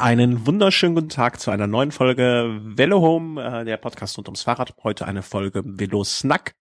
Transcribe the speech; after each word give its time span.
Einen 0.00 0.46
wunderschönen 0.46 0.94
guten 0.94 1.10
Tag 1.10 1.40
zu 1.40 1.50
einer 1.50 1.66
neuen 1.66 1.92
Folge 1.92 2.58
Velo 2.62 3.02
Home, 3.02 3.60
äh, 3.60 3.64
der 3.66 3.76
Podcast 3.76 4.16
rund 4.16 4.28
ums 4.28 4.42
Fahrrad. 4.42 4.72
Heute 4.82 5.06
eine 5.06 5.22
Folge 5.22 5.60
Velo 5.62 6.04
Snack. 6.04 6.54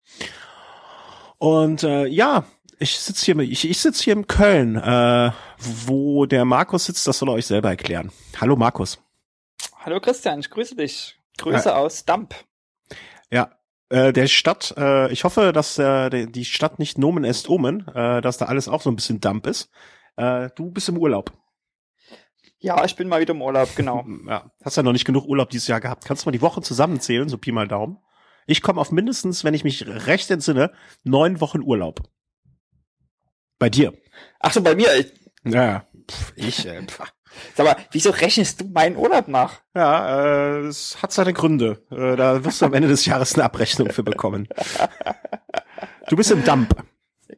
Und 1.38 1.84
äh, 1.84 2.06
ja, 2.08 2.44
ich 2.80 3.00
sitze 3.00 3.26
hier, 3.26 3.40
ich, 3.40 3.70
ich 3.70 3.80
sitze 3.80 4.04
hier 4.04 4.14
in 4.14 4.28
Köln, 4.28 4.76
äh, 4.76 5.32
wo 5.58 6.26
der 6.26 6.44
Markus 6.44 6.84
sitzt. 6.84 7.08
Das 7.08 7.20
soll 7.20 7.30
er 7.30 7.36
euch 7.36 7.46
selber 7.46 7.70
erklären. 7.70 8.12
Hallo 8.42 8.58
Markus. 8.58 9.02
Hallo 9.78 10.02
Christian, 10.02 10.42
ich 10.42 10.50
grüße 10.50 10.76
dich. 10.76 11.18
Grüße 11.38 11.70
ja. 11.70 11.78
aus 11.78 12.04
Damp. 12.04 12.36
Ja, 13.32 13.52
äh, 13.88 14.12
der 14.12 14.28
Stadt. 14.28 14.74
Äh, 14.78 15.14
ich 15.14 15.24
hoffe, 15.24 15.54
dass 15.54 15.80
äh, 15.80 16.28
die 16.28 16.44
Stadt 16.44 16.78
nicht 16.78 16.98
Nomen 16.98 17.24
est 17.24 17.48
Omen, 17.48 17.88
äh, 17.88 18.20
dass 18.20 18.38
da 18.38 18.48
alles 18.48 18.68
auch 18.68 18.82
so 18.82 18.92
ein 18.92 18.98
bisschen 18.98 19.22
Damp 19.22 19.48
ist. 19.48 19.70
Äh, 20.18 20.50
du 20.58 20.72
bist 20.72 20.90
im 20.90 20.98
Urlaub. 20.98 21.32
Ja, 22.60 22.84
ich 22.84 22.96
bin 22.96 23.08
mal 23.08 23.22
wieder 23.22 23.34
im 23.34 23.42
Urlaub, 23.42 23.70
genau. 23.76 24.06
ja, 24.28 24.52
hast 24.64 24.78
ja 24.78 24.84
noch 24.84 24.92
nicht 24.92 25.06
genug 25.06 25.26
Urlaub 25.26 25.50
dieses 25.50 25.68
Jahr 25.68 25.80
gehabt. 25.80 26.06
Kannst 26.06 26.24
du 26.24 26.28
mal 26.28 26.34
die 26.34 26.42
Wochen 26.42 26.62
zusammenzählen, 26.62 27.30
so 27.30 27.38
Pi 27.38 27.52
mal 27.52 27.68
Daumen? 27.68 27.98
Ich 28.48 28.62
komme 28.62 28.82
auf 28.82 28.92
mindestens, 28.92 29.44
wenn 29.44 29.54
ich 29.54 29.64
mich 29.64 29.88
recht 29.88 30.30
entsinne, 30.30 30.74
neun 31.04 31.40
Wochen 31.40 31.62
Urlaub. 31.62 32.02
Bei 33.60 33.70
dir. 33.70 33.94
Ach 34.40 34.52
so, 34.52 34.62
bei 34.62 34.76
mir. 34.76 34.88
Ja, 35.46 35.86
pf, 36.10 36.34
ich. 36.36 36.66
Äh, 36.66 36.84
pf. 36.84 37.02
Sag 37.56 37.66
mal, 37.66 37.76
wieso 37.92 38.10
rechnest 38.10 38.60
du 38.60 38.66
meinen 38.66 38.98
Urlaub 38.98 39.28
nach? 39.28 39.62
Ja, 39.76 40.58
äh, 40.58 40.60
es 40.66 41.02
hat 41.02 41.12
seine 41.12 41.32
Gründe. 41.32 41.86
Äh, 41.92 42.16
da 42.16 42.44
wirst 42.44 42.62
du 42.62 42.66
am 42.66 42.74
Ende 42.74 42.88
des 42.88 43.06
Jahres 43.06 43.36
eine 43.36 43.44
Abrechnung 43.44 43.92
für 43.92 44.04
bekommen. 44.04 44.48
Du 46.08 46.16
bist 46.16 46.32
im 46.32 46.44
Dump. 46.44 46.76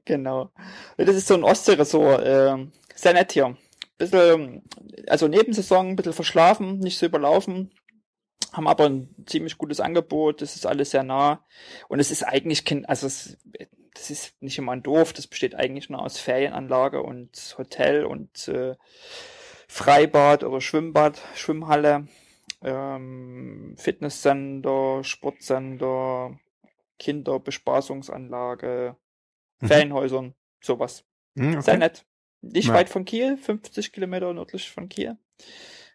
Genau. 0.06 0.52
Das 0.98 1.16
ist 1.16 1.28
so 1.28 1.34
ein 1.34 1.44
Ostseeressort. 1.44 2.24
Äh, 2.24 2.68
sehr 2.96 3.14
nett 3.14 3.34
hier. 3.34 3.58
Bisschen, 4.02 4.64
also 5.08 5.28
Nebensaison, 5.28 5.90
ein 5.90 5.96
bisschen 5.96 6.14
verschlafen, 6.14 6.80
nicht 6.80 6.98
so 6.98 7.06
überlaufen. 7.06 7.72
Haben 8.52 8.68
aber 8.68 8.86
ein 8.86 9.14
ziemlich 9.28 9.60
gutes 9.60 9.80
Angebot. 9.80 10.42
Das 10.42 10.56
ist 10.56 10.66
alles 10.66 10.90
sehr 10.90 11.04
nah. 11.04 11.46
Und 11.88 12.00
es 12.00 12.10
ist 12.10 12.24
eigentlich 12.24 12.66
kein, 12.66 12.86
also 12.86 13.06
es, 13.06 13.38
das 13.94 14.10
ist 14.10 14.42
nicht 14.42 14.58
immer 14.58 14.72
ein 14.72 14.82
Doof. 14.82 15.14
Das 15.14 15.28
besteht 15.28 15.54
eigentlich 15.54 15.92
nur 15.92 16.02
aus 16.02 16.18
Ferienanlage 16.18 17.04
und 17.04 17.56
Hotel 17.60 18.06
und 18.06 18.48
äh, 18.48 18.76
Freibad 19.68 20.44
oder 20.44 20.62
Schwimmbad, 20.62 21.22
Schwimmhalle, 21.36 22.08
ähm, 22.64 23.76
Fitnesscenter, 23.78 25.04
Sportcenter, 25.04 26.40
Kinderbespaßungsanlage, 26.98 28.96
mhm. 29.60 29.68
Ferienhäusern, 29.68 30.34
sowas. 30.60 31.06
Mhm, 31.36 31.52
okay. 31.52 31.62
Sehr 31.62 31.78
nett. 31.78 32.04
Nicht 32.42 32.70
ja. 32.70 32.74
weit 32.74 32.90
von 32.90 33.06
Kiel, 33.06 33.38
50 33.38 33.92
Kilometer 33.92 34.34
nördlich 34.34 34.72
von 34.72 34.90
Kiel. 34.90 35.18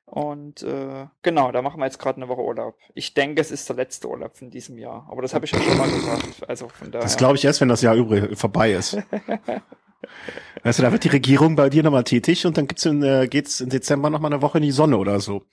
Und 0.07 0.63
äh, 0.63 1.07
genau, 1.23 1.51
da 1.51 1.63
machen 1.63 1.81
wir 1.81 1.85
jetzt 1.87 1.99
gerade 1.99 2.19
eine 2.19 2.29
Woche 2.29 2.43
Urlaub. 2.43 2.79
Ich 2.95 3.15
denke, 3.15 3.41
es 3.41 3.51
ist 3.51 3.69
der 3.69 3.75
letzte 3.75 4.09
Urlaub 4.09 4.37
von 4.37 4.51
diesem 4.51 4.79
Jahr. 4.79 5.07
Aber 5.11 5.21
das 5.21 5.35
habe 5.35 5.45
ich 5.45 5.51
ja 5.51 5.61
schon 5.61 5.77
mal 5.77 5.91
gesagt. 5.91 6.49
Also 6.49 6.69
von 6.69 6.93
daher. 6.93 7.03
Das 7.03 7.17
glaube 7.17 7.37
ich 7.37 7.45
erst, 7.45 7.61
wenn 7.61 7.69
das 7.69 7.83
Jahr 7.83 7.97
übrig 7.97 8.39
vorbei 8.39 8.73
ist. 8.73 8.97
Weißt 10.63 10.79
du, 10.79 10.83
da 10.83 10.93
wird 10.93 11.05
die 11.05 11.09
Regierung 11.09 11.57
bei 11.57 11.69
dir 11.71 11.83
nochmal 11.83 12.05
tätig 12.05 12.47
und 12.47 12.57
dann 12.57 12.67
gibt's 12.67 12.85
in, 12.85 13.03
äh, 13.03 13.29
geht's 13.29 13.61
im 13.61 13.69
Dezember 13.69 14.11
nochmal 14.11 14.33
eine 14.33 14.43
Woche 14.43 14.59
in 14.59 14.65
die 14.65 14.73
Sonne 14.73 14.97
oder 14.97 15.21
so. 15.21 15.45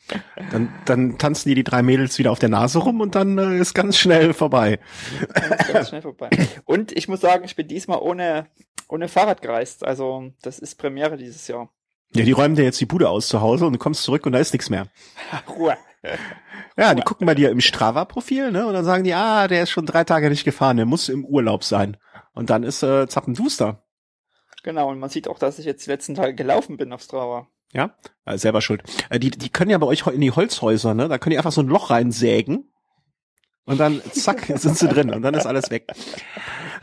Dann, 0.51 0.73
dann 0.85 1.17
tanzen 1.17 1.49
die 1.49 1.55
die 1.55 1.63
drei 1.63 1.83
Mädels 1.83 2.17
wieder 2.17 2.31
auf 2.31 2.39
der 2.39 2.49
Nase 2.49 2.79
rum 2.79 3.01
und 3.01 3.15
dann 3.15 3.37
äh, 3.37 3.57
ist 3.57 3.73
ganz 3.73 3.97
schnell 3.97 4.33
vorbei. 4.33 4.79
Ganz, 5.33 5.67
ganz 5.67 5.89
schnell 5.89 6.01
vorbei. 6.01 6.29
Und 6.65 6.91
ich 6.91 7.07
muss 7.07 7.21
sagen, 7.21 7.45
ich 7.45 7.55
bin 7.55 7.67
diesmal 7.67 7.99
ohne, 7.99 8.47
ohne 8.93 9.07
Fahrrad 9.07 9.41
gereist. 9.41 9.83
Also 9.83 10.31
das 10.43 10.59
ist 10.59 10.75
Premiere 10.75 11.17
dieses 11.17 11.47
Jahr. 11.47 11.69
Ja, 12.15 12.23
die 12.23 12.31
räumen 12.31 12.55
dir 12.55 12.63
jetzt 12.63 12.79
die 12.79 12.85
Bude 12.85 13.09
aus 13.09 13.27
zu 13.27 13.41
Hause 13.41 13.65
und 13.65 13.73
du 13.73 13.79
kommst 13.79 14.03
zurück 14.03 14.25
und 14.27 14.33
da 14.33 14.39
ist 14.39 14.53
nichts 14.53 14.69
mehr. 14.69 14.87
Ruhe. 15.49 15.75
Ja, 16.77 16.93
die 16.93 17.01
gucken 17.01 17.25
bei 17.25 17.33
dir 17.33 17.49
im 17.49 17.59
Strava-Profil, 17.59 18.51
ne? 18.51 18.67
Und 18.67 18.73
dann 18.73 18.85
sagen 18.85 19.03
die, 19.03 19.13
ah, 19.13 19.47
der 19.47 19.63
ist 19.63 19.71
schon 19.71 19.87
drei 19.87 20.03
Tage 20.03 20.29
nicht 20.29 20.43
gefahren, 20.43 20.77
der 20.77 20.85
muss 20.85 21.09
im 21.09 21.25
Urlaub 21.25 21.63
sein. 21.63 21.97
Und 22.33 22.49
dann 22.49 22.61
ist 22.63 22.83
äh, 22.83 23.07
Zappenduster. 23.07 23.83
Genau, 24.63 24.89
und 24.89 24.99
man 24.99 25.09
sieht 25.09 25.27
auch, 25.27 25.39
dass 25.39 25.59
ich 25.59 25.65
jetzt 25.65 25.85
die 25.85 25.89
letzten 25.89 26.13
Tage 26.13 26.35
gelaufen 26.35 26.77
bin 26.77 26.93
auf 26.93 27.01
Strava. 27.01 27.47
Ja, 27.71 27.95
äh, 28.25 28.37
selber 28.37 28.61
schuld. 28.61 28.83
Äh, 29.09 29.19
die, 29.19 29.31
die 29.31 29.49
können 29.49 29.71
ja 29.71 29.77
bei 29.77 29.87
euch 29.87 30.05
in 30.05 30.21
die 30.21 30.31
Holzhäuser, 30.31 30.93
ne? 30.93 31.07
Da 31.07 31.17
können 31.17 31.31
die 31.31 31.37
einfach 31.37 31.51
so 31.51 31.61
ein 31.61 31.67
Loch 31.67 31.89
reinsägen 31.89 32.71
und 33.65 33.79
dann 33.79 34.01
zack 34.11 34.45
sind 34.55 34.77
sie 34.77 34.87
drin 34.87 35.09
und 35.11 35.21
dann 35.21 35.33
ist 35.33 35.47
alles 35.47 35.71
weg. 35.71 35.87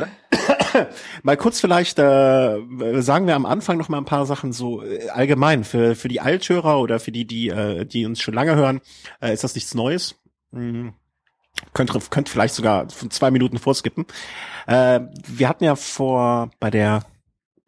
mal 1.22 1.36
kurz 1.36 1.60
vielleicht 1.60 1.98
äh, 1.98 2.58
sagen 3.00 3.26
wir 3.26 3.34
am 3.34 3.46
Anfang 3.46 3.78
noch 3.78 3.88
mal 3.88 3.98
ein 3.98 4.04
paar 4.04 4.26
Sachen 4.26 4.52
so 4.52 4.82
äh, 4.82 5.08
allgemein 5.08 5.64
für 5.64 5.94
für 5.94 6.08
die 6.08 6.20
Althörer 6.20 6.80
oder 6.80 7.00
für 7.00 7.12
die 7.12 7.26
die 7.26 7.48
äh, 7.48 7.84
die 7.84 8.06
uns 8.06 8.20
schon 8.20 8.34
lange 8.34 8.56
hören 8.56 8.80
äh, 9.20 9.32
ist 9.32 9.44
das 9.44 9.54
nichts 9.54 9.74
Neues. 9.74 10.16
Hm. 10.52 10.94
Könnt, 11.74 12.10
könnt 12.10 12.28
vielleicht 12.28 12.54
sogar 12.54 12.88
zwei 12.88 13.30
Minuten 13.30 13.58
vorskippen. 13.58 14.06
Äh, 14.66 15.00
wir 15.26 15.48
hatten 15.48 15.64
ja 15.64 15.76
vor 15.76 16.50
bei 16.58 16.70
der 16.70 17.02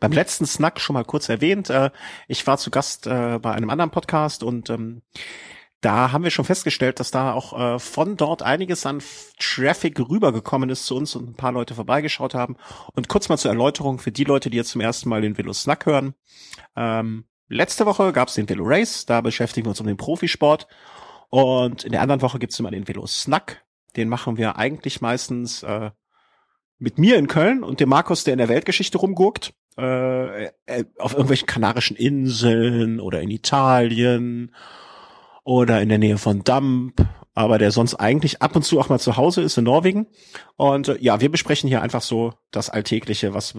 beim 0.03 0.13
letzten 0.13 0.47
Snack 0.47 0.81
schon 0.81 0.95
mal 0.95 1.05
kurz 1.05 1.29
erwähnt. 1.29 1.71
Äh, 1.71 1.91
ich 2.27 2.45
war 2.47 2.59
zu 2.59 2.71
Gast 2.71 3.07
äh, 3.07 3.39
bei 3.39 3.53
einem 3.53 3.71
anderen 3.71 3.91
Podcast 3.91 4.43
und 4.43 4.69
ähm, 4.69 5.03
da 5.83 6.13
haben 6.13 6.23
wir 6.23 6.31
schon 6.31 6.45
festgestellt, 6.45 7.01
dass 7.01 7.11
da 7.11 7.33
auch 7.35 7.59
äh, 7.59 7.79
von 7.79 8.17
dort 8.17 8.43
einiges 8.43 8.87
an 8.87 9.03
Traffic 9.39 9.99
rübergekommen 9.99 10.71
ist 10.71 10.87
zu 10.87 10.97
uns 10.97 11.17
und 11.17 11.31
ein 11.31 11.35
paar 11.35 11.53
Leute 11.53 11.75
vorbeigeschaut 11.75 12.35
haben. 12.35 12.57
Und 12.95 13.09
kurz 13.09 13.29
mal 13.29 13.37
zur 13.37 13.51
Erläuterung 13.51 13.99
für 13.99 14.13
die 14.13 14.25
Leute, 14.25 14.49
die 14.49 14.57
jetzt 14.57 14.71
zum 14.71 14.81
ersten 14.81 15.09
Mal 15.09 15.23
den 15.23 15.37
Velo 15.37 15.53
Snack 15.53 15.85
hören. 15.85 16.15
Ähm, 16.77 17.25
letzte 17.49 17.85
Woche 17.85 18.13
gab 18.13 18.29
es 18.29 18.35
den 18.35 18.49
Velo 18.49 18.65
Race, 18.65 19.07
da 19.07 19.21
beschäftigen 19.21 19.67
wir 19.67 19.71
uns 19.71 19.81
um 19.81 19.87
den 19.89 19.97
Profisport. 19.97 20.69
Und 21.31 21.83
in 21.83 21.91
der 21.91 22.03
anderen 22.03 22.23
Woche 22.23 22.39
gibt 22.39 22.53
es 22.53 22.61
immer 22.61 22.71
den 22.71 22.87
Velo 22.87 23.05
Snack. 23.07 23.65
Den 23.97 24.09
machen 24.09 24.37
wir 24.37 24.57
eigentlich 24.57 25.01
meistens 25.01 25.65
äh, 25.65 25.91
mit 26.79 26.97
mir 26.97 27.17
in 27.17 27.27
Köln 27.27 27.65
und 27.65 27.81
dem 27.81 27.89
Markus, 27.89 28.23
der 28.23 28.35
in 28.35 28.39
der 28.39 28.49
Weltgeschichte 28.49 28.99
rumgurkt 28.99 29.53
äh, 29.79 30.45
äh, 30.45 30.85
auf 30.99 31.13
irgendwelchen 31.13 31.47
kanarischen 31.47 31.97
Inseln 31.97 33.01
oder 33.01 33.21
in 33.21 33.31
Italien 33.31 34.55
oder 35.45 35.81
in 35.81 35.89
der 35.89 35.99
Nähe 35.99 36.19
von 36.19 36.45
Damp, 36.45 37.07
aber 37.35 37.59
der 37.59 37.71
sonst 37.71 37.95
eigentlich 37.97 38.43
ab 38.43 38.55
und 38.57 38.63
zu 38.63 38.79
auch 38.79 38.89
mal 38.89 39.01
zu 39.01 39.17
Hause 39.17 39.43
ist 39.43 39.57
in 39.57 39.65
Norwegen. 39.65 40.07
Und 40.57 40.89
äh, 40.89 40.99
ja, 41.01 41.21
wir 41.21 41.31
besprechen 41.31 41.69
hier 41.69 41.83
einfach 41.83 42.03
so 42.03 42.35
das 42.51 42.71
Alltägliche, 42.71 43.35
was 43.35 43.55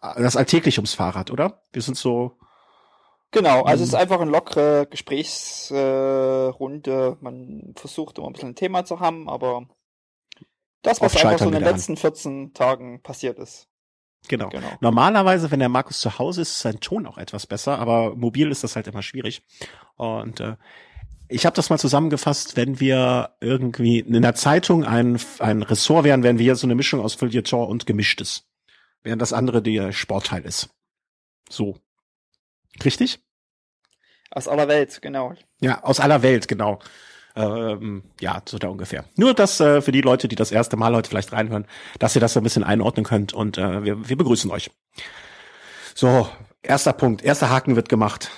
das 0.00 0.36
Alltägliche 0.36 0.80
ums 0.80 0.94
Fahrrad, 0.94 1.30
oder? 1.30 1.62
Wir 1.72 1.82
sind 1.82 1.96
so. 1.96 2.38
Genau, 3.30 3.62
also 3.62 3.82
es 3.82 3.90
ist 3.90 3.94
einfach 3.94 4.20
eine 4.20 4.30
lockere 4.30 4.86
Gesprächsrunde. 4.90 7.16
Äh, 7.20 7.24
Man 7.24 7.72
versucht 7.76 8.18
immer 8.18 8.26
ein 8.26 8.34
bisschen 8.34 8.50
ein 8.50 8.56
Thema 8.56 8.84
zu 8.84 9.00
haben, 9.00 9.28
aber 9.28 9.68
das, 10.82 11.00
was 11.00 11.16
einfach 11.16 11.38
so 11.38 11.46
in 11.46 11.52
den 11.52 11.64
letzten 11.64 11.96
14 11.96 12.52
Tagen 12.52 13.00
passiert 13.02 13.38
ist. 13.38 13.68
Genau. 14.28 14.50
genau. 14.50 14.68
Normalerweise, 14.80 15.50
wenn 15.50 15.60
der 15.60 15.68
Markus 15.68 16.00
zu 16.00 16.18
Hause 16.18 16.42
ist, 16.42 16.50
ist 16.50 16.60
sein 16.60 16.80
Ton 16.80 17.06
auch 17.06 17.18
etwas 17.18 17.46
besser, 17.46 17.78
aber 17.78 18.14
mobil 18.14 18.50
ist 18.50 18.64
das 18.64 18.76
halt 18.76 18.86
immer 18.86 19.02
schwierig. 19.02 19.42
Und 19.96 20.40
äh, 20.40 20.56
ich 21.32 21.46
habe 21.46 21.56
das 21.56 21.70
mal 21.70 21.78
zusammengefasst, 21.78 22.56
wenn 22.56 22.78
wir 22.78 23.30
irgendwie 23.40 24.00
in 24.00 24.22
der 24.22 24.34
Zeitung 24.34 24.84
ein, 24.84 25.18
ein 25.38 25.62
Ressort 25.62 26.04
wären, 26.04 26.22
wären 26.22 26.38
wir 26.38 26.54
so 26.56 26.66
eine 26.66 26.74
Mischung 26.74 27.00
aus 27.00 27.14
Feuilleton 27.14 27.66
und 27.66 27.86
Gemischtes. 27.86 28.44
Während 29.02 29.20
das 29.20 29.32
andere 29.32 29.62
der 29.62 29.92
Sportteil 29.92 30.44
ist. 30.44 30.68
So. 31.48 31.78
Richtig? 32.84 33.20
Aus 34.30 34.48
aller 34.48 34.68
Welt, 34.68 35.02
genau. 35.02 35.34
Ja, 35.60 35.82
aus 35.82 36.00
aller 36.00 36.22
Welt, 36.22 36.48
genau. 36.48 36.78
Ähm, 37.34 38.04
ja, 38.20 38.42
so 38.46 38.58
da 38.58 38.68
ungefähr. 38.68 39.04
Nur 39.16 39.34
das 39.34 39.58
äh, 39.60 39.80
für 39.80 39.92
die 39.92 40.00
Leute, 40.02 40.28
die 40.28 40.36
das 40.36 40.52
erste 40.52 40.76
Mal 40.76 40.94
heute 40.94 41.08
vielleicht 41.08 41.32
reinhören, 41.32 41.66
dass 41.98 42.14
ihr 42.14 42.20
das 42.20 42.36
ein 42.36 42.42
bisschen 42.42 42.64
einordnen 42.64 43.04
könnt 43.04 43.32
und 43.32 43.58
äh, 43.58 43.84
wir, 43.84 44.08
wir 44.08 44.16
begrüßen 44.16 44.50
euch. 44.50 44.70
So, 45.94 46.28
erster 46.62 46.92
Punkt, 46.92 47.22
erster 47.22 47.50
Haken 47.50 47.76
wird 47.76 47.88
gemacht. 47.88 48.30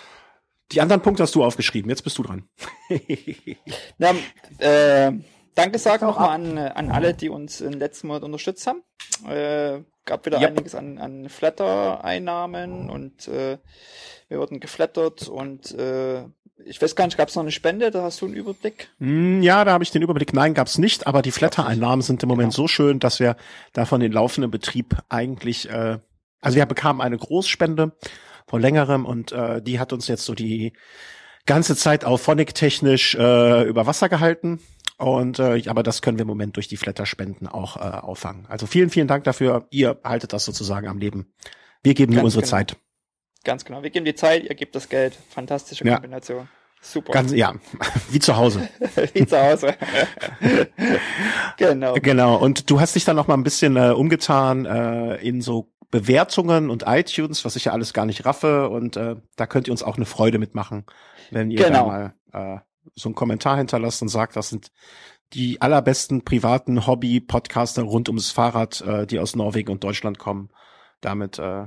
Die 0.73 0.81
anderen 0.81 1.03
Punkte 1.03 1.23
hast 1.23 1.35
du 1.35 1.45
aufgeschrieben, 1.45 1.91
jetzt 1.91 2.03
bist 2.03 2.19
du 2.19 2.23
dran. 2.23 2.49
Na, 3.99 4.13
äh, 4.59 5.13
danke 5.55 5.79
sagen 5.79 6.07
nochmal 6.07 6.31
an, 6.31 6.59
an 6.59 6.91
alle, 6.91 7.15
die 7.15 7.29
uns 7.29 7.61
im 7.61 7.75
letzten 7.75 8.09
Monat 8.09 8.23
unterstützt 8.23 8.67
haben. 8.67 8.83
Äh, 9.29 9.83
gab 10.05 10.27
wieder 10.27 10.41
yep. 10.41 10.51
einiges 10.51 10.75
an, 10.75 10.99
an 10.99 11.29
Flatter-Einnahmen 11.29 12.91
und 12.91 13.29
äh, 13.29 13.59
wir 14.29 14.39
wurden 14.39 14.61
geflattert 14.61 15.29
und 15.29 15.73
äh, 15.73 16.25
ich 16.65 16.81
weiß 16.81 16.95
gar 16.97 17.05
nicht, 17.05 17.17
gab 17.17 17.29
es 17.29 17.35
noch 17.35 17.43
eine 17.43 17.53
Spende? 17.53 17.91
Da 17.91 18.03
hast 18.03 18.21
du 18.21 18.27
einen 18.27 18.35
Überblick? 18.35 18.89
Hm, 18.99 19.43
ja, 19.43 19.65
da 19.65 19.73
habe 19.73 19.85
ich 19.85 19.91
den 19.91 20.03
Überblick. 20.03 20.33
Nein, 20.33 20.55
gab 20.55 20.69
es 20.69 20.79
nicht, 20.79 21.07
aber 21.07 21.21
die 21.21 21.33
Flatter-Einnahmen 21.33 22.03
sind 22.03 22.23
im 22.23 22.29
Moment 22.29 22.53
genau. 22.53 22.65
so 22.65 22.69
schön, 22.69 23.01
dass 23.01 23.21
wir 23.21 23.37
davon 23.73 24.01
den 24.01 24.13
laufenden 24.13 24.51
Betrieb 24.51 24.97
eigentlich, 25.09 25.69
äh, 25.69 25.99
also 26.41 26.57
wir 26.57 26.67
bekamen 26.67 27.01
eine 27.01 27.19
Großspende 27.19 27.93
vor 28.47 28.61
längerem 28.61 29.07
und 29.07 29.33
äh, 29.33 29.63
die 29.63 29.79
hat 29.79 29.93
uns 29.93 30.09
jetzt 30.09 30.25
so 30.25 30.35
die 30.35 30.73
ganze 31.47 31.77
Zeit 31.77 32.05
auch 32.05 32.19
phonic-technisch 32.19 33.15
äh, 33.15 33.63
über 33.65 33.87
Wasser 33.87 34.09
gehalten. 34.09 34.61
Und 34.97 35.39
äh, 35.39 35.63
aber 35.67 35.83
das 35.83 36.03
können 36.03 36.19
wir 36.19 36.23
im 36.23 36.29
Moment 36.29 36.57
durch 36.57 36.69
die 36.69 36.77
Flatter-Spenden 36.77 37.49
auch 37.49 37.77
äh, 37.77 37.81
auffangen. 37.81 38.47
Also 38.49 38.67
vielen, 38.67 38.91
vielen 38.91 39.09
Dank 39.09 39.25
dafür. 39.25 39.67
Ihr 39.71 40.01
haltet 40.05 40.33
das 40.33 40.45
sozusagen 40.45 40.87
am 40.87 40.99
Leben. 40.99 41.33
Wir 41.83 41.95
geben 41.95 42.15
nur 42.15 42.23
unsere 42.23 42.43
genau. 42.43 42.51
Zeit. 42.51 42.77
Ganz 43.45 43.65
genau. 43.65 43.83
Wir 43.83 43.91
geben 43.91 44.07
die 44.07 44.15
Zeit, 44.15 44.45
ihr 44.45 44.55
gebt 44.55 44.75
das 44.75 44.89
Geld. 44.89 45.19
Fantastische 45.31 45.85
Kombination. 45.85 46.39
Ja. 46.39 46.49
Super. 46.81 47.13
Ganz, 47.13 47.33
ja, 47.33 47.55
wie 48.11 48.19
zu 48.19 48.37
Hause. 48.37 48.69
wie 49.15 49.27
zu 49.27 49.41
Hause. 49.41 49.75
genau. 51.57 51.95
Genau. 51.95 52.37
Und 52.37 52.71
du 52.71 52.79
hast 52.79 52.95
dich 52.95 53.05
dann 53.05 53.17
noch 53.17 53.27
mal 53.27 53.35
ein 53.35 53.43
bisschen 53.43 53.77
äh, 53.77 53.91
umgetan 53.91 54.67
äh, 54.67 55.17
in 55.17 55.41
so 55.41 55.73
Bewertungen 55.95 56.71
und 56.71 56.83
iTunes, 56.89 57.45
was 57.45 57.55
ich 57.55 57.67
ja 57.67 57.73
alles 57.73 57.93
gar 57.93 58.05
nicht 58.05 58.27
raffe. 58.27 58.69
Und 58.69 58.97
äh, 58.97 59.15
da 59.37 59.47
könnt 59.47 59.69
ihr 59.69 59.71
uns 59.73 59.85
auch 59.85 59.95
eine 59.95 60.07
Freude 60.07 60.41
mitmachen, 60.41 60.87
wenn 61.31 61.53
ihr 61.53 61.65
Genau. 61.65 61.87
mal 61.87 62.15
äh, 62.33 62.59
so 62.97 63.09
einen 63.09 63.15
Kommentar 63.15 63.59
hinterlasst 63.59 64.03
und 64.03 64.09
sagt, 64.09 64.35
das 64.35 64.49
sind 64.49 64.73
die 65.35 65.61
allerbesten 65.61 66.25
privaten 66.25 66.89
Hobby-Podcaster 66.89 67.83
rund 67.83 68.09
ums 68.09 68.33
Fahrrad, 68.33 68.81
äh, 68.81 69.07
die 69.07 69.21
aus 69.21 69.37
Norwegen 69.37 69.71
und 69.71 69.85
Deutschland 69.85 70.19
kommen. 70.19 70.51
Damit 71.01 71.39
äh, 71.39 71.67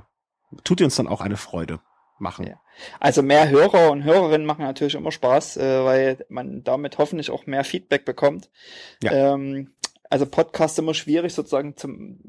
tut 0.65 0.81
ihr 0.81 0.87
uns 0.87 0.97
dann 0.97 1.07
auch 1.07 1.21
eine 1.21 1.37
Freude 1.37 1.79
machen. 2.19 2.47
Ja. 2.47 2.59
Also 2.99 3.23
mehr 3.23 3.47
Hörer 3.47 3.91
und 3.91 4.03
Hörerinnen 4.03 4.45
machen 4.45 4.65
natürlich 4.65 4.95
immer 4.95 5.13
Spaß, 5.13 5.55
äh, 5.55 5.85
weil 5.85 6.25
man 6.27 6.65
damit 6.65 6.97
hoffentlich 6.97 7.31
auch 7.31 7.45
mehr 7.45 7.63
Feedback 7.63 8.03
bekommt. 8.03 8.49
Ja. 9.01 9.33
Ähm, 9.35 9.71
also 10.09 10.25
Podcast 10.25 10.77
immer 10.79 10.93
schwierig 10.93 11.33
sozusagen 11.33 11.77
zum 11.77 12.19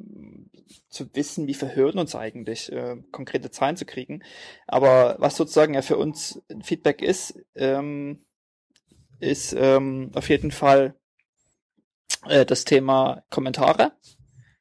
zu 0.88 1.14
wissen, 1.14 1.46
wie 1.46 1.54
viel 1.54 1.74
hören 1.74 1.98
uns 1.98 2.14
eigentlich, 2.14 2.72
äh, 2.72 2.96
konkrete 3.10 3.50
Zahlen 3.50 3.76
zu 3.76 3.84
kriegen. 3.84 4.22
Aber 4.66 5.16
was 5.18 5.36
sozusagen 5.36 5.74
ja 5.74 5.82
für 5.82 5.96
uns 5.96 6.42
Feedback 6.62 7.02
ist, 7.02 7.38
ähm, 7.54 8.24
ist 9.20 9.52
ähm, 9.52 10.10
auf 10.14 10.28
jeden 10.28 10.50
Fall 10.50 10.94
äh, 12.26 12.46
das 12.46 12.64
Thema 12.64 13.24
Kommentare. 13.30 13.92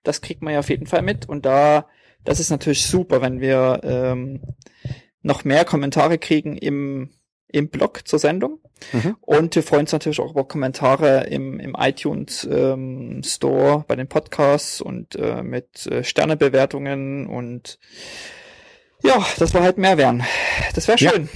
Das 0.03 0.21
kriegt 0.21 0.41
man 0.41 0.53
ja 0.53 0.59
auf 0.59 0.69
jeden 0.69 0.87
Fall 0.87 1.01
mit. 1.01 1.27
Und 1.27 1.45
da, 1.45 1.87
das 2.23 2.39
ist 2.39 2.49
natürlich 2.49 2.85
super, 2.85 3.21
wenn 3.21 3.39
wir 3.39 3.81
ähm, 3.83 4.41
noch 5.21 5.43
mehr 5.43 5.65
Kommentare 5.65 6.17
kriegen 6.17 6.57
im, 6.57 7.11
im 7.57 7.69
Blog 7.69 8.07
zur 8.07 8.19
Sendung. 8.19 8.59
Mhm. 8.93 9.17
Und 9.21 9.55
wir 9.55 9.63
freuen 9.63 9.81
uns 9.81 9.91
natürlich 9.91 10.19
auch 10.19 10.31
über 10.31 10.47
Kommentare 10.47 11.25
im, 11.27 11.59
im 11.59 11.75
iTunes 11.79 12.47
ähm, 12.49 13.21
Store 13.23 13.83
bei 13.87 13.95
den 13.95 14.07
Podcasts 14.07 14.81
und 14.81 15.15
äh, 15.15 15.41
mit 15.43 15.85
äh, 15.87 16.03
Sternebewertungen 16.03 17.27
und 17.27 17.79
ja, 19.03 19.23
das 19.37 19.53
war 19.53 19.61
halt 19.63 19.77
mehr 19.77 19.97
wären. 19.97 20.23
Das 20.75 20.87
wäre 20.87 20.97
Ja. 20.99 21.11
schön. 21.11 21.29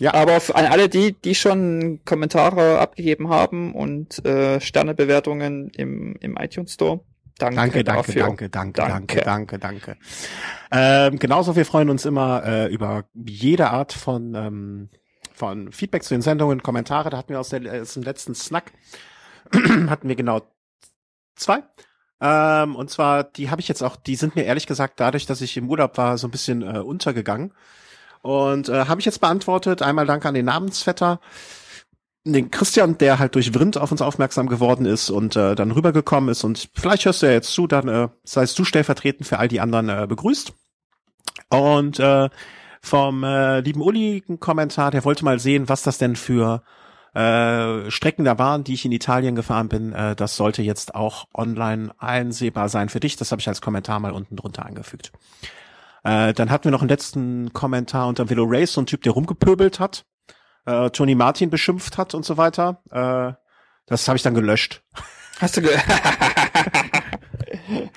Ja. 0.00 0.14
Aber 0.14 0.36
f- 0.36 0.54
an 0.54 0.66
alle 0.66 0.88
die, 0.88 1.12
die 1.12 1.34
schon 1.34 2.00
Kommentare 2.04 2.78
abgegeben 2.78 3.30
haben 3.30 3.74
und 3.74 4.24
äh, 4.24 4.60
Sternebewertungen 4.60 5.70
im, 5.70 6.14
im 6.20 6.36
iTunes 6.36 6.74
Store, 6.74 7.00
danke, 7.38 7.56
Danke, 7.56 7.84
danke, 7.84 8.02
dafür. 8.12 8.22
danke, 8.22 8.48
danke, 8.48 8.72
danke, 8.80 9.16
Danke. 9.16 9.24
danke, 9.24 9.58
danke. 9.58 9.96
Ähm, 10.70 11.18
genauso, 11.18 11.56
wir 11.56 11.64
freuen 11.66 11.90
uns 11.90 12.04
immer 12.04 12.44
äh, 12.46 12.72
über 12.72 13.04
jede 13.14 13.70
Art 13.70 13.92
von 13.92 14.34
ähm, 14.36 14.88
von 15.38 15.72
Feedback 15.72 16.02
zu 16.02 16.14
den 16.14 16.22
Sendungen, 16.22 16.62
Kommentare. 16.62 17.10
Da 17.10 17.16
hatten 17.16 17.30
wir 17.30 17.40
aus, 17.40 17.48
der, 17.48 17.82
aus 17.82 17.94
dem 17.94 18.02
letzten 18.02 18.34
Snack 18.34 18.72
hatten 19.88 20.08
wir 20.08 20.16
genau 20.16 20.42
zwei. 21.36 21.62
Ähm, 22.20 22.74
und 22.74 22.90
zwar, 22.90 23.24
die 23.24 23.50
habe 23.50 23.60
ich 23.60 23.68
jetzt 23.68 23.82
auch, 23.82 23.96
die 23.96 24.16
sind 24.16 24.34
mir 24.34 24.44
ehrlich 24.44 24.66
gesagt 24.66 24.98
dadurch, 25.00 25.26
dass 25.26 25.40
ich 25.40 25.56
im 25.56 25.70
Urlaub 25.70 25.96
war, 25.96 26.18
so 26.18 26.26
ein 26.26 26.32
bisschen 26.32 26.62
äh, 26.62 26.80
untergegangen. 26.80 27.52
Und 28.22 28.68
äh, 28.68 28.86
habe 28.86 29.00
ich 29.00 29.06
jetzt 29.06 29.20
beantwortet. 29.20 29.80
Einmal 29.82 30.06
danke 30.06 30.28
an 30.28 30.34
den 30.34 30.46
Namensvetter, 30.46 31.20
den 32.24 32.50
Christian, 32.50 32.98
der 32.98 33.20
halt 33.20 33.36
durch 33.36 33.52
Vrind 33.52 33.78
auf 33.78 33.92
uns 33.92 34.02
aufmerksam 34.02 34.48
geworden 34.48 34.84
ist 34.84 35.10
und 35.10 35.36
äh, 35.36 35.54
dann 35.54 35.70
rübergekommen 35.70 36.30
ist. 36.30 36.42
Und 36.42 36.68
vielleicht 36.74 37.04
hörst 37.04 37.22
du 37.22 37.26
ja 37.26 37.32
jetzt 37.32 37.52
zu, 37.52 37.68
dann 37.68 37.88
äh, 37.88 38.08
seist 38.24 38.58
du 38.58 38.64
stellvertretend 38.64 39.26
für 39.26 39.38
all 39.38 39.48
die 39.48 39.60
anderen 39.60 39.88
äh, 39.88 40.06
begrüßt. 40.08 40.52
Und 41.50 42.00
äh, 42.00 42.28
vom 42.80 43.24
äh, 43.24 43.60
lieben 43.60 43.80
Uli 43.80 44.22
ein 44.28 44.40
Kommentar, 44.40 44.90
der 44.90 45.04
wollte 45.04 45.24
mal 45.24 45.38
sehen, 45.38 45.68
was 45.68 45.82
das 45.82 45.98
denn 45.98 46.16
für 46.16 46.62
äh, 47.14 47.90
Strecken 47.90 48.24
da 48.24 48.38
waren, 48.38 48.64
die 48.64 48.74
ich 48.74 48.84
in 48.84 48.92
Italien 48.92 49.34
gefahren 49.34 49.68
bin. 49.68 49.92
Äh, 49.92 50.14
das 50.14 50.36
sollte 50.36 50.62
jetzt 50.62 50.94
auch 50.94 51.26
online 51.34 51.90
einsehbar 51.98 52.68
sein 52.68 52.88
für 52.88 53.00
dich. 53.00 53.16
Das 53.16 53.32
habe 53.32 53.40
ich 53.40 53.48
als 53.48 53.60
Kommentar 53.60 53.98
mal 54.00 54.12
unten 54.12 54.36
drunter 54.36 54.64
angefügt. 54.66 55.12
Äh, 56.04 56.32
dann 56.32 56.50
hatten 56.50 56.64
wir 56.64 56.70
noch 56.70 56.82
einen 56.82 56.90
letzten 56.90 57.52
Kommentar 57.52 58.06
unter 58.08 58.30
Velo 58.30 58.44
Race, 58.46 58.72
so 58.72 58.80
ein 58.80 58.86
Typ, 58.86 59.02
der 59.02 59.12
rumgepöbelt 59.12 59.80
hat, 59.80 60.04
äh, 60.66 60.90
Tony 60.90 61.14
Martin 61.14 61.50
beschimpft 61.50 61.98
hat 61.98 62.14
und 62.14 62.24
so 62.24 62.36
weiter. 62.36 62.82
Äh, 62.90 63.32
das 63.86 64.06
habe 64.06 64.16
ich 64.16 64.22
dann 64.22 64.34
gelöscht. 64.34 64.82
Hast 65.40 65.56
du 65.56 65.62
ge 65.62 65.70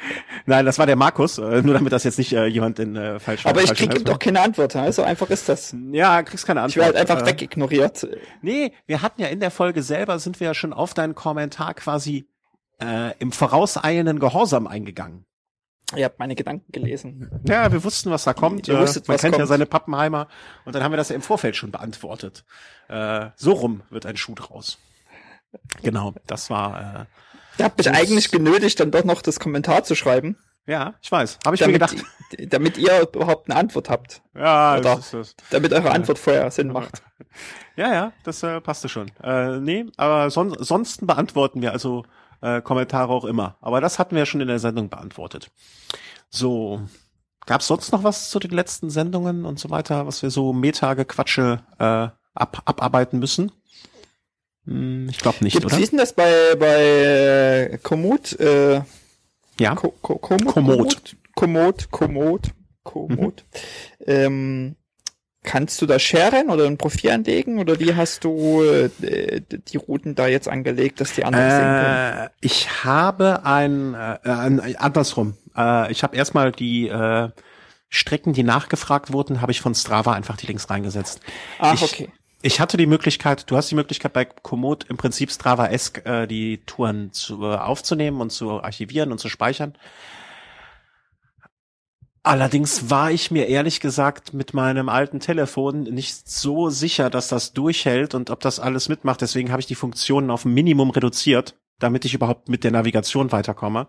Nein, 0.45 0.65
das 0.65 0.79
war 0.79 0.85
der 0.85 0.95
Markus, 0.95 1.37
äh, 1.37 1.61
nur 1.61 1.73
damit 1.73 1.91
das 1.93 2.03
jetzt 2.03 2.17
nicht 2.17 2.33
äh, 2.33 2.45
jemand 2.45 2.79
in 2.79 2.95
äh, 2.95 3.19
falsch 3.19 3.45
Aber 3.45 3.61
ich 3.61 3.73
krieg 3.73 4.03
doch 4.05 4.19
keine 4.19 4.41
Antwort, 4.41 4.73
so 4.93 5.03
einfach 5.03 5.29
ist 5.29 5.47
das. 5.49 5.75
Ja, 5.91 6.23
kriegst 6.23 6.45
keine 6.45 6.61
Ich 6.61 6.63
Antwort. 6.65 6.85
werde 6.85 6.99
halt 6.99 7.09
einfach 7.11 7.25
Äh, 7.27 7.31
wegignoriert. 7.31 8.07
Nee, 8.41 8.73
wir 8.87 9.01
hatten 9.01 9.21
ja 9.21 9.27
in 9.27 9.39
der 9.39 9.51
Folge 9.51 9.83
selber, 9.83 10.19
sind 10.19 10.39
wir 10.39 10.47
ja 10.47 10.53
schon 10.53 10.73
auf 10.73 10.93
deinen 10.93 11.15
Kommentar 11.15 11.73
quasi 11.73 12.27
äh, 12.81 13.15
im 13.19 13.31
vorauseilenden 13.31 14.19
Gehorsam 14.19 14.67
eingegangen. 14.67 15.25
Ihr 15.95 16.05
habt 16.05 16.19
meine 16.19 16.35
Gedanken 16.35 16.71
gelesen. 16.71 17.29
Ja, 17.47 17.69
wir 17.71 17.83
wussten, 17.83 18.11
was 18.11 18.23
da 18.23 18.33
kommt. 18.33 18.67
Ihr 18.69 18.75
Äh, 18.75 18.81
wusstet, 18.81 19.07
Man 19.09 19.15
was 19.15 19.21
kennt 19.21 19.33
ja 19.33 19.39
kommt. 19.39 19.49
seine 19.49 19.65
Pappenheimer. 19.65 20.27
Und 20.63 20.73
dann 20.73 20.83
haben 20.83 20.93
wir 20.93 20.97
das 20.97 21.09
ja 21.09 21.15
im 21.15 21.21
Vorfeld 21.21 21.57
schon 21.57 21.71
beantwortet. 21.71 22.45
Äh, 22.87 23.27
so 23.35 23.51
rum 23.51 23.81
wird 23.89 24.05
ein 24.05 24.15
Schuh 24.15 24.33
draus. 24.35 24.77
Genau, 25.83 26.13
das 26.27 26.49
war, 26.49 27.07
Ihr 27.57 27.65
habt 27.65 27.77
mich 27.77 27.89
eigentlich 27.89 28.31
genötigt, 28.31 28.79
dann 28.79 28.91
doch 28.91 29.03
noch 29.03 29.21
das 29.21 29.39
Kommentar 29.39 29.83
zu 29.83 29.95
schreiben, 29.95 30.37
ja, 30.67 30.93
ich 31.01 31.11
weiß, 31.11 31.39
habe 31.45 31.55
ich 31.55 31.65
mir 31.65 31.79
damit, 31.79 31.91
gedacht. 31.91 32.53
damit 32.53 32.77
ihr 32.77 33.01
überhaupt 33.01 33.49
eine 33.49 33.59
Antwort 33.59 33.89
habt. 33.89 34.21
Ja, 34.35 34.77
Oder- 34.77 34.95
das 34.95 34.99
ist 35.05 35.13
das. 35.13 35.35
Damit 35.49 35.73
eure 35.73 35.91
Antwort 35.91 36.19
vorher 36.19 36.51
Sinn 36.51 36.71
macht. 36.71 37.01
Ja, 37.75 37.93
ja, 37.93 38.13
das 38.23 38.43
äh, 38.43 38.61
passte 38.61 38.89
schon. 38.89 39.09
Äh, 39.23 39.59
nee, 39.59 39.85
aber 39.97 40.29
son 40.29 40.55
sonst 40.59 41.05
beantworten 41.07 41.61
wir 41.61 41.71
also 41.71 42.03
äh, 42.41 42.61
Kommentare 42.61 43.11
auch 43.11 43.25
immer. 43.25 43.57
Aber 43.61 43.81
das 43.81 43.97
hatten 43.97 44.11
wir 44.11 44.19
ja 44.19 44.25
schon 44.25 44.41
in 44.41 44.47
der 44.47 44.59
Sendung 44.59 44.89
beantwortet. 44.89 45.49
So, 46.29 46.81
gab's 47.45 47.67
sonst 47.67 47.91
noch 47.91 48.03
was 48.03 48.29
zu 48.29 48.39
den 48.39 48.51
letzten 48.51 48.89
Sendungen 48.89 49.45
und 49.45 49.59
so 49.59 49.69
weiter, 49.69 50.05
was 50.05 50.21
wir 50.21 50.29
so 50.29 50.53
Meta-Gequatsche 50.53 51.63
äh, 51.79 52.09
ab 52.33 52.61
abarbeiten 52.65 53.19
müssen? 53.19 53.51
Hm, 54.65 55.07
ich 55.09 55.17
glaube 55.17 55.43
nicht, 55.43 55.53
Gibt 55.53 55.65
oder? 55.65 55.77
wie 55.77 55.81
ist 55.83 55.91
denn 55.91 55.99
das 55.99 56.13
bei, 56.13 56.55
bei 56.59 57.71
äh, 57.73 57.77
Komoot? 57.81 58.39
Äh, 58.39 58.81
Ja. 59.59 59.75
Ko 59.75 59.89
Ko 60.01 60.17
Komoot? 60.17 60.53
Komoot. 60.53 61.15
Komoot, 61.35 61.91
Komoot, 61.91 62.41
Komoot. 62.83 63.45
Ähm, 64.05 64.75
kannst 65.43 65.81
du 65.81 65.85
da 65.87 65.97
sharen 65.97 66.49
oder 66.49 66.65
ein 66.67 66.77
Profil 66.77 67.09
anlegen 67.11 67.57
oder 67.59 67.79
wie 67.79 67.95
hast 67.95 68.23
du 68.23 68.61
äh, 68.63 68.89
die 69.49 69.77
Routen 69.77 70.13
da 70.13 70.27
jetzt 70.27 70.47
angelegt, 70.47 71.01
dass 71.01 71.13
die 71.13 71.23
anderen 71.23 71.49
sehen 71.49 71.59
können? 71.59 72.25
Äh, 72.25 72.29
ich 72.41 72.83
habe 72.83 73.45
ein, 73.45 73.93
äh, 73.95 74.19
ein 74.23 74.75
andersrum. 74.77 75.35
Äh, 75.55 75.91
ich 75.91 76.03
habe 76.03 76.15
erstmal 76.15 76.51
die 76.51 76.87
äh, 76.89 77.29
Strecken, 77.89 78.33
die 78.33 78.43
nachgefragt 78.43 79.11
wurden, 79.11 79.41
habe 79.41 79.51
ich 79.51 79.61
von 79.61 79.73
Strava 79.73 80.13
einfach 80.13 80.37
die 80.37 80.47
Links 80.47 80.69
reingesetzt. 80.69 81.21
Ach, 81.59 81.73
ich, 81.73 81.81
okay. 81.81 82.09
Ich 82.43 82.59
hatte 82.59 82.77
die 82.77 82.87
Möglichkeit, 82.87 83.49
du 83.51 83.55
hast 83.55 83.69
die 83.69 83.75
Möglichkeit 83.75 84.13
bei 84.13 84.25
Komoot 84.25 84.85
im 84.89 84.97
Prinzip 84.97 85.29
Strava-esk 85.29 86.05
äh, 86.05 86.25
die 86.25 86.63
Touren 86.65 87.13
zu, 87.13 87.43
äh, 87.43 87.55
aufzunehmen 87.55 88.19
und 88.19 88.31
zu 88.31 88.63
archivieren 88.63 89.11
und 89.11 89.19
zu 89.19 89.29
speichern. 89.29 89.77
Allerdings 92.23 92.89
war 92.89 93.11
ich 93.11 93.31
mir 93.31 93.47
ehrlich 93.47 93.79
gesagt 93.79 94.33
mit 94.33 94.53
meinem 94.53 94.89
alten 94.89 95.19
Telefon 95.19 95.83
nicht 95.83 96.29
so 96.29 96.69
sicher, 96.69 97.09
dass 97.09 97.27
das 97.27 97.53
durchhält 97.53 98.13
und 98.13 98.29
ob 98.29 98.39
das 98.39 98.59
alles 98.59 98.89
mitmacht. 98.89 99.21
Deswegen 99.21 99.51
habe 99.51 99.59
ich 99.59 99.67
die 99.67 99.75
Funktionen 99.75 100.29
auf 100.29 100.45
Minimum 100.45 100.91
reduziert, 100.91 101.55
damit 101.79 102.05
ich 102.05 102.13
überhaupt 102.13 102.47
mit 102.47 102.63
der 102.63 102.71
Navigation 102.71 103.31
weiterkomme. 103.31 103.87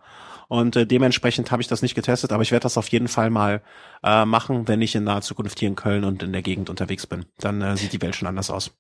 Und 0.49 0.77
äh, 0.77 0.87
dementsprechend 0.87 1.51
habe 1.51 1.63
ich 1.63 1.69
das 1.69 1.83
nicht 1.83 1.95
getestet, 1.95 2.33
aber 2.33 2.43
ich 2.43 2.51
werde 2.51 2.65
das 2.65 2.77
auf 2.77 2.89
jeden 2.89 3.09
Fall 3.09 3.31
mal 3.31 3.63
äh, 4.03 4.25
machen, 4.25 4.69
wenn 4.69 4.83
ich 4.83 4.95
in 4.95 5.05
naher 5.05 5.23
Zukunft 5.23 5.59
hier 5.59 5.69
in 5.69 5.77
Köln 5.77 6.05
und 6.05 6.23
in 6.23 6.33
der 6.33 6.43
Gegend 6.43 6.71
unterwegs 6.71 7.07
bin. 7.07 7.25
Dann 7.39 7.63
äh, 7.63 7.77
sieht 7.77 7.93
die 7.93 8.03
Welt 8.03 8.15
schon 8.17 8.29
anders 8.29 8.51
aus. 8.51 8.73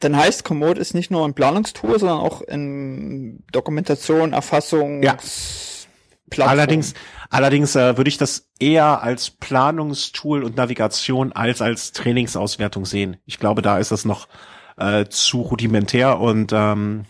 Dann 0.00 0.16
heißt 0.16 0.44
Komoot 0.44 0.78
ist 0.78 0.94
nicht 0.94 1.10
nur 1.10 1.26
ein 1.26 1.34
Planungstool, 1.34 1.98
sondern 1.98 2.18
auch 2.20 2.40
in 2.42 3.42
Dokumentation, 3.50 4.32
Erfassung, 4.32 5.02
Ja. 5.02 5.16
Plattform. 6.30 6.58
Allerdings, 6.58 6.94
allerdings 7.30 7.74
äh, 7.74 7.96
würde 7.96 8.08
ich 8.08 8.18
das 8.18 8.48
eher 8.60 9.02
als 9.02 9.30
Planungstool 9.30 10.44
und 10.44 10.56
Navigation 10.56 11.32
als 11.32 11.62
als 11.62 11.92
Trainingsauswertung 11.92 12.84
sehen. 12.84 13.16
Ich 13.24 13.38
glaube, 13.38 13.62
da 13.62 13.78
ist 13.78 13.92
das 13.92 14.04
noch 14.04 14.28
äh, 14.76 15.06
zu 15.06 15.40
rudimentär 15.40 16.20
und 16.20 16.52
ähm, 16.54 17.06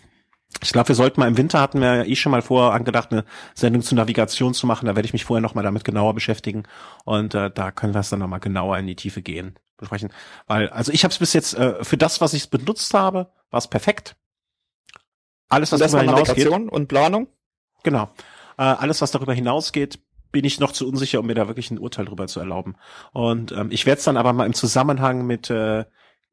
ich 0.62 0.72
glaube, 0.72 0.88
wir 0.88 0.94
sollten 0.94 1.20
mal 1.20 1.28
im 1.28 1.36
Winter 1.36 1.60
hatten 1.60 1.80
wir 1.80 1.96
ja 1.96 2.04
eh 2.04 2.16
schon 2.16 2.32
mal 2.32 2.42
vor 2.42 2.74
angedacht, 2.74 3.12
eine 3.12 3.24
Sendung 3.54 3.82
zur 3.82 3.96
Navigation 3.96 4.54
zu 4.54 4.66
machen. 4.66 4.86
Da 4.86 4.96
werde 4.96 5.06
ich 5.06 5.12
mich 5.12 5.24
vorher 5.24 5.40
noch 5.42 5.54
mal 5.54 5.62
damit 5.62 5.84
genauer 5.84 6.14
beschäftigen 6.14 6.64
und 7.04 7.34
äh, 7.34 7.50
da 7.50 7.70
können 7.70 7.94
wir 7.94 8.00
es 8.00 8.10
dann 8.10 8.20
noch 8.20 8.28
mal 8.28 8.38
genauer 8.38 8.78
in 8.78 8.86
die 8.86 8.96
Tiefe 8.96 9.22
gehen 9.22 9.58
besprechen. 9.78 10.12
Weil 10.46 10.68
also 10.70 10.92
ich 10.92 11.04
habe 11.04 11.12
es 11.12 11.18
bis 11.18 11.32
jetzt 11.32 11.54
äh, 11.54 11.82
für 11.84 11.96
das, 11.96 12.20
was 12.20 12.34
ich 12.34 12.50
benutzt 12.50 12.92
habe, 12.92 13.30
war 13.50 13.58
es 13.58 13.68
perfekt. 13.68 14.16
Alles, 15.48 15.72
was 15.72 15.80
darüber 15.80 16.00
hinausgeht, 16.00 16.28
Navigation 16.28 16.68
und 16.68 16.88
Planung. 16.88 17.28
Genau. 17.84 18.10
Äh, 18.58 18.62
alles, 18.62 19.00
was 19.00 19.12
darüber 19.12 19.32
hinausgeht, 19.32 20.00
bin 20.30 20.44
ich 20.44 20.60
noch 20.60 20.72
zu 20.72 20.86
unsicher, 20.86 21.20
um 21.20 21.26
mir 21.26 21.34
da 21.34 21.48
wirklich 21.48 21.70
ein 21.70 21.78
Urteil 21.78 22.04
drüber 22.04 22.26
zu 22.26 22.40
erlauben. 22.40 22.76
Und 23.12 23.52
ähm, 23.52 23.68
ich 23.70 23.86
werde 23.86 23.98
es 23.98 24.04
dann 24.04 24.18
aber 24.18 24.34
mal 24.34 24.44
im 24.44 24.52
Zusammenhang 24.52 25.26
mit 25.26 25.48
äh, 25.48 25.86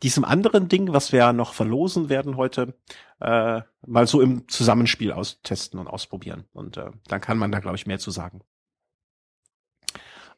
diesem 0.04 0.26
anderen 0.26 0.68
Ding, 0.68 0.94
was 0.94 1.12
wir 1.12 1.20
ja 1.20 1.34
noch 1.34 1.54
verlosen 1.54 2.10
werden 2.10 2.38
heute, 2.38 2.76
äh, 3.20 3.62
mal 3.86 4.08
so 4.08 4.22
im 4.22 4.48
Zusammenspiel 4.48 5.12
austesten 5.12 5.80
und 5.80 5.88
ausprobieren. 5.88 6.46
Und 6.54 6.78
äh, 6.78 6.92
dann 7.08 7.22
kann 7.22 7.38
man 7.38 7.52
da, 7.52 7.60
glaube 7.60 7.78
ich, 7.78 7.88
mehr 7.88 8.00
zu 8.00 8.12
sagen. 8.12 8.42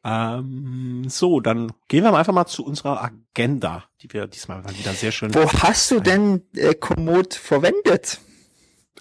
Ähm, 0.04 1.04
so, 1.08 1.40
dann 1.40 1.72
gehen 1.88 2.04
wir 2.04 2.14
einfach 2.14 2.32
mal 2.32 2.46
zu 2.46 2.64
unserer 2.64 3.02
Agenda, 3.02 3.84
die 4.00 4.12
wir 4.12 4.26
diesmal 4.26 4.62
mal 4.62 4.78
wieder 4.78 4.92
sehr 4.92 5.10
schön. 5.10 5.34
Wo 5.34 5.50
hast 5.52 5.90
du 5.90 6.00
denn 6.00 6.42
äh, 6.54 6.74
Komoot 6.74 7.34
verwendet? 7.34 8.20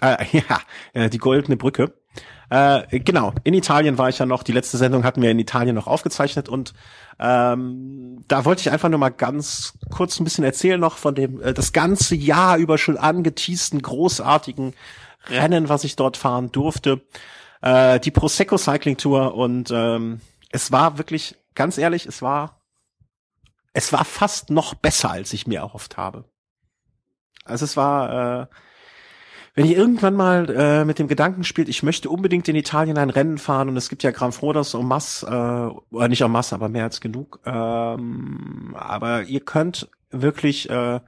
Äh, 0.02 0.26
ja, 0.50 0.60
äh, 0.94 1.10
die 1.10 1.20
goldene 1.20 1.58
Brücke. 1.58 1.94
Äh, 2.50 3.00
genau, 3.00 3.34
in 3.44 3.54
Italien 3.54 3.98
war 3.98 4.08
ich 4.08 4.20
ja 4.20 4.26
noch, 4.26 4.44
die 4.44 4.54
letzte 4.54 4.78
Sendung 4.78 5.04
hatten 5.04 5.22
wir 5.22 5.32
in 5.32 5.40
Italien 5.40 5.76
noch 5.76 5.88
aufgezeichnet 5.88 6.48
und 6.48 6.74
ähm, 7.20 8.24
da 8.28 8.46
wollte 8.46 8.62
ich 8.62 8.72
einfach 8.72 8.88
nur 8.88 9.00
mal 9.00 9.10
ganz 9.10 9.74
kurz 9.90 10.20
ein 10.20 10.24
bisschen 10.24 10.46
erzählen 10.46 10.80
noch 10.80 10.98
von 10.98 11.14
dem 11.14 11.42
äh, 11.42 11.54
das 11.54 11.74
ganze 11.74 12.16
Jahr 12.16 12.58
über 12.58 12.78
schon 12.78 12.98
angeteasten 12.98 13.82
großartigen 13.82 14.74
Rennen, 15.28 15.68
was 15.68 15.84
ich 15.84 15.98
dort 15.98 16.16
fahren 16.16 16.52
durfte. 16.52 17.02
Äh, 17.62 18.00
die 18.00 18.12
Prosecco 18.12 18.58
Cycling 18.58 18.96
Tour 18.96 19.36
und 19.36 19.72
ähm, 19.72 20.22
es 20.50 20.72
war 20.72 20.98
wirklich, 20.98 21.36
ganz 21.56 21.78
ehrlich, 21.78 22.06
es 22.06 22.22
war, 22.22 22.62
es 23.74 23.92
war 23.92 24.06
fast 24.06 24.50
noch 24.50 24.74
besser, 24.74 25.12
als 25.12 25.34
ich 25.34 25.48
mir 25.48 25.60
erhofft 25.60 25.98
habe. 25.98 26.24
Also 27.44 27.66
es 27.66 27.76
war, 27.76 28.42
äh, 28.42 28.48
wenn 29.58 29.66
ihr 29.66 29.76
irgendwann 29.76 30.14
mal 30.14 30.48
äh, 30.52 30.86
mit 30.86 31.00
dem 31.00 31.08
Gedanken 31.08 31.44
spielt, 31.44 31.68
ich 31.68 31.82
möchte 31.82 32.12
unbedingt 32.12 32.48
in 32.48 32.56
Italien 32.56 33.00
ein 33.00 33.10
Rennen 33.10 33.40
fahren 33.40 33.70
und 33.70 33.76
es 33.76 33.90
gibt 33.90 34.04
ja 34.04 34.12
Gran 34.12 34.32
Frodas 34.32 34.76
und 34.76 34.86
Mass, 34.86 35.24
äh, 35.24 35.26
oder 35.26 36.08
nicht 36.08 36.22
en 36.22 36.32
masse, 36.32 36.54
aber 36.54 36.70
mehr 36.70 36.84
als 36.84 37.02
genug. 37.02 37.40
Ähm, 37.44 38.76
aber 38.78 39.24
ihr 39.24 39.40
könnt 39.40 39.90
wirklich 40.12 40.70
äh, 40.70 41.00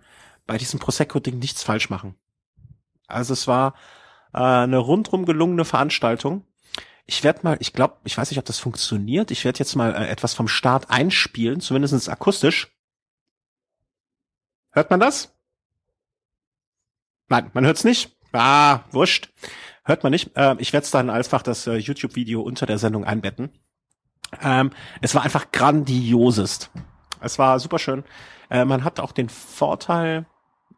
bei 0.48 0.58
diesem 0.58 0.80
Prosecco-Ding 0.80 1.38
nichts 1.38 1.62
falsch 1.62 1.92
machen. 1.92 2.16
Also 3.06 3.34
es 3.34 3.48
war 3.48 3.76
äh, 4.34 4.40
eine 4.40 4.80
rundrum 4.80 5.28
gelungene 5.28 5.64
Veranstaltung. 5.64 6.44
Ich 7.06 7.24
werde 7.24 7.42
mal, 7.44 7.58
ich 7.60 7.72
glaube, 7.72 7.98
ich 8.04 8.18
weiß 8.18 8.32
nicht, 8.32 8.40
ob 8.40 8.46
das 8.46 8.58
funktioniert. 8.58 9.30
Ich 9.30 9.46
werde 9.46 9.60
jetzt 9.60 9.76
mal 9.76 9.94
äh, 9.94 10.08
etwas 10.08 10.34
vom 10.34 10.48
Start 10.48 10.90
einspielen, 10.90 11.62
zumindest 11.62 12.10
akustisch. 12.10 12.76
Hört 14.72 14.90
man 14.90 15.00
das? 15.00 15.36
Nein, 17.28 17.52
man 17.54 17.64
hört's 17.64 17.84
nicht. 17.84 18.19
Ah, 18.32 18.82
wurscht. 18.92 19.30
Hört 19.84 20.04
man 20.04 20.12
nicht. 20.12 20.32
Äh, 20.36 20.56
ich 20.60 20.74
werde 20.74 20.86
es 20.86 20.92
dann 20.92 21.10
einfach 21.10 21.42
das 21.42 21.66
äh, 21.68 21.76
YouTube-Video 21.76 22.42
unter 22.42 22.66
der 22.66 22.78
Sendung 22.78 23.06
einbetten. 23.06 23.50
Ähm, 24.42 24.72
es 25.02 25.16
war 25.16 25.24
einfach 25.24 25.52
grandiosest. 25.52 26.70
Es 27.22 27.40
war 27.40 27.60
super 27.60 27.80
schön. 27.80 28.04
Äh, 28.50 28.66
man 28.66 28.84
hat 28.84 29.00
auch 29.00 29.12
den 29.12 29.30
Vorteil, 29.30 30.26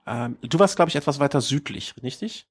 ähm, 0.08 0.38
du 0.41 0.60
warst, 0.60 0.75
glaube 0.75 0.89
ich, 0.89 0.96
etwas 0.96 1.20
weiter 1.20 1.41
südlich, 1.41 1.93
richtig? 2.01 2.48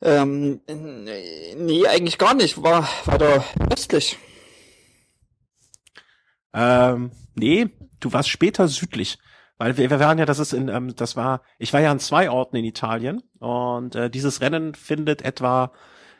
Ähm, 0.00 0.60
nee, 0.66 1.86
eigentlich 1.86 2.18
gar 2.18 2.34
nicht. 2.34 2.62
War, 2.62 2.88
da 3.06 3.44
östlich. 3.70 4.16
Ähm, 6.54 7.10
nee, 7.34 7.68
du 8.00 8.12
warst 8.12 8.28
später 8.28 8.68
südlich. 8.68 9.18
Weil 9.58 9.76
wir, 9.76 9.90
wir 9.90 10.00
waren 10.00 10.18
ja, 10.18 10.24
das 10.24 10.38
ist 10.38 10.52
in, 10.52 10.68
ähm, 10.68 10.94
das 10.94 11.16
war, 11.16 11.42
ich 11.58 11.72
war 11.72 11.80
ja 11.80 11.90
an 11.90 11.98
zwei 11.98 12.30
Orten 12.30 12.56
in 12.56 12.64
Italien 12.64 13.22
und 13.40 13.94
äh, 13.94 14.08
dieses 14.08 14.40
Rennen 14.40 14.74
findet 14.74 15.22
etwa 15.22 15.72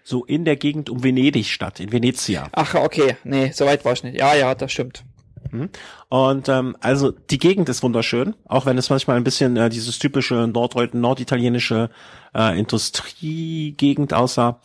so 0.02 0.24
in 0.24 0.44
der 0.44 0.56
Gegend 0.56 0.90
um 0.90 1.04
Venedig 1.04 1.46
statt, 1.46 1.80
in 1.80 1.92
Venezia. 1.92 2.48
Ach, 2.52 2.74
okay, 2.74 3.16
nee, 3.24 3.52
so 3.52 3.66
weit 3.66 3.84
war 3.84 3.92
ich 3.92 4.02
nicht. 4.02 4.18
Ja, 4.18 4.34
ja, 4.34 4.54
das 4.54 4.72
stimmt. 4.72 5.04
Mhm. 5.50 5.70
Und 6.08 6.48
ähm, 6.48 6.76
also 6.80 7.10
die 7.10 7.38
Gegend 7.38 7.68
ist 7.68 7.82
wunderschön, 7.82 8.34
auch 8.46 8.66
wenn 8.66 8.78
es 8.78 8.90
manchmal 8.90 9.16
ein 9.16 9.24
bisschen 9.24 9.56
äh, 9.56 9.68
dieses 9.68 9.98
typische 9.98 10.46
Nord 10.46 10.94
norditalienische 10.94 11.90
äh, 12.34 12.58
Industriegegend 12.58 14.14
aussah. 14.14 14.60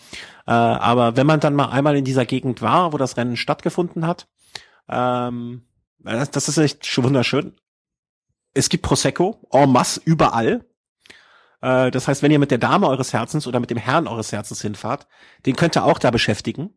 Äh, 0.48 0.52
aber 0.52 1.16
wenn 1.16 1.28
man 1.28 1.40
dann 1.40 1.56
mal 1.56 1.70
einmal 1.70 1.96
in 1.96 2.06
dieser 2.06 2.26
Gegend 2.26 2.62
war, 2.62 2.94
wo 2.94 2.98
das 2.98 3.18
Rennen 3.18 3.38
stattgefunden 3.38 4.08
hat, 4.08 4.28
ähm, 4.90 5.64
das, 6.00 6.32
das 6.32 6.50
ist 6.50 6.58
echt 6.58 6.86
schon 6.86 7.06
wunderschön. 7.06 7.54
Es 8.54 8.70
gibt 8.70 8.84
Prosecco 8.84 9.40
en 9.52 9.72
masse 9.72 10.02
überall. 10.06 10.66
Äh, 11.62 11.92
das 11.92 12.08
heißt, 12.08 12.22
wenn 12.22 12.32
ihr 12.32 12.40
mit 12.40 12.52
der 12.52 12.58
Dame 12.58 12.88
eures 12.88 13.14
Herzens 13.14 13.48
oder 13.48 13.60
mit 13.60 13.70
dem 13.70 13.78
Herrn 13.78 14.08
eures 14.08 14.32
Herzens 14.32 14.62
hinfahrt, 14.62 15.08
den 15.46 15.56
könnt 15.56 15.76
ihr 15.76 15.86
auch 15.86 16.00
da 16.00 16.12
beschäftigen. 16.12 16.70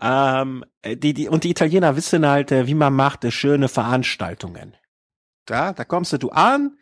Ähm, 0.00 0.64
die, 0.84 1.14
die, 1.14 1.28
und 1.28 1.44
die 1.44 1.50
Italiener 1.50 1.96
wissen 1.96 2.26
halt, 2.26 2.52
äh, 2.52 2.66
wie 2.66 2.74
man 2.74 2.94
macht, 2.94 3.24
äh, 3.24 3.30
schöne 3.30 3.68
Veranstaltungen. 3.68 4.76
Da, 5.46 5.72
da 5.72 5.84
kommst 5.84 6.12
du 6.22 6.30
an, 6.30 6.76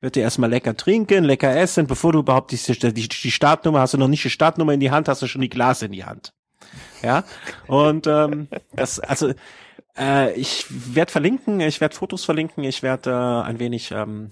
wird 0.00 0.16
dir 0.16 0.22
erstmal 0.22 0.50
lecker 0.50 0.76
trinken, 0.76 1.24
lecker 1.24 1.54
essen, 1.54 1.86
bevor 1.86 2.12
du 2.12 2.20
überhaupt 2.20 2.52
die, 2.52 2.56
die, 2.56 3.08
die 3.08 3.30
Startnummer, 3.30 3.80
hast 3.80 3.94
du 3.94 3.98
noch 3.98 4.08
nicht 4.08 4.24
die 4.24 4.30
Startnummer 4.30 4.72
in 4.72 4.80
die 4.80 4.90
Hand, 4.90 5.08
hast 5.08 5.22
du 5.22 5.26
schon 5.26 5.42
die 5.42 5.50
Glas 5.50 5.82
in 5.82 5.92
die 5.92 6.04
Hand. 6.04 6.32
Ja, 7.02 7.24
und 7.66 8.06
ähm, 8.06 8.48
das, 8.74 9.00
also 9.00 9.32
äh, 9.98 10.32
ich 10.34 10.66
werde 10.94 11.12
verlinken, 11.12 11.60
ich 11.60 11.80
werde 11.80 11.94
Fotos 11.94 12.24
verlinken, 12.24 12.64
ich 12.64 12.82
werde 12.82 13.10
äh, 13.10 13.48
ein 13.48 13.58
wenig 13.58 13.90
ähm, 13.90 14.30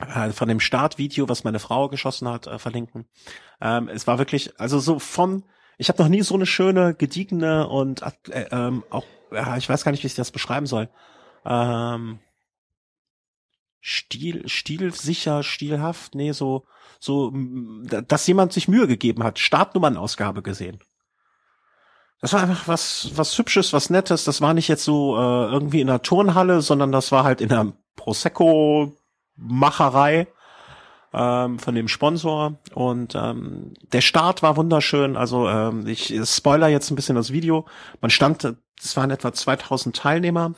äh, 0.00 0.30
von 0.30 0.48
dem 0.48 0.60
Startvideo, 0.60 1.28
was 1.28 1.44
meine 1.44 1.58
Frau 1.58 1.88
geschossen 1.88 2.28
hat, 2.28 2.46
äh, 2.46 2.58
verlinken. 2.58 3.06
Ähm, 3.60 3.88
es 3.88 4.06
war 4.06 4.18
wirklich, 4.18 4.58
also 4.60 4.78
so 4.78 4.98
von 4.98 5.44
ich 5.78 5.88
habe 5.88 6.02
noch 6.02 6.08
nie 6.08 6.22
so 6.22 6.34
eine 6.34 6.46
schöne, 6.46 6.94
gediegene 6.94 7.66
und 7.66 8.02
äh, 8.02 8.46
ähm, 8.50 8.84
auch, 8.90 9.04
ja, 9.32 9.56
ich 9.56 9.68
weiß 9.68 9.84
gar 9.84 9.90
nicht, 9.92 10.02
wie 10.02 10.06
ich 10.06 10.14
das 10.14 10.30
beschreiben 10.30 10.66
soll. 10.66 10.88
Ähm, 11.44 12.20
Stil, 13.84 14.48
stilsicher, 14.48 15.42
stilhaft, 15.42 16.14
nee, 16.14 16.30
so, 16.30 16.66
so, 17.00 17.32
dass 18.06 18.28
jemand 18.28 18.52
sich 18.52 18.68
Mühe 18.68 18.86
gegeben 18.86 19.24
hat, 19.24 19.40
Startnummernausgabe 19.40 20.40
gesehen. 20.40 20.78
Das 22.22 22.32
war 22.32 22.40
einfach 22.40 22.66
was, 22.68 23.10
was 23.16 23.36
hübsches, 23.36 23.72
was 23.72 23.90
nettes. 23.90 24.22
Das 24.24 24.40
war 24.40 24.54
nicht 24.54 24.68
jetzt 24.68 24.84
so 24.84 25.16
äh, 25.16 25.52
irgendwie 25.52 25.80
in 25.80 25.90
einer 25.90 26.02
Turnhalle, 26.02 26.62
sondern 26.62 26.92
das 26.92 27.10
war 27.10 27.24
halt 27.24 27.40
in 27.40 27.50
einer 27.52 27.72
Prosecco-Macherei 27.96 30.28
ähm, 31.12 31.58
von 31.58 31.74
dem 31.74 31.88
Sponsor 31.88 32.58
und 32.74 33.16
ähm, 33.16 33.74
der 33.92 34.02
Start 34.02 34.42
war 34.42 34.56
wunderschön. 34.56 35.16
Also 35.16 35.48
ähm, 35.48 35.88
ich 35.88 36.14
spoiler 36.24 36.68
jetzt 36.68 36.90
ein 36.90 36.96
bisschen 36.96 37.16
das 37.16 37.32
Video. 37.32 37.66
Man 38.00 38.10
stand, 38.10 38.54
es 38.80 38.96
waren 38.96 39.10
etwa 39.10 39.32
2000 39.32 39.96
Teilnehmer 39.96 40.54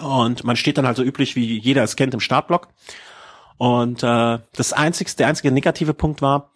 und 0.00 0.42
man 0.42 0.56
steht 0.56 0.78
dann 0.78 0.86
halt 0.86 0.96
so 0.96 1.04
üblich, 1.04 1.36
wie 1.36 1.60
jeder 1.60 1.84
es 1.84 1.94
kennt, 1.94 2.12
im 2.12 2.20
Startblock. 2.20 2.66
Und 3.56 4.02
äh, 4.02 4.40
das 4.56 4.72
einzigste, 4.72 5.18
der 5.18 5.28
einzige 5.28 5.52
negative 5.52 5.94
Punkt 5.94 6.22
war, 6.22 6.50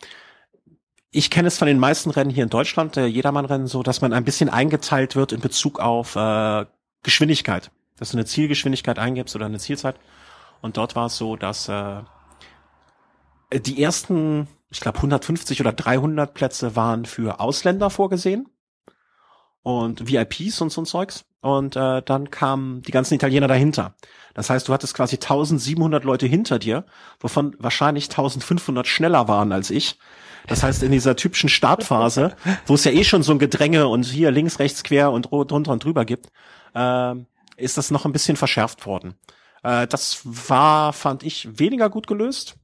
ich 1.16 1.30
kenne 1.30 1.49
es 1.49 1.56
von 1.56 1.66
den 1.66 1.78
meisten 1.78 2.11
Rennen 2.11 2.28
hier 2.28 2.42
in 2.42 2.50
Deutschland, 2.50 2.99
äh, 2.99 3.06
Jedermann-Rennen, 3.06 3.68
so, 3.68 3.82
dass 3.82 4.02
man 4.02 4.12
ein 4.12 4.25
bisschen 4.25 4.50
eingeteilt 4.50 5.16
wird 5.16 5.32
in 5.32 5.40
Bezug 5.40 5.80
auf 5.80 6.14
äh, 6.14 6.66
Geschwindigkeit. 7.02 7.70
Dass 7.99 8.11
du 8.11 8.18
eine 8.18 8.26
Zielgeschwindigkeit 8.26 8.99
eingibst 8.99 9.35
oder 9.35 9.46
eine 9.46 9.58
Zielzeit. 9.58 9.96
Und 10.61 10.76
dort 10.76 10.94
war 10.94 11.06
es 11.06 11.16
so, 11.16 11.37
dass 11.37 11.70
äh, 11.70 12.02
die 13.50 13.82
ersten, 13.82 14.46
ich 14.68 14.80
glaube 14.80 14.99
150 14.99 15.58
oder 15.62 15.73
300 15.73 16.35
Plätze 16.35 16.76
waren 16.76 17.06
für 17.06 17.40
Ausländer 17.40 17.88
vorgesehen 17.88 18.50
und 19.62 20.06
VIPs 20.06 20.61
und 20.61 20.70
so 20.70 20.82
ein 20.82 20.87
Zeugs. 20.87 21.25
Und 21.40 21.76
äh, 21.76 22.02
dann 22.02 22.30
kamen 22.30 22.82
die 22.82 22.92
ganzen 22.92 23.14
Italiener 23.14 23.49
dahinter. 23.49 23.94
Das 24.35 24.50
heißt, 24.50 24.68
du 24.68 24.75
hattest 24.75 24.92
quasi 24.92 25.16
1700 25.16 26.04
Leute 26.04 26.26
hinter 26.26 26.58
dir, 26.58 26.85
wovon 27.20 27.56
wahrscheinlich 27.58 28.11
1500 28.11 28.87
schneller 28.87 29.28
waren 29.28 29.52
als 29.52 29.70
ich. 29.70 29.99
Das 30.47 30.62
heißt, 30.62 30.83
in 30.83 30.93
dieser 30.93 31.17
typischen 31.17 31.49
Startphase, 31.49 32.37
wo 32.67 32.75
es 32.75 32.85
ja 32.85 32.93
eh 32.93 33.05
schon 33.05 33.23
so 33.23 33.33
ein 33.33 33.38
Gedränge 33.38 33.88
und 33.88 34.05
hier 34.05 34.31
links, 34.31 34.59
rechts, 34.59 34.83
quer 34.85 35.11
und 35.12 35.31
drunter 35.31 35.73
und 35.73 35.85
drüber 35.85 36.05
gibt, 36.05 36.29
äh, 36.75 37.15
ist 37.57 37.79
das 37.79 37.91
noch 37.91 38.05
ein 38.05 38.12
bisschen 38.12 38.37
verschärft 38.37 38.87
worden. 38.87 39.15
Äh, 39.62 39.87
das 39.87 40.21
war, 40.25 40.93
fand 40.93 41.23
ich, 41.23 41.59
weniger 41.59 41.91
gut 41.91 42.07
gelöst. 42.07 42.57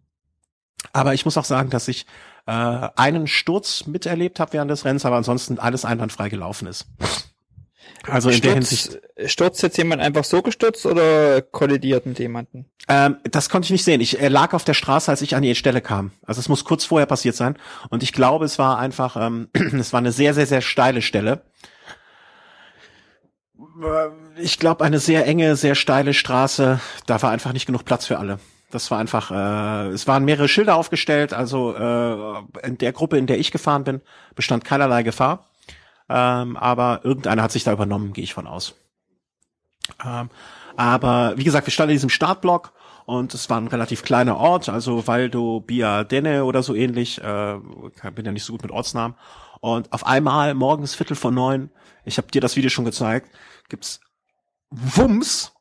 Aber 0.92 1.14
ich 1.14 1.24
muss 1.24 1.38
auch 1.38 1.44
sagen, 1.44 1.70
dass 1.70 1.88
ich 1.88 2.06
äh, 2.46 2.52
einen 2.52 3.26
Sturz 3.26 3.86
miterlebt 3.86 4.40
habe 4.40 4.52
während 4.52 4.70
des 4.70 4.84
Rennens, 4.84 5.04
aber 5.04 5.16
ansonsten 5.16 5.58
alles 5.58 5.84
einwandfrei 5.84 6.28
gelaufen 6.28 6.66
ist. 6.66 6.86
Also 8.08 8.30
in 8.30 8.36
Sturz, 8.36 8.42
der 8.42 8.54
Hinsicht. 8.54 9.00
Stürzt 9.26 9.62
jetzt 9.62 9.78
jemand 9.78 10.02
einfach 10.02 10.24
so 10.24 10.42
gestürzt 10.42 10.86
oder 10.86 11.42
kollidiert 11.42 12.06
mit 12.06 12.18
jemandem? 12.18 12.64
Ähm, 12.88 13.16
das 13.24 13.48
konnte 13.48 13.66
ich 13.66 13.70
nicht 13.70 13.84
sehen. 13.84 14.00
Ich 14.00 14.20
äh, 14.20 14.28
lag 14.28 14.54
auf 14.54 14.64
der 14.64 14.74
Straße, 14.74 15.10
als 15.10 15.22
ich 15.22 15.36
an 15.36 15.42
die 15.42 15.54
Stelle 15.54 15.80
kam. 15.80 16.10
Also 16.26 16.40
es 16.40 16.48
muss 16.48 16.64
kurz 16.64 16.84
vorher 16.84 17.06
passiert 17.06 17.36
sein. 17.36 17.56
Und 17.90 18.02
ich 18.02 18.12
glaube, 18.12 18.44
es 18.44 18.58
war 18.58 18.78
einfach, 18.78 19.16
ähm, 19.16 19.48
es 19.78 19.92
war 19.92 19.98
eine 19.98 20.12
sehr, 20.12 20.34
sehr, 20.34 20.46
sehr 20.46 20.60
steile 20.60 21.02
Stelle. 21.02 21.42
Ich 24.36 24.58
glaube, 24.58 24.84
eine 24.84 24.98
sehr 24.98 25.26
enge, 25.26 25.56
sehr 25.56 25.74
steile 25.74 26.14
Straße. 26.14 26.80
Da 27.06 27.22
war 27.22 27.30
einfach 27.30 27.52
nicht 27.52 27.66
genug 27.66 27.84
Platz 27.84 28.06
für 28.06 28.18
alle. 28.18 28.38
Das 28.72 28.90
war 28.90 28.98
einfach, 28.98 29.30
äh, 29.30 29.90
es 29.90 30.08
waren 30.08 30.24
mehrere 30.24 30.48
Schilder 30.48 30.76
aufgestellt, 30.76 31.34
also 31.34 31.74
äh, 31.76 32.66
in 32.66 32.78
der 32.78 32.92
Gruppe, 32.92 33.18
in 33.18 33.26
der 33.26 33.38
ich 33.38 33.52
gefahren 33.52 33.84
bin, 33.84 34.00
bestand 34.34 34.64
keinerlei 34.64 35.02
Gefahr. 35.02 35.51
Ähm, 36.14 36.58
aber 36.58 37.00
irgendeiner 37.04 37.42
hat 37.42 37.52
sich 37.52 37.64
da 37.64 37.72
übernommen, 37.72 38.12
gehe 38.12 38.24
ich 38.24 38.34
von 38.34 38.46
aus. 38.46 38.74
Ähm, 40.04 40.28
aber 40.76 41.32
wie 41.38 41.44
gesagt, 41.44 41.66
wir 41.66 41.72
standen 41.72 41.92
in 41.92 41.96
diesem 41.96 42.10
Startblock 42.10 42.72
Und 43.04 43.34
es 43.34 43.50
war 43.50 43.60
ein 43.60 43.68
relativ 43.68 44.02
kleiner 44.02 44.36
Ort, 44.36 44.68
also 44.68 45.06
Valdo 45.06 45.60
Biadene 45.60 46.44
oder 46.44 46.62
so 46.62 46.74
ähnlich. 46.74 47.18
Äh, 47.22 47.58
bin 48.14 48.24
ja 48.24 48.32
nicht 48.32 48.44
so 48.44 48.52
gut 48.52 48.62
mit 48.62 48.70
Ortsnamen. 48.70 49.16
Und 49.60 49.92
auf 49.92 50.06
einmal 50.06 50.54
morgens 50.54 50.94
Viertel 50.94 51.16
vor 51.16 51.30
neun, 51.30 51.70
ich 52.04 52.18
habe 52.18 52.28
dir 52.28 52.40
das 52.40 52.56
Video 52.56 52.70
schon 52.70 52.84
gezeigt, 52.84 53.30
gibt's 53.68 54.00
Wumms. 54.70 55.52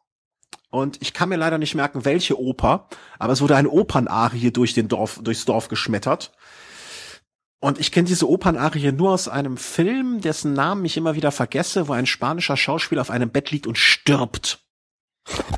Und 0.70 1.02
ich 1.02 1.14
kann 1.14 1.30
mir 1.30 1.36
leider 1.36 1.58
nicht 1.58 1.76
merken, 1.76 2.06
welche 2.06 2.40
Oper, 2.40 2.88
aber 3.20 3.34
es 3.34 3.42
wurde 3.42 3.58
eine 3.58 3.70
Opernarie 3.70 4.52
durch 4.52 4.74
den 4.74 4.88
Dorf, 4.88 5.20
durchs 5.22 5.44
Dorf 5.46 5.68
geschmettert. 5.68 6.32
Und 7.62 7.80
ich 7.80 7.92
kenne 7.92 8.08
diese 8.08 8.28
Opernarie 8.28 8.92
nur 8.92 9.12
aus 9.12 9.28
einem 9.28 9.56
Film, 9.56 10.20
dessen 10.20 10.54
Namen 10.54 10.84
ich 10.84 10.98
immer 10.98 11.14
wieder 11.14 11.32
vergesse, 11.32 11.88
wo 11.88 11.94
ein 11.94 12.08
spanischer 12.08 12.58
Schauspieler 12.58 13.02
auf 13.02 13.12
einem 13.12 13.30
Bett 13.30 13.52
liegt 13.52 13.68
und 13.68 13.78
stirbt. 13.78 14.66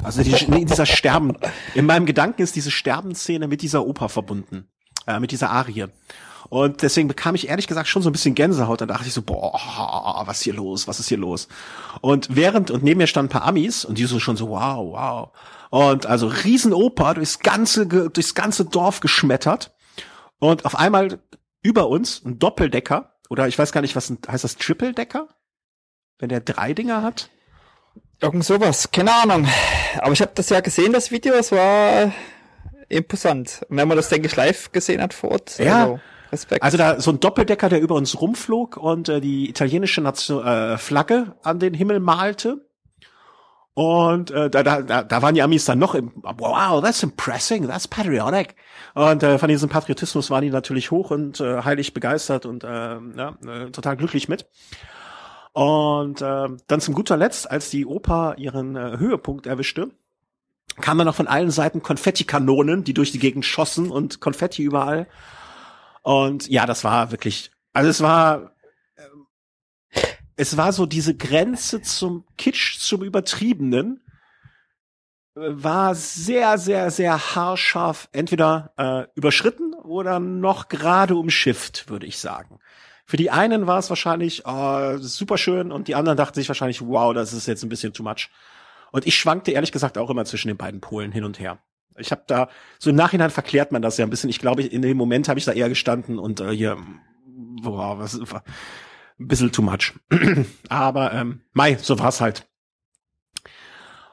Also 0.03 0.21
die, 0.21 0.33
in 0.33 0.67
dieser 0.67 0.85
Sterben, 0.85 1.37
in 1.73 1.85
meinem 1.85 2.05
Gedanken 2.05 2.41
ist 2.41 2.57
diese 2.57 2.71
Sterbenszene 2.71 3.47
mit 3.47 3.61
dieser 3.61 3.85
Oper 3.87 4.09
verbunden, 4.09 4.67
äh, 5.07 5.21
mit 5.21 5.31
dieser 5.31 5.49
Arie. 5.49 5.85
Und 6.49 6.81
deswegen 6.81 7.07
bekam 7.07 7.35
ich 7.35 7.47
ehrlich 7.47 7.67
gesagt 7.67 7.87
schon 7.87 8.01
so 8.01 8.09
ein 8.09 8.11
bisschen 8.11 8.35
Gänsehaut. 8.35 8.81
Da 8.81 8.85
dachte 8.85 9.07
ich 9.07 9.13
so, 9.13 9.21
boah, 9.21 10.23
was 10.25 10.39
ist 10.39 10.43
hier 10.43 10.53
los? 10.53 10.89
Was 10.89 10.99
ist 10.99 11.07
hier 11.07 11.17
los? 11.17 11.47
Und 12.01 12.35
während, 12.35 12.69
und 12.69 12.83
neben 12.83 12.97
mir 12.97 13.07
standen 13.07 13.29
ein 13.29 13.39
paar 13.39 13.47
Amis 13.47 13.85
und 13.85 13.97
die 13.97 14.03
so 14.03 14.19
schon 14.19 14.35
so, 14.35 14.49
wow, 14.49 14.91
wow. 14.91 15.29
Und 15.69 16.05
also 16.05 16.27
Riesenoper 16.27 17.13
durchs 17.13 17.39
ganze, 17.39 17.87
durchs 17.87 18.35
ganze 18.35 18.65
Dorf 18.65 18.99
geschmettert. 18.99 19.73
Und 20.39 20.65
auf 20.65 20.75
einmal 20.75 21.19
über 21.63 21.89
uns 21.89 22.23
ein 22.23 22.37
Doppeldecker. 22.37 23.15
Oder 23.29 23.47
ich 23.47 23.57
weiß 23.57 23.71
gar 23.71 23.81
nicht, 23.81 23.95
was 23.95 24.13
heißt 24.27 24.43
das 24.43 24.57
Triple-Decker? 24.57 25.27
Wenn 26.19 26.29
der 26.29 26.41
drei 26.41 26.73
Dinger 26.73 27.01
hat? 27.01 27.29
Irgend 28.21 28.45
sowas, 28.45 28.91
keine 28.91 29.13
Ahnung. 29.13 29.47
Aber 29.97 30.11
ich 30.11 30.21
habe 30.21 30.31
das 30.35 30.49
ja 30.49 30.59
gesehen, 30.59 30.93
das 30.93 31.09
Video, 31.09 31.33
es 31.33 31.51
war 31.51 32.13
imposant. 32.89 33.65
Und 33.69 33.77
wenn 33.77 33.87
man 33.87 33.97
das, 33.97 34.09
denke 34.09 34.27
ich, 34.27 34.35
live 34.35 34.71
gesehen 34.71 35.01
hat 35.01 35.13
vor 35.13 35.31
Ort. 35.31 35.57
Ja. 35.57 35.83
Also, 35.83 35.99
Respekt. 36.31 36.63
Also 36.63 36.77
da 36.77 36.99
so 36.99 37.11
ein 37.11 37.19
Doppeldecker, 37.19 37.69
der 37.69 37.79
über 37.79 37.95
uns 37.95 38.19
rumflog 38.19 38.77
und 38.77 39.07
äh, 39.07 39.21
die 39.21 39.49
italienische 39.49 40.01
Nation, 40.01 40.45
äh, 40.45 40.77
Flagge 40.77 41.35
an 41.43 41.59
den 41.59 41.73
Himmel 41.73 41.99
malte. 41.99 42.65
Und 43.75 44.29
äh, 44.29 44.51
da, 44.51 44.61
da, 44.61 45.03
da 45.03 45.21
waren 45.21 45.33
die 45.33 45.41
Amis 45.41 45.65
dann 45.65 45.79
noch 45.79 45.95
im, 45.95 46.11
wow, 46.21 46.81
that's 46.81 47.01
impressing, 47.01 47.67
that's 47.67 47.87
patriotic. 47.87 48.55
Und 48.93 49.23
äh, 49.23 49.39
von 49.39 49.49
diesem 49.49 49.69
Patriotismus 49.69 50.29
waren 50.29 50.43
die 50.43 50.51
natürlich 50.51 50.91
hoch 50.91 51.09
und 51.09 51.39
äh, 51.39 51.63
heilig 51.63 51.93
begeistert 51.93 52.45
und 52.45 52.63
äh, 52.63 52.67
ja, 52.67 53.35
äh, 53.45 53.71
total 53.71 53.97
glücklich 53.97 54.29
mit. 54.29 54.45
Und 55.53 56.21
äh, 56.21 56.49
dann 56.67 56.81
zum 56.81 56.93
guter 56.93 57.17
Letzt, 57.17 57.49
als 57.49 57.71
die 57.71 57.85
Oper 57.85 58.35
ihren 58.37 58.75
äh, 58.75 58.97
Höhepunkt 58.97 59.47
erwischte, 59.47 59.89
kam 60.81 60.97
dann 60.97 61.07
noch 61.07 61.15
von 61.15 61.27
allen 61.27 61.51
Seiten 61.51 61.81
Konfettikanonen, 61.81 62.83
die 62.83 62.93
durch 62.93 63.11
die 63.11 63.19
Gegend 63.19 63.45
schossen 63.45 63.89
und 63.89 64.19
Konfetti 64.19 64.63
überall. 64.63 65.07
Und 66.01 66.47
ja, 66.47 66.65
das 66.65 66.83
war 66.83 67.11
wirklich, 67.11 67.51
also 67.73 67.89
es 67.89 68.01
war, 68.01 68.52
es 70.35 70.57
war 70.57 70.73
so 70.73 70.85
diese 70.85 71.15
Grenze 71.15 71.81
zum 71.81 72.25
Kitsch, 72.37 72.79
zum 72.79 73.03
Übertriebenen, 73.03 74.01
äh, 75.35 75.41
war 75.41 75.95
sehr, 75.95 76.57
sehr, 76.57 76.91
sehr 76.91 77.35
haarscharf 77.35 78.09
entweder 78.11 78.73
äh, 78.77 79.05
überschritten 79.15 79.73
oder 79.73 80.19
noch 80.19 80.69
gerade 80.69 81.15
umschifft, 81.15 81.89
würde 81.89 82.05
ich 82.05 82.17
sagen. 82.17 82.59
Für 83.05 83.17
die 83.17 83.31
einen 83.31 83.67
war 83.67 83.79
es 83.79 83.89
wahrscheinlich 83.89 84.43
oh, 84.45 84.97
super 84.97 85.37
schön 85.37 85.71
und 85.71 85.87
die 85.87 85.95
anderen 85.95 86.17
dachten 86.17 86.35
sich 86.35 86.47
wahrscheinlich, 86.47 86.81
wow, 86.81 87.13
das 87.13 87.33
ist 87.33 87.47
jetzt 87.47 87.63
ein 87.63 87.69
bisschen 87.69 87.93
too 87.93 88.03
much. 88.03 88.29
Und 88.91 89.05
ich 89.05 89.17
schwankte 89.17 89.51
ehrlich 89.51 89.71
gesagt 89.71 89.97
auch 89.97 90.09
immer 90.09 90.23
zwischen 90.25 90.47
den 90.47 90.57
beiden 90.57 90.79
Polen 90.79 91.11
hin 91.11 91.23
und 91.23 91.39
her. 91.39 91.59
Ich 91.97 92.11
habe 92.11 92.23
da 92.27 92.49
so 92.79 92.89
im 92.89 92.95
Nachhinein 92.95 93.29
verklärt 93.29 93.71
man 93.71 93.81
das 93.81 93.97
ja 93.97 94.05
ein 94.05 94.09
bisschen. 94.09 94.29
Ich 94.29 94.39
glaube, 94.39 94.63
in 94.63 94.81
dem 94.81 94.97
Moment 94.97 95.29
habe 95.29 95.37
ich 95.37 95.45
da 95.45 95.51
eher 95.51 95.69
gestanden 95.69 96.17
und 96.17 96.39
äh, 96.39 96.51
hier, 96.51 96.77
boah, 97.61 97.99
was 97.99 98.17
ein 99.19 99.27
bisschen 99.27 99.51
too 99.51 99.61
much. 99.61 99.93
Aber 100.69 101.13
ähm, 101.13 101.41
Mai, 101.53 101.77
so 101.81 101.99
war's 101.99 102.21
halt. 102.21 102.47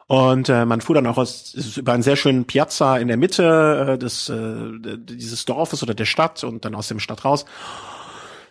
Und 0.06 0.48
äh, 0.48 0.64
man 0.64 0.80
fuhr 0.80 0.96
dann 0.96 1.06
auch 1.06 1.18
aus, 1.18 1.54
über 1.76 1.92
einen 1.92 2.02
sehr 2.02 2.16
schönen 2.16 2.44
Piazza 2.44 2.98
in 2.98 3.06
der 3.06 3.16
Mitte 3.16 3.92
äh, 3.92 3.98
des 3.98 4.28
äh, 4.28 4.98
dieses 4.98 5.44
Dorfes 5.44 5.84
oder 5.84 5.94
der 5.94 6.04
Stadt 6.04 6.42
und 6.42 6.64
dann 6.64 6.74
aus 6.74 6.88
dem 6.88 6.98
Stadt 6.98 7.24
raus. 7.24 7.44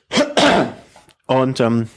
Und 1.27 1.59
ähm, 1.59 1.89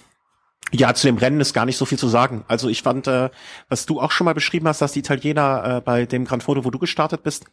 ja, 0.73 0.93
zu 0.95 1.07
dem 1.07 1.17
Rennen 1.17 1.41
ist 1.41 1.55
gar 1.55 1.65
nicht 1.65 1.77
so 1.77 1.85
viel 1.85 1.99
zu 1.99 2.09
sagen. 2.09 2.45
Also 2.49 2.69
ich 2.69 2.83
fand, 2.83 3.07
äh, 3.07 3.31
was 3.69 3.87
du 3.87 4.01
auch 4.01 4.11
schon 4.11 4.25
mal 4.25 4.35
beschrieben 4.35 4.67
hast, 4.69 4.83
dass 4.83 4.93
die 4.93 4.99
Italiener 4.99 5.77
äh, 5.77 5.81
bei 5.81 6.07
dem 6.07 6.25
Gran 6.25 6.41
Foto, 6.41 6.65
wo 6.65 6.71
du 6.71 6.79
gestartet 6.79 7.23
bist, 7.23 7.45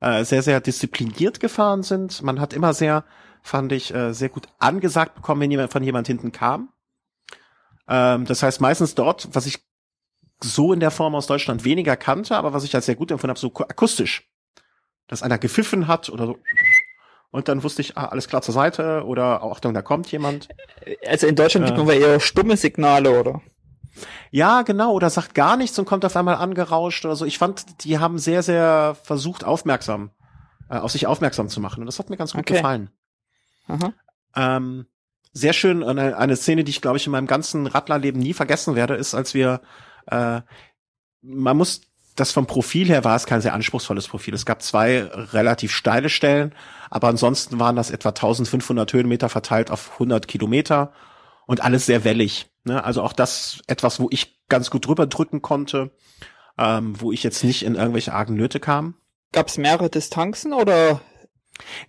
äh, 0.00 0.24
sehr, 0.24 0.42
sehr 0.42 0.60
diszipliniert 0.60 1.40
gefahren 1.40 1.82
sind. 1.82 2.22
Man 2.22 2.40
hat 2.40 2.52
immer 2.52 2.74
sehr, 2.74 3.04
fand 3.44 3.70
ich, 3.72 3.94
äh, 3.94 4.12
sehr 4.12 4.30
gut 4.30 4.48
angesagt 4.58 5.14
bekommen, 5.14 5.42
wenn 5.42 5.50
jemand 5.50 5.70
von 5.70 5.84
jemand 5.84 6.06
hinten 6.06 6.32
kam. 6.32 6.70
Ähm, 7.86 8.24
das 8.24 8.42
heißt 8.42 8.60
meistens 8.60 8.94
dort, 8.94 9.28
was 9.32 9.46
ich 9.46 9.62
so 10.42 10.72
in 10.72 10.80
der 10.80 10.90
Form 10.90 11.14
aus 11.14 11.26
Deutschland 11.26 11.64
weniger 11.64 11.96
kannte, 11.96 12.36
aber 12.36 12.52
was 12.52 12.64
ich 12.64 12.74
als 12.74 12.86
sehr 12.86 12.96
gut 12.96 13.10
empfunden 13.10 13.30
habe, 13.30 13.40
so 13.40 13.52
akustisch. 13.54 14.28
Dass 15.06 15.22
einer 15.22 15.38
gepfiffen 15.38 15.86
hat 15.86 16.08
oder 16.08 16.26
so 16.26 16.38
und 17.30 17.48
dann 17.48 17.64
wusste 17.64 17.82
ich, 17.82 17.98
ah, 17.98 18.06
alles 18.06 18.28
klar 18.28 18.42
zur 18.42 18.54
Seite 18.54 19.04
oder 19.04 19.42
oh, 19.42 19.50
Achtung, 19.50 19.74
da 19.74 19.82
kommt 19.82 20.10
jemand. 20.12 20.48
Also 21.04 21.26
in 21.26 21.34
Deutschland 21.34 21.66
äh, 21.66 21.72
gibt 21.72 21.84
man 21.84 21.96
eher 21.96 22.20
stumme 22.20 22.56
Signale, 22.56 23.18
oder? 23.18 23.42
Ja, 24.30 24.62
genau, 24.62 24.92
oder 24.92 25.10
sagt 25.10 25.34
gar 25.34 25.56
nichts 25.56 25.76
und 25.78 25.84
kommt 25.84 26.04
auf 26.04 26.16
einmal 26.16 26.36
angerauscht 26.36 27.04
oder 27.04 27.16
so. 27.16 27.24
Ich 27.24 27.38
fand, 27.38 27.84
die 27.84 27.98
haben 27.98 28.18
sehr, 28.18 28.44
sehr 28.44 28.96
versucht, 29.02 29.42
aufmerksam, 29.42 30.12
äh, 30.70 30.76
auf 30.76 30.92
sich 30.92 31.08
aufmerksam 31.08 31.48
zu 31.48 31.60
machen. 31.60 31.80
Und 31.80 31.86
das 31.86 31.98
hat 31.98 32.08
mir 32.08 32.16
ganz 32.16 32.32
gut 32.32 32.42
okay. 32.42 32.54
gefallen. 32.54 32.90
Ähm, 34.36 34.86
sehr 35.32 35.52
schön, 35.52 35.82
eine, 35.82 36.16
eine 36.16 36.36
Szene, 36.36 36.64
die 36.64 36.70
ich, 36.70 36.80
glaube 36.80 36.96
ich, 36.96 37.06
in 37.06 37.12
meinem 37.12 37.26
ganzen 37.26 37.66
Radlerleben 37.66 38.20
nie 38.20 38.34
vergessen 38.34 38.76
werde, 38.76 38.94
ist, 38.94 39.14
als 39.14 39.34
wir 39.34 39.60
äh, 40.06 40.40
man 41.24 41.56
muss 41.56 41.80
das 42.16 42.30
vom 42.30 42.46
Profil 42.46 42.88
her 42.88 43.02
war 43.02 43.16
es 43.16 43.26
kein 43.26 43.40
sehr 43.40 43.54
anspruchsvolles 43.54 44.06
Profil. 44.06 44.34
Es 44.34 44.46
gab 44.46 44.62
zwei 44.62 45.02
relativ 45.02 45.72
steile 45.72 46.08
Stellen, 46.08 46.54
aber 46.88 47.08
ansonsten 47.08 47.58
waren 47.58 47.74
das 47.74 47.90
etwa 47.90 48.10
1500 48.10 48.92
Höhenmeter 48.92 49.28
verteilt 49.28 49.70
auf 49.70 49.94
100 49.94 50.28
Kilometer 50.28 50.92
und 51.46 51.62
alles 51.62 51.86
sehr 51.86 52.04
wellig. 52.04 52.46
Ne? 52.62 52.84
Also 52.84 53.02
auch 53.02 53.12
das 53.12 53.62
etwas, 53.66 53.98
wo 53.98 54.06
ich 54.10 54.44
ganz 54.48 54.70
gut 54.70 54.86
drüber 54.86 55.08
drücken 55.08 55.42
konnte, 55.42 55.90
ähm, 56.56 57.00
wo 57.00 57.10
ich 57.10 57.24
jetzt 57.24 57.42
nicht 57.42 57.64
in 57.64 57.74
irgendwelche 57.74 58.12
argen 58.12 58.34
Nöte 58.34 58.60
kam. 58.60 58.94
Gab 59.32 59.48
es 59.48 59.58
mehrere 59.58 59.90
Distanzen 59.90 60.52
oder? 60.52 61.00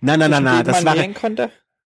Nein, 0.00 0.18
nein, 0.18 0.30
nein, 0.32 0.42
nein. 0.42 0.64
Das 0.64 0.84
war, 0.84 0.96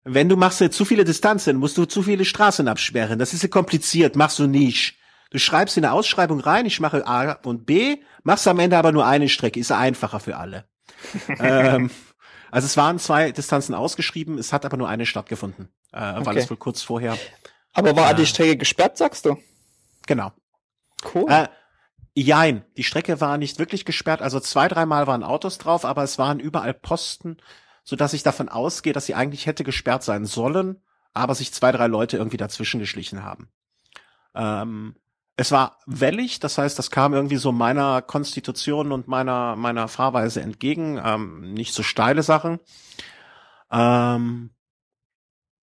wenn 0.08 0.30
du 0.30 0.38
machst 0.38 0.62
jetzt 0.62 0.78
zu 0.78 0.86
viele 0.86 1.04
Distanzen, 1.04 1.58
musst 1.58 1.78
du 1.78 1.86
zu 1.86 2.02
viele 2.02 2.26
Straßen 2.26 2.68
absperren. 2.68 3.20
Das 3.20 3.34
ist 3.34 3.44
ja 3.44 3.50
kompliziert, 3.50 4.16
machst 4.16 4.40
du 4.40 4.48
nicht. 4.48 4.98
Du 5.32 5.40
schreibst 5.40 5.76
in 5.76 5.84
eine 5.84 5.94
Ausschreibung 5.94 6.40
rein, 6.40 6.66
ich 6.66 6.80
mache 6.80 7.06
A 7.06 7.34
und 7.44 7.66
B, 7.66 7.98
machst 8.24 8.48
am 8.48 8.60
Ende 8.60 8.78
aber 8.78 8.94
nur 8.94 9.06
eine 9.06 9.28
Strecke, 9.28 9.60
ist 9.60 9.72
einfacher 9.72 10.22
für 10.22 10.38
alle. 10.38 10.66
ähm, 11.40 11.92
also 12.50 12.66
es 12.66 12.78
waren 12.78 12.98
zwei 12.98 13.32
Distanzen 13.32 13.76
ausgeschrieben, 13.76 14.38
es 14.38 14.54
hat 14.54 14.66
aber 14.66 14.78
nur 14.78 14.88
eine 14.88 15.06
stattgefunden, 15.06 15.70
äh, 15.92 16.14
okay. 16.14 16.26
weil 16.26 16.38
es 16.38 16.50
wohl 16.50 16.58
kurz 16.58 16.82
vorher. 16.82 17.18
Aber 17.74 17.96
war 17.98 18.12
äh, 18.12 18.16
die 18.16 18.26
Strecke 18.26 18.56
gesperrt, 18.56 18.98
sagst 18.98 19.26
du? 19.26 19.38
Genau. 20.06 20.32
Cool. 21.14 21.26
Äh, 21.30 21.50
jein, 22.16 22.64
die 22.78 22.84
Strecke 22.84 23.20
war 23.20 23.38
nicht 23.38 23.60
wirklich 23.60 23.84
gesperrt, 23.84 24.22
also 24.22 24.40
zwei, 24.40 24.70
dreimal 24.70 25.06
waren 25.08 25.24
Autos 25.24 25.58
drauf, 25.58 25.84
aber 25.84 26.04
es 26.04 26.18
waren 26.18 26.40
überall 26.40 26.74
Posten, 26.74 27.38
so 27.88 27.96
dass 27.96 28.12
ich 28.12 28.22
davon 28.22 28.50
ausgehe, 28.50 28.92
dass 28.92 29.06
sie 29.06 29.16
eigentlich 29.16 29.46
hätte 29.46 29.64
gesperrt 29.64 30.04
sein 30.04 30.26
sollen, 30.26 30.82
aber 31.14 31.34
sich 31.36 31.54
zwei, 31.54 31.72
drei 31.72 31.88
Leute 31.88 32.18
irgendwie 32.18 32.36
dazwischen 32.36 32.82
geschlichen 32.82 33.24
haben. 33.24 33.48
Ähm, 34.36 34.96
es 35.38 35.54
war 35.54 35.78
wellig, 35.86 36.42
das 36.42 36.58
heißt, 36.58 36.78
das 36.78 36.92
kam 36.92 37.14
irgendwie 37.14 37.38
so 37.38 37.54
meiner 37.54 38.02
Konstitution 38.02 38.92
und 38.92 39.08
meiner 39.08 39.56
meiner 39.56 39.88
Fahrweise 39.88 40.42
entgegen. 40.42 41.00
Ähm, 41.02 41.54
nicht 41.54 41.74
so 41.74 41.82
steile 41.82 42.24
Sachen. 42.24 42.60
Ähm, 43.72 44.50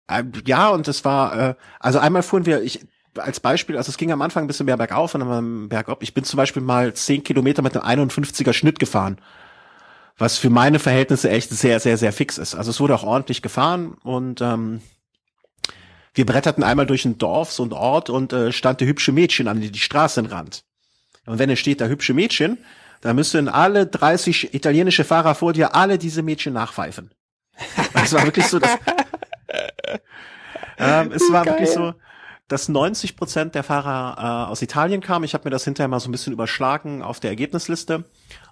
äh, 0.07 0.23
ja, 0.45 0.69
und 0.69 0.87
es 0.87 1.03
war, 1.03 1.35
äh, 1.39 1.55
also 1.79 1.97
einmal 1.97 2.21
fuhren 2.21 2.45
wir, 2.45 2.61
ich 2.61 2.85
als 3.17 3.39
Beispiel, 3.39 3.77
also 3.77 3.89
es 3.89 3.97
ging 3.97 4.11
am 4.11 4.21
Anfang 4.21 4.43
ein 4.43 4.47
bisschen 4.47 4.67
mehr 4.67 4.77
bergauf 4.77 5.15
und 5.15 5.21
dann 5.21 5.69
bergab. 5.69 6.03
Ich 6.03 6.13
bin 6.13 6.23
zum 6.23 6.37
Beispiel 6.37 6.61
mal 6.61 6.93
zehn 6.93 7.23
Kilometer 7.23 7.63
mit 7.63 7.75
einem 7.75 8.09
51er 8.09 8.53
Schnitt 8.53 8.77
gefahren, 8.77 9.19
was 10.17 10.37
für 10.37 10.49
meine 10.49 10.79
Verhältnisse 10.79 11.29
echt 11.29 11.49
sehr, 11.49 11.79
sehr, 11.79 11.97
sehr 11.97 12.13
fix 12.13 12.37
ist. 12.37 12.55
Also 12.55 12.69
es 12.71 12.79
wurde 12.79 12.95
auch 12.95 13.03
ordentlich 13.03 13.41
gefahren 13.41 13.95
und 14.03 14.41
ähm, 14.41 14.81
wir 16.13 16.25
bretterten 16.25 16.63
einmal 16.63 16.85
durch 16.85 17.05
ein 17.05 17.17
Dorf, 17.17 17.51
so 17.51 17.63
ein 17.63 17.71
Ort, 17.71 18.09
und 18.09 18.33
äh, 18.33 18.51
stand 18.51 18.81
der 18.81 18.87
hübsche 18.87 19.11
Mädchen 19.11 19.47
an 19.47 19.61
die, 19.61 19.71
die 19.71 19.79
Straßenrand. 19.79 20.63
Und 21.25 21.39
wenn 21.39 21.49
es 21.49 21.59
steht, 21.59 21.79
da 21.81 21.85
hübsche 21.85 22.13
Mädchen, 22.13 22.57
dann 23.01 23.15
müssen 23.15 23.47
alle 23.47 23.87
30 23.87 24.53
italienische 24.53 25.03
Fahrer 25.03 25.35
vor 25.35 25.53
dir 25.53 25.75
alle 25.75 25.97
diese 25.97 26.21
Mädchen 26.21 26.53
nachpfeifen. 26.53 27.11
Das 27.93 28.13
war 28.13 28.23
wirklich 28.23 28.47
so, 28.47 28.57
dass, 28.57 28.77
ähm, 30.79 31.11
es 31.11 31.31
war 31.31 31.45
Geil. 31.45 31.53
wirklich 31.53 31.69
so, 31.69 31.93
dass 32.47 32.67
90 32.67 33.15
Prozent 33.15 33.53
der 33.53 33.63
Fahrer 33.63 34.47
äh, 34.47 34.51
aus 34.51 34.61
Italien 34.61 35.01
kamen. 35.01 35.23
Ich 35.23 35.33
habe 35.33 35.43
mir 35.45 35.51
das 35.51 35.63
hinterher 35.63 35.87
mal 35.87 35.99
so 35.99 36.09
ein 36.09 36.11
bisschen 36.11 36.33
überschlagen 36.33 37.03
auf 37.03 37.19
der 37.19 37.29
Ergebnisliste. 37.29 38.05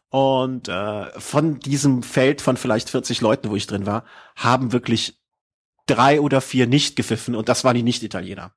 Und 0.09 0.67
äh, 0.67 1.19
von 1.19 1.59
diesem 1.59 2.01
Feld 2.01 2.41
von 2.41 2.57
vielleicht 2.57 2.89
40 2.89 3.21
Leuten, 3.21 3.49
wo 3.49 3.55
ich 3.55 3.67
drin 3.67 3.85
war, 3.85 4.05
haben 4.35 4.71
wirklich 4.71 5.19
drei 5.85 6.21
oder 6.21 6.41
vier 6.41 6.67
nicht 6.67 6.95
gepfiffen 6.95 7.35
und 7.35 7.49
das 7.49 7.63
waren 7.63 7.75
die 7.75 7.83
Nicht-Italiener. 7.83 8.51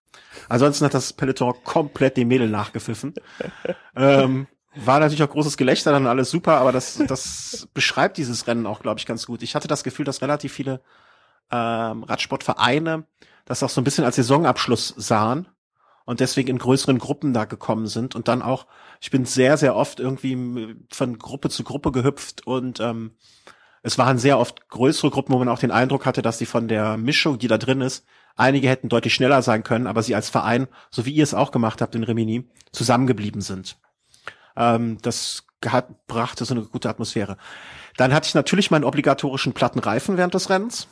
Ansonsten 0.49 0.85
hat 0.85 0.95
das 0.95 1.13
Peloton 1.13 1.55
komplett 1.65 2.17
dem 2.17 2.29
Mädel 2.29 2.49
nachgepfiffen. 2.49 3.15
ähm, 3.97 4.47
war 4.75 5.01
natürlich 5.01 5.23
auch 5.23 5.31
großes 5.31 5.57
Gelächter, 5.57 5.93
dann 5.93 6.07
alles 6.07 6.31
super, 6.31 6.59
aber 6.59 6.73
das, 6.73 7.03
das 7.07 7.69
beschreibt 7.75 8.17
dieses 8.17 8.47
Rennen 8.47 8.67
auch, 8.67 8.81
glaube 8.81 8.99
ich, 8.99 9.07
ganz 9.07 9.27
gut. 9.27 9.43
Ich 9.43 9.55
hatte 9.55 9.69
das 9.69 9.85
Gefühl, 9.85 10.05
dass 10.05 10.23
relativ 10.23 10.53
viele 10.53 10.81
ähm, 11.51 12.05
Radsportvereine 12.05 13.05
das 13.45 13.63
auch 13.63 13.71
so 13.71 13.81
ein 13.81 13.85
bisschen 13.85 14.05
als 14.05 14.17
Saisonabschluss 14.17 14.95
sahen 14.97 15.49
und 16.05 16.21
deswegen 16.21 16.49
in 16.49 16.59
größeren 16.59 16.99
Gruppen 16.99 17.33
da 17.33 17.45
gekommen 17.45 17.87
sind 17.87 18.15
und 18.15 18.29
dann 18.29 18.43
auch, 18.43 18.67
ich 19.01 19.11
bin 19.11 19.25
sehr, 19.25 19.57
sehr 19.57 19.77
oft 19.77 20.01
irgendwie 20.01 20.77
von 20.91 21.19
Gruppe 21.19 21.51
zu 21.51 21.65
Gruppe 21.65 21.93
gehüpft 21.93 22.47
und 22.47 22.81
ähm, 22.81 23.13
es 23.83 23.99
waren 23.99 24.19
sehr 24.19 24.39
oft 24.39 24.69
größere 24.69 25.11
Gruppen, 25.11 25.35
wo 25.35 25.39
man 25.39 25.49
auch 25.49 25.59
den 25.59 25.73
Eindruck 25.73 26.07
hatte, 26.07 26.23
dass 26.23 26.39
die 26.39 26.47
von 26.47 26.69
der 26.69 26.97
Mischung, 26.97 27.39
die 27.39 27.49
da 27.49 27.59
drin 27.59 27.81
ist, 27.81 28.05
einige 28.37 28.69
hätten 28.69 28.89
deutlich 28.89 29.15
schneller 29.15 29.43
sein 29.43 29.65
können, 29.65 29.87
aber 29.87 30.03
sie 30.03 30.15
als 30.15 30.31
Verein, 30.31 30.69
so 30.91 31.05
wie 31.05 31.13
ihr 31.13 31.25
es 31.25 31.35
auch 31.35 31.51
gemacht 31.51 31.83
habt 31.83 31.95
in 31.95 32.05
Rimini, 32.05 32.49
zusammengeblieben 32.71 33.41
sind. 33.41 33.77
Ähm, 34.57 34.99
das 35.03 35.45
hat, 35.67 36.07
brachte 36.07 36.45
so 36.45 36.55
eine 36.55 36.65
gute 36.65 36.89
Atmosphäre. 36.89 37.37
Dann 37.97 38.13
hatte 38.15 38.27
ich 38.27 38.35
natürlich 38.35 38.71
meinen 38.71 38.85
obligatorischen 38.85 39.53
platten 39.53 39.81
Reifen 39.81 40.17
während 40.17 40.35
des 40.35 40.49
Rennens. 40.49 40.89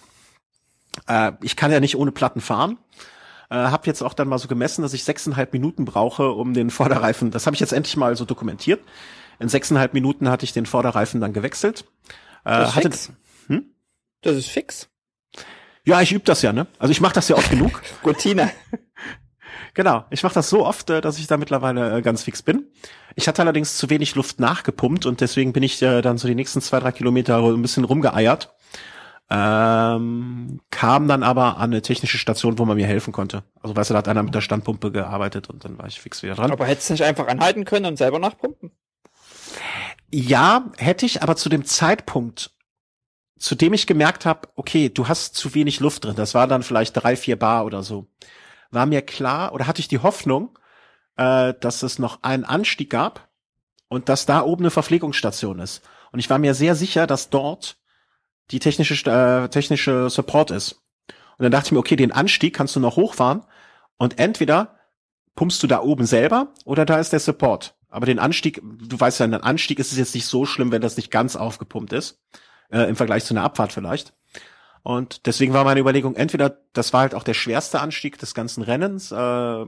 Äh, 1.07 1.33
ich 1.43 1.57
kann 1.57 1.73
ja 1.73 1.81
nicht 1.81 1.97
ohne 1.97 2.13
Platten 2.13 2.41
fahren. 2.41 2.79
Äh, 3.51 3.57
hab 3.57 3.87
jetzt 3.87 4.03
auch 4.03 4.15
dann 4.15 4.29
mal 4.29 4.39
so 4.39 4.49
gemessen, 4.49 4.83
dass 4.83 4.95
ich 4.95 5.05
sechseinhalb 5.05 5.53
Minuten 5.53 5.85
brauche, 5.85 6.31
um 6.31 6.55
den 6.55 6.71
Vorderreifen, 6.71 7.31
das 7.31 7.47
habe 7.47 7.55
ich 7.55 7.61
jetzt 7.61 7.73
endlich 7.73 7.97
mal 7.97 8.17
so 8.17 8.25
dokumentiert. 8.25 8.81
In 9.41 9.49
sechseinhalb 9.49 9.93
Minuten 9.93 10.29
hatte 10.29 10.45
ich 10.45 10.53
den 10.53 10.67
Vorderreifen 10.67 11.21
dann 11.21 11.33
gewechselt. 11.33 11.85
Äh, 12.45 12.51
das 12.51 12.69
ist 12.71 12.77
hatte, 12.77 12.91
fix. 12.91 13.13
Hm? 13.49 13.65
Das 14.23 14.37
ist 14.37 14.49
fix. 14.49 14.89
Ja, 15.85 16.01
ich 16.01 16.13
übe 16.13 16.25
das 16.25 16.43
ja, 16.43 16.53
ne? 16.53 16.67
Also 16.79 16.93
ich 16.93 17.01
mache 17.01 17.15
das 17.15 17.29
ja 17.29 17.37
oft 17.37 17.51
genug. 17.51 17.83
Routine. 18.05 18.51
Genau, 19.75 20.05
ich 20.11 20.25
mache 20.25 20.35
das 20.35 20.51
so 20.51 20.67
oft, 20.67 20.91
äh, 20.91 21.01
dass 21.01 21.19
ich 21.19 21.29
da 21.29 21.37
mittlerweile 21.37 21.99
äh, 21.99 22.03
ganz 22.03 22.25
fix 22.25 22.43
bin. 22.43 22.67
Ich 23.15 23.29
hatte 23.29 23.43
allerdings 23.43 23.77
zu 23.77 23.89
wenig 23.89 24.15
Luft 24.17 24.41
nachgepumpt 24.41 25.07
und 25.07 25.21
deswegen 25.21 25.53
bin 25.53 25.63
ich 25.63 25.81
äh, 25.81 26.03
dann 26.03 26.19
so 26.19 26.27
die 26.27 26.35
nächsten 26.35 26.61
zwei, 26.61 26.81
drei 26.81 26.93
Kilometer 26.93 27.39
ein 27.39 27.63
bisschen 27.63 27.85
rumgeeiert. 27.85 28.53
Ähm, 29.33 30.61
kam 30.71 31.07
dann 31.07 31.23
aber 31.23 31.59
an 31.59 31.71
eine 31.71 31.83
technische 31.83 32.19
Station, 32.19 32.59
wo 32.59 32.65
man 32.65 32.77
mir 32.77 32.87
helfen 32.87 33.13
konnte. 33.13 33.45
Also 33.63 33.77
weißt 33.77 33.91
du, 33.91 33.95
da 33.95 33.99
hat 33.99 34.09
einer 34.09 34.25
mit 34.25 34.35
der 34.35 34.41
Standpumpe 34.41 34.91
gearbeitet 34.91 35.49
und 35.49 35.65
dann 35.65 35.79
war 35.79 35.87
ich 35.87 36.01
fix 36.01 36.25
wieder 36.25 36.35
dran. 36.35 36.51
Aber 36.51 36.67
hättest 36.67 36.91
du 36.91 36.95
nicht 36.95 37.05
einfach 37.05 37.29
anhalten 37.29 37.65
können 37.65 37.87
und 37.87 37.97
selber 37.97 38.19
nachpumpen? 38.19 38.73
Ja, 40.11 40.73
hätte 40.79 41.07
ich, 41.07 41.23
aber 41.23 41.37
zu 41.37 41.49
dem 41.49 41.65
Zeitpunkt, 41.65 42.51
zu 43.39 43.55
dem 43.55 43.73
ich 43.73 43.87
gemerkt 43.87 44.27
habe, 44.27 44.49
okay, 44.57 44.89
du 44.89 45.07
hast 45.07 45.37
zu 45.37 45.55
wenig 45.55 45.79
Luft 45.79 46.05
drin, 46.05 46.17
das 46.17 46.35
war 46.35 46.49
dann 46.49 46.65
vielleicht 46.65 46.95
drei, 46.95 47.15
vier 47.15 47.39
Bar 47.39 47.65
oder 47.65 47.85
so, 47.85 48.09
war 48.73 48.87
mir 48.87 49.03
klar 49.03 49.53
oder 49.53 49.69
hatte 49.69 49.81
ich 49.81 49.87
die 49.87 50.01
Hoffnung, 50.01 50.59
äh, 51.17 51.55
dass 51.61 51.85
es 51.85 52.01
noch 52.01 52.25
einen 52.25 52.45
Anstieg 52.45 52.91
gab 52.91 53.29
und 53.89 54.09
dass 54.09 54.27
da 54.27 54.43
oben 54.43 54.65
eine 54.65 54.71
Verpflegungsstation 54.73 55.61
ist. 55.61 55.83
Und 56.11 56.19
ich 56.19 56.29
war 56.29 56.39
mir 56.39 56.55
sehr 56.55 56.75
sicher, 56.75 57.07
dass 57.07 57.31
dort 57.31 57.77
die 58.51 58.59
technische, 58.59 58.95
äh, 59.11 59.49
technische 59.49 60.11
Support 60.11 60.51
ist. 60.51 60.81
Und 61.39 61.45
dann 61.45 61.53
dachte 61.53 61.69
ich 61.69 61.73
mir, 61.73 61.79
okay, 61.79 61.97
den 61.97 62.13
Anstieg 62.13 62.55
kannst 62.55 62.77
du 62.77 62.81
noch 62.81 62.97
hochfahren 62.97 63.43
und 63.97 64.19
entweder 64.19 64.77
pumpst 65.35 65.63
du 65.63 65.67
da 65.67 65.81
oben 65.81 66.05
selber 66.05 66.53
oder 66.65 66.85
da 66.85 66.99
ist 66.99 67.13
der 67.13 67.21
Support. 67.21 67.75
Aber 67.89 68.07
den 68.07 68.19
Anstieg, 68.19 68.61
du 68.63 69.01
weißt 69.01 69.21
ja, 69.21 69.27
ein 69.27 69.35
Anstieg 69.35 69.79
ist 69.79 69.93
es 69.93 69.99
jetzt 69.99 70.15
nicht 70.15 70.27
so 70.27 70.45
schlimm, 70.47 70.71
wenn 70.71 70.83
das 70.83 70.97
nicht 70.97 71.11
ganz 71.11 71.37
aufgepumpt 71.37 71.93
ist, 71.93 72.21
äh, 72.71 72.89
im 72.89 72.97
Vergleich 72.97 73.25
zu 73.25 73.35
einer 73.35 73.43
Abfahrt 73.43 73.73
vielleicht. 73.73 74.15
Und 74.83 75.27
deswegen 75.27 75.53
war 75.53 75.65
meine 75.65 75.81
Überlegung, 75.81 76.15
entweder, 76.15 76.59
das 76.73 76.93
war 76.93 77.01
halt 77.03 77.15
auch 77.15 77.23
der 77.23 77.35
schwerste 77.35 77.81
Anstieg 77.81 78.19
des 78.19 78.35
ganzen 78.35 78.63
Rennens, 78.63 79.13
äh, 79.13 79.65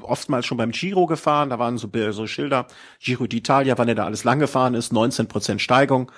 oftmals 0.00 0.46
schon 0.46 0.56
beim 0.56 0.70
Giro 0.70 1.06
gefahren, 1.06 1.50
da 1.50 1.58
waren 1.58 1.76
so, 1.76 1.90
so 2.10 2.26
Schilder, 2.26 2.66
Giro 2.98 3.24
d'Italia, 3.24 3.76
wann 3.76 3.88
er 3.88 3.94
da 3.94 4.04
alles 4.04 4.24
lang 4.24 4.38
gefahren 4.38 4.74
ist, 4.74 4.92
19% 4.92 5.58
Steigung. 5.58 6.08
Und 6.08 6.14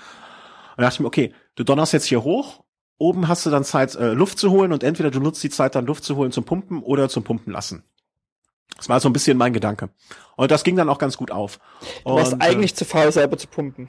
da 0.77 0.83
dachte 0.83 0.95
ich 0.95 1.01
mir, 1.01 1.07
okay, 1.07 1.35
du 1.55 1.65
donnerst 1.65 1.93
jetzt 1.93 2.07
hier 2.07 2.23
hoch, 2.23 2.65
oben 2.99 3.29
hast 3.29 3.47
du 3.47 3.51
dann 3.51 3.65
Zeit, 3.65 3.95
äh, 3.95 4.13
Luft 4.13 4.39
zu 4.39 4.51
holen 4.51 4.73
und 4.73 4.83
entweder 4.83 5.11
du 5.11 5.21
nutzt 5.21 5.43
die 5.43 5.51
Zeit 5.51 5.75
dann 5.75 5.87
Luft 5.87 6.05
zu 6.05 6.17
holen 6.17 6.33
zum 6.33 6.45
Pumpen 6.45 6.83
oder 6.83 7.09
zum 7.09 7.25
Pumpen 7.25 7.53
lassen. 7.53 7.85
Das 8.77 8.89
war 8.89 9.01
so 9.01 9.09
ein 9.09 9.13
bisschen 9.13 9.39
mein 9.39 9.53
Gedanke. 9.53 9.91
Und 10.37 10.51
das 10.51 10.65
ging 10.65 10.77
dann 10.77 10.89
auch 10.89 10.99
ganz 10.99 11.17
gut 11.17 11.31
auf. 11.31 11.61
Du 12.05 12.15
warst 12.15 12.33
und, 12.33 12.43
eigentlich 12.43 12.73
äh, 12.73 12.77
zu 12.77 12.85
faul, 12.85 13.13
selber 13.13 13.39
zu 13.39 13.47
pumpen. 13.47 13.89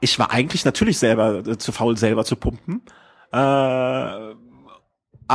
Ich 0.00 0.18
war 0.18 0.30
eigentlich 0.30 0.64
natürlich 0.64 0.98
selber 0.98 1.46
äh, 1.46 1.58
zu 1.58 1.72
faul, 1.72 1.96
selber 1.96 2.24
zu 2.24 2.36
pumpen. 2.36 2.82
Äh, 3.32 3.36
aber 3.36 4.36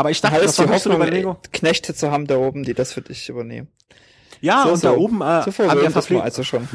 ich 0.09 0.19
dachte, 0.19 0.41
das 0.41 0.57
war 0.59 0.69
Hoffnung, 0.69 0.95
eine 0.95 1.05
Überlegung. 1.05 1.37
Knechte 1.53 1.93
zu 1.93 2.11
haben 2.11 2.27
da 2.27 2.37
oben, 2.37 2.63
die 2.63 2.73
das 2.73 2.91
für 2.91 3.01
dich 3.01 3.29
übernehmen. 3.29 3.69
Ja, 4.45 4.63
so, 4.63 4.69
und 4.69 4.77
so. 4.77 4.87
da 4.89 4.95
oben 4.95 5.21
äh, 5.21 5.51
so 5.51 5.63
an, 5.63 5.79
der 5.79 5.89
Verpflegung, 5.89 6.23
also 6.23 6.43
schon. 6.43 6.67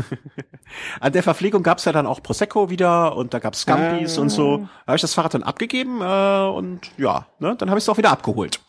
an 1.00 1.12
der 1.12 1.22
Verpflegung 1.22 1.62
gab's 1.62 1.85
ja 1.85 1.92
dann 1.92 2.04
auch 2.04 2.20
Prosecco 2.20 2.68
wieder 2.68 3.14
und 3.14 3.33
da 3.33 3.38
gab's 3.38 3.61
Scampis 3.61 4.18
ah. 4.18 4.22
und 4.22 4.28
so. 4.30 4.56
Da 4.56 4.88
habe 4.88 4.96
ich 4.96 5.02
das 5.02 5.14
Fahrrad 5.14 5.35
dann 5.35 5.44
abgegeben 5.44 6.00
äh, 6.00 6.48
und 6.48 6.80
ja, 6.98 7.26
ne, 7.38 7.54
dann 7.56 7.70
habe 7.70 7.78
ich 7.78 7.85
es 7.85 7.88
auch 7.88 7.96
wieder 7.96 8.11
abgeholt. 8.11 8.61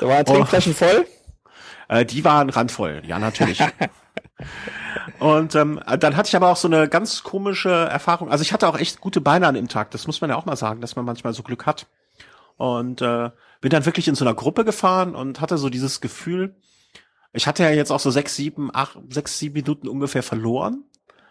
Da 0.00 0.08
waren 0.08 0.24
Trinkflaschen 0.24 0.72
oh. 0.72 0.84
voll? 0.84 1.06
Äh, 1.90 2.04
die 2.04 2.22
waren 2.22 2.50
randvoll, 2.50 3.00
ja 3.06 3.18
natürlich. 3.18 3.62
und 5.20 5.54
ähm, 5.54 5.80
dann 6.00 6.16
hatte 6.18 6.28
ich 6.28 6.36
aber 6.36 6.50
auch 6.50 6.56
so 6.58 6.68
eine 6.68 6.86
ganz 6.86 7.22
komische 7.22 7.70
Erfahrung. 7.70 8.30
Also 8.30 8.42
ich 8.42 8.52
hatte 8.52 8.68
auch 8.68 8.78
echt 8.78 9.00
gute 9.00 9.22
Beine 9.22 9.46
an 9.46 9.54
dem 9.54 9.68
Tag. 9.68 9.90
Das 9.92 10.06
muss 10.06 10.20
man 10.20 10.28
ja 10.28 10.36
auch 10.36 10.44
mal 10.44 10.56
sagen, 10.56 10.82
dass 10.82 10.96
man 10.96 11.06
manchmal 11.06 11.32
so 11.32 11.42
Glück 11.42 11.64
hat. 11.64 11.86
Und 12.58 13.00
äh, 13.00 13.30
bin 13.62 13.70
dann 13.70 13.86
wirklich 13.86 14.06
in 14.06 14.16
so 14.16 14.26
einer 14.26 14.34
Gruppe 14.34 14.66
gefahren 14.66 15.14
und 15.14 15.40
hatte 15.40 15.56
so 15.56 15.70
dieses 15.70 16.02
Gefühl, 16.02 16.56
ich 17.38 17.46
hatte 17.46 17.62
ja 17.62 17.70
jetzt 17.70 17.90
auch 17.90 18.00
so 18.00 18.10
sechs, 18.10 18.36
sieben, 18.36 18.70
acht, 18.74 18.98
sechs, 19.08 19.38
sieben 19.38 19.54
Minuten 19.54 19.88
ungefähr 19.88 20.22
verloren. 20.22 20.84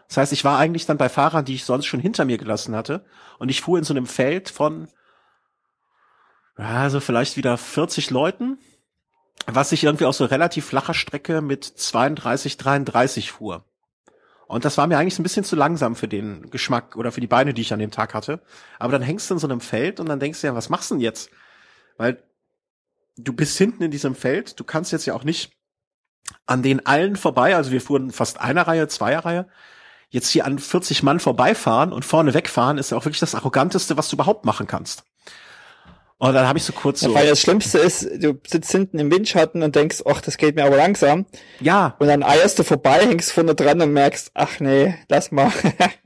Das 0.07 0.17
heißt, 0.17 0.33
ich 0.33 0.43
war 0.43 0.57
eigentlich 0.57 0.85
dann 0.85 0.97
bei 0.97 1.09
Fahrern, 1.09 1.45
die 1.45 1.55
ich 1.55 1.65
sonst 1.65 1.85
schon 1.85 1.99
hinter 1.99 2.25
mir 2.25 2.37
gelassen 2.37 2.75
hatte. 2.75 3.05
Und 3.39 3.49
ich 3.49 3.61
fuhr 3.61 3.77
in 3.77 3.83
so 3.83 3.93
einem 3.93 4.07
Feld 4.07 4.49
von, 4.49 4.87
ja, 6.57 6.83
also 6.83 6.99
vielleicht 6.99 7.37
wieder 7.37 7.57
40 7.57 8.09
Leuten 8.09 8.57
was 9.47 9.71
ich 9.71 9.85
irgendwie 9.85 10.05
aus 10.05 10.17
so 10.17 10.25
relativ 10.25 10.65
flacher 10.65 10.93
Strecke 10.93 11.41
mit 11.41 11.63
32, 11.63 12.57
33 12.57 13.31
fuhr. 13.31 13.63
Und 14.47 14.65
das 14.65 14.77
war 14.77 14.87
mir 14.87 14.97
eigentlich 14.97 15.19
ein 15.19 15.23
bisschen 15.23 15.43
zu 15.43 15.55
langsam 15.55 15.95
für 15.95 16.07
den 16.07 16.49
Geschmack 16.49 16.95
oder 16.95 17.11
für 17.11 17.21
die 17.21 17.27
Beine, 17.27 17.53
die 17.53 17.61
ich 17.61 17.73
an 17.73 17.79
dem 17.79 17.91
Tag 17.91 18.13
hatte. 18.13 18.41
Aber 18.79 18.91
dann 18.91 19.01
hängst 19.01 19.29
du 19.29 19.35
in 19.35 19.39
so 19.39 19.47
einem 19.47 19.61
Feld 19.61 19.99
und 19.99 20.07
dann 20.07 20.19
denkst 20.19 20.41
du 20.41 20.47
ja, 20.47 20.55
was 20.55 20.69
machst 20.69 20.91
du 20.91 20.95
denn 20.95 21.01
jetzt? 21.01 21.29
Weil 21.97 22.23
du 23.17 23.33
bist 23.33 23.57
hinten 23.57 23.83
in 23.83 23.91
diesem 23.91 24.15
Feld, 24.15 24.59
du 24.59 24.63
kannst 24.63 24.91
jetzt 24.91 25.05
ja 25.05 25.13
auch 25.13 25.23
nicht 25.23 25.56
an 26.45 26.63
den 26.63 26.85
allen 26.85 27.15
vorbei, 27.15 27.55
also 27.55 27.71
wir 27.71 27.81
fuhren 27.81 28.11
fast 28.11 28.39
einer 28.39 28.67
Reihe, 28.67 28.87
zweier 28.87 29.25
Reihe, 29.25 29.47
jetzt 30.09 30.29
hier 30.29 30.45
an 30.45 30.59
40 30.59 31.03
Mann 31.03 31.19
vorbeifahren 31.19 31.91
und 31.91 32.05
vorne 32.05 32.33
wegfahren 32.33 32.77
ist 32.77 32.91
ja 32.91 32.97
auch 32.97 33.05
wirklich 33.05 33.19
das 33.19 33.35
Arroganteste, 33.35 33.97
was 33.97 34.09
du 34.09 34.15
überhaupt 34.15 34.45
machen 34.45 34.67
kannst. 34.67 35.03
Und 36.19 36.33
dann 36.33 36.47
habe 36.47 36.57
ich 36.57 36.65
so 36.65 36.73
kurz 36.73 37.01
so. 37.01 37.09
Ja, 37.09 37.15
weil 37.15 37.27
das 37.27 37.39
Schlimmste 37.41 37.77
ist, 37.77 38.03
du 38.23 38.39
sitzt 38.47 38.71
hinten 38.71 38.97
im 38.97 39.11
Windschatten 39.11 39.61
und 39.61 39.75
denkst, 39.75 40.01
ach, 40.09 40.19
das 40.19 40.37
geht 40.37 40.55
mir 40.55 40.65
aber 40.65 40.77
langsam. 40.77 41.27
Ja. 41.59 41.95
Und 41.99 42.07
dann 42.07 42.23
eierst 42.23 42.57
du 42.57 42.63
vorbei, 42.63 43.05
hängst 43.05 43.31
vorne 43.31 43.53
dran 43.53 43.81
und 43.81 43.93
merkst, 43.93 44.31
ach 44.33 44.59
nee, 44.59 44.95
lass 45.09 45.31
mal. 45.31 45.51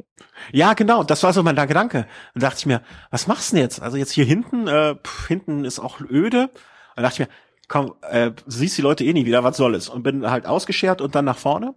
ja, 0.51 0.73
genau, 0.73 1.05
das 1.05 1.23
war 1.23 1.31
so 1.31 1.43
mein 1.43 1.55
Gedanke. 1.55 2.07
Und 2.35 2.43
dachte 2.43 2.57
ich 2.59 2.65
mir, 2.65 2.81
was 3.09 3.27
machst 3.27 3.51
du 3.51 3.55
denn 3.55 3.63
jetzt? 3.63 3.81
Also 3.81 3.95
jetzt 3.95 4.11
hier 4.11 4.25
hinten, 4.25 4.67
äh, 4.67 4.95
pff, 4.95 5.27
hinten 5.27 5.63
ist 5.63 5.79
auch 5.79 6.01
öde. 6.01 6.49
Und 6.97 7.03
dachte 7.03 7.23
ich 7.23 7.29
mir, 7.29 7.33
komm, 7.71 7.95
äh, 8.01 8.31
siehst 8.45 8.77
die 8.77 8.81
Leute 8.81 9.05
eh 9.05 9.13
nie 9.13 9.25
wieder, 9.25 9.43
was 9.43 9.55
soll 9.55 9.75
es? 9.75 9.87
Und 9.87 10.03
bin 10.03 10.29
halt 10.29 10.45
ausgeschert 10.45 11.01
und 11.01 11.15
dann 11.15 11.25
nach 11.25 11.37
vorne. 11.37 11.73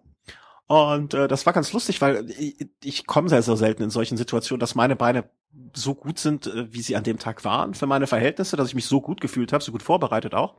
Und 0.67 1.15
äh, 1.15 1.29
das 1.29 1.47
war 1.47 1.53
ganz 1.53 1.73
lustig, 1.73 2.01
weil 2.01 2.29
ich, 2.31 2.69
ich 2.83 3.07
komme 3.07 3.29
sehr, 3.29 3.43
sehr 3.43 3.57
selten 3.57 3.85
in 3.85 3.91
solchen 3.91 4.17
Situationen, 4.17 4.61
dass 4.61 4.75
meine 4.75 4.97
Beine 4.97 5.31
so 5.73 5.95
gut 5.95 6.19
sind, 6.19 6.49
äh, 6.49 6.73
wie 6.73 6.83
sie 6.83 6.97
an 6.97 7.05
dem 7.05 7.19
Tag 7.19 7.45
waren 7.45 7.75
für 7.75 7.87
meine 7.87 8.09
Verhältnisse, 8.09 8.57
dass 8.57 8.69
ich 8.69 8.75
mich 8.75 8.87
so 8.87 9.01
gut 9.01 9.21
gefühlt 9.21 9.53
habe, 9.53 9.63
so 9.63 9.71
gut 9.71 9.85
vorbereitet 9.85 10.35
auch. 10.35 10.57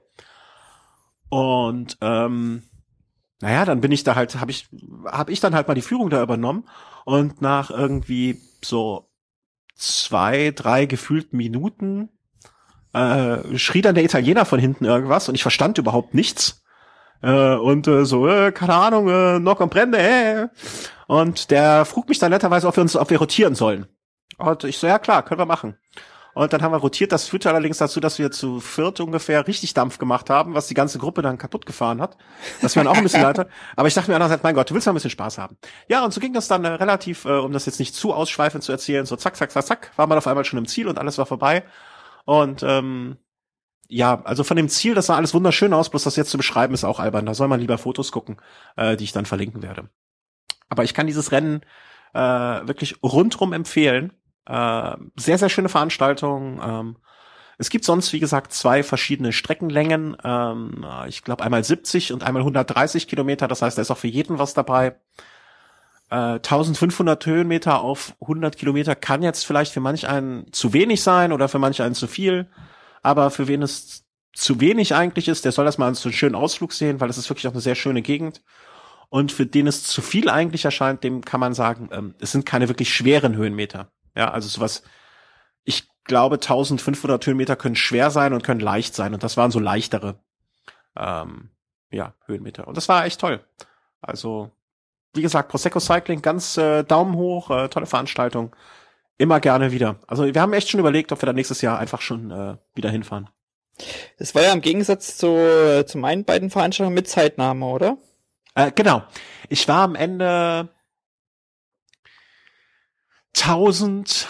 Und 1.28 1.98
ähm, 2.00 2.64
naja, 3.42 3.66
dann 3.66 3.82
bin 3.82 3.92
ich 3.92 4.06
da 4.06 4.16
halt, 4.16 4.40
habe 4.40 4.52
ich, 4.52 4.70
habe 5.06 5.34
ich 5.34 5.42
dann 5.42 5.54
halt 5.54 5.68
mal 5.68 5.74
die 5.74 5.82
Führung 5.82 6.10
da 6.10 6.24
übernommen 6.24 6.64
und 7.04 7.42
nach 7.42 7.72
irgendwie 7.72 8.40
so 8.64 9.10
zwei, 9.76 10.52
drei 10.56 10.86
gefühlten 10.86 11.36
Minuten 11.36 12.10
äh, 12.96 13.58
schrie 13.58 13.82
dann 13.82 13.96
der 13.96 14.04
Italiener 14.04 14.46
von 14.46 14.60
hinten 14.60 14.86
irgendwas 14.86 15.28
und 15.28 15.36
ich 15.36 15.42
verstand 15.42 15.78
überhaupt 15.78 16.14
nichts. 16.14 16.64
Äh, 17.22 17.56
und 17.56 17.88
äh, 17.88 18.06
so, 18.06 18.28
äh, 18.28 18.52
keine 18.52 18.74
Ahnung, 18.74 19.10
äh, 19.10 19.40
no 19.40 19.56
comprende, 19.56 19.98
äh. 19.98 20.48
Und 21.08 21.52
der 21.52 21.86
frug 21.86 22.10
mich 22.10 22.20
dann 22.20 22.32
netterweise, 22.32 22.68
ob 22.68 22.78
wir 22.78 22.82
uns, 22.82 22.96
ob 22.96 23.10
wir 23.10 23.20
rotieren 23.20 23.56
sollen. 23.56 23.88
Und 24.38 24.64
ich 24.64 24.78
so, 24.78 24.88
ja 24.88 25.00
klar, 25.00 25.24
können 25.24 25.40
wir 25.40 25.46
machen. 25.46 25.78
Und 26.34 26.52
dann 26.52 26.62
haben 26.62 26.74
wir 26.74 26.80
rotiert. 26.80 27.14
Das 27.14 27.30
führte 27.30 27.50
allerdings 27.50 27.78
dazu, 27.78 28.02
dass 28.02 28.20
wir 28.20 28.30
zu 28.30 28.60
viert 28.60 29.00
ungefähr 29.00 29.48
richtig 29.48 29.74
Dampf 29.74 29.98
gemacht 30.00 30.30
haben, 30.30 30.54
was 30.54 30.68
die 30.68 30.74
ganze 30.74 31.00
Gruppe 31.00 31.22
dann 31.22 31.38
kaputt 31.38 31.66
gefahren 31.66 32.02
hat. 32.02 32.18
Das 32.62 32.76
wären 32.76 32.88
auch 32.88 32.98
ein 32.98 33.04
bisschen 33.04 33.22
leiter. 33.22 33.48
Aber 33.78 33.88
ich 33.88 33.94
dachte 33.94 34.12
mir 34.12 34.16
andererseits, 34.16 34.44
mein 34.44 34.54
Gott, 34.54 34.70
du 34.70 34.74
willst 34.74 34.86
mal 34.86 34.92
ein 34.92 34.96
bisschen 34.96 35.12
Spaß 35.12 35.38
haben. 35.38 35.58
Ja, 35.88 36.04
und 36.04 36.14
so 36.14 36.20
ging 36.20 36.34
das 36.34 36.50
dann 36.50 36.66
äh, 36.66 36.70
relativ, 36.70 37.24
äh, 37.24 37.38
um 37.38 37.54
das 37.54 37.66
jetzt 37.66 37.80
nicht 37.80 37.96
zu 37.96 38.14
ausschweifend 38.14 38.66
zu 38.66 38.74
erzählen, 38.74 39.06
so 39.06 39.16
zack, 39.16 39.38
zack, 39.38 39.52
zack, 39.52 39.66
zack, 39.66 39.92
war 39.96 40.08
man 40.08 40.18
auf 40.18 40.28
einmal 40.28 40.44
schon 40.44 40.60
im 40.60 40.68
Ziel 40.68 40.90
und 40.90 41.00
alles 41.00 41.18
war 41.18 41.26
vorbei. 41.26 41.64
Und 42.26 42.64
ähm, 42.64 43.18
ja, 43.88 44.22
also 44.24 44.44
von 44.44 44.58
dem 44.58 44.70
Ziel, 44.70 44.96
das 44.96 45.08
sah 45.08 45.16
alles 45.16 45.34
wunderschön 45.34 45.74
aus, 45.74 45.90
bloß 45.90 46.04
das 46.04 46.16
jetzt 46.16 46.32
zu 46.32 46.38
beschreiben 46.38 46.74
ist 46.74 46.84
auch 46.84 47.00
albern. 47.00 47.26
Da 47.26 47.34
soll 47.34 47.48
man 47.48 47.60
lieber 47.60 47.78
Fotos 47.78 48.12
gucken, 48.12 48.38
äh, 48.76 48.96
die 48.98 49.04
ich 49.04 49.12
dann 49.12 49.26
verlinken 49.26 49.62
werde. 49.62 49.90
Aber 50.70 50.84
ich 50.84 50.94
kann 50.94 51.08
dieses 51.08 51.32
Rennen 51.32 51.62
äh, 52.14 52.20
wirklich 52.20 52.96
rundrum 53.04 53.54
empfehlen. 53.54 54.14
Äh, 54.48 54.98
sehr, 55.16 55.38
sehr 55.38 55.50
schöne 55.50 55.70
Veranstaltung. 55.70 56.60
Ähm, 56.64 56.98
es 57.58 57.70
gibt 57.70 57.86
sonst, 57.86 58.12
wie 58.12 58.20
gesagt, 58.20 58.54
zwei 58.54 58.84
verschiedene 58.84 59.32
Streckenlängen. 59.32 60.18
Ähm, 60.24 60.86
ich 61.08 61.24
glaube 61.24 61.44
einmal 61.44 61.64
70 61.64 62.12
und 62.12 62.24
einmal 62.24 62.42
130 62.42 63.08
Kilometer. 63.08 63.48
Das 63.48 63.62
heißt, 63.62 63.78
da 63.78 63.82
ist 63.82 63.92
auch 63.92 63.98
für 63.98 64.08
jeden 64.08 64.40
was 64.40 64.54
dabei. 64.54 65.00
Äh, 66.16 66.40
1500 66.40 67.26
Höhenmeter 67.26 67.82
auf 67.82 68.16
100 68.22 68.58
Kilometer 68.58 68.96
kann 68.96 69.22
jetzt 69.22 69.46
vielleicht 69.46 69.74
für 69.74 69.82
manch 69.82 70.08
einen 70.08 70.50
zu 70.54 70.72
wenig 70.72 71.04
sein 71.04 71.34
oder 71.34 71.50
für 71.50 71.60
manch 71.60 71.82
einen 71.82 71.94
zu 71.94 72.08
viel. 72.08 72.50
Aber 73.04 73.32
für 73.32 73.50
wen 73.50 73.62
es 73.62 74.06
zu 74.32 74.62
wenig 74.62 74.96
eigentlich 74.96 75.28
ist, 75.28 75.44
der 75.44 75.52
soll 75.52 75.66
das 75.66 75.78
mal 75.78 75.88
als 75.88 76.02
so 76.02 76.08
einen 76.08 76.14
schönen 76.14 76.36
Ausflug 76.36 76.72
sehen, 76.72 77.02
weil 77.02 77.10
es 77.10 77.18
ist 77.18 77.30
wirklich 77.30 77.48
auch 77.48 77.52
eine 77.52 77.60
sehr 77.60 77.76
schöne 77.76 78.02
Gegend. 78.02 78.44
Und 79.10 79.34
für 79.34 79.46
den 79.46 79.68
es 79.68 79.84
zu 79.84 80.02
viel 80.02 80.30
eigentlich 80.30 80.64
erscheint, 80.64 81.04
dem 81.04 81.22
kann 81.22 81.42
man 81.42 81.54
sagen, 81.54 81.90
ähm, 81.92 82.16
es 82.20 82.32
sind 82.32 82.46
keine 82.46 82.70
wirklich 82.70 82.94
schweren 82.94 83.36
Höhenmeter. 83.36 83.92
Ja, 84.16 84.32
also 84.32 84.48
sowas, 84.48 84.84
ich 85.66 85.90
glaube 86.06 86.36
1500 86.36 87.26
Höhenmeter 87.26 87.58
können 87.58 87.76
schwer 87.76 88.10
sein 88.10 88.32
und 88.32 88.44
können 88.44 88.62
leicht 88.62 88.96
sein 88.96 89.14
und 89.14 89.22
das 89.22 89.36
waren 89.36 89.52
so 89.52 89.60
leichtere, 89.60 90.20
ähm, 90.96 91.50
ja, 91.92 92.14
Höhenmeter. 92.26 92.70
Und 92.70 92.78
das 92.78 92.88
war 92.88 93.06
echt 93.06 93.20
toll. 93.20 93.46
Also, 94.00 94.52
wie 95.16 95.22
gesagt, 95.22 95.50
Prosecco 95.50 95.80
Cycling, 95.80 96.22
ganz 96.22 96.58
äh, 96.58 96.84
Daumen 96.84 97.16
hoch, 97.16 97.50
äh, 97.50 97.70
tolle 97.70 97.86
Veranstaltung. 97.86 98.56
Immer 99.18 99.40
gerne 99.40 99.72
wieder. 99.72 100.00
Also 100.08 100.26
wir 100.26 100.42
haben 100.42 100.54
echt 100.54 100.70
schon 100.70 100.80
überlegt, 100.80 101.12
ob 101.12 101.22
wir 101.22 101.28
da 101.28 101.34
nächstes 101.34 101.62
Jahr 101.62 101.80
einfach 101.80 102.02
schon 102.02 102.32
äh, 102.32 102.58
wieder 102.74 102.90
hinfahren. 102.90 103.30
Es 104.18 104.36
war 104.36 104.42
ja 104.44 104.54
im 104.54 104.62
Gegensatz 104.62 105.18
zu, 105.18 105.28
äh, 105.28 105.86
zu 105.86 105.98
meinen 105.98 106.26
beiden 106.26 106.50
Veranstaltungen 106.50 106.96
mit 106.96 107.08
Zeitnahme, 107.08 107.66
oder? 107.66 107.98
Äh, 108.56 108.72
genau. 108.74 109.04
Ich 109.50 109.68
war 109.68 109.84
am 109.84 109.96
Ende 109.96 110.70
1170. 113.36 114.28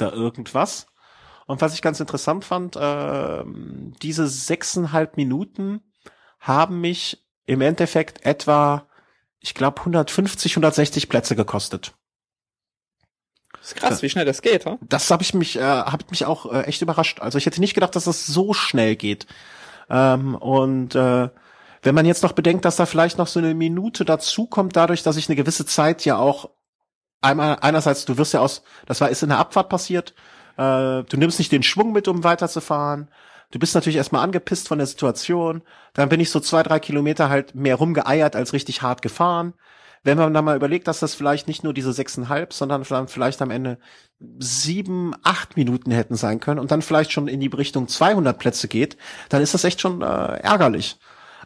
irgendwas. 0.00 0.86
Und 1.46 1.60
was 1.60 1.74
ich 1.74 1.82
ganz 1.82 2.00
interessant 2.00 2.44
fand, 2.44 2.76
äh, 2.76 3.44
diese 4.02 4.26
sechseinhalb 4.26 5.16
Minuten 5.16 5.80
haben 6.38 6.80
mich 6.80 7.24
im 7.46 7.60
Endeffekt 7.60 8.24
etwa, 8.24 8.86
ich 9.40 9.54
glaube, 9.54 9.80
150, 9.80 10.52
160 10.52 11.08
Plätze 11.08 11.36
gekostet. 11.36 11.94
Das 13.52 13.72
ist 13.72 13.76
krass, 13.76 14.02
wie 14.02 14.08
schnell 14.08 14.24
das 14.24 14.42
geht, 14.42 14.64
ha? 14.66 14.78
Das 14.80 15.10
habe 15.10 15.22
ich 15.22 15.34
mich, 15.34 15.56
äh, 15.56 15.60
hab 15.60 16.08
mich 16.10 16.24
auch 16.24 16.52
äh, 16.52 16.62
echt 16.62 16.82
überrascht. 16.82 17.20
Also 17.20 17.38
ich 17.38 17.46
hätte 17.46 17.60
nicht 17.60 17.74
gedacht, 17.74 17.96
dass 17.96 18.04
das 18.04 18.26
so 18.26 18.52
schnell 18.52 18.94
geht. 18.94 19.26
Ähm, 19.90 20.34
und 20.36 20.94
äh, 20.94 21.28
wenn 21.82 21.94
man 21.94 22.06
jetzt 22.06 22.22
noch 22.22 22.32
bedenkt, 22.32 22.64
dass 22.64 22.76
da 22.76 22.86
vielleicht 22.86 23.18
noch 23.18 23.26
so 23.26 23.38
eine 23.38 23.54
Minute 23.54 24.04
dazukommt, 24.04 24.76
dadurch, 24.76 25.02
dass 25.02 25.16
ich 25.16 25.28
eine 25.28 25.36
gewisse 25.36 25.66
Zeit 25.66 26.04
ja 26.04 26.16
auch 26.16 26.50
einmal 27.20 27.58
einerseits, 27.60 28.04
du 28.04 28.18
wirst 28.18 28.34
ja 28.34 28.40
aus, 28.40 28.62
das 28.86 29.00
war 29.00 29.10
ist 29.10 29.22
in 29.22 29.30
der 29.30 29.38
Abfahrt 29.38 29.68
passiert, 29.68 30.14
äh, 30.56 31.02
du 31.02 31.16
nimmst 31.16 31.38
nicht 31.38 31.52
den 31.52 31.62
Schwung 31.62 31.92
mit, 31.92 32.08
um 32.08 32.24
weiterzufahren. 32.24 33.08
Du 33.50 33.58
bist 33.58 33.74
natürlich 33.74 33.96
erstmal 33.96 34.24
angepisst 34.24 34.68
von 34.68 34.78
der 34.78 34.86
Situation. 34.86 35.62
Dann 35.94 36.08
bin 36.08 36.20
ich 36.20 36.30
so 36.30 36.40
zwei, 36.40 36.62
drei 36.62 36.80
Kilometer 36.80 37.28
halt 37.28 37.54
mehr 37.54 37.76
rumgeeiert 37.76 38.36
als 38.36 38.52
richtig 38.52 38.82
hart 38.82 39.02
gefahren. 39.02 39.54
Wenn 40.02 40.18
man 40.18 40.32
dann 40.34 40.44
mal 40.44 40.56
überlegt, 40.56 40.86
dass 40.86 41.00
das 41.00 41.14
vielleicht 41.14 41.48
nicht 41.48 41.64
nur 41.64 41.74
diese 41.74 41.92
sechseinhalb, 41.92 42.52
sondern 42.52 42.84
vielleicht 42.84 43.42
am 43.42 43.50
Ende 43.50 43.78
sieben, 44.38 45.14
acht 45.24 45.56
Minuten 45.56 45.90
hätten 45.90 46.14
sein 46.14 46.38
können 46.38 46.60
und 46.60 46.70
dann 46.70 46.82
vielleicht 46.82 47.10
schon 47.12 47.28
in 47.28 47.40
die 47.40 47.48
Richtung 47.48 47.88
200 47.88 48.38
Plätze 48.38 48.68
geht, 48.68 48.96
dann 49.28 49.42
ist 49.42 49.54
das 49.54 49.64
echt 49.64 49.80
schon 49.80 50.02
äh, 50.02 50.04
ärgerlich. 50.04 50.98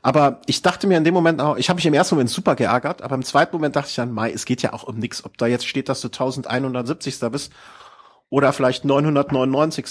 Aber 0.02 0.40
ich 0.46 0.62
dachte 0.62 0.86
mir 0.86 0.98
in 0.98 1.04
dem 1.04 1.14
Moment 1.14 1.40
auch, 1.40 1.56
ich 1.56 1.68
habe 1.68 1.76
mich 1.76 1.86
im 1.86 1.94
ersten 1.94 2.14
Moment 2.14 2.30
super 2.30 2.54
geärgert, 2.54 3.02
aber 3.02 3.14
im 3.14 3.22
zweiten 3.22 3.54
Moment 3.54 3.76
dachte 3.76 3.90
ich 3.90 3.96
dann, 3.96 4.12
Mai, 4.12 4.30
es 4.30 4.44
geht 4.44 4.62
ja 4.62 4.72
auch 4.72 4.84
um 4.84 4.98
nix, 4.98 5.24
ob 5.24 5.36
da 5.36 5.46
jetzt 5.46 5.66
steht, 5.66 5.88
dass 5.88 6.00
du 6.00 6.08
1170. 6.08 7.18
bist 7.30 7.52
oder 8.30 8.52
vielleicht 8.52 8.84
999. 8.84 9.86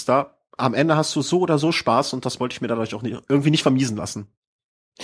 Am 0.60 0.74
Ende 0.74 0.96
hast 0.96 1.14
du 1.16 1.22
so 1.22 1.40
oder 1.40 1.58
so 1.58 1.72
Spaß 1.72 2.12
und 2.12 2.26
das 2.26 2.40
wollte 2.40 2.54
ich 2.54 2.60
mir 2.60 2.68
dadurch 2.68 2.94
auch 2.94 3.02
nicht, 3.02 3.22
irgendwie 3.28 3.50
nicht 3.50 3.62
vermiesen 3.62 3.96
lassen. 3.96 4.28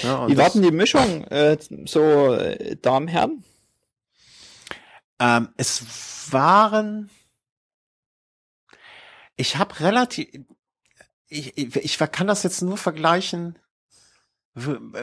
Ja, 0.03 0.29
Wie 0.29 0.37
war 0.37 0.51
denn 0.51 0.62
die 0.62 0.71
Mischung, 0.71 1.25
äh, 1.25 1.57
so 1.87 2.35
äh, 2.35 2.77
Damen-Herren? 2.77 3.42
Ähm, 5.19 5.49
es 5.57 6.31
waren, 6.31 7.09
ich 9.37 9.57
habe 9.57 9.81
relativ, 9.81 10.29
ich, 11.29 11.57
ich, 11.57 11.77
ich 11.77 11.99
kann 12.12 12.27
das 12.27 12.42
jetzt 12.42 12.62
nur 12.62 12.77
vergleichen 12.77 13.59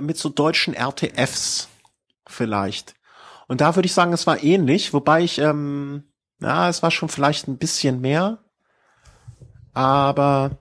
mit 0.01 0.17
so 0.17 0.29
deutschen 0.29 0.73
RTFs 0.73 1.69
vielleicht. 2.27 2.95
Und 3.47 3.61
da 3.61 3.75
würde 3.75 3.85
ich 3.85 3.93
sagen, 3.93 4.13
es 4.13 4.27
war 4.27 4.43
ähnlich, 4.43 4.93
wobei 4.93 5.23
ich, 5.23 5.39
ähm, 5.39 6.03
ja, 6.39 6.69
es 6.69 6.81
war 6.83 6.91
schon 6.91 7.09
vielleicht 7.09 7.47
ein 7.47 7.57
bisschen 7.57 8.01
mehr, 8.01 8.42
aber 9.73 10.51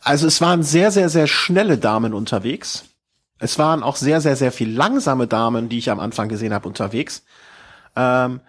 also 0.00 0.26
es 0.26 0.40
waren 0.40 0.62
sehr, 0.62 0.90
sehr, 0.90 1.08
sehr 1.08 1.26
schnelle 1.26 1.78
Damen 1.78 2.14
unterwegs. 2.14 2.84
Es 3.38 3.58
waren 3.58 3.82
auch 3.82 3.96
sehr, 3.96 4.20
sehr, 4.20 4.36
sehr 4.36 4.52
viel 4.52 4.74
langsame 4.74 5.26
Damen, 5.26 5.68
die 5.68 5.78
ich 5.78 5.90
am 5.90 6.00
Anfang 6.00 6.28
gesehen 6.28 6.54
habe, 6.54 6.66
unterwegs. 6.66 7.24
Ähm, 7.94 8.40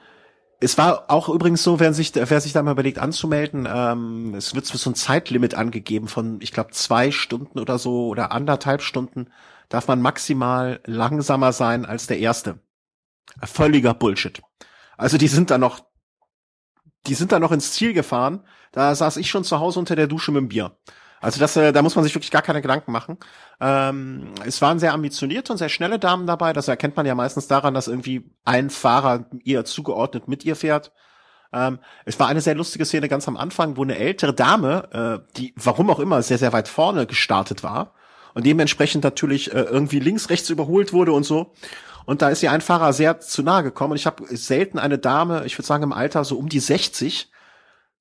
es 0.62 0.78
war 0.78 1.10
auch 1.10 1.30
übrigens 1.30 1.64
so, 1.64 1.80
wer 1.80 1.94
sich, 1.94 2.14
wer 2.16 2.42
sich 2.42 2.54
da 2.54 2.62
mal 2.64 2.72
überlegt 2.72 3.00
anzumelden, 3.00 3.68
ähm, 3.72 4.34
es 4.36 4.56
wird 4.56 4.66
so 4.66 4.90
ein 4.90 4.96
Zeitlimit 4.96 5.56
angegeben 5.56 6.08
von, 6.08 6.40
ich 6.42 6.52
glaube, 6.52 6.72
zwei 6.72 7.12
Stunden 7.12 7.60
oder 7.60 7.78
so 7.78 8.08
oder 8.08 8.32
anderthalb 8.32 8.82
Stunden 8.82 9.28
darf 9.70 9.88
man 9.88 10.02
maximal 10.02 10.82
langsamer 10.86 11.54
sein 11.54 11.86
als 11.86 12.08
der 12.08 12.20
erste. 12.20 12.60
Völliger 13.42 13.94
Bullshit. 13.94 14.42
Also 14.98 15.18
die 15.18 15.28
sind 15.28 15.52
da 15.52 15.58
noch, 15.58 15.86
die 17.08 17.16
sind 17.16 17.32
da 17.32 17.40
noch 17.40 17.52
ins 17.52 17.74
Ziel 17.74 17.94
gefahren. 17.94 18.46
Da 18.72 18.94
saß 18.94 19.18
ich 19.18 19.30
schon 19.30 19.44
zu 19.44 19.60
Hause 19.60 19.80
unter 19.80 19.96
der 19.96 20.08
Dusche 20.08 20.32
mit 20.32 20.42
dem 20.42 20.50
Bier. 20.50 20.78
Also 21.22 21.40
das, 21.40 21.56
äh, 21.58 21.74
da 21.74 21.82
muss 21.82 21.96
man 21.96 22.04
sich 22.04 22.16
wirklich 22.16 22.32
gar 22.32 22.42
keine 22.42 22.62
Gedanken 22.62 22.92
machen. 22.92 23.18
Ähm, 23.60 24.34
es 24.46 24.62
waren 24.62 24.80
sehr 24.80 24.94
ambitionierte 24.94 25.52
und 25.52 25.58
sehr 25.58 25.70
schnelle 25.70 26.00
Damen 26.00 26.28
dabei. 26.28 26.54
Das 26.54 26.68
erkennt 26.68 26.96
man 26.96 27.06
ja 27.06 27.16
meistens 27.16 27.48
daran, 27.48 27.74
dass 27.74 27.88
irgendwie 27.88 28.32
ein 28.46 28.70
Fahrer 28.70 29.26
ihr 29.44 29.66
zugeordnet 29.66 30.28
mit 30.28 30.46
ihr 30.46 30.56
fährt. 30.56 30.94
Ähm, 31.52 31.80
es 32.06 32.20
war 32.20 32.28
eine 32.28 32.42
sehr 32.42 32.56
lustige 32.56 32.86
Szene 32.86 33.10
ganz 33.10 33.28
am 33.28 33.36
Anfang, 33.36 33.76
wo 33.76 33.84
eine 33.84 33.98
ältere 33.98 34.34
Dame, 34.34 35.24
äh, 35.26 35.36
die 35.38 35.54
warum 35.58 35.90
auch 35.90 36.00
immer 36.00 36.22
sehr, 36.22 36.38
sehr 36.38 36.54
weit 36.54 36.68
vorne 36.68 37.06
gestartet 37.06 37.64
war 37.64 37.94
und 38.34 38.46
dementsprechend 38.46 39.04
natürlich 39.04 39.54
äh, 39.54 39.62
irgendwie 39.62 40.00
links, 40.00 40.30
rechts 40.30 40.50
überholt 40.50 40.94
wurde 40.94 41.12
und 41.12 41.24
so. 41.24 41.54
Und 42.10 42.22
da 42.22 42.30
ist 42.30 42.42
ihr 42.42 42.52
ein 42.52 42.62
Fahrer 42.62 42.92
sehr 42.94 43.20
zu 43.20 43.44
nahe 43.44 43.64
gekommen. 43.64 43.92
Und 43.92 43.98
ich 43.98 44.06
habe 44.06 44.26
selten 44.36 44.80
eine 44.80 44.98
Dame, 44.98 45.46
ich 45.46 45.58
würde 45.58 45.68
sagen 45.68 45.84
im 45.84 45.94
Alter 45.94 46.26
so 46.26 46.38
um 46.38 46.50
die 46.50 46.60
60, 46.60 47.32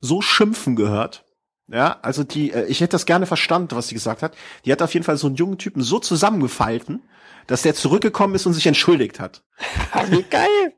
so 0.00 0.20
schimpfen 0.22 0.76
gehört 0.76 1.24
ja, 1.70 1.98
also 2.00 2.24
die, 2.24 2.52
äh, 2.52 2.64
ich 2.64 2.80
hätte 2.80 2.92
das 2.92 3.04
gerne 3.04 3.26
verstanden, 3.26 3.76
was 3.76 3.88
sie 3.88 3.94
gesagt 3.94 4.22
hat. 4.22 4.34
Die 4.64 4.72
hat 4.72 4.80
auf 4.80 4.94
jeden 4.94 5.04
Fall 5.04 5.18
so 5.18 5.26
einen 5.26 5.36
jungen 5.36 5.58
Typen 5.58 5.82
so 5.82 5.98
zusammengefalten, 5.98 7.02
dass 7.46 7.62
der 7.62 7.74
zurückgekommen 7.74 8.34
ist 8.34 8.46
und 8.46 8.54
sich 8.54 8.66
entschuldigt 8.66 9.20
hat. 9.20 9.42
Wie 10.08 10.22
geil! 10.30 10.72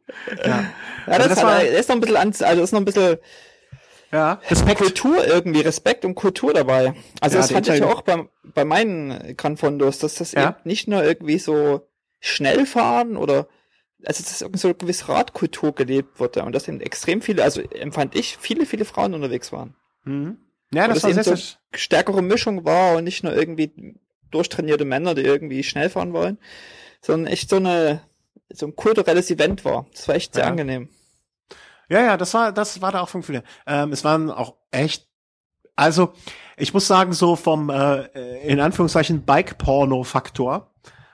ja, 0.44 0.48
ja 0.48 0.64
also 1.06 1.28
das, 1.28 1.38
das 1.38 1.42
war, 1.44 1.62
ist 1.62 1.88
noch 1.88 1.96
ein 1.96 2.00
bisschen, 2.00 2.44
also 2.44 2.62
ist 2.62 2.72
noch 2.72 2.80
ein 2.80 2.84
bisschen 2.84 3.18
ja, 4.10 4.40
Respekt. 4.50 4.78
Kultur 4.78 5.24
irgendwie, 5.24 5.60
Respekt 5.60 6.04
und 6.04 6.16
Kultur 6.16 6.52
dabei. 6.52 6.94
Also 7.20 7.36
ja, 7.36 7.42
das 7.42 7.52
fand 7.52 7.68
ich 7.68 7.78
ja 7.78 7.86
auch 7.86 8.02
bei, 8.02 8.28
bei 8.42 8.64
meinen 8.64 9.36
Granfondos, 9.36 10.00
dass 10.00 10.16
das 10.16 10.32
ja. 10.32 10.48
eben 10.48 10.56
nicht 10.64 10.88
nur 10.88 11.04
irgendwie 11.04 11.38
so 11.38 11.88
schnell 12.20 12.66
fahren 12.66 13.16
oder 13.16 13.48
also 14.04 14.22
dass 14.22 14.40
irgendwie 14.40 14.58
so 14.58 14.68
eine 14.68 14.74
gewisse 14.76 15.08
Radkultur 15.08 15.74
gelebt 15.74 16.20
wurde 16.20 16.42
und 16.42 16.54
dass 16.54 16.68
eben 16.68 16.80
extrem 16.80 17.20
viele, 17.22 17.42
also 17.42 17.60
empfand 17.60 18.14
ich, 18.14 18.38
viele, 18.38 18.66
viele 18.66 18.84
Frauen 18.84 19.14
unterwegs 19.14 19.52
waren. 19.52 19.74
Mhm. 20.04 20.38
Ja, 20.72 20.88
das, 20.88 21.02
war 21.02 21.12
sehr, 21.12 21.24
so 21.24 21.36
stärkere 21.74 22.22
Mischung 22.22 22.64
war 22.64 22.96
und 22.96 23.04
nicht 23.04 23.24
nur 23.24 23.34
irgendwie 23.34 23.96
durchtrainierte 24.30 24.84
Männer, 24.84 25.14
die 25.14 25.22
irgendwie 25.22 25.64
schnell 25.64 25.90
fahren 25.90 26.12
wollen, 26.12 26.38
sondern 27.00 27.32
echt 27.32 27.50
so 27.50 27.56
eine 27.56 28.02
so 28.52 28.66
ein 28.66 28.76
kulturelles 28.76 29.30
Event 29.30 29.64
war. 29.64 29.86
Das 29.92 30.08
war 30.08 30.14
echt 30.14 30.34
sehr 30.34 30.44
ja. 30.44 30.50
angenehm. 30.50 30.88
Ja, 31.88 32.02
ja, 32.02 32.16
das 32.16 32.34
war 32.34 32.52
das 32.52 32.80
war 32.80 32.92
da 32.92 33.00
auch 33.00 33.08
von 33.08 33.22
viele. 33.22 33.42
Ähm, 33.66 33.92
es 33.92 34.04
waren 34.04 34.30
auch 34.30 34.56
echt 34.70 35.08
also 35.74 36.12
ich 36.56 36.72
muss 36.72 36.86
sagen 36.86 37.12
so 37.12 37.36
vom 37.36 37.70
äh, 37.70 38.04
in 38.46 38.60
Anführungszeichen 38.60 39.24
Bike 39.24 39.58
Porno 39.58 40.04
Faktor 40.04 40.72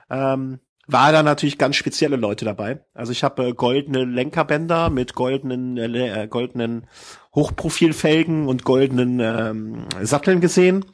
ähm, 0.09 0.59
war 0.87 1.11
da 1.11 1.21
natürlich 1.21 1.57
ganz 1.57 1.75
spezielle 1.75 2.15
Leute 2.15 2.45
dabei. 2.45 2.79
Also 2.93 3.11
ich 3.11 3.23
habe 3.23 3.47
äh, 3.47 3.53
goldene 3.53 4.05
Lenkerbänder 4.05 4.89
mit 4.89 5.13
goldenen 5.13 5.77
äh, 5.77 6.23
äh, 6.23 6.27
goldenen 6.27 6.87
Hochprofilfelgen 7.35 8.47
und 8.47 8.63
goldenen 8.63 9.19
ähm, 9.19 9.85
Satteln 10.01 10.39
gesehen. 10.39 10.85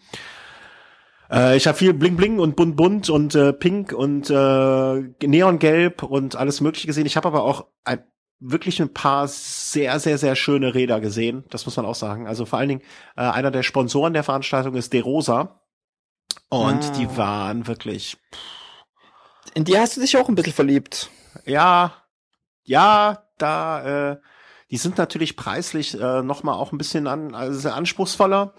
Äh, 1.31 1.57
ich 1.57 1.67
habe 1.67 1.77
viel 1.77 1.93
Bling 1.93 2.17
Bling 2.17 2.39
und 2.39 2.55
bunt 2.55 2.75
bunt 2.75 3.09
und 3.09 3.35
äh, 3.35 3.53
pink 3.53 3.93
und 3.93 4.29
äh, 4.31 5.27
neongelb 5.27 6.03
und 6.03 6.35
alles 6.35 6.59
mögliche 6.59 6.87
gesehen. 6.87 7.05
Ich 7.05 7.15
habe 7.15 7.27
aber 7.27 7.43
auch 7.43 7.67
ein, 7.85 8.03
wirklich 8.39 8.81
ein 8.81 8.93
paar 8.93 9.27
sehr 9.27 9.99
sehr 9.99 10.17
sehr 10.17 10.35
schöne 10.35 10.73
Räder 10.73 11.01
gesehen. 11.01 11.43
Das 11.51 11.65
muss 11.65 11.77
man 11.77 11.85
auch 11.85 11.95
sagen. 11.95 12.27
Also 12.27 12.45
vor 12.45 12.57
allen 12.59 12.69
Dingen 12.69 12.81
äh, 13.15 13.21
einer 13.21 13.51
der 13.51 13.63
Sponsoren 13.63 14.13
der 14.13 14.23
Veranstaltung 14.23 14.73
ist 14.75 14.91
De 14.91 15.01
Rosa 15.01 15.61
und 16.49 16.83
Ah. 16.83 16.91
die 16.97 17.15
waren 17.15 17.67
wirklich 17.67 18.17
In 19.53 19.63
die 19.63 19.77
hast 19.77 19.97
du 19.97 20.01
dich 20.01 20.17
auch 20.17 20.29
ein 20.29 20.35
bisschen 20.35 20.53
verliebt. 20.53 21.09
Ja, 21.45 21.93
ja, 22.63 23.23
da, 23.37 24.11
äh, 24.11 24.17
die 24.71 24.77
sind 24.77 24.97
natürlich 24.97 25.35
preislich 25.35 25.99
äh, 25.99 26.21
nochmal 26.21 26.55
auch 26.55 26.71
ein 26.71 26.77
bisschen 26.77 27.07
an, 27.07 27.35
also 27.35 27.69
anspruchsvoller. 27.69 28.53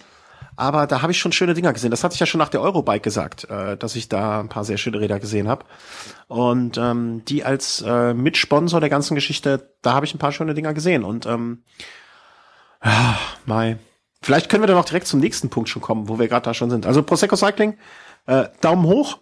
Aber 0.56 0.86
da 0.86 1.02
habe 1.02 1.10
ich 1.10 1.18
schon 1.18 1.32
schöne 1.32 1.54
Dinger 1.54 1.72
gesehen. 1.72 1.90
Das 1.90 2.04
hatte 2.04 2.14
ich 2.14 2.20
ja 2.20 2.26
schon 2.26 2.38
nach 2.38 2.48
der 2.48 2.60
Eurobike 2.60 3.00
gesagt, 3.00 3.44
äh, 3.50 3.76
dass 3.76 3.96
ich 3.96 4.08
da 4.08 4.40
ein 4.40 4.48
paar 4.48 4.64
sehr 4.64 4.78
schöne 4.78 5.00
Räder 5.00 5.18
gesehen 5.18 5.48
habe. 5.48 5.64
Und 6.28 6.78
ähm, 6.78 7.24
die 7.24 7.44
als 7.44 7.82
äh, 7.82 8.14
Mitsponsor 8.14 8.80
der 8.80 8.90
ganzen 8.90 9.14
Geschichte, 9.16 9.74
da 9.82 9.94
habe 9.94 10.06
ich 10.06 10.14
ein 10.14 10.18
paar 10.18 10.32
schöne 10.32 10.54
Dinger 10.54 10.74
gesehen. 10.74 11.02
Und 11.02 11.26
ähm, 11.26 11.64
ja, 12.84 13.18
Mai. 13.46 13.78
Vielleicht 14.22 14.48
können 14.48 14.62
wir 14.62 14.68
dann 14.68 14.78
auch 14.78 14.84
direkt 14.84 15.06
zum 15.06 15.20
nächsten 15.20 15.50
Punkt 15.50 15.68
schon 15.68 15.82
kommen, 15.82 16.08
wo 16.08 16.18
wir 16.18 16.28
gerade 16.28 16.44
da 16.44 16.54
schon 16.54 16.70
sind. 16.70 16.86
Also 16.86 17.02
Prosecco 17.02 17.36
Cycling, 17.36 17.76
äh, 18.26 18.46
Daumen 18.60 18.86
hoch. 18.86 19.18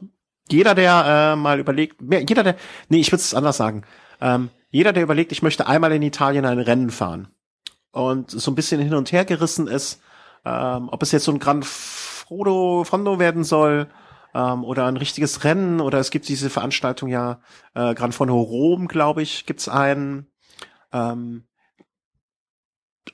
Jeder, 0.50 0.74
der 0.74 1.32
äh, 1.32 1.36
mal 1.36 1.58
überlegt, 1.58 2.02
mehr, 2.02 2.20
jeder, 2.20 2.42
der, 2.42 2.56
nee, 2.88 3.00
ich 3.00 3.12
würde 3.12 3.20
es 3.20 3.34
anders 3.34 3.56
sagen. 3.56 3.82
Ähm, 4.20 4.50
jeder, 4.70 4.92
der 4.92 5.02
überlegt, 5.02 5.32
ich 5.32 5.42
möchte 5.42 5.66
einmal 5.66 5.92
in 5.92 6.02
Italien 6.02 6.44
ein 6.44 6.58
Rennen 6.58 6.90
fahren 6.90 7.28
und 7.92 8.30
so 8.30 8.50
ein 8.50 8.54
bisschen 8.54 8.80
hin 8.80 8.94
und 8.94 9.12
her 9.12 9.24
gerissen 9.24 9.68
ist, 9.68 10.00
ähm, 10.44 10.88
ob 10.90 11.02
es 11.02 11.12
jetzt 11.12 11.24
so 11.24 11.32
ein 11.32 11.38
Gran 11.38 11.62
Frodo 11.62 12.84
Fondo 12.84 13.18
werden 13.18 13.44
soll 13.44 13.88
ähm, 14.34 14.64
oder 14.64 14.86
ein 14.86 14.96
richtiges 14.96 15.44
Rennen 15.44 15.80
oder 15.80 15.98
es 15.98 16.10
gibt 16.10 16.28
diese 16.28 16.50
Veranstaltung 16.50 17.08
ja 17.08 17.40
äh, 17.74 17.94
Gran 17.94 18.12
Fondo 18.12 18.40
Rom, 18.40 18.88
glaube 18.88 19.22
ich, 19.22 19.46
gibt's 19.46 19.68
einen. 19.68 20.26
Ähm, 20.92 21.44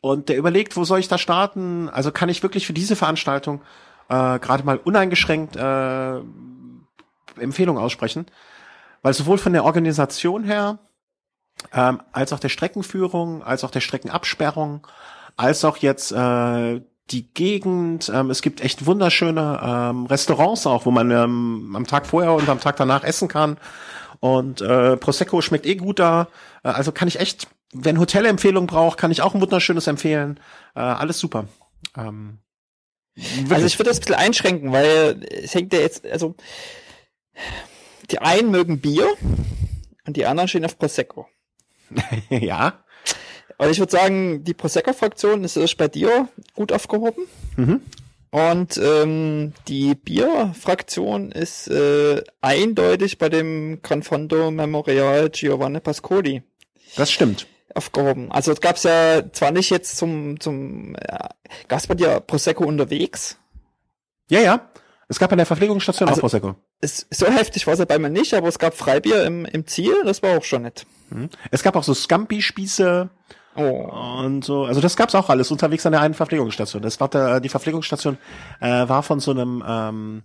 und 0.01 0.29
der 0.29 0.37
überlegt, 0.37 0.77
wo 0.77 0.85
soll 0.85 1.01
ich 1.01 1.09
da 1.09 1.19
starten? 1.19 1.89
Also 1.89 2.13
kann 2.13 2.29
ich 2.29 2.43
wirklich 2.43 2.67
für 2.67 2.73
diese 2.73 2.95
Veranstaltung 2.95 3.63
äh, 4.09 4.39
gerade 4.39 4.65
mal 4.65 4.79
uneingeschränkt 4.79 5.57
äh, 5.57 6.21
Empfehlung 7.41 7.79
aussprechen, 7.79 8.27
weil 9.03 9.15
sowohl 9.15 9.39
von 9.39 9.53
der 9.53 9.65
Organisation 9.65 10.45
her 10.45 10.79
ähm, 11.73 12.01
als 12.13 12.33
auch 12.33 12.39
der 12.39 12.49
Streckenführung, 12.49 13.43
als 13.43 13.65
auch 13.65 13.71
der 13.71 13.81
Streckenabsperrung, 13.81 14.87
als 15.37 15.65
auch 15.65 15.77
jetzt 15.79 16.13
äh, 16.13 16.81
die 17.11 17.33
Gegend. 17.35 18.11
Ähm, 18.15 18.31
es 18.31 18.43
gibt 18.43 18.61
echt 18.61 18.87
wunderschöne 18.87 19.61
ähm, 19.63 20.07
Restaurants 20.07 20.67
auch, 20.67 20.87
wo 20.87 20.91
man 20.91 21.11
ähm, 21.11 21.75
am 21.75 21.87
Tag 21.87 22.07
vorher 22.07 22.33
und 22.33 22.49
am 22.49 22.61
Tag 22.61 22.77
danach 22.77 23.03
essen 23.05 23.29
kann. 23.29 23.57
Und 24.21 24.61
äh, 24.61 24.97
Prosecco 24.97 25.41
schmeckt 25.41 25.67
eh 25.67 25.77
gut 25.77 25.99
da. 25.99 26.29
Äh, 26.63 26.69
also 26.69 26.93
kann 26.93 27.09
ich 27.09 27.21
echt, 27.21 27.49
wenn 27.73 27.99
Hotelempfehlung 27.99 28.67
braucht, 28.67 28.99
kann 28.99 29.11
ich 29.11 29.23
auch 29.23 29.35
ein 29.35 29.41
wunderschönes 29.41 29.87
empfehlen. 29.87 30.39
Äh, 30.75 30.81
alles 30.81 31.19
super. 31.19 31.47
Ähm, 31.97 32.39
Also 33.51 33.67
ich 33.67 33.79
würde 33.79 33.91
das 33.91 33.99
ein 33.99 34.01
bisschen 34.03 34.15
einschränken, 34.15 34.73
weil 34.73 35.27
es 35.31 35.55
hängt 35.55 35.73
ja 35.73 35.81
jetzt, 35.81 36.07
also 36.07 36.37
die 38.11 38.19
einen 38.21 38.51
mögen 38.51 38.81
Bier 38.81 39.07
und 40.07 40.17
die 40.17 40.27
anderen 40.27 40.49
stehen 40.49 40.65
auf 40.65 40.79
Prosecco. 40.79 41.27
ja. 42.31 42.85
Und 43.59 43.71
ich 43.71 43.79
würde 43.79 43.93
sagen, 43.93 44.45
die 44.45 44.55
Prosecco-Fraktion 44.55 45.43
ist 45.45 45.77
bei 45.77 45.89
dir 45.89 46.29
gut 46.55 46.73
aufgehoben. 46.73 47.25
Mhm. 47.57 47.81
Und 48.31 48.77
ähm, 48.77 49.55
die 49.69 49.95
Bier-Fraktion 49.95 51.33
ist 51.33 51.67
äh, 51.69 52.23
eindeutig 52.43 53.19
bei 53.19 53.31
dem 53.31 53.81
Gran 53.83 54.03
Fondo 54.03 54.51
Memorial 54.51 55.31
Giovanni 55.31 55.81
Pascoli 55.81 56.43
Das 56.97 57.11
stimmt. 57.11 57.47
aufgehoben. 57.75 58.31
Also 58.31 58.53
es 58.53 58.61
gab's 58.61 58.83
ja 58.83 59.23
zwar 59.33 59.51
nicht 59.51 59.71
jetzt 59.71 59.97
zum, 59.97 60.39
zum 60.41 60.95
äh, 60.97 61.19
gab's 61.69 61.87
bei 61.87 61.95
dir 61.95 62.21
Prosecco 62.21 62.65
unterwegs? 62.65 63.39
Ja, 64.29 64.41
ja. 64.41 64.71
Es 65.09 65.19
gab 65.19 65.33
an 65.33 65.39
der 65.39 65.47
Verpflegungsstation 65.47 66.07
Also- 66.09 66.19
auch 66.21 66.23
Prosecco. 66.23 66.55
Es, 66.81 67.07
so 67.11 67.27
heftig 67.27 67.67
war 67.67 67.73
es 67.75 67.81
ja 67.81 67.85
bei 67.85 67.99
mir 67.99 68.11
nicht, 68.11 68.35
aber 68.35 68.49
es 68.49 68.59
gab 68.59 68.75
Freibier 68.75 69.25
im, 69.25 69.45
im 69.45 69.67
Ziel, 69.67 69.95
das 70.05 70.23
war 70.23 70.39
auch 70.39 70.45
schon 70.45 70.63
nett. 70.63 70.87
Mhm. 71.11 71.29
Es 71.51 71.63
gab 71.63 71.75
auch 71.77 71.85
so 71.85 71.93
Scampi-Spieße 71.95 73.11
Oh. 73.57 73.91
und 74.25 74.45
so. 74.45 74.65
Also 74.67 74.81
das 74.81 74.97
gab's 74.97 75.17
auch 75.17 75.31
alles 75.31 75.51
unterwegs 75.51 75.85
an 75.85 75.91
der 75.91 76.01
einen 76.01 76.15
Verpflegungsstation. 76.15 76.81
Das 76.81 77.01
war 77.01 77.09
der, 77.09 77.41
die 77.41 77.49
Verpflegungsstation 77.49 78.17
äh, 78.61 78.89
war 78.89 79.03
von 79.03 79.19
so 79.19 79.33
einem 79.33 79.65
ähm, 79.67 80.23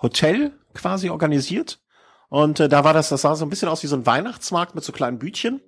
Hotel 0.00 0.52
quasi 0.72 1.10
organisiert. 1.10 1.80
Und 2.28 2.60
äh, 2.60 2.68
da 2.68 2.84
war 2.84 2.92
das, 2.92 3.08
das 3.08 3.22
sah 3.22 3.34
so 3.34 3.44
ein 3.44 3.50
bisschen 3.50 3.68
aus 3.68 3.82
wie 3.82 3.88
so 3.88 3.96
ein 3.96 4.06
Weihnachtsmarkt 4.06 4.76
mit 4.76 4.84
so 4.84 4.92
kleinen 4.92 5.18
Bütchen. 5.18 5.60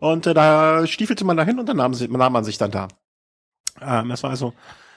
Und 0.00 0.26
äh, 0.26 0.34
da 0.34 0.86
stiefelte 0.86 1.24
man 1.24 1.38
dahin 1.38 1.58
und 1.58 1.66
dann 1.66 1.78
nahm, 1.78 1.92
nahm 1.92 2.32
man 2.32 2.44
sich 2.44 2.58
dann 2.58 2.70
da. 2.70 2.88
Ähm, 3.80 4.10
das 4.10 4.22
war 4.22 4.30
also 4.30 4.52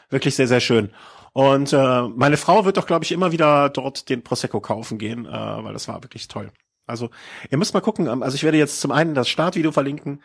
wirklich 0.10 0.36
sehr, 0.36 0.48
sehr 0.48 0.60
schön. 0.60 0.92
Und 1.34 1.74
äh, 1.74 2.02
meine 2.16 2.38
Frau 2.38 2.66
wird 2.66 2.78
doch, 2.78 2.86
glaube 2.86 3.06
ich, 3.06 3.12
immer 3.12 3.32
wieder 3.32 3.70
dort 3.70 4.10
den 4.10 4.24
Prosecco 4.24 4.62
kaufen 4.62 4.98
gehen, 5.00 5.26
äh, 5.26 5.32
weil 5.32 5.74
das 5.74 5.88
war 5.88 6.04
wirklich 6.04 6.28
toll. 6.28 6.52
Also 6.86 7.10
ihr 7.50 7.58
müsst 7.58 7.74
mal 7.74 7.82
gucken. 7.82 8.08
ähm, 8.08 8.22
Also 8.24 8.36
ich 8.36 8.44
werde 8.44 8.58
jetzt 8.58 8.82
zum 8.82 8.92
einen 8.92 9.16
das 9.16 9.30
Startvideo 9.30 9.72
verlinken. 9.72 10.22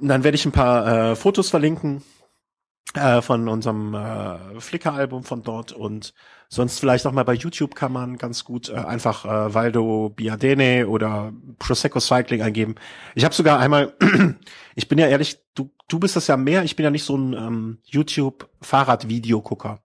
Dann 0.00 0.24
werde 0.24 0.34
ich 0.36 0.44
ein 0.44 0.52
paar 0.52 1.12
äh, 1.12 1.16
Fotos 1.16 1.50
verlinken 1.50 2.02
äh, 2.94 3.22
von 3.22 3.48
unserem 3.48 3.94
äh, 3.94 4.60
Flickr-Album 4.60 5.24
von 5.24 5.42
dort 5.42 5.72
und 5.72 6.12
sonst 6.48 6.78
vielleicht 6.80 7.06
auch 7.06 7.12
mal 7.12 7.24
bei 7.24 7.34
YouTube 7.34 7.74
kann 7.74 7.92
man 7.92 8.18
ganz 8.18 8.44
gut 8.44 8.68
äh, 8.68 8.74
einfach 8.74 9.24
äh, 9.24 9.54
Valdo 9.54 10.10
Biadene 10.10 10.86
oder 10.88 11.32
Prosecco 11.58 12.00
Cycling 12.00 12.42
eingeben. 12.42 12.74
Ich 13.14 13.24
habe 13.24 13.34
sogar 13.34 13.58
einmal, 13.60 13.94
ich 14.74 14.88
bin 14.88 14.98
ja 14.98 15.06
ehrlich, 15.08 15.38
du, 15.54 15.70
du 15.88 15.98
bist 15.98 16.16
das 16.16 16.26
ja 16.26 16.36
mehr, 16.36 16.64
ich 16.64 16.76
bin 16.76 16.84
ja 16.84 16.90
nicht 16.90 17.04
so 17.04 17.16
ein 17.16 17.32
ähm, 17.32 17.78
YouTube-Fahrrad-Video-Gucker. 17.84 19.80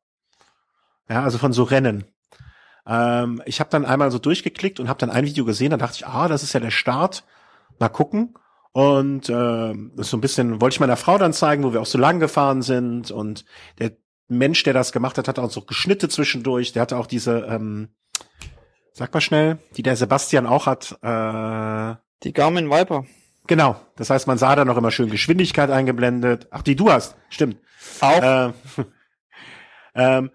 Ja, 1.09 1.23
also 1.23 1.37
von 1.37 1.53
so 1.53 1.63
Rennen. 1.63 2.05
Ähm, 2.85 3.41
ich 3.45 3.59
habe 3.59 3.69
dann 3.69 3.85
einmal 3.85 4.11
so 4.11 4.19
durchgeklickt 4.19 4.79
und 4.79 4.87
habe 4.89 4.99
dann 4.99 5.09
ein 5.09 5.25
Video 5.25 5.45
gesehen, 5.45 5.71
dann 5.71 5.79
dachte 5.79 5.95
ich, 5.97 6.07
ah, 6.07 6.27
das 6.27 6.43
ist 6.43 6.53
ja 6.53 6.59
der 6.59 6.71
Start. 6.71 7.23
Mal 7.79 7.89
gucken. 7.89 8.35
Und 8.71 9.29
äh, 9.29 9.73
so 9.95 10.17
ein 10.17 10.21
bisschen 10.21 10.61
wollte 10.61 10.75
ich 10.75 10.79
meiner 10.79 10.97
Frau 10.97 11.17
dann 11.17 11.33
zeigen, 11.33 11.63
wo 11.63 11.73
wir 11.73 11.81
auch 11.81 11.85
so 11.87 11.97
lang 11.97 12.19
gefahren 12.19 12.61
sind. 12.61 13.09
Und 13.11 13.45
der 13.79 13.91
Mensch, 14.27 14.63
der 14.63 14.73
das 14.73 14.91
gemacht 14.91 15.17
hat, 15.17 15.27
hat 15.27 15.39
auch 15.39 15.49
so 15.49 15.61
Geschnitte 15.61 16.07
zwischendurch. 16.09 16.71
Der 16.73 16.83
hatte 16.83 16.97
auch 16.97 17.07
diese, 17.07 17.39
ähm, 17.49 17.89
sag 18.93 19.13
mal 19.13 19.21
schnell, 19.21 19.57
die 19.75 19.83
der 19.83 19.95
Sebastian 19.95 20.45
auch 20.45 20.67
hat. 20.67 20.91
Äh, 21.01 21.95
Die 22.23 22.33
Garmin 22.33 22.69
Viper. 22.69 23.05
genau. 23.47 23.81
Das 23.95 24.11
heißt, 24.11 24.27
man 24.27 24.37
sah 24.37 24.55
da 24.55 24.65
noch 24.65 24.77
immer 24.77 24.91
schön 24.91 25.09
Geschwindigkeit 25.09 25.71
eingeblendet. 25.71 26.47
Ach, 26.51 26.61
die 26.61 26.75
du 26.75 26.91
hast, 26.91 27.15
stimmt. 27.29 27.57
Auch. 28.01 28.21
Äh, 28.21 28.53
ähm, 29.95 30.31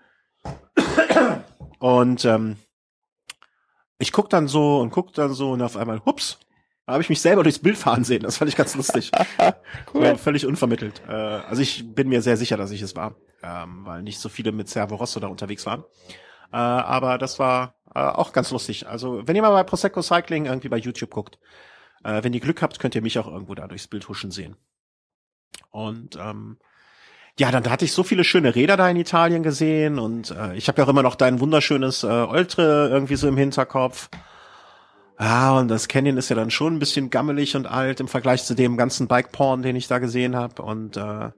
und 1.79 2.25
ähm, 2.25 2.57
ich 3.99 4.13
guck 4.13 4.31
dann 4.31 4.49
so 4.49 4.81
und 4.81 4.91
guck 4.91 5.13
dann 5.15 5.33
so 5.33 5.53
und 5.53 5.63
auf 5.63 5.77
einmal, 5.77 6.05
hups, 6.05 6.39
da 6.87 6.93
habe 6.93 7.03
ich 7.03 7.09
mich 7.09 7.21
selber 7.21 7.43
durchs 7.43 7.59
Bild 7.59 7.79
fahren 7.79 8.05
sehen. 8.05 8.23
Das 8.23 8.37
fand 8.37 8.51
ich 8.51 8.57
ganz 8.57 8.75
lustig. 8.75 9.11
cool. 9.95 10.07
So, 10.07 10.17
völlig 10.17 10.47
unvermittelt. 10.47 11.03
Äh, 11.09 11.13
also 11.13 11.63
ich 11.63 11.95
bin 11.95 12.09
mir 12.09 12.21
sehr 12.21 12.37
sicher, 12.37 12.57
dass 12.57 12.71
ich 12.71 12.83
es 12.83 12.95
war, 12.95 13.17
ähm, 13.43 13.87
weil 13.87 14.03
nicht 14.03 14.19
so 14.19 14.29
viele 14.29 14.53
mit 14.53 14.69
Servo 14.69 14.97
Rosso 14.97 15.21
da 15.21 15.29
unterwegs 15.29 15.65
waren. 15.65 15.85
Äh, 16.53 16.57
aber 16.57 17.17
das 17.17 17.39
war 17.39 17.77
äh, 17.95 18.01
auch 18.01 18.33
ganz 18.33 18.51
lustig. 18.51 18.87
Also 18.87 19.27
wenn 19.27 19.37
ihr 19.37 19.43
mal 19.43 19.51
bei 19.51 19.65
Prosecco 19.65 20.03
Cycling 20.03 20.45
irgendwie 20.47 20.69
bei 20.69 20.77
YouTube 20.77 21.11
guckt, 21.11 21.39
äh, 22.05 22.23
wenn 22.23 22.35
ihr 22.35 22.41
Glück 22.41 22.61
habt, 22.61 22.79
könnt 22.79 22.95
ihr 22.95 23.03
mich 23.03 23.19
auch 23.19 23.29
irgendwo 23.29 23.55
da 23.55 23.67
durchs 23.67 23.89
Bild 23.89 24.07
huschen 24.09 24.31
sehen. 24.31 24.57
Und 25.71 26.17
ähm, 26.17 26.59
ja, 27.39 27.51
dann 27.51 27.69
hatte 27.69 27.85
ich 27.85 27.93
so 27.93 28.05
viele 28.05 28.23
schöne 28.23 28.55
Räder 28.55 28.77
da 28.77 28.89
in 28.89 28.97
Italien 28.97 29.43
gesehen 29.43 29.99
und 29.99 30.31
äh, 30.31 30.55
ich 30.55 30.69
habe 30.69 30.81
ja 30.81 30.85
auch 30.85 30.91
immer 30.91 31.03
noch 31.03 31.17
dein 31.17 31.41
wunderschönes 31.41 32.05
äh, 32.05 32.07
Oltre 32.07 32.89
irgendwie 32.89 33.17
so 33.17 33.27
im 33.27 33.37
Hinterkopf. 33.37 34.09
Ja, 35.19 35.59
und 35.59 35.69
das 35.69 35.89
Canyon 35.89 36.17
ist 36.17 36.29
ja 36.29 36.37
dann 36.37 36.51
schon 36.51 36.75
ein 36.75 36.79
bisschen 36.79 37.11
gammelig 37.11 37.57
und 37.57 37.67
alt 37.67 38.01
im 38.01 38.09
Vergleich 38.09 38.45
zu 38.45 38.55
dem 38.55 38.77
ganzen 38.77 39.09
Bike-Porn, 39.09 39.63
den 39.63 39.77
ich 39.77 39.87
da 39.89 39.99
gesehen 39.99 40.35
habe. 40.35 40.63
Und 40.63 40.97
äh, 40.97 41.31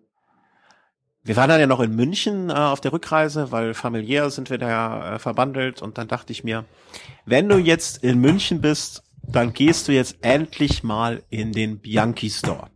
wir 1.23 1.37
waren 1.37 1.49
dann 1.49 1.61
ja 1.61 1.67
noch 1.67 1.81
in 1.81 1.95
München 1.95 2.49
äh, 2.49 2.55
auf 2.55 2.81
der 2.81 2.93
Rückreise, 2.93 3.53
weil 3.53 3.75
familiär 3.75 4.31
sind 4.31 4.49
wir 4.49 4.59
da 4.59 5.15
äh, 5.15 5.19
verbandelt. 5.19 5.83
Und 5.83 5.99
dann 5.99 6.09
dachte 6.09 6.33
ich 6.33 6.43
mir, 6.43 6.65
wenn 7.27 7.49
du 7.49 7.59
jetzt 7.59 8.03
in 8.03 8.19
München 8.19 8.61
bist, 8.61 9.03
dann 9.23 9.53
gehst 9.53 9.89
du 9.89 9.93
jetzt 9.93 10.19
endlich 10.23 10.83
mal 10.83 11.23
in 11.29 11.53
den 11.53 11.81
Bianchi 11.81 12.31
Store. 12.31 12.69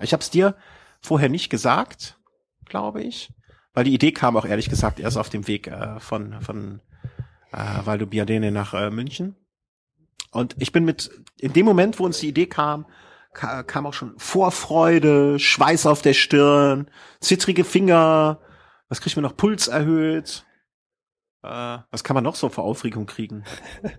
Ich 0.00 0.12
habe 0.12 0.22
es 0.22 0.30
dir 0.30 0.54
vorher 1.00 1.28
nicht 1.28 1.50
gesagt, 1.50 2.18
glaube 2.64 3.02
ich, 3.02 3.32
weil 3.72 3.84
die 3.84 3.94
Idee 3.94 4.12
kam 4.12 4.36
auch 4.36 4.44
ehrlich 4.44 4.68
gesagt 4.68 5.00
erst 5.00 5.16
auf 5.16 5.28
dem 5.28 5.46
Weg 5.46 5.66
äh, 5.66 6.00
von 6.00 6.40
von 6.40 6.80
äh, 7.52 7.86
Valdo 7.86 8.06
Biadene 8.06 8.50
nach 8.50 8.74
äh, 8.74 8.90
München. 8.90 9.36
Und 10.32 10.54
ich 10.58 10.72
bin 10.72 10.84
mit, 10.84 11.10
in 11.38 11.52
dem 11.52 11.66
Moment, 11.66 11.98
wo 11.98 12.04
uns 12.04 12.20
die 12.20 12.28
Idee 12.28 12.46
kam, 12.46 12.86
kam 13.32 13.86
auch 13.86 13.94
schon 13.94 14.18
Vorfreude, 14.18 15.38
Schweiß 15.38 15.86
auf 15.86 16.02
der 16.02 16.14
Stirn, 16.14 16.90
zittrige 17.20 17.64
Finger, 17.64 18.40
was 18.88 19.00
kriegt 19.00 19.16
man 19.16 19.22
noch, 19.22 19.36
Puls 19.36 19.68
erhöht. 19.68 20.44
Äh, 21.42 21.78
was 21.90 22.04
kann 22.04 22.14
man 22.14 22.24
noch 22.24 22.36
so 22.36 22.48
vor 22.48 22.64
Aufregung 22.64 23.06
kriegen? 23.06 23.44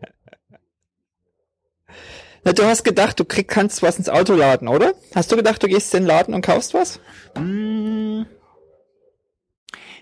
Na, 2.43 2.53
du 2.53 2.63
hast 2.63 2.83
gedacht, 2.83 3.19
du 3.19 3.25
krieg, 3.25 3.47
kannst 3.47 3.83
was 3.83 3.97
ins 3.97 4.09
Auto 4.09 4.33
laden, 4.33 4.67
oder? 4.67 4.93
Hast 5.13 5.31
du 5.31 5.35
gedacht, 5.35 5.61
du 5.61 5.67
gehst 5.67 5.93
in 5.93 6.03
den 6.03 6.07
Laden 6.07 6.33
und 6.33 6.41
kaufst 6.41 6.73
was? 6.73 6.99
Mm, 7.37 8.23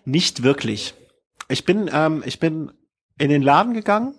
nicht 0.05 0.43
wirklich. 0.43 0.93
Ich 1.49 1.65
bin, 1.65 1.89
ähm, 1.91 2.23
ich 2.25 2.39
bin 2.39 2.71
in 3.17 3.29
den 3.29 3.41
Laden 3.41 3.73
gegangen, 3.73 4.15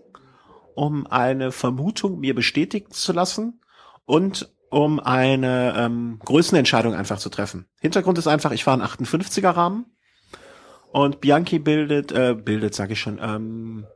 um 0.75 1.07
eine 1.07 1.51
Vermutung 1.51 2.21
mir 2.21 2.35
bestätigen 2.35 2.91
zu 2.91 3.13
lassen 3.13 3.63
und 4.05 4.53
um 4.69 5.01
eine 5.01 5.75
ähm, 5.77 6.19
Größenentscheidung 6.25 6.95
einfach 6.95 7.19
zu 7.19 7.31
treffen. 7.31 7.67
Hintergrund 7.81 8.19
ist 8.19 8.27
einfach, 8.27 8.53
ich 8.53 8.65
fahre 8.65 8.83
einen 8.83 8.91
58er 8.91 9.57
Rahmen 9.57 9.87
und 10.93 11.21
Bianchi 11.21 11.59
bildet, 11.59 12.13
äh, 12.13 12.35
bildet, 12.35 12.75
sage 12.75 12.93
ich 12.93 13.01
schon, 13.01 13.19
ähm, 13.21 13.87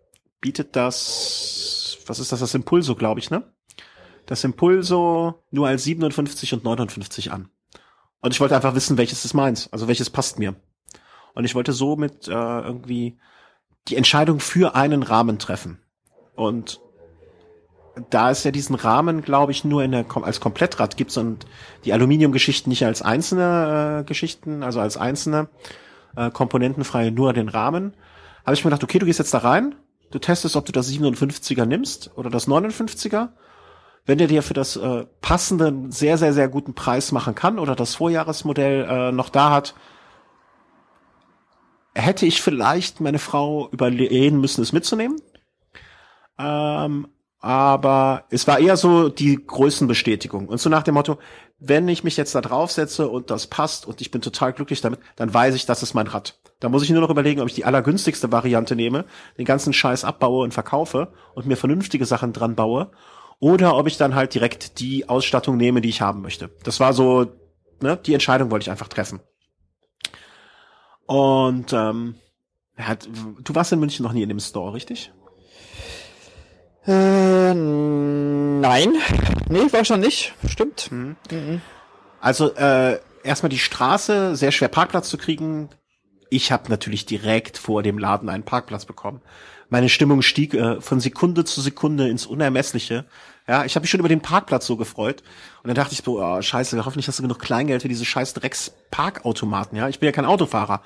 bietet 0.40 0.76
das, 0.76 1.98
was 2.06 2.18
ist 2.18 2.32
das, 2.32 2.40
das 2.40 2.54
Impulso, 2.54 2.96
glaube 2.96 3.20
ich, 3.20 3.30
ne? 3.30 3.53
Das 4.26 4.44
Impulso 4.44 5.42
nur 5.50 5.68
als 5.68 5.84
57 5.84 6.54
und 6.54 6.64
59 6.64 7.32
an. 7.32 7.48
Und 8.20 8.32
ich 8.32 8.40
wollte 8.40 8.56
einfach 8.56 8.74
wissen, 8.74 8.96
welches 8.96 9.24
ist 9.24 9.34
meins, 9.34 9.70
also 9.72 9.86
welches 9.86 10.10
passt 10.10 10.38
mir. 10.38 10.54
Und 11.34 11.44
ich 11.44 11.54
wollte 11.54 11.72
somit 11.72 12.26
äh, 12.28 12.30
irgendwie 12.32 13.18
die 13.88 13.96
Entscheidung 13.96 14.40
für 14.40 14.74
einen 14.74 15.02
Rahmen 15.02 15.38
treffen. 15.38 15.78
Und 16.34 16.80
da 18.10 18.30
es 18.30 18.44
ja 18.44 18.50
diesen 18.50 18.74
Rahmen, 18.74 19.22
glaube 19.22 19.52
ich, 19.52 19.64
nur 19.64 19.84
in 19.84 19.92
der 19.92 20.06
als 20.22 20.40
Komplettrad 20.40 20.96
gibt 20.96 21.16
und 21.16 21.46
die 21.84 21.92
Aluminiumgeschichten 21.92 22.70
nicht 22.70 22.84
als 22.84 23.02
einzelne 23.02 24.00
äh, 24.00 24.04
Geschichten, 24.04 24.62
also 24.62 24.80
als 24.80 24.96
einzelne 24.96 25.48
äh, 26.16 26.30
komponentenfrei 26.30 27.10
nur 27.10 27.32
den 27.32 27.48
Rahmen, 27.48 27.94
habe 28.44 28.54
ich 28.54 28.64
mir 28.64 28.70
gedacht, 28.70 28.84
okay, 28.84 28.98
du 28.98 29.06
gehst 29.06 29.18
jetzt 29.18 29.34
da 29.34 29.38
rein, 29.38 29.74
du 30.10 30.18
testest, 30.18 30.56
ob 30.56 30.66
du 30.66 30.72
das 30.72 30.90
57er 30.90 31.66
nimmst 31.66 32.10
oder 32.16 32.30
das 32.30 32.48
59er. 32.48 33.28
Wenn 34.06 34.18
der 34.18 34.26
dir 34.26 34.42
für 34.42 34.54
das 34.54 34.76
äh, 34.76 35.06
passende 35.20 35.74
sehr, 35.88 36.18
sehr, 36.18 36.34
sehr 36.34 36.48
guten 36.48 36.74
Preis 36.74 37.10
machen 37.12 37.34
kann 37.34 37.58
oder 37.58 37.74
das 37.74 37.94
Vorjahresmodell 37.94 38.86
äh, 38.88 39.12
noch 39.12 39.30
da 39.30 39.50
hat, 39.50 39.74
hätte 41.94 42.26
ich 42.26 42.42
vielleicht 42.42 43.00
meine 43.00 43.18
Frau 43.18 43.68
überlegen 43.70 44.40
müssen, 44.40 44.62
es 44.62 44.72
mitzunehmen. 44.72 45.16
Ähm, 46.38 47.08
aber 47.40 48.24
es 48.30 48.46
war 48.46 48.58
eher 48.58 48.76
so 48.76 49.10
die 49.10 49.36
Größenbestätigung. 49.46 50.48
Und 50.48 50.58
so 50.58 50.70
nach 50.70 50.82
dem 50.82 50.94
Motto, 50.94 51.18
wenn 51.58 51.86
ich 51.88 52.02
mich 52.02 52.16
jetzt 52.16 52.34
da 52.34 52.40
draufsetze 52.40 53.08
und 53.08 53.30
das 53.30 53.46
passt 53.46 53.86
und 53.86 54.00
ich 54.00 54.10
bin 54.10 54.22
total 54.22 54.52
glücklich 54.52 54.80
damit, 54.80 55.00
dann 55.16 55.32
weiß 55.32 55.54
ich, 55.54 55.66
das 55.66 55.82
ist 55.82 55.94
mein 55.94 56.06
Rad. 56.06 56.38
Da 56.60 56.68
muss 56.70 56.82
ich 56.82 56.90
nur 56.90 57.02
noch 57.02 57.10
überlegen, 57.10 57.42
ob 57.42 57.48
ich 57.48 57.54
die 57.54 57.66
allergünstigste 57.66 58.32
Variante 58.32 58.74
nehme, 58.76 59.04
den 59.36 59.44
ganzen 59.44 59.72
Scheiß 59.72 60.04
abbaue 60.04 60.42
und 60.42 60.54
verkaufe 60.54 61.12
und 61.34 61.46
mir 61.46 61.56
vernünftige 61.56 62.06
Sachen 62.06 62.32
dran 62.32 62.54
baue. 62.54 62.90
Oder 63.40 63.76
ob 63.76 63.86
ich 63.86 63.96
dann 63.96 64.14
halt 64.14 64.34
direkt 64.34 64.80
die 64.80 65.08
Ausstattung 65.08 65.56
nehme, 65.56 65.80
die 65.80 65.88
ich 65.88 66.00
haben 66.00 66.22
möchte. 66.22 66.50
Das 66.62 66.80
war 66.80 66.92
so, 66.92 67.26
ne, 67.80 67.96
die 67.96 68.14
Entscheidung 68.14 68.50
wollte 68.50 68.64
ich 68.64 68.70
einfach 68.70 68.88
treffen. 68.88 69.20
Und 71.06 71.72
ähm, 71.72 72.16
du 72.76 73.54
warst 73.54 73.72
in 73.72 73.80
München 73.80 74.02
noch 74.02 74.12
nie 74.12 74.22
in 74.22 74.28
dem 74.28 74.40
Store, 74.40 74.72
richtig? 74.72 75.12
Äh, 76.86 77.54
nein. 77.54 78.94
Nee, 79.48 79.72
war 79.72 79.84
schon 79.84 80.00
nicht. 80.00 80.34
Stimmt. 80.46 80.90
Mhm. 80.90 81.16
Mhm. 81.30 81.60
Also, 82.20 82.54
äh, 82.54 83.00
erstmal 83.22 83.50
die 83.50 83.58
Straße, 83.58 84.36
sehr 84.36 84.52
schwer 84.52 84.68
Parkplatz 84.68 85.08
zu 85.08 85.18
kriegen. 85.18 85.70
Ich 86.30 86.52
habe 86.52 86.70
natürlich 86.70 87.06
direkt 87.06 87.58
vor 87.58 87.82
dem 87.82 87.98
Laden 87.98 88.28
einen 88.28 88.44
Parkplatz 88.44 88.84
bekommen. 88.84 89.22
Meine 89.74 89.88
Stimmung 89.88 90.22
stieg 90.22 90.54
äh, 90.54 90.80
von 90.80 91.00
Sekunde 91.00 91.44
zu 91.44 91.60
Sekunde 91.60 92.08
ins 92.08 92.26
Unermessliche. 92.26 93.06
Ja, 93.48 93.64
ich 93.64 93.74
habe 93.74 93.82
mich 93.82 93.90
schon 93.90 93.98
über 93.98 94.08
den 94.08 94.20
Parkplatz 94.20 94.66
so 94.66 94.76
gefreut. 94.76 95.24
Und 95.64 95.66
dann 95.66 95.74
dachte 95.74 95.94
ich 95.94 96.02
so, 96.04 96.22
oh, 96.22 96.40
scheiße, 96.40 96.86
hoffentlich 96.86 97.08
hast 97.08 97.18
du 97.18 97.24
genug 97.24 97.40
Kleingeld 97.40 97.82
für 97.82 97.88
diese 97.88 98.04
scheiß 98.04 98.34
Drecks-Parkautomaten. 98.34 99.76
Ja, 99.76 99.88
ich 99.88 99.98
bin 99.98 100.06
ja 100.06 100.12
kein 100.12 100.26
Autofahrer. 100.26 100.80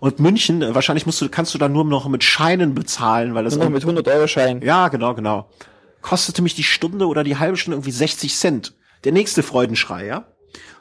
Und 0.00 0.18
München, 0.18 0.62
äh, 0.62 0.74
wahrscheinlich 0.74 1.06
musst 1.06 1.20
du, 1.20 1.28
kannst 1.28 1.54
du 1.54 1.58
da 1.58 1.68
nur 1.68 1.84
noch 1.84 2.08
mit 2.08 2.24
Scheinen 2.24 2.74
bezahlen, 2.74 3.36
weil 3.36 3.44
das 3.44 3.54
nur 3.54 3.70
mit 3.70 3.82
100 3.82 4.08
Euro 4.08 4.26
Schein. 4.26 4.62
Ja, 4.62 4.88
genau, 4.88 5.14
genau. 5.14 5.48
Kostete 6.02 6.42
mich 6.42 6.56
die 6.56 6.64
Stunde 6.64 7.06
oder 7.06 7.22
die 7.22 7.38
halbe 7.38 7.56
Stunde 7.56 7.76
irgendwie 7.76 7.92
60 7.92 8.34
Cent. 8.34 8.74
Der 9.04 9.12
nächste 9.12 9.44
Freudenschrei, 9.44 10.06
ja. 10.06 10.24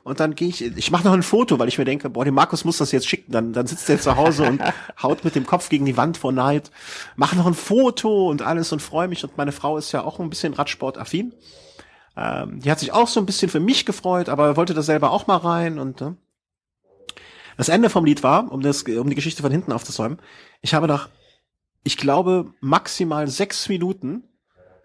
Und 0.03 0.19
dann 0.19 0.35
gehe 0.35 0.49
ich, 0.49 0.61
ich 0.61 0.91
mache 0.91 1.05
noch 1.05 1.13
ein 1.13 1.23
Foto, 1.23 1.59
weil 1.59 1.67
ich 1.67 1.77
mir 1.77 1.85
denke, 1.85 2.09
boah, 2.09 2.25
dem 2.25 2.33
Markus 2.33 2.65
muss 2.65 2.77
das 2.77 2.91
jetzt 2.91 3.07
schicken. 3.07 3.31
Dann, 3.31 3.53
dann 3.53 3.67
sitzt 3.67 3.89
er 3.89 3.99
zu 3.99 4.15
Hause 4.15 4.43
und 4.43 4.61
haut 5.01 5.23
mit 5.23 5.35
dem 5.35 5.45
Kopf 5.45 5.69
gegen 5.69 5.85
die 5.85 5.97
Wand 5.97 6.17
vor 6.17 6.31
Neid. 6.31 6.71
Mach 7.15 7.33
noch 7.33 7.45
ein 7.45 7.53
Foto 7.53 8.29
und 8.29 8.41
alles 8.41 8.71
und 8.71 8.81
freue 8.81 9.07
mich. 9.07 9.23
Und 9.23 9.37
meine 9.37 9.51
Frau 9.51 9.77
ist 9.77 9.91
ja 9.91 10.03
auch 10.03 10.19
ein 10.19 10.29
bisschen 10.29 10.53
Radsportaffin. 10.53 11.33
Ähm, 12.15 12.59
die 12.59 12.69
hat 12.69 12.79
sich 12.79 12.91
auch 12.91 13.07
so 13.07 13.19
ein 13.19 13.25
bisschen 13.25 13.49
für 13.49 13.59
mich 13.59 13.85
gefreut, 13.85 14.29
aber 14.29 14.55
wollte 14.55 14.73
da 14.73 14.81
selber 14.81 15.11
auch 15.11 15.27
mal 15.27 15.37
rein 15.37 15.79
und 15.79 16.01
äh, 16.01 16.11
das 17.57 17.69
Ende 17.69 17.89
vom 17.89 18.05
Lied 18.05 18.23
war, 18.23 18.51
um, 18.51 18.61
das, 18.61 18.83
um 18.83 19.09
die 19.09 19.15
Geschichte 19.15 19.41
von 19.41 19.51
hinten 19.51 19.71
aufzusäumen, 19.71 20.19
ich 20.61 20.73
habe 20.73 20.87
nach, 20.87 21.09
ich 21.83 21.97
glaube, 21.97 22.53
maximal 22.61 23.27
sechs 23.27 23.69
Minuten 23.69 24.23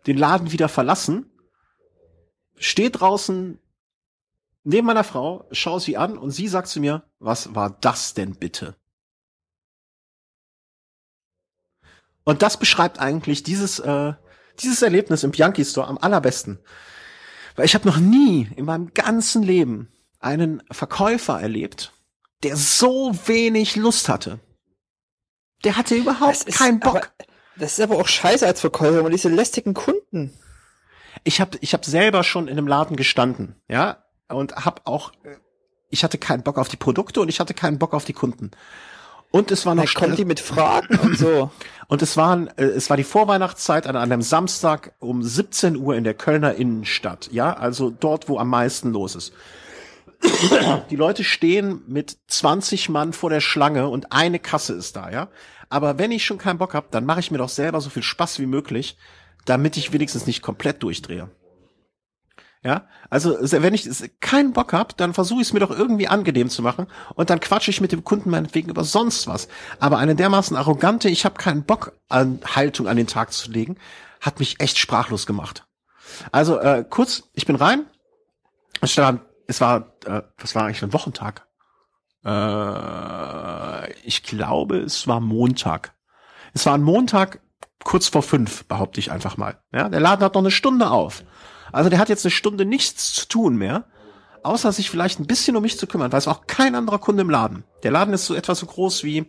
den 0.07 0.19
Laden 0.19 0.53
wieder 0.53 0.69
verlassen, 0.69 1.31
stehe 2.57 2.91
draußen 2.91 3.59
neben 4.69 4.87
meiner 4.87 5.05
Frau, 5.05 5.49
schaue 5.51 5.81
sie 5.81 5.97
an 5.97 6.19
und 6.19 6.31
sie 6.31 6.47
sagt 6.47 6.69
zu 6.69 6.79
mir, 6.79 7.03
was 7.19 7.55
war 7.55 7.79
das 7.81 8.13
denn 8.13 8.37
bitte? 8.37 8.77
Und 12.25 12.43
das 12.43 12.59
beschreibt 12.59 12.99
eigentlich 12.99 13.43
dieses, 13.43 13.79
äh, 13.79 14.13
dieses 14.61 14.83
Erlebnis 14.83 15.25
im 15.25 15.31
Bianchi 15.31 15.65
Store 15.65 15.89
am 15.89 15.97
allerbesten. 15.97 16.59
Weil 17.57 17.65
ich 17.65 17.75
habe 17.75 17.89
noch 17.89 17.97
nie 17.97 18.51
in 18.57 18.67
meinem 18.67 18.93
ganzen 18.93 19.43
Leben 19.43 19.91
einen 20.21 20.63
Verkäufer 20.71 21.41
erlebt, 21.41 21.95
der 22.43 22.55
so 22.55 23.19
wenig 23.25 23.75
Lust 23.75 24.11
hatte. 24.11 24.39
Der 25.65 25.77
hatte 25.77 25.95
überhaupt 25.95 26.47
ist, 26.47 26.59
keinen 26.59 26.81
Bock. 26.81 26.97
Aber, 26.97 27.27
das 27.57 27.79
ist 27.79 27.81
aber 27.81 27.97
auch 27.97 28.07
scheiße 28.07 28.47
als 28.47 28.61
Verkäufer, 28.61 29.03
und 29.03 29.13
diese 29.13 29.31
lästigen 29.31 29.73
Kunden. 29.73 30.39
Ich 31.25 31.41
habe 31.41 31.57
ich 31.63 31.73
hab 31.73 31.87
selber 31.87 32.23
schon 32.23 32.49
in 32.49 32.59
einem 32.59 32.69
Laden 32.69 32.97
gestanden, 32.97 33.57
ja, 33.67 34.05
und 34.29 34.57
hab 34.57 34.87
auch, 34.87 35.13
ich 35.91 36.05
hatte 36.05 36.19
keinen 36.19 36.43
Bock 36.43 36.59
auf 36.59 36.69
die 36.69 36.77
Produkte 36.77 37.21
und 37.21 37.29
ich 37.29 37.41
hatte 37.41 37.55
keinen 37.55 37.79
Bock 37.79 37.95
auf 37.95 38.05
die 38.05 38.13
Kunden. 38.13 38.51
Und 39.31 39.51
es 39.51 39.67
war 39.67 39.75
noch 39.75 39.93
kommen 39.95 40.17
die 40.17 40.25
mit 40.25 40.41
Fragen 40.41 40.99
und 40.99 41.19
so. 41.19 41.51
Und 41.91 42.03
es 42.03 42.19
waren, 42.19 42.49
äh, 42.59 42.65
es 42.65 42.91
war 42.91 42.99
die 42.99 43.05
Vorweihnachtszeit 43.05 43.87
an 43.87 43.97
einem 43.97 44.21
Samstag 44.21 44.93
um 44.99 45.23
17 45.23 45.75
Uhr 45.77 45.97
in 45.97 46.05
der 46.05 46.13
Kölner 46.13 46.55
Innenstadt. 46.55 47.31
Ja, 47.33 47.55
also 47.55 47.89
dort, 47.89 48.29
wo 48.29 48.39
am 48.39 48.51
meisten 48.51 48.93
los 48.93 49.15
ist. 49.15 49.33
Die 50.91 50.97
Leute 50.97 51.25
stehen 51.25 51.83
mit 51.87 52.19
20 52.27 52.91
Mann 52.91 53.15
vor 53.15 53.31
der 53.31 53.41
Schlange 53.41 53.89
und 53.89 54.13
eine 54.13 54.39
Kasse 54.39 54.75
ist 54.75 54.97
da, 54.97 55.11
ja. 55.11 55.29
Aber 55.71 55.99
wenn 55.99 56.11
ich 56.11 56.27
schon 56.27 56.39
keinen 56.39 56.59
Bock 56.59 56.75
habe, 56.75 56.89
dann 56.91 57.07
mache 57.07 57.21
ich 57.21 57.31
mir 57.31 57.39
doch 57.39 57.49
selber 57.49 57.81
so 57.81 57.89
viel 57.89 58.03
Spaß 58.03 58.39
wie 58.39 58.47
möglich, 58.47 58.99
damit 59.45 59.77
ich 59.77 59.93
wenigstens 59.93 60.27
nicht 60.27 60.43
komplett 60.43 60.83
durchdrehe. 60.83 61.31
Ja, 62.69 62.87
also 63.09 63.35
wenn 63.41 63.73
ich 63.73 63.89
keinen 64.21 64.53
Bock 64.53 64.75
habe, 64.75 64.93
dann 64.95 65.15
versuche 65.15 65.41
ich 65.41 65.49
es 65.49 65.53
mir 65.55 65.61
doch 65.61 65.71
irgendwie 65.71 66.07
angenehm 66.07 66.51
zu 66.51 66.61
machen 66.61 66.87
und 67.15 67.31
dann 67.31 67.41
quatsche 67.41 67.71
ich 67.71 67.81
mit 67.81 67.93
dem 67.93 68.05
Kunden 68.05 68.29
meinetwegen 68.29 68.69
über 68.69 68.85
sonst 68.85 69.27
was. 69.27 69.49
Aber 69.81 69.97
eine 69.97 70.15
dermaßen 70.15 70.55
arrogante, 70.55 71.09
ich 71.09 71.25
habe 71.25 71.37
keinen 71.37 71.63
Bock 71.65 71.95
an 72.11 72.41
Haltung 72.45 72.87
an 72.87 72.99
den 72.99 73.07
Tag 73.07 73.33
zu 73.33 73.51
legen, 73.51 73.79
hat 74.21 74.39
mich 74.39 74.61
echt 74.61 74.77
sprachlos 74.77 75.25
gemacht. 75.25 75.67
Also 76.31 76.59
äh, 76.59 76.85
kurz, 76.87 77.23
ich 77.33 77.47
bin 77.47 77.57
rein, 77.57 77.87
es 78.83 78.93
stand 78.93 79.23
es 79.47 79.63
war, 79.63 79.95
äh, 80.05 80.21
was 80.37 80.55
war 80.55 80.65
eigentlich 80.65 80.83
ein 80.83 80.93
Wochentag? 80.93 81.47
Äh, 82.23 83.93
ich 84.03 84.23
glaube, 84.25 84.81
es 84.81 85.07
war 85.07 85.21
Montag. 85.21 85.95
Es 86.53 86.67
war 86.67 86.75
ein 86.75 86.83
Montag 86.83 87.41
kurz 87.83 88.09
vor 88.09 88.23
fünf, 88.23 88.67
behaupte 88.67 89.01
ich 89.01 89.11
einfach 89.11 89.39
mal. 89.39 89.59
Ja, 89.73 89.89
der 89.89 90.01
Laden 90.01 90.23
hat 90.23 90.35
noch 90.35 90.43
eine 90.43 90.51
Stunde 90.51 90.91
auf. 90.91 91.25
Also 91.73 91.91
der 91.91 91.99
hat 91.99 92.09
jetzt 92.09 92.25
eine 92.25 92.31
Stunde 92.31 92.65
nichts 92.65 93.15
zu 93.15 93.29
tun 93.29 93.57
mehr, 93.57 93.85
außer 94.43 94.73
sich 94.73 94.91
vielleicht 94.91 95.21
ein 95.21 95.27
bisschen 95.27 95.57
um 95.57 95.63
mich 95.63 95.79
zu 95.79 95.87
kümmern, 95.87 96.13
weil 96.13 96.19
es 96.19 96.29
auch 96.29 96.47
kein 96.47 96.75
anderer 96.75 96.99
Kunde 96.99 97.23
im 97.23 97.31
Laden. 97.31 97.65
Der 97.83 97.91
Laden 97.91 98.15
ist 98.15 98.27
so 98.27 98.35
etwas 98.35 98.59
so 98.59 98.67
groß 98.67 99.05
wie, 99.05 99.27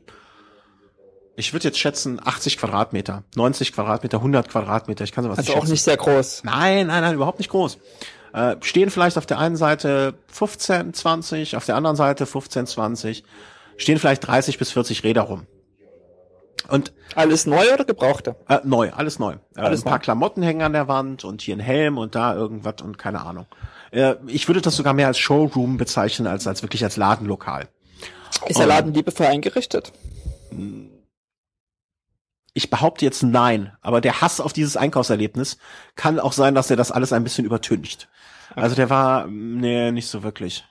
ich 1.36 1.54
würde 1.54 1.68
jetzt 1.68 1.80
schätzen, 1.80 2.20
80 2.24 2.58
Quadratmeter, 2.58 3.24
90 3.36 3.74
Quadratmeter, 3.74 4.18
100 4.18 4.50
Quadratmeter. 4.50 5.04
Ich 5.04 5.12
kann 5.12 5.24
sowas 5.24 5.38
also 5.38 5.50
nicht 5.50 5.58
auch 5.58 5.62
schätzen. 5.62 5.72
nicht 5.72 5.84
sehr 5.84 5.98
groß. 5.98 6.44
Nein, 6.44 6.88
nein, 6.88 7.02
nein, 7.02 7.16
überhaupt 7.16 7.40
nicht 7.40 7.50
groß 7.50 7.78
äh, 8.34 8.56
stehen 8.62 8.90
vielleicht 8.90 9.18
auf 9.18 9.26
der 9.26 9.40
einen 9.40 9.56
Seite 9.56 10.16
15, 10.32 10.94
20, 10.94 11.56
auf 11.56 11.66
der 11.66 11.76
anderen 11.76 11.96
Seite 11.96 12.26
15, 12.26 12.68
20, 12.68 13.24
stehen 13.78 13.98
vielleicht 13.98 14.28
30 14.28 14.58
bis 14.58 14.72
40 14.72 15.04
Räder 15.04 15.22
rum. 15.24 15.46
Und 16.68 16.94
alles 17.16 17.46
neu 17.46 17.74
oder 17.74 17.86
gebrauchte? 17.86 18.36
Äh, 18.48 18.60
neu, 18.64 18.92
alles 18.92 19.18
neu. 19.20 19.36
Äh, 19.56 19.62
alles 19.62 19.82
ein 19.82 19.86
paar 19.86 20.00
neu. 20.00 20.04
Klamotten 20.04 20.44
hängen 20.44 20.62
an 20.62 20.74
der 20.74 20.88
Wand 20.88 21.24
und 21.24 21.42
hier 21.42 21.56
ein 21.56 21.60
Helm 21.60 21.98
und 21.98 22.16
da 22.16 22.36
irgendwas 22.36 22.82
und 22.84 22.98
keine 22.98 23.22
Ahnung. 23.22 23.46
Äh, 23.92 24.16
ich 24.28 24.48
würde 24.48 24.62
das 24.62 24.76
sogar 24.76 24.94
mehr 24.94 25.08
als 25.08 25.18
Showroom 25.18 25.78
bezeichnen 25.78 26.28
als 26.28 26.48
als 26.48 26.62
wirklich 26.62 26.84
als 26.84 26.98
Ladenlokal. 26.98 27.68
Ist 28.48 28.60
der 28.60 28.68
Laden 28.68 28.94
liebevoll 28.94 29.28
eingerichtet? 29.28 29.92
Ich 32.54 32.70
behaupte 32.70 33.06
jetzt 33.06 33.24
nein, 33.24 33.74
aber 33.82 34.02
der 34.02 34.22
Hass 34.22 34.40
auf 34.40 34.54
dieses 34.54 34.78
Einkaufserlebnis 34.78 35.58
kann 35.96 36.20
auch 36.20 36.34
sein, 36.34 36.56
dass 36.56 36.70
er 36.70 36.78
das 36.78 36.92
alles 36.92 37.14
ein 37.14 37.24
bisschen 37.24 37.46
übertüncht. 37.46 38.10
Also 38.56 38.76
der 38.76 38.90
war 38.90 39.28
nee 39.28 39.92
nicht 39.92 40.08
so 40.08 40.24
wirklich. 40.24 40.66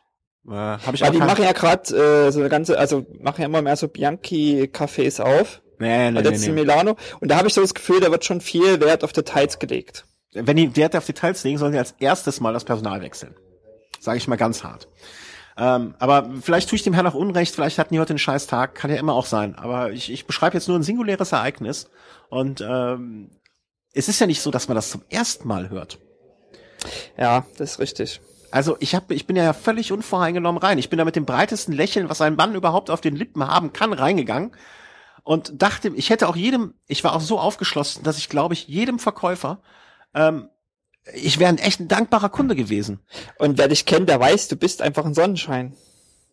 Äh, 0.47 0.53
hab 0.53 0.95
ich 0.95 1.03
Weil 1.03 1.13
die 1.13 1.19
machen 1.19 1.45
ja 1.45 1.53
gerade 1.53 2.27
äh, 2.27 2.33
so 2.33 2.41
eine 2.41 2.49
ganze, 2.49 2.79
also 2.79 3.07
machen 3.21 3.41
ja 3.43 3.47
immer 3.47 3.63
mehr 3.63 3.77
so 3.77 3.87
Bianchi-Cafés 3.87 5.21
auf. 5.21 5.61
Nee, 5.79 6.11
nee, 6.11 6.23
nee, 6.23 6.31
nee. 6.31 6.47
in 6.47 6.55
Milano. 6.55 6.97
Und 7.21 7.31
da 7.31 7.37
habe 7.37 7.49
ich 7.49 7.55
so 7.55 7.61
das 7.61 7.75
Gefühl, 7.75 8.01
da 8.01 8.11
wird 8.11 8.25
schon 8.25 8.41
viel 8.41 8.81
Wert 8.81 9.05
auf 9.05 9.13
Details 9.13 9.59
gelegt. 9.59 10.05
Wenn 10.33 10.57
die 10.57 10.77
Wert 10.77 10.97
auf 10.97 11.07
Details 11.07 11.45
legen, 11.45 11.59
sollen 11.59 11.73
sie 11.73 11.79
als 11.79 11.95
erstes 11.99 12.41
mal 12.41 12.53
das 12.53 12.65
Personal 12.65 13.01
wechseln. 13.01 13.35
Sage 14.01 14.19
ich 14.19 14.29
mal 14.29 14.37
ganz 14.37 14.65
hart. 14.65 14.89
Ähm, 15.57 15.95
aber 15.99 16.31
vielleicht 16.41 16.69
tue 16.69 16.77
ich 16.77 16.83
dem 16.83 16.95
Herrn 16.95 17.07
auch 17.07 17.15
Unrecht, 17.15 17.55
vielleicht 17.55 17.79
hatten 17.79 17.93
die 17.93 17.99
heute 17.99 18.11
einen 18.11 18.19
scheiß 18.19 18.47
Tag, 18.47 18.77
kann 18.77 18.91
ja 18.91 18.97
immer 18.97 19.15
auch 19.15 19.27
sein. 19.27 19.57
Aber 19.57 19.91
ich, 19.91 20.13
ich 20.13 20.27
beschreibe 20.27 20.57
jetzt 20.57 20.69
nur 20.69 20.79
ein 20.79 20.85
singuläres 20.85 21.33
Ereignis. 21.33 21.91
Und 22.29 22.61
ähm, 22.61 23.31
es 23.93 24.09
ist 24.09 24.21
ja 24.21 24.27
nicht 24.27 24.43
so, 24.43 24.51
dass 24.51 24.69
man 24.69 24.77
das 24.77 24.91
zum 24.91 25.03
ersten 25.09 25.49
Mal 25.49 25.71
hört. 25.71 25.99
Ja, 27.17 27.45
das 27.57 27.73
ist 27.73 27.79
richtig. 27.81 28.21
Also 28.51 28.77
ich 28.81 28.95
hab, 28.95 29.11
ich 29.11 29.27
bin 29.27 29.37
ja 29.37 29.53
völlig 29.53 29.91
unvoreingenommen 29.91 30.63
rein. 30.63 30.79
Ich 30.79 30.91
bin 30.91 30.99
da 30.99 31.05
mit 31.05 31.17
dem 31.17 31.27
breitesten 31.27 31.75
Lächeln, 31.75 32.09
was 32.09 32.21
ein 32.21 32.37
Mann 32.37 32.55
überhaupt 32.55 32.91
auf 32.91 33.01
den 33.01 33.17
Lippen 33.17 33.47
haben 33.47 33.73
kann, 33.73 33.93
reingegangen 33.93 34.53
und 35.29 35.61
dachte, 35.61 35.93
ich 35.95 36.09
hätte 36.09 36.27
auch 36.27 36.37
jedem, 36.37 36.73
ich 36.87 37.05
war 37.05 37.15
auch 37.15 37.21
so 37.21 37.39
aufgeschlossen, 37.39 38.03
dass 38.03 38.17
ich 38.17 38.31
glaube 38.31 38.55
ich 38.55 38.67
jedem 38.67 38.99
Verkäufer 38.99 39.61
ähm, 40.15 40.49
ich 41.13 41.39
wäre 41.39 41.51
ein 41.51 41.59
echt 41.59 41.81
ein 41.81 41.89
dankbarer 41.89 42.31
Kunde 42.31 42.55
gewesen. 42.55 43.01
Und 43.39 43.59
wer 43.59 43.69
dich 43.69 43.85
kennt, 43.85 44.09
der 44.09 44.21
weiß, 44.21 44.49
du 44.49 44.57
bist 44.57 44.81
einfach 44.81 45.05
ein 45.05 45.13
Sonnenschein. 45.13 45.75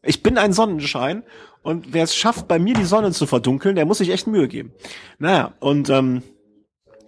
Ich 0.01 0.23
bin 0.23 0.37
ein 0.37 0.53
Sonnenschein 0.53 1.23
und 1.61 1.91
wer 1.91 2.05
es 2.05 2.15
schafft, 2.15 2.47
bei 2.47 2.57
mir 2.57 2.73
die 2.73 2.85
Sonne 2.85 3.11
zu 3.11 3.27
verdunkeln, 3.27 3.75
der 3.75 3.85
muss 3.85 3.97
sich 3.97 4.11
echt 4.11 4.27
Mühe 4.27 4.47
geben. 4.47 4.71
Naja, 5.17 5.53
und 5.59 5.89
ähm, 5.89 6.23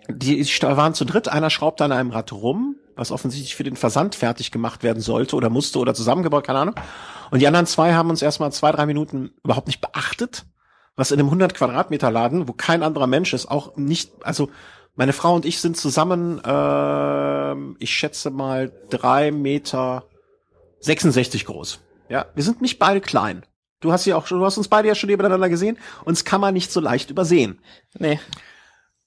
die 0.09 0.45
waren 0.61 0.93
zu 0.93 1.05
dritt, 1.05 1.29
einer 1.29 1.49
schraubt 1.49 1.81
an 1.81 1.93
einem 1.93 2.11
Rad 2.11 2.33
rum, 2.33 2.75
was 2.97 3.11
offensichtlich 3.13 3.55
für 3.55 3.63
den 3.63 3.77
Versand 3.77 4.13
fertig 4.15 4.51
gemacht 4.51 4.83
werden 4.83 5.01
sollte 5.01 5.37
oder 5.37 5.49
musste 5.49 5.79
oder 5.79 5.93
zusammengebaut, 5.93 6.45
keine 6.45 6.59
Ahnung. 6.59 6.75
Und 7.31 7.41
die 7.41 7.47
anderen 7.47 7.65
zwei 7.65 7.93
haben 7.93 8.09
uns 8.09 8.21
erstmal 8.21 8.51
zwei, 8.51 8.73
drei 8.73 8.85
Minuten 8.85 9.31
überhaupt 9.43 9.67
nicht 9.67 9.79
beachtet, 9.79 10.45
was 10.97 11.11
in 11.11 11.19
einem 11.19 11.27
100 11.27 11.53
Quadratmeter 11.53 12.11
Laden, 12.11 12.49
wo 12.49 12.53
kein 12.53 12.83
anderer 12.83 13.07
Mensch 13.07 13.33
ist, 13.33 13.49
auch 13.49 13.77
nicht, 13.77 14.11
also 14.23 14.49
meine 14.95 15.13
Frau 15.13 15.35
und 15.35 15.45
ich 15.45 15.61
sind 15.61 15.77
zusammen, 15.77 16.41
äh, 16.43 17.75
ich 17.81 17.91
schätze 17.91 18.31
mal 18.31 18.73
drei 18.89 19.31
Meter 19.31 20.03
66 20.81 21.45
groß. 21.45 21.79
Ja, 22.09 22.25
wir 22.33 22.43
sind 22.43 22.61
nicht 22.61 22.79
beide 22.79 22.99
klein. 22.99 23.45
Du 23.79 23.91
hast 23.91 24.05
ja 24.05 24.15
auch 24.15 24.25
schon, 24.25 24.39
du 24.39 24.45
hast 24.45 24.57
uns 24.57 24.69
beide 24.69 24.87
ja 24.87 24.95
schon 24.95 25.09
nebeneinander 25.09 25.49
gesehen. 25.49 25.77
Uns 26.03 26.25
kann 26.25 26.41
man 26.41 26.53
nicht 26.53 26.71
so 26.71 26.79
leicht 26.79 27.11
übersehen. 27.11 27.59
Nee. 27.99 28.19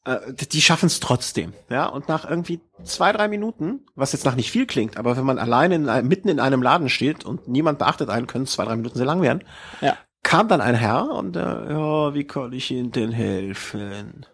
Äh, 0.05 0.33
die 0.33 0.61
schaffen 0.61 0.87
es 0.87 1.01
trotzdem. 1.01 1.55
Ja, 1.69 1.87
und 1.87 2.09
nach 2.09 2.29
irgendwie 2.29 2.61
zwei, 2.85 3.11
drei 3.11 3.27
Minuten, 3.27 3.81
was 3.97 4.13
jetzt 4.13 4.25
nach 4.25 4.37
nicht 4.37 4.53
viel 4.53 4.67
klingt, 4.67 4.97
aber 4.97 5.17
wenn 5.17 5.25
man 5.25 5.41
alleine 5.41 5.75
in, 5.75 6.09
mitten 6.09 6.29
in 6.29 6.39
einem 6.39 6.63
Laden 6.63 6.89
steht 6.89 7.25
und 7.25 7.49
niemand 7.49 7.81
beachtet 7.81 8.11
einen, 8.11 8.29
können 8.29 8.45
es 8.45 8.53
zwei, 8.53 8.65
drei 8.65 8.77
Minuten 8.77 8.97
sehr 8.97 9.07
lang 9.07 9.23
werden. 9.23 9.43
Ja. 9.81 9.99
Kam 10.31 10.47
dann 10.47 10.61
ein 10.61 10.77
Herr 10.77 11.11
und 11.11 11.35
äh, 11.35 11.41
ja, 11.41 12.15
wie 12.15 12.23
kann 12.23 12.53
ich 12.53 12.71
Ihnen 12.71 12.93
denn 12.93 13.11
helfen? 13.11 14.25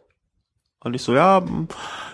Und 0.80 0.92
ich 0.92 1.01
so, 1.01 1.14
ja, 1.14 1.42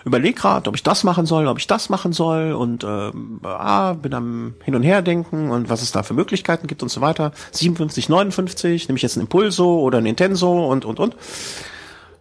überleg 0.05 0.37
grad, 0.37 0.69
ob 0.69 0.77
ich 0.77 0.85
das 0.85 1.03
machen 1.03 1.27
soll, 1.27 1.49
ob 1.49 1.59
ich 1.59 1.67
das 1.67 1.89
machen 1.89 2.13
soll 2.13 2.53
und 2.53 2.85
ähm, 2.85 3.41
ah, 3.43 3.95
bin 3.95 4.15
am 4.15 4.55
Hin 4.63 4.77
und 4.77 4.85
Her 4.85 5.03
denken 5.03 5.51
und 5.51 5.69
was 5.69 5.83
es 5.83 5.91
da 5.91 6.05
für 6.05 6.15
Möglichkeiten 6.15 6.69
gibt 6.69 6.85
und 6.85 6.91
so 6.91 7.01
weiter. 7.01 7.33
57, 7.51 8.09
59, 8.09 8.87
nehme 8.87 8.99
ich 8.99 9.03
jetzt 9.03 9.17
ein 9.17 9.23
Impulso 9.23 9.81
oder 9.81 9.99
ein 9.99 10.07
Intenso 10.07 10.65
und 10.71 10.85
und 10.85 11.01
und. 11.01 11.17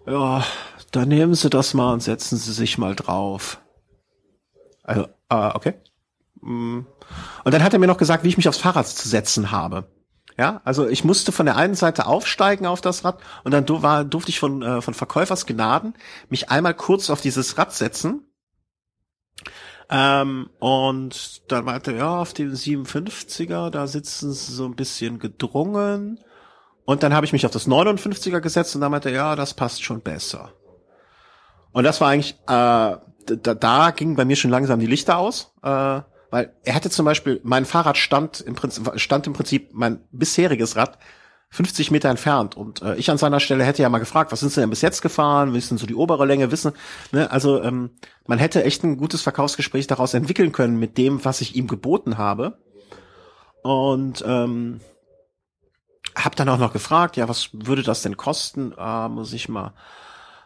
Ja, 0.07 0.43
dann 0.91 1.09
nehmen 1.09 1.35
Sie 1.35 1.51
das 1.51 1.75
mal 1.75 1.93
und 1.93 2.01
setzen 2.01 2.39
Sie 2.39 2.53
sich 2.53 2.79
mal 2.79 2.95
drauf. 2.95 3.61
Also, 4.81 5.03
äh, 5.29 5.51
okay. 5.53 5.75
Mm. 6.41 6.79
Und 7.43 7.53
dann 7.53 7.63
hat 7.63 7.73
er 7.73 7.77
mir 7.77 7.85
noch 7.85 7.97
gesagt, 7.97 8.23
wie 8.23 8.29
ich 8.29 8.37
mich 8.37 8.49
aufs 8.49 8.57
Fahrrad 8.57 8.87
zu 8.87 9.07
setzen 9.07 9.51
habe. 9.51 9.85
Ja, 10.41 10.59
also 10.63 10.87
ich 10.87 11.03
musste 11.03 11.31
von 11.31 11.45
der 11.45 11.55
einen 11.55 11.75
Seite 11.75 12.07
aufsteigen 12.07 12.65
auf 12.65 12.81
das 12.81 13.05
Rad 13.05 13.19
und 13.43 13.51
dann 13.51 13.63
war, 13.83 14.03
durfte 14.03 14.31
ich 14.31 14.39
von, 14.39 14.63
äh, 14.63 14.81
von 14.81 14.95
Verkäufers 14.95 15.45
Gnaden 15.45 15.93
mich 16.29 16.49
einmal 16.49 16.73
kurz 16.73 17.11
auf 17.11 17.21
dieses 17.21 17.59
Rad 17.59 17.71
setzen. 17.73 18.25
Ähm, 19.91 20.49
und 20.57 21.43
dann 21.51 21.63
meinte 21.65 21.91
er, 21.91 21.97
ja, 21.97 22.17
auf 22.21 22.33
dem 22.33 22.53
57er, 22.53 23.69
da 23.69 23.85
sitzen 23.85 24.33
sie 24.33 24.51
so 24.51 24.65
ein 24.65 24.75
bisschen 24.75 25.19
gedrungen. 25.19 26.19
Und 26.85 27.03
dann 27.03 27.13
habe 27.13 27.27
ich 27.27 27.33
mich 27.33 27.45
auf 27.45 27.51
das 27.51 27.67
59er 27.67 28.39
gesetzt 28.39 28.73
und 28.73 28.81
dann 28.81 28.89
meinte 28.89 29.09
er, 29.09 29.15
ja, 29.15 29.35
das 29.35 29.53
passt 29.53 29.83
schon 29.83 30.01
besser. 30.01 30.53
Und 31.71 31.83
das 31.83 32.01
war 32.01 32.09
eigentlich, 32.09 32.33
äh, 32.47 32.97
da, 33.27 33.53
da 33.53 33.91
gingen 33.91 34.15
bei 34.15 34.25
mir 34.25 34.37
schon 34.37 34.49
langsam 34.49 34.79
die 34.79 34.87
Lichter 34.87 35.19
aus. 35.19 35.53
Äh, 35.61 36.01
weil 36.31 36.53
er 36.63 36.73
hätte 36.73 36.89
zum 36.89 37.05
Beispiel, 37.05 37.39
mein 37.43 37.65
Fahrrad 37.65 37.97
stand 37.97 38.41
im 38.41 38.55
Prinzip, 38.55 38.91
stand 38.95 39.27
im 39.27 39.33
Prinzip 39.33 39.69
mein 39.73 39.99
bisheriges 40.11 40.75
Rad 40.75 40.97
50 41.49 41.91
Meter 41.91 42.09
entfernt. 42.09 42.55
Und 42.55 42.81
äh, 42.81 42.95
ich 42.95 43.11
an 43.11 43.17
seiner 43.17 43.41
Stelle 43.41 43.65
hätte 43.65 43.81
ja 43.81 43.89
mal 43.89 43.99
gefragt, 43.99 44.31
was 44.31 44.39
sind 44.39 44.51
Sie 44.51 44.61
denn 44.61 44.69
bis 44.69 44.81
jetzt 44.81 45.01
gefahren? 45.01 45.53
Wissen 45.53 45.77
so 45.77 45.85
die 45.85 45.95
obere 45.95 46.25
Länge 46.25 46.49
wissen? 46.49 46.71
Ne? 47.11 47.29
Also 47.29 47.61
ähm, 47.61 47.91
man 48.25 48.39
hätte 48.39 48.63
echt 48.63 48.83
ein 48.83 48.97
gutes 48.97 49.21
Verkaufsgespräch 49.21 49.85
daraus 49.85 50.13
entwickeln 50.13 50.53
können 50.53 50.79
mit 50.79 50.97
dem, 50.97 51.23
was 51.25 51.41
ich 51.41 51.55
ihm 51.55 51.67
geboten 51.67 52.17
habe. 52.17 52.57
Und 53.63 54.23
ähm, 54.25 54.79
hab 56.15 56.37
dann 56.37 56.49
auch 56.49 56.57
noch 56.57 56.73
gefragt, 56.73 57.17
ja, 57.17 57.27
was 57.27 57.49
würde 57.51 57.83
das 57.83 58.01
denn 58.01 58.15
kosten? 58.15 58.73
Ah, 58.77 59.09
muss 59.09 59.33
ich 59.33 59.49
mal. 59.49 59.73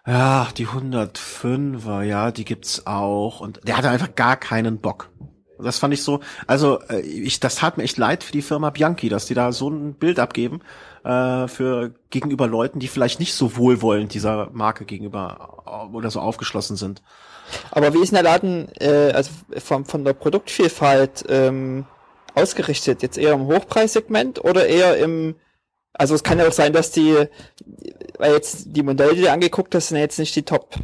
Ja, 0.08 0.48
die 0.58 0.68
105er, 0.68 2.02
ja, 2.02 2.32
die 2.32 2.46
gibt's 2.46 2.88
auch. 2.88 3.40
Und 3.40 3.62
der 3.68 3.78
hatte 3.78 3.90
einfach 3.90 4.16
gar 4.16 4.38
keinen 4.38 4.80
Bock. 4.80 5.10
Das 5.60 5.78
fand 5.78 5.94
ich 5.94 6.04
so, 6.04 6.20
also 6.48 6.80
äh, 6.90 7.00
ich, 7.00 7.40
das 7.40 7.56
tat 7.56 7.78
mir 7.78 7.84
echt 7.84 7.98
leid 7.98 8.24
für 8.24 8.32
die 8.32 8.42
Firma 8.42 8.70
Bianchi, 8.70 9.10
dass 9.10 9.26
die 9.26 9.34
da 9.34 9.52
so 9.52 9.70
ein 9.70 9.94
Bild 9.94 10.20
abgeben 10.20 10.62
äh, 11.04 11.48
für 11.48 11.94
gegenüber 12.10 12.48
Leuten, 12.48 12.80
die 12.80 12.88
vielleicht 12.88 13.20
nicht 13.20 13.34
so 13.34 13.56
wohlwollend 13.56 14.14
dieser 14.14 14.50
Marke 14.52 14.86
gegenüber 14.86 15.64
äh, 15.66 15.96
oder 15.96 16.12
so 16.12 16.20
aufgeschlossen 16.20 16.76
sind. 16.76 17.02
Aber 17.72 17.94
wie 17.94 18.00
ist 18.00 18.12
denn 18.12 18.24
der 18.24 18.32
Laden, 18.32 18.70
äh, 18.80 19.12
also 19.14 19.32
von, 19.58 19.86
von 19.86 20.04
der 20.04 20.14
Produktvielfalt 20.14 21.26
ähm, 21.30 21.86
ausgerichtet? 22.34 23.02
Jetzt 23.02 23.18
eher 23.18 23.34
im 23.34 23.48
Hochpreissegment 23.48 24.44
oder 24.44 24.66
eher 24.68 24.98
im, 24.98 25.36
also 25.94 26.16
es 26.16 26.24
kann 26.24 26.40
ja 26.40 26.48
auch 26.48 26.54
sein, 26.54 26.74
dass 26.74 26.92
die, 26.92 27.16
weil 28.18 28.34
jetzt 28.34 28.66
die 28.76 28.84
Modelle, 28.84 29.16
die 29.16 29.22
du 29.22 29.32
angeguckt 29.32 29.76
hast, 29.76 29.90
sind 29.90 29.98
ja 29.98 30.04
jetzt 30.04 30.20
nicht 30.20 30.36
die 30.36 30.44
Top 30.44 30.76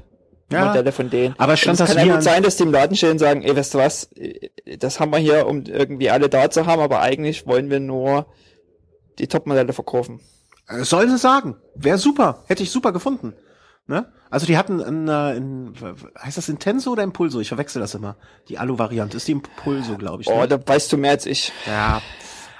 ja, 0.51 0.67
Modelle 0.67 0.91
von 0.91 1.09
denen. 1.09 1.35
Aber 1.37 1.57
stand 1.57 1.79
das 1.79 1.95
kann 1.95 2.07
ja 2.07 2.13
gut 2.15 2.23
sein, 2.23 2.43
dass 2.43 2.57
die 2.57 2.63
im 2.63 2.71
Laden 2.71 2.95
stehen 2.95 3.11
und 3.11 3.19
sagen, 3.19 3.43
ey, 3.43 3.55
weißt 3.55 3.73
du 3.73 3.77
was, 3.77 4.09
das 4.79 4.99
haben 4.99 5.11
wir 5.11 5.19
hier, 5.19 5.47
um 5.47 5.63
irgendwie 5.65 6.09
alle 6.09 6.29
da 6.29 6.49
zu 6.49 6.65
haben, 6.65 6.81
aber 6.81 7.01
eigentlich 7.01 7.47
wollen 7.47 7.69
wir 7.69 7.79
nur 7.79 8.27
die 9.19 9.27
Top-Modelle 9.27 9.73
verkaufen. 9.73 10.19
Äh, 10.67 10.83
sollen 10.83 11.09
sie 11.09 11.17
sagen. 11.17 11.57
Wäre 11.75 11.97
super. 11.97 12.43
Hätte 12.47 12.63
ich 12.63 12.71
super 12.71 12.91
gefunden. 12.91 13.33
Ne? 13.87 14.11
Also 14.29 14.45
die 14.45 14.57
hatten 14.57 14.81
ein, 14.81 15.09
ein, 15.09 15.73
heißt 16.17 16.37
das 16.37 16.47
Intenso 16.47 16.91
oder 16.91 17.03
Impulso? 17.03 17.39
Ich 17.41 17.49
verwechsel 17.49 17.81
das 17.81 17.93
immer. 17.93 18.15
Die 18.47 18.57
Alu-Variante 18.57 19.17
ist 19.17 19.27
die 19.27 19.33
Impulso, 19.33 19.97
glaube 19.97 20.21
ich. 20.21 20.29
Ne? 20.29 20.35
Oh, 20.35 20.45
da 20.45 20.59
weißt 20.65 20.93
du 20.93 20.97
mehr 20.97 21.11
als 21.11 21.25
ich. 21.25 21.51
Ja. 21.67 22.01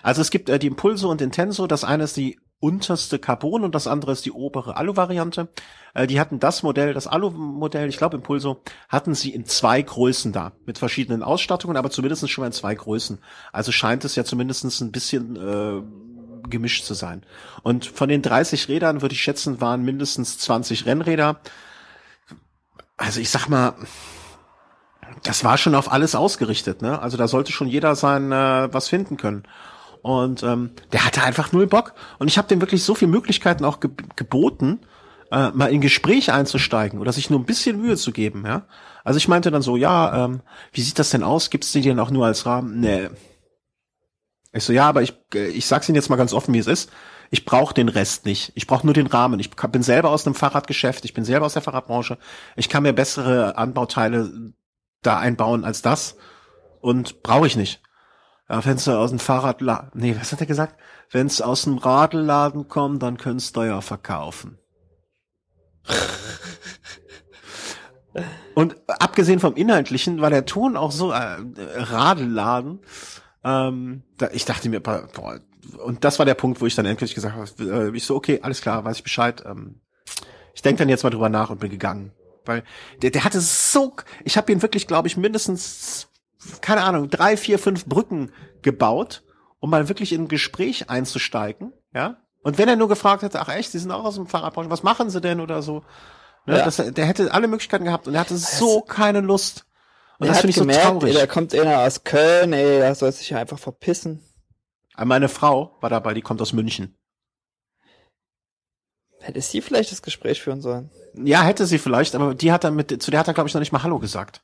Also 0.04 0.22
es 0.22 0.32
gibt 0.32 0.50
äh, 0.50 0.60
die 0.60 0.68
Impulso 0.68 1.10
und 1.10 1.22
Intenso. 1.22 1.68
Das 1.68 1.84
eine 1.84 2.04
ist 2.04 2.18
die 2.18 2.40
unterste 2.62 3.20
Carbon 3.20 3.66
und 3.66 3.76
das 3.76 3.88
andere 3.88 4.14
ist 4.14 4.26
die 4.26 4.32
obere 4.32 4.78
Alu-Variante. 4.78 5.50
Äh, 5.94 6.08
die 6.08 6.20
hatten 6.20 6.40
das 6.40 6.64
Modell, 6.64 6.94
das 6.94 7.08
Alu-Modell, 7.08 7.90
ich 7.90 7.98
glaube 7.98 8.16
Impulso, 8.16 8.62
hatten 8.88 9.16
sie 9.16 9.32
in 9.32 9.46
zwei 9.46 9.82
Größen 9.82 10.32
da, 10.32 10.54
mit 10.66 10.78
verschiedenen 10.78 11.24
Ausstattungen, 11.24 11.76
aber 11.76 11.90
zumindest 11.90 12.30
schon 12.30 12.44
mal 12.44 12.48
in 12.48 12.54
zwei 12.54 12.76
Größen. 12.76 13.20
Also 13.52 13.74
scheint 13.74 14.06
es 14.06 14.16
ja 14.16 14.24
zumindest 14.24 14.64
ein 14.82 14.92
bisschen 14.92 15.36
äh, 15.36 16.50
gemischt 16.50 16.86
zu 16.86 16.94
sein. 16.94 17.24
Und 17.64 17.86
von 17.86 18.08
den 18.08 18.22
30 18.22 18.70
Rädern 18.70 19.02
würde 19.02 19.14
ich 19.14 19.22
schätzen, 19.22 19.60
waren 19.60 19.84
mindestens 19.84 20.38
20 20.38 20.86
Rennräder. 20.86 21.42
Also 22.96 23.20
ich 23.20 23.32
sag 23.32 23.48
mal, 23.50 23.74
das 25.24 25.44
war 25.44 25.58
schon 25.58 25.76
auf 25.76 25.92
alles 25.92 26.16
ausgerichtet, 26.16 26.82
ne? 26.82 27.02
Also 27.02 27.18
da 27.18 27.28
sollte 27.28 27.52
schon 27.52 27.68
jeder 27.68 27.96
sein 27.96 28.32
äh, 28.32 28.72
was 28.72 28.88
finden 28.88 29.18
können. 29.18 29.44
Und 30.02 30.44
ähm, 30.44 30.72
der 30.92 31.06
hatte 31.06 31.24
einfach 31.24 31.52
null 31.52 31.68
Bock. 31.68 31.94
Und 32.20 32.28
ich 32.28 32.38
habe 32.38 32.48
dem 32.48 32.62
wirklich 32.62 32.84
so 32.84 32.96
viele 32.96 33.12
Möglichkeiten 33.12 33.66
auch 33.66 33.80
ge 33.80 33.92
geboten, 34.16 34.80
äh, 35.32 35.50
mal 35.52 35.72
in 35.72 35.82
Gespräch 35.82 36.32
einzusteigen 36.32 37.00
oder 37.00 37.12
sich 37.14 37.30
nur 37.30 37.40
ein 37.40 37.46
bisschen 37.46 37.80
Mühe 37.82 37.98
zu 37.98 38.12
geben. 38.12 38.44
Ja, 38.46 38.66
Also 39.04 39.18
ich 39.18 39.28
meinte 39.28 39.52
dann 39.52 39.62
so, 39.62 39.78
ja, 39.78 40.26
ähm, 40.26 40.42
wie 40.74 40.82
sieht 40.82 41.00
das 41.00 41.12
denn 41.12 41.24
aus? 41.24 41.50
Gibt's 41.50 41.72
die 41.72 41.82
denn 41.82 42.00
auch 42.00 42.12
nur 42.12 42.26
als 42.26 42.46
Rahmen? 42.46 42.80
Nee. 42.80 43.10
Ich 44.54 44.64
so, 44.64 44.74
ja, 44.74 44.90
aber 44.90 45.02
ich, 45.02 45.14
äh, 45.34 45.48
ich 45.48 45.66
sag's 45.66 45.88
Ihnen 45.88 45.96
jetzt 45.96 46.10
mal 46.10 46.18
ganz 46.18 46.34
offen, 46.34 46.54
wie 46.54 46.60
es 46.60 46.68
ist. 46.68 46.92
Ich 47.30 47.46
brauche 47.46 47.74
den 47.74 47.88
Rest 47.88 48.26
nicht. 48.26 48.52
Ich 48.56 48.68
brauche 48.68 48.86
nur 48.86 48.94
den 48.94 49.08
Rahmen. 49.08 49.40
Ich 49.40 49.52
bin 49.52 49.84
selber 49.84 50.10
aus 50.10 50.26
einem 50.26 50.36
Fahrradgeschäft, 50.36 51.06
ich 51.06 51.14
bin 51.14 51.24
selber 51.24 51.46
aus 51.46 51.54
der 51.54 51.62
Fahrradbranche. 51.62 52.18
Ich 52.58 52.68
kann 52.68 52.84
mir 52.84 52.92
bessere 52.92 53.58
Anbauteile 53.58 54.54
da 55.02 55.18
einbauen 55.18 55.64
als 55.64 55.82
das 55.82 56.18
und 56.82 57.24
brauche 57.24 57.48
ich 57.48 57.56
nicht. 57.56 57.82
Ja, 58.52 58.66
wenn 58.66 58.78
sie 58.78 58.94
aus 58.94 59.12
dem 59.12 59.20
Fahrradladen, 59.20 59.92
nee, 59.94 60.14
was 60.20 60.34
hat 60.34 60.42
er 60.42 60.46
gesagt? 60.46 60.76
Wenn 61.10 61.28
es 61.28 61.40
aus 61.40 61.62
dem 61.62 61.78
Radladen 61.78 62.68
kommt, 62.68 63.02
dann 63.02 63.16
könntest 63.16 63.56
du 63.56 63.64
ja 63.64 63.80
verkaufen. 63.80 64.58
und 68.54 68.76
abgesehen 68.88 69.40
vom 69.40 69.56
Inhaltlichen 69.56 70.20
war 70.20 70.30
der 70.30 70.46
Ton 70.46 70.76
auch 70.76 70.92
so 70.92 71.12
äh, 71.12 71.38
Radelladen. 71.78 72.82
Ähm, 73.46 74.04
da, 74.18 74.30
ich 74.34 74.44
dachte 74.44 74.68
mir, 74.68 74.82
boah, 74.82 75.40
und 75.86 76.04
das 76.04 76.20
war 76.20 76.26
der 76.26 76.36
Punkt, 76.36 76.60
wo 76.60 76.66
ich 76.66 76.76
dann 76.76 76.86
endlich 76.86 77.16
gesagt 77.16 77.36
habe, 77.36 77.50
äh, 77.64 77.96
ich 77.96 78.04
so, 78.04 78.18
okay, 78.18 78.42
alles 78.44 78.60
klar, 78.60 78.84
weiß 78.84 78.98
ich 78.98 79.04
Bescheid. 79.04 79.42
Ähm, 79.46 79.80
ich 80.54 80.62
denke 80.62 80.80
dann 80.80 80.90
jetzt 80.90 81.04
mal 81.06 81.10
drüber 81.10 81.30
nach 81.30 81.52
und 81.52 81.62
bin 81.62 81.72
gegangen. 81.72 82.12
Weil 82.44 82.64
der, 83.02 83.12
der 83.12 83.24
hatte 83.24 83.40
so, 83.40 83.96
ich 84.26 84.36
habe 84.36 84.52
ihn 84.52 84.62
wirklich, 84.62 84.88
glaube 84.88 85.08
ich, 85.08 85.16
mindestens, 85.16 86.10
keine 86.62 86.84
Ahnung, 86.84 87.10
drei, 87.10 87.38
vier, 87.38 87.60
fünf 87.60 87.86
Brücken 87.86 88.32
gebaut, 88.62 89.24
um 89.60 89.70
mal 89.70 89.90
wirklich 89.90 90.14
in 90.14 90.24
ein 90.24 90.28
Gespräch 90.28 90.90
einzusteigen, 90.90 91.74
ja. 91.94 92.18
Und 92.44 92.58
wenn 92.58 92.68
er 92.68 92.76
nur 92.76 92.88
gefragt 92.88 93.22
hätte, 93.22 93.40
ach 93.40 93.50
echt, 93.50 93.72
Sie 93.72 93.78
sind 93.78 93.92
auch 93.92 94.04
aus 94.04 94.16
dem 94.16 94.26
Fahrradbranche, 94.26 94.72
was 94.72 94.82
machen 94.82 95.10
Sie 95.10 95.22
denn 95.22 95.40
oder 95.40 95.62
so, 95.62 95.84
ne, 96.48 96.58
ja. 96.58 96.66
das, 96.66 96.78
der 96.78 97.06
hätte 97.06 97.32
alle 97.34 97.48
Möglichkeiten 97.48 97.86
gehabt 97.86 98.08
und 98.08 98.16
er 98.16 98.22
hatte 98.22 98.38
so 98.38 98.82
keine 98.82 99.22
Lust. 99.22 99.66
Und 100.18 100.28
das 100.28 100.40
finde 100.40 100.52
ich 100.52 100.56
gemerkt, 100.58 100.84
so 100.84 100.90
traurig. 100.92 101.16
Da 101.16 101.28
kommt 101.28 101.54
einer 101.54 101.80
aus 101.80 102.04
Köln, 102.04 102.54
ey, 102.54 102.80
der 102.80 102.96
soll 102.96 103.12
sich 103.12 103.34
einfach 103.36 103.60
verpissen. 103.60 104.24
Meine 104.98 105.30
Frau 105.30 105.78
war 105.82 105.90
dabei, 105.90 106.14
die 106.14 106.22
kommt 106.22 106.42
aus 106.42 106.54
München. 106.54 106.96
Hätte 109.20 109.42
sie 109.42 109.62
vielleicht 109.62 109.92
das 109.92 110.02
Gespräch 110.02 110.42
führen 110.42 110.62
sollen? 110.62 110.90
Ja, 111.14 111.44
hätte 111.44 111.66
sie 111.66 111.78
vielleicht, 111.78 112.16
aber 112.16 112.34
die 112.34 112.52
hat 112.52 112.64
dann 112.64 112.76
mit, 112.76 113.02
zu 113.02 113.12
der 113.12 113.20
hat 113.20 113.28
er, 113.28 113.34
glaube 113.34 113.48
ich, 113.48 113.54
noch 113.54 113.60
nicht 113.60 113.72
mal 113.72 113.84
Hallo 113.84 114.00
gesagt. 114.00 114.44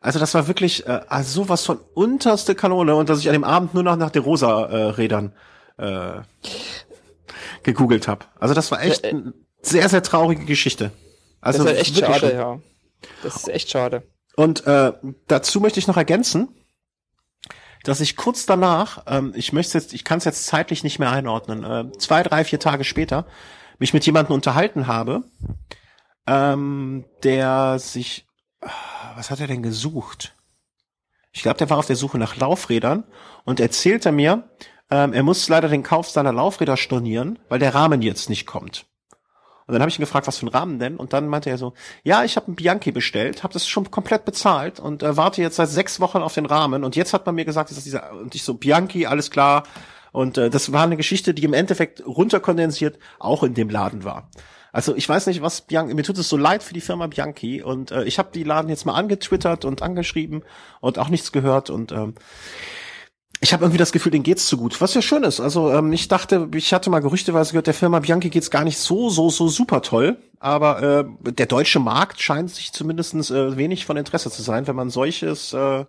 Also 0.00 0.18
das 0.20 0.32
war 0.34 0.46
wirklich 0.46 0.86
äh, 0.86 1.00
also 1.08 1.42
sowas 1.42 1.64
von 1.64 1.80
unterste 1.94 2.54
Kanone 2.54 2.94
und 2.94 3.08
dass 3.08 3.18
ich 3.18 3.28
an 3.28 3.32
dem 3.32 3.44
Abend 3.44 3.74
nur 3.74 3.82
noch 3.82 3.96
nach 3.96 4.10
den 4.10 4.22
Rosa-Rädern 4.22 5.32
äh, 5.76 6.20
gegoogelt 7.62 8.06
habe. 8.08 8.24
Also 8.38 8.54
das 8.54 8.70
war 8.70 8.82
echt 8.82 9.04
eine 9.04 9.34
sehr, 9.60 9.88
sehr 9.88 10.02
traurige 10.02 10.44
Geschichte. 10.44 10.92
Also 11.40 11.64
das 11.64 11.72
ist 11.72 11.80
echt 11.80 11.98
schade, 11.98 12.18
schon. 12.18 12.30
ja. 12.30 12.60
Das 13.22 13.36
ist 13.36 13.48
echt 13.48 13.70
schade. 13.70 14.02
Und 14.36 14.66
äh, 14.66 14.92
dazu 15.26 15.60
möchte 15.60 15.80
ich 15.80 15.88
noch 15.88 15.96
ergänzen, 15.96 16.48
dass 17.84 18.00
ich 18.00 18.16
kurz 18.16 18.46
danach, 18.46 19.04
ähm, 19.06 19.32
ich 19.34 19.52
möchte 19.52 19.78
jetzt, 19.78 19.92
ich 19.94 20.04
kann 20.04 20.18
es 20.18 20.24
jetzt 20.24 20.46
zeitlich 20.46 20.84
nicht 20.84 20.98
mehr 20.98 21.10
einordnen, 21.10 21.64
äh, 21.64 21.92
zwei, 21.98 22.22
drei, 22.22 22.44
vier 22.44 22.60
Tage 22.60 22.84
später, 22.84 23.26
mich 23.78 23.94
mit 23.94 24.06
jemandem 24.06 24.34
unterhalten 24.34 24.86
habe, 24.86 25.24
ähm, 26.28 27.04
der 27.22 27.78
sich, 27.78 28.26
was 29.16 29.30
hat 29.30 29.40
er 29.40 29.46
denn 29.46 29.62
gesucht? 29.62 30.36
Ich 31.32 31.42
glaube, 31.42 31.58
der 31.58 31.70
war 31.70 31.78
auf 31.78 31.86
der 31.86 31.96
Suche 31.96 32.18
nach 32.18 32.36
Laufrädern 32.36 33.04
und 33.44 33.60
erzählte 33.60 34.12
mir, 34.12 34.50
ähm, 34.90 35.12
er 35.12 35.22
muss 35.22 35.48
leider 35.48 35.68
den 35.68 35.82
Kauf 35.82 36.10
seiner 36.10 36.32
Laufräder 36.32 36.76
stornieren, 36.76 37.38
weil 37.48 37.58
der 37.58 37.74
Rahmen 37.74 38.02
jetzt 38.02 38.28
nicht 38.28 38.46
kommt. 38.46 38.86
Und 39.66 39.74
dann 39.74 39.82
habe 39.82 39.90
ich 39.90 39.98
ihn 39.98 40.02
gefragt, 40.02 40.26
was 40.26 40.38
für 40.38 40.46
ein 40.46 40.50
Rahmen 40.50 40.78
denn? 40.78 40.96
Und 40.96 41.12
dann 41.12 41.28
meinte 41.28 41.50
er 41.50 41.58
so, 41.58 41.74
ja, 42.02 42.24
ich 42.24 42.36
habe 42.36 42.46
einen 42.46 42.56
Bianchi 42.56 42.90
bestellt, 42.90 43.42
habe 43.42 43.52
das 43.52 43.68
schon 43.68 43.90
komplett 43.90 44.24
bezahlt 44.24 44.80
und 44.80 45.02
äh, 45.02 45.16
warte 45.16 45.42
jetzt 45.42 45.56
seit 45.56 45.68
sechs 45.68 46.00
Wochen 46.00 46.18
auf 46.18 46.32
den 46.32 46.46
Rahmen. 46.46 46.84
Und 46.84 46.96
jetzt 46.96 47.12
hat 47.12 47.26
man 47.26 47.34
mir 47.34 47.44
gesagt, 47.44 47.70
dass 47.70 47.84
dieser 47.84 48.12
und 48.12 48.34
ich 48.34 48.42
so 48.42 48.54
Bianchi, 48.54 49.06
alles 49.06 49.30
klar. 49.30 49.64
Und 50.10 50.38
äh, 50.38 50.48
das 50.48 50.72
war 50.72 50.84
eine 50.84 50.96
Geschichte, 50.96 51.34
die 51.34 51.44
im 51.44 51.52
Endeffekt 51.52 52.04
runterkondensiert 52.06 52.98
auch 53.18 53.42
in 53.42 53.52
dem 53.52 53.68
Laden 53.68 54.04
war. 54.04 54.30
Also 54.72 54.94
ich 54.94 55.08
weiß 55.08 55.26
nicht, 55.26 55.42
was 55.42 55.62
Bianchi, 55.62 55.94
mir 55.94 56.02
tut 56.02 56.18
es 56.18 56.28
so 56.28 56.36
leid 56.36 56.62
für 56.62 56.74
die 56.74 56.80
Firma 56.80 57.06
Bianchi 57.06 57.62
und 57.62 57.90
äh, 57.90 58.04
ich 58.04 58.18
habe 58.18 58.30
die 58.32 58.44
Laden 58.44 58.68
jetzt 58.68 58.84
mal 58.84 58.94
angetwittert 58.94 59.64
und 59.64 59.82
angeschrieben 59.82 60.42
und 60.80 60.98
auch 60.98 61.08
nichts 61.08 61.32
gehört 61.32 61.70
und 61.70 61.92
ähm, 61.92 62.14
ich 63.40 63.52
habe 63.52 63.64
irgendwie 63.64 63.78
das 63.78 63.92
Gefühl, 63.92 64.10
denen 64.10 64.24
geht's 64.24 64.46
zu 64.46 64.56
gut, 64.56 64.80
was 64.80 64.94
ja 64.94 65.02
schön 65.02 65.22
ist. 65.22 65.38
Also 65.38 65.72
ähm, 65.72 65.92
ich 65.92 66.08
dachte, 66.08 66.48
ich 66.54 66.72
hatte 66.72 66.90
mal 66.90 67.00
gerüchteweise 67.00 67.52
gehört, 67.52 67.68
der 67.68 67.74
Firma 67.74 68.00
Bianchi 68.00 68.30
geht's 68.30 68.50
gar 68.50 68.64
nicht 68.64 68.78
so, 68.78 69.10
so, 69.10 69.30
so 69.30 69.48
super 69.48 69.80
toll. 69.82 70.18
Aber 70.40 70.82
äh, 70.82 71.32
der 71.32 71.46
deutsche 71.46 71.78
Markt 71.78 72.20
scheint 72.20 72.50
sich 72.50 72.72
zumindestens 72.72 73.30
äh, 73.30 73.56
wenig 73.56 73.86
von 73.86 73.96
Interesse 73.96 74.30
zu 74.30 74.42
sein, 74.42 74.66
wenn 74.66 74.76
man 74.76 74.90
solches, 74.90 75.52
äh, 75.52 75.56
wenn 75.56 75.86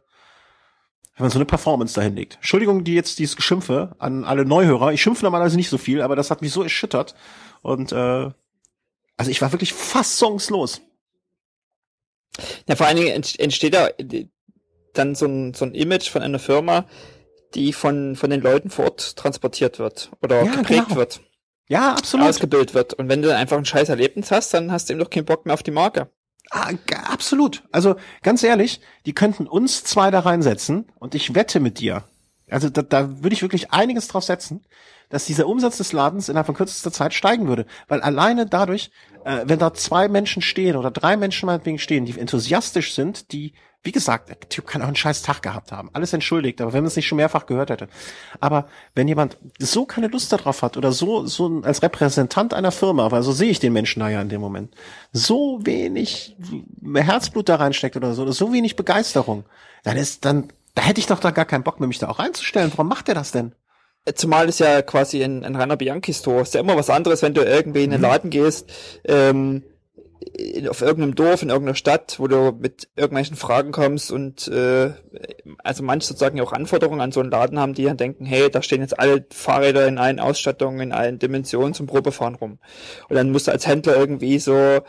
man 1.18 1.32
so 1.32 1.40
eine 1.40 1.46
Performance 1.46 1.96
dahin 1.96 2.16
legt. 2.16 2.36
Entschuldigung, 2.36 2.84
die 2.84 2.94
jetzt 2.94 3.18
dieses 3.18 3.36
Geschimpfe 3.36 3.96
an 3.98 4.26
alle 4.26 4.46
Neuhörer. 4.46 4.94
Ich 4.94 5.02
schimpfe 5.02 5.26
normalerweise 5.26 5.56
nicht 5.56 5.70
so 5.70 5.80
viel, 5.80 6.02
aber 6.02 6.16
das 6.16 6.30
hat 6.30 6.42
mich 6.42 6.52
so 6.52 6.62
erschüttert. 6.62 7.16
Und 7.62 7.92
äh, 7.92 8.30
also 9.20 9.32
ich 9.32 9.42
war 9.42 9.52
wirklich 9.52 9.74
fassungslos. 9.74 10.82
Ja, 12.70 12.78
vor 12.78 12.88
allen 12.88 12.96
Dingen 12.96 13.22
entsteht 13.38 13.74
da 13.74 13.90
dann 14.94 15.14
so 15.14 15.26
ein, 15.26 15.54
so 15.54 15.66
ein 15.66 15.76
Image 15.76 16.10
von 16.10 16.22
einer 16.22 16.40
Firma, 16.40 16.86
die 17.54 17.74
von, 17.74 18.16
von 18.16 18.30
den 18.30 18.40
Leuten 18.40 18.70
vor 18.70 18.86
Ort 18.86 19.18
transportiert 19.18 19.78
wird 19.78 20.10
oder 20.22 20.46
ja, 20.46 20.56
geprägt 20.56 20.86
genau. 20.88 20.96
wird. 20.96 21.20
Ja, 21.68 21.96
absolut. 21.96 22.28
Ausgebildet 22.28 22.74
wird. 22.74 22.94
Und 22.94 23.10
wenn 23.10 23.22
du 23.22 23.28
dann 23.28 23.36
einfach 23.36 23.58
ein 23.58 23.66
scheiß 23.66 23.90
Erlebnis 23.90 24.32
hast, 24.32 24.54
dann 24.54 24.72
hast 24.72 24.88
du 24.88 24.94
eben 24.94 25.04
doch 25.04 25.10
keinen 25.10 25.26
Bock 25.26 25.46
mehr 25.46 25.54
auf 25.54 25.64
die 25.64 25.72
Marke. 25.72 26.10
Ah, 26.50 26.72
absolut. 27.12 27.64
Also 27.74 27.98
ganz 28.24 28.42
ehrlich, 28.42 28.80
die 29.06 29.14
könnten 29.14 29.48
uns 29.48 29.84
zwei 29.84 30.12
da 30.12 30.22
reinsetzen 30.22 30.90
und 30.96 31.14
ich 31.14 31.36
wette 31.36 31.60
mit 31.60 31.80
dir. 31.80 32.06
Also 32.50 32.70
da, 32.70 32.84
da 32.84 33.22
würde 33.22 33.34
ich 33.34 33.42
wirklich 33.42 33.72
einiges 33.72 34.08
drauf 34.08 34.24
setzen, 34.24 34.66
dass 35.10 35.26
dieser 35.26 35.48
Umsatz 35.48 35.78
des 35.78 35.92
Ladens 35.92 36.30
innerhalb 36.30 36.46
von 36.46 36.56
kürzester 36.56 36.92
Zeit 36.92 37.14
steigen 37.14 37.48
würde. 37.48 37.66
Weil 37.88 38.02
alleine 38.02 38.46
dadurch, 38.46 38.92
äh, 39.26 39.42
wenn 39.46 39.60
da 39.60 39.74
zwei 39.74 40.08
Menschen 40.08 40.42
stehen 40.42 40.76
oder 40.76 40.92
drei 40.92 41.18
Menschen 41.18 41.48
meinetwegen 41.48 41.80
stehen, 41.80 42.06
die 42.06 42.18
enthusiastisch 42.18 42.94
sind, 42.94 43.32
die 43.32 43.54
wie 43.82 43.94
gesagt, 43.94 44.28
der 44.28 44.38
Typ 44.40 44.68
kann 44.68 44.82
auch 44.82 44.88
einen 44.88 44.98
scheiß 44.98 45.22
Tag 45.22 45.42
gehabt 45.42 45.72
haben. 45.72 45.90
Alles 45.94 46.12
entschuldigt, 46.12 46.60
aber 46.60 46.74
wenn 46.74 46.84
man 46.84 46.90
es 46.90 46.98
nicht 46.98 47.08
schon 47.08 47.16
mehrfach 47.16 47.46
gehört 47.46 47.70
hätte. 47.70 47.88
Aber 48.42 48.68
wenn 48.94 49.08
jemand 49.08 49.38
so 49.58 49.86
keine 49.86 50.08
Lust 50.08 50.34
darauf 50.34 50.64
hat 50.64 50.76
oder 50.76 50.92
so, 50.92 51.26
so 51.26 51.62
als 51.64 51.82
Repräsentant 51.82 52.54
einer 52.54 52.72
Firma, 52.72 53.10
weil 53.12 53.24
so 53.24 53.32
sehe 53.32 53.50
ich 53.50 53.60
den 53.60 53.72
Menschen 53.72 54.02
da 54.02 54.10
ja 54.10 54.22
in 54.22 54.28
dem 54.28 54.42
Moment, 54.42 54.76
so 55.14 55.60
wenig 55.64 56.36
Herzblut 56.94 57.48
da 57.48 57.56
reinsteckt 57.56 57.96
oder 57.96 58.14
so, 58.14 58.24
oder 58.24 58.34
so 58.34 58.52
wenig 58.52 58.76
Begeisterung, 58.76 59.46
dann 59.84 59.96
ist, 59.96 60.26
dann, 60.26 60.50
da 60.76 60.82
hätte 60.82 61.00
ich 61.00 61.08
doch 61.08 61.20
da 61.20 61.32
gar 61.32 61.46
keinen 61.46 61.64
Bock 61.64 61.80
mehr, 61.80 61.88
mich 61.88 62.00
da 62.00 62.10
auch 62.10 62.20
reinzustellen. 62.20 62.72
Warum 62.72 62.90
macht 62.90 63.08
er 63.08 63.16
das 63.16 63.32
denn? 63.32 63.54
Zumal 64.16 64.50
es 64.50 64.60
ja 64.60 64.82
quasi 64.82 65.24
ein, 65.24 65.44
ein 65.44 65.56
reiner 65.56 65.78
Bianchi-Store 65.78 66.42
ist 66.42 66.54
ja 66.54 66.62
immer 66.62 66.76
was 66.76 66.90
anderes, 66.90 67.22
wenn 67.22 67.34
du 67.34 67.42
irgendwie 67.42 67.84
in 67.84 67.92
den 67.92 68.00
mhm. 68.00 68.06
Laden 68.06 68.30
gehst, 68.30 68.72
ähm, 69.06 69.64
auf 70.70 70.82
irgendeinem 70.82 71.16
Dorf, 71.16 71.42
in 71.42 71.50
irgendeiner 71.50 71.76
Stadt, 71.76 72.20
wo 72.20 72.28
du 72.28 72.52
mit 72.52 72.90
irgendwelchen 72.96 73.38
Fragen 73.38 73.72
kommst 73.72 74.12
und 74.12 74.48
äh, 74.50 74.92
also 75.64 75.84
manche 75.84 76.08
sozusagen 76.08 76.40
auch 76.42 76.52
Anforderungen 76.52 77.02
an 77.02 77.12
so 77.12 77.20
einen 77.20 77.32
Laden 77.32 77.60
haben, 77.60 77.74
die 77.74 77.84
dann 77.84 77.98
denken, 77.98 78.26
hey, 78.26 78.50
da 78.50 78.62
stehen 78.62 78.82
jetzt 78.82 79.00
alle 79.00 79.26
Fahrräder 79.32 79.88
in 79.88 79.98
allen 79.98 80.20
Ausstattungen, 80.20 80.80
in 80.82 80.92
allen 80.92 81.20
Dimensionen 81.20 81.74
zum 81.74 81.88
Probefahren 81.88 82.36
rum. 82.36 82.60
Und 83.08 83.16
dann 83.16 83.32
musst 83.32 83.48
du 83.48 83.52
als 83.52 83.68
Händler 83.68 83.96
irgendwie 83.96 84.40
so 84.40 84.82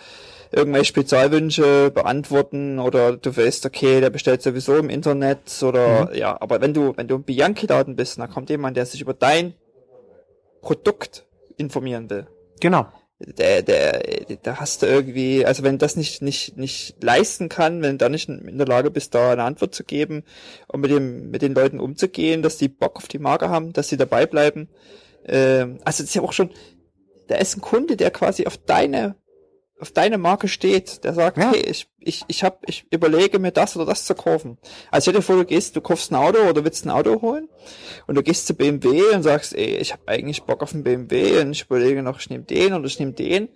irgendwelche 0.52 0.86
Spezialwünsche 0.86 1.90
beantworten 1.90 2.78
oder 2.78 3.16
du 3.16 3.36
weißt, 3.36 3.66
okay, 3.66 4.00
der 4.00 4.10
bestellt 4.10 4.42
sowieso 4.42 4.76
im 4.76 4.90
Internet 4.90 5.62
oder 5.62 6.06
mhm. 6.06 6.14
ja, 6.14 6.36
aber 6.40 6.60
wenn 6.60 6.74
du, 6.74 6.96
wenn 6.96 7.08
du 7.08 7.16
im 7.16 7.22
Bianchi-Laden 7.22 7.96
bist, 7.96 8.18
dann 8.18 8.30
kommt 8.30 8.50
jemand, 8.50 8.76
der 8.76 8.86
sich 8.86 9.00
über 9.00 9.14
dein 9.14 9.54
Produkt 10.60 11.26
informieren 11.56 12.10
will. 12.10 12.26
Genau 12.60 12.86
der, 13.20 13.62
der, 13.62 14.02
da 14.42 14.56
hast 14.56 14.82
du 14.82 14.86
irgendwie, 14.86 15.44
also 15.44 15.62
wenn 15.62 15.78
das 15.78 15.96
nicht, 15.96 16.22
nicht, 16.22 16.56
nicht 16.56 17.02
leisten 17.02 17.48
kann, 17.48 17.82
wenn 17.82 17.92
du 17.92 17.96
da 17.98 18.08
nicht 18.08 18.28
in 18.28 18.56
der 18.56 18.66
Lage 18.66 18.90
bist, 18.90 19.14
da 19.14 19.32
eine 19.32 19.42
Antwort 19.42 19.74
zu 19.74 19.84
geben 19.84 20.24
und 20.68 20.80
mit 20.80 20.90
dem, 20.90 21.30
mit 21.30 21.42
den 21.42 21.54
Leuten 21.54 21.80
umzugehen, 21.80 22.42
dass 22.42 22.56
die 22.56 22.68
Bock 22.68 22.96
auf 22.96 23.08
die 23.08 23.18
Marke 23.18 23.50
haben, 23.50 23.72
dass 23.72 23.88
sie 23.88 23.98
dabei 23.98 24.24
bleiben. 24.24 24.68
Ähm, 25.26 25.80
also 25.84 26.02
das 26.02 26.10
ist 26.10 26.14
ja 26.14 26.22
auch 26.22 26.32
schon, 26.32 26.50
da 27.28 27.36
ist 27.36 27.56
ein 27.56 27.60
Kunde, 27.60 27.96
der 27.96 28.10
quasi 28.10 28.46
auf 28.46 28.56
deine 28.56 29.16
auf 29.80 29.92
deine 29.92 30.18
Marke 30.18 30.48
steht, 30.48 31.04
der 31.04 31.14
sagt, 31.14 31.38
ja. 31.38 31.52
hey, 31.52 31.60
ich, 31.60 31.88
ich, 31.98 32.24
ich 32.28 32.44
hab, 32.44 32.68
ich 32.68 32.86
überlege 32.90 33.38
mir 33.38 33.50
das 33.52 33.76
oder 33.76 33.86
das 33.86 34.04
zu 34.04 34.14
kaufen. 34.14 34.58
Also 34.90 35.04
stell 35.10 35.20
dir 35.20 35.22
vor, 35.22 35.36
du 35.36 35.44
gehst, 35.44 35.76
du 35.76 35.80
kaufst 35.80 36.12
ein 36.12 36.16
Auto 36.16 36.38
oder 36.48 36.64
willst 36.64 36.84
ein 36.84 36.90
Auto 36.90 37.22
holen 37.22 37.48
und 38.06 38.14
du 38.14 38.22
gehst 38.22 38.46
zu 38.46 38.54
BMW 38.54 39.14
und 39.14 39.22
sagst, 39.22 39.54
ey, 39.54 39.76
ich 39.76 39.92
habe 39.92 40.02
eigentlich 40.06 40.42
Bock 40.42 40.62
auf 40.62 40.74
einen 40.74 40.84
BMW 40.84 41.40
und 41.40 41.52
ich 41.52 41.62
überlege 41.62 42.02
noch, 42.02 42.20
ich 42.20 42.30
nehme 42.30 42.44
den 42.44 42.74
oder 42.74 42.84
ich 42.84 42.98
nehme 42.98 43.12
den. 43.12 43.48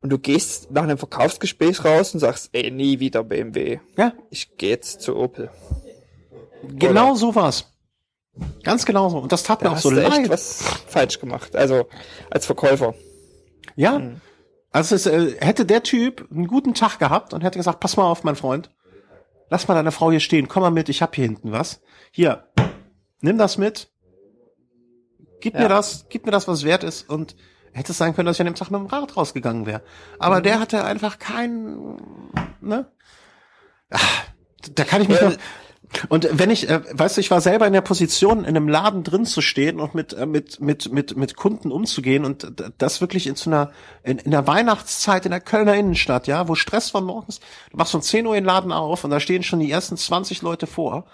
Und 0.00 0.10
du 0.10 0.18
gehst 0.18 0.72
nach 0.72 0.82
einem 0.82 0.98
Verkaufsgespräch 0.98 1.84
raus 1.84 2.12
und 2.12 2.18
sagst, 2.18 2.50
ey, 2.52 2.72
nie 2.72 2.98
wieder 2.98 3.22
BMW. 3.22 3.78
Ja. 3.96 4.12
Ich 4.30 4.56
gehe 4.56 4.70
jetzt 4.70 5.00
zu 5.00 5.16
Opel. 5.16 5.50
Genau 6.74 7.10
oder? 7.10 7.16
so 7.16 7.34
war's. 7.36 7.72
Ganz 8.64 8.84
genau 8.84 9.08
so. 9.10 9.18
Und 9.18 9.30
das 9.30 9.44
tat 9.44 9.62
da 9.62 9.70
mir 9.70 9.76
auch 9.76 9.80
so 9.80 9.90
leid. 9.90 10.18
Echt 10.18 10.28
was 10.28 10.62
falsch 10.88 11.20
gemacht. 11.20 11.54
Also 11.54 11.86
als 12.30 12.46
Verkäufer. 12.46 12.94
Ja. 13.76 13.96
Hm. 13.96 14.20
Also 14.72 14.94
es, 14.94 15.06
äh, 15.06 15.36
hätte 15.40 15.66
der 15.66 15.82
Typ 15.82 16.26
einen 16.30 16.46
guten 16.46 16.74
Tag 16.74 16.98
gehabt 16.98 17.34
und 17.34 17.42
hätte 17.42 17.58
gesagt, 17.58 17.80
pass 17.80 17.96
mal 17.96 18.04
auf, 18.04 18.24
mein 18.24 18.36
Freund, 18.36 18.70
lass 19.50 19.68
mal 19.68 19.74
deine 19.74 19.92
Frau 19.92 20.10
hier 20.10 20.20
stehen, 20.20 20.48
komm 20.48 20.62
mal 20.62 20.70
mit, 20.70 20.88
ich 20.88 21.02
hab 21.02 21.14
hier 21.14 21.24
hinten 21.24 21.52
was. 21.52 21.82
Hier, 22.10 22.48
nimm 23.20 23.36
das 23.38 23.58
mit, 23.58 23.90
gib 25.40 25.54
Ja. 25.54 25.60
mir 25.60 25.68
das, 25.68 26.06
gib 26.08 26.24
mir 26.24 26.32
das, 26.32 26.48
was 26.48 26.64
wert 26.64 26.84
ist 26.84 27.08
und 27.08 27.36
hätte 27.74 27.92
es 27.92 27.98
sein 27.98 28.14
können, 28.14 28.26
dass 28.26 28.36
ich 28.36 28.40
an 28.40 28.46
dem 28.46 28.54
Tag 28.54 28.70
mit 28.70 28.80
dem 28.80 28.86
Rad 28.86 29.16
rausgegangen 29.16 29.66
wäre. 29.66 29.82
Aber 30.18 30.38
Mhm. 30.38 30.42
der 30.44 30.60
hatte 30.60 30.84
einfach 30.84 31.18
keinen, 31.18 32.30
ne? 32.60 32.90
Ach, 33.90 34.24
da 34.74 34.84
kann 34.84 35.02
ich 35.02 35.08
mich 35.08 35.20
Ja, 35.20 35.30
noch, 35.30 35.36
und 36.08 36.28
wenn 36.32 36.50
ich, 36.50 36.68
äh, 36.68 36.80
weißt 36.92 37.16
du, 37.16 37.20
ich 37.20 37.30
war 37.30 37.40
selber 37.40 37.66
in 37.66 37.72
der 37.72 37.80
Position, 37.80 38.40
in 38.40 38.56
einem 38.56 38.68
Laden 38.68 39.02
drin 39.02 39.24
zu 39.24 39.40
stehen 39.40 39.80
und 39.80 39.94
mit 39.94 40.12
äh, 40.12 40.26
mit 40.26 40.60
mit 40.60 40.92
mit 40.92 41.16
mit 41.16 41.36
Kunden 41.36 41.70
umzugehen 41.70 42.24
und 42.24 42.52
das 42.78 43.00
wirklich 43.00 43.26
in 43.26 43.36
so 43.36 43.50
einer 43.50 43.70
in, 44.02 44.18
in 44.18 44.30
der 44.30 44.46
Weihnachtszeit 44.46 45.24
in 45.24 45.30
der 45.30 45.40
Kölner 45.40 45.74
Innenstadt, 45.74 46.26
ja, 46.26 46.48
wo 46.48 46.54
Stress 46.54 46.90
von 46.90 47.04
morgens, 47.04 47.40
du 47.70 47.76
machst 47.76 47.94
um 47.94 48.02
10 48.02 48.26
Uhr 48.26 48.34
den 48.34 48.44
Laden 48.44 48.72
auf 48.72 49.04
und 49.04 49.10
da 49.10 49.20
stehen 49.20 49.42
schon 49.42 49.60
die 49.60 49.70
ersten 49.70 49.96
20 49.96 50.42
Leute 50.42 50.66
vor. 50.66 51.06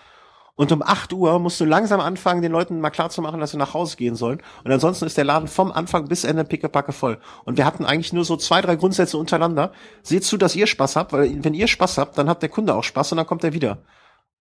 Und 0.58 0.72
um 0.72 0.82
8 0.82 1.12
Uhr 1.12 1.38
musst 1.38 1.60
du 1.60 1.64
langsam 1.64 2.00
anfangen, 2.00 2.42
den 2.42 2.50
Leuten 2.50 2.80
mal 2.80 2.90
klar 2.90 3.10
zu 3.10 3.22
machen, 3.22 3.38
dass 3.38 3.52
sie 3.52 3.56
nach 3.56 3.74
Hause 3.74 3.96
gehen 3.96 4.16
sollen. 4.16 4.42
Und 4.64 4.72
ansonsten 4.72 5.06
ist 5.06 5.16
der 5.16 5.24
Laden 5.24 5.46
vom 5.46 5.70
Anfang 5.70 6.08
bis 6.08 6.24
Ende 6.24 6.42
pickepacke 6.42 6.90
voll. 6.90 7.18
Und 7.44 7.58
wir 7.58 7.64
hatten 7.64 7.84
eigentlich 7.84 8.12
nur 8.12 8.24
so 8.24 8.36
zwei, 8.36 8.60
drei 8.60 8.74
Grundsätze 8.74 9.18
untereinander. 9.18 9.70
Seht 10.02 10.24
zu, 10.24 10.36
dass 10.36 10.56
ihr 10.56 10.66
Spaß 10.66 10.96
habt, 10.96 11.12
weil 11.12 11.44
wenn 11.44 11.54
ihr 11.54 11.68
Spaß 11.68 11.98
habt, 11.98 12.18
dann 12.18 12.28
hat 12.28 12.42
der 12.42 12.48
Kunde 12.48 12.74
auch 12.74 12.82
Spaß 12.82 13.12
und 13.12 13.18
dann 13.18 13.26
kommt 13.28 13.44
er 13.44 13.52
wieder. 13.52 13.78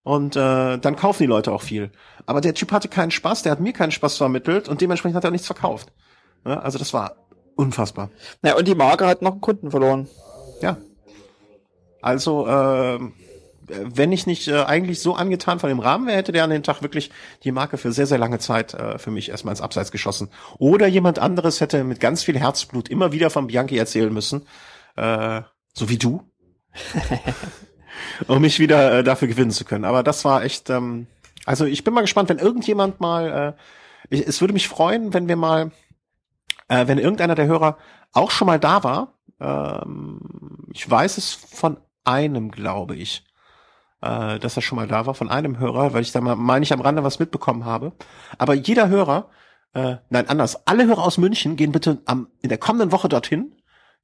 Und 0.06 0.36
äh, 0.36 0.78
dann 0.78 0.96
kaufen 0.96 1.24
die 1.24 1.28
Leute 1.28 1.52
auch 1.52 1.64
viel. 1.64 1.90
Aber 2.28 2.40
der 2.40 2.54
Typ 2.54 2.72
hatte 2.72 2.88
keinen 2.88 3.10
Spaß, 3.10 3.42
der 3.42 3.52
hat 3.52 3.60
mir 3.60 3.74
keinen 3.74 3.92
Spaß 3.92 4.18
vermittelt 4.18 4.70
und 4.70 4.80
dementsprechend 4.80 5.16
hat 5.16 5.24
er 5.24 5.30
auch 5.30 5.32
nichts 5.32 5.48
verkauft. 5.48 5.92
Ja, 6.46 6.60
also 6.60 6.78
das 6.78 6.94
war 6.94 7.16
unfassbar. 7.56 8.12
Na, 8.44 8.56
und 8.56 8.68
die 8.68 8.76
Marke 8.76 9.08
hat 9.08 9.24
noch 9.24 9.32
einen 9.32 9.42
Kunden 9.42 9.72
verloren. 9.72 10.08
Ja. 10.62 10.78
Also, 12.04 12.46
äh, 12.46 13.00
wenn 13.68 14.12
ich 14.12 14.28
nicht 14.28 14.48
äh, 14.48 14.62
eigentlich 14.62 15.00
so 15.00 15.16
angetan 15.16 15.58
von 15.58 15.70
dem 15.70 15.80
Rahmen 15.80 16.06
wäre, 16.06 16.18
hätte 16.18 16.32
der 16.32 16.44
an 16.44 16.52
den 16.52 16.62
Tag 16.62 16.84
wirklich 16.84 17.10
die 17.44 17.52
Marke 17.52 17.80
für 17.80 17.92
sehr, 17.92 18.06
sehr 18.06 18.20
lange 18.20 18.38
Zeit 18.38 18.76
äh, 18.76 19.00
für 19.00 19.10
mich 19.10 19.30
erstmal 19.30 19.54
ins 19.54 19.62
Abseits 19.62 19.92
geschossen. 19.92 20.30
Oder 20.60 20.86
jemand 20.86 21.18
anderes 21.18 21.62
hätte 21.62 21.84
mit 21.84 22.00
ganz 22.00 22.22
viel 22.22 22.38
Herzblut 22.38 22.90
immer 22.90 23.12
wieder 23.12 23.32
von 23.32 23.48
Bianchi 23.48 23.76
erzählen 23.76 24.14
müssen, 24.14 24.46
äh, 24.98 25.42
so 25.74 25.90
wie 25.90 25.98
du, 25.98 26.22
um 28.28 28.42
mich 28.42 28.60
wieder 28.60 29.00
äh, 29.00 29.04
dafür 29.04 29.28
gewinnen 29.28 29.52
zu 29.52 29.66
können. 29.66 29.86
Aber 29.86 30.04
das 30.04 30.26
war 30.26 30.44
echt, 30.44 30.70
ähm, 30.70 31.08
also 31.46 31.66
ich 31.66 31.84
bin 31.84 31.94
mal 31.94 32.02
gespannt, 32.02 32.30
wenn 32.30 32.40
irgendjemand 32.40 33.00
mal, 33.00 33.56
äh, 34.10 34.16
ich, 34.16 34.28
es 34.28 34.42
würde 34.42 34.54
mich 34.54 34.68
freuen, 34.68 35.14
wenn 35.14 35.28
wir 35.28 35.36
mal, 35.36 35.72
äh, 36.68 36.88
wenn 36.88 36.98
irgendeiner 36.98 37.36
der 37.36 37.48
Hörer 37.48 37.78
auch 38.14 38.32
schon 38.32 38.48
mal 38.48 38.60
da 38.60 38.84
war. 38.84 39.14
Ähm, 39.40 40.20
ich 40.74 40.90
weiß 40.90 41.18
es 41.18 41.34
von 41.34 41.78
einem, 42.04 42.52
glaube 42.52 42.96
ich, 42.96 43.26
äh, 44.02 44.40
dass 44.40 44.56
er 44.56 44.62
schon 44.62 44.78
mal 44.78 44.88
da 44.88 45.06
war, 45.06 45.16
von 45.16 45.30
einem 45.30 45.60
Hörer, 45.60 45.94
weil 45.94 46.02
ich 46.02 46.12
da 46.12 46.22
mal, 46.22 46.36
meine 46.36 46.64
ich, 46.64 46.74
am 46.74 46.82
Rande 46.82 47.04
was 47.04 47.20
mitbekommen 47.20 47.66
habe. 47.66 47.94
Aber 48.38 48.54
jeder 48.54 48.88
Hörer, 48.88 49.30
äh, 49.74 49.98
nein, 50.10 50.30
anders, 50.30 50.68
alle 50.68 50.86
Hörer 50.86 51.04
aus 51.04 51.18
München 51.18 51.56
gehen 51.56 51.72
bitte 51.72 52.02
am, 52.06 52.28
in 52.42 52.50
der 52.50 52.58
kommenden 52.58 52.92
Woche 52.92 53.10
dorthin, 53.10 53.54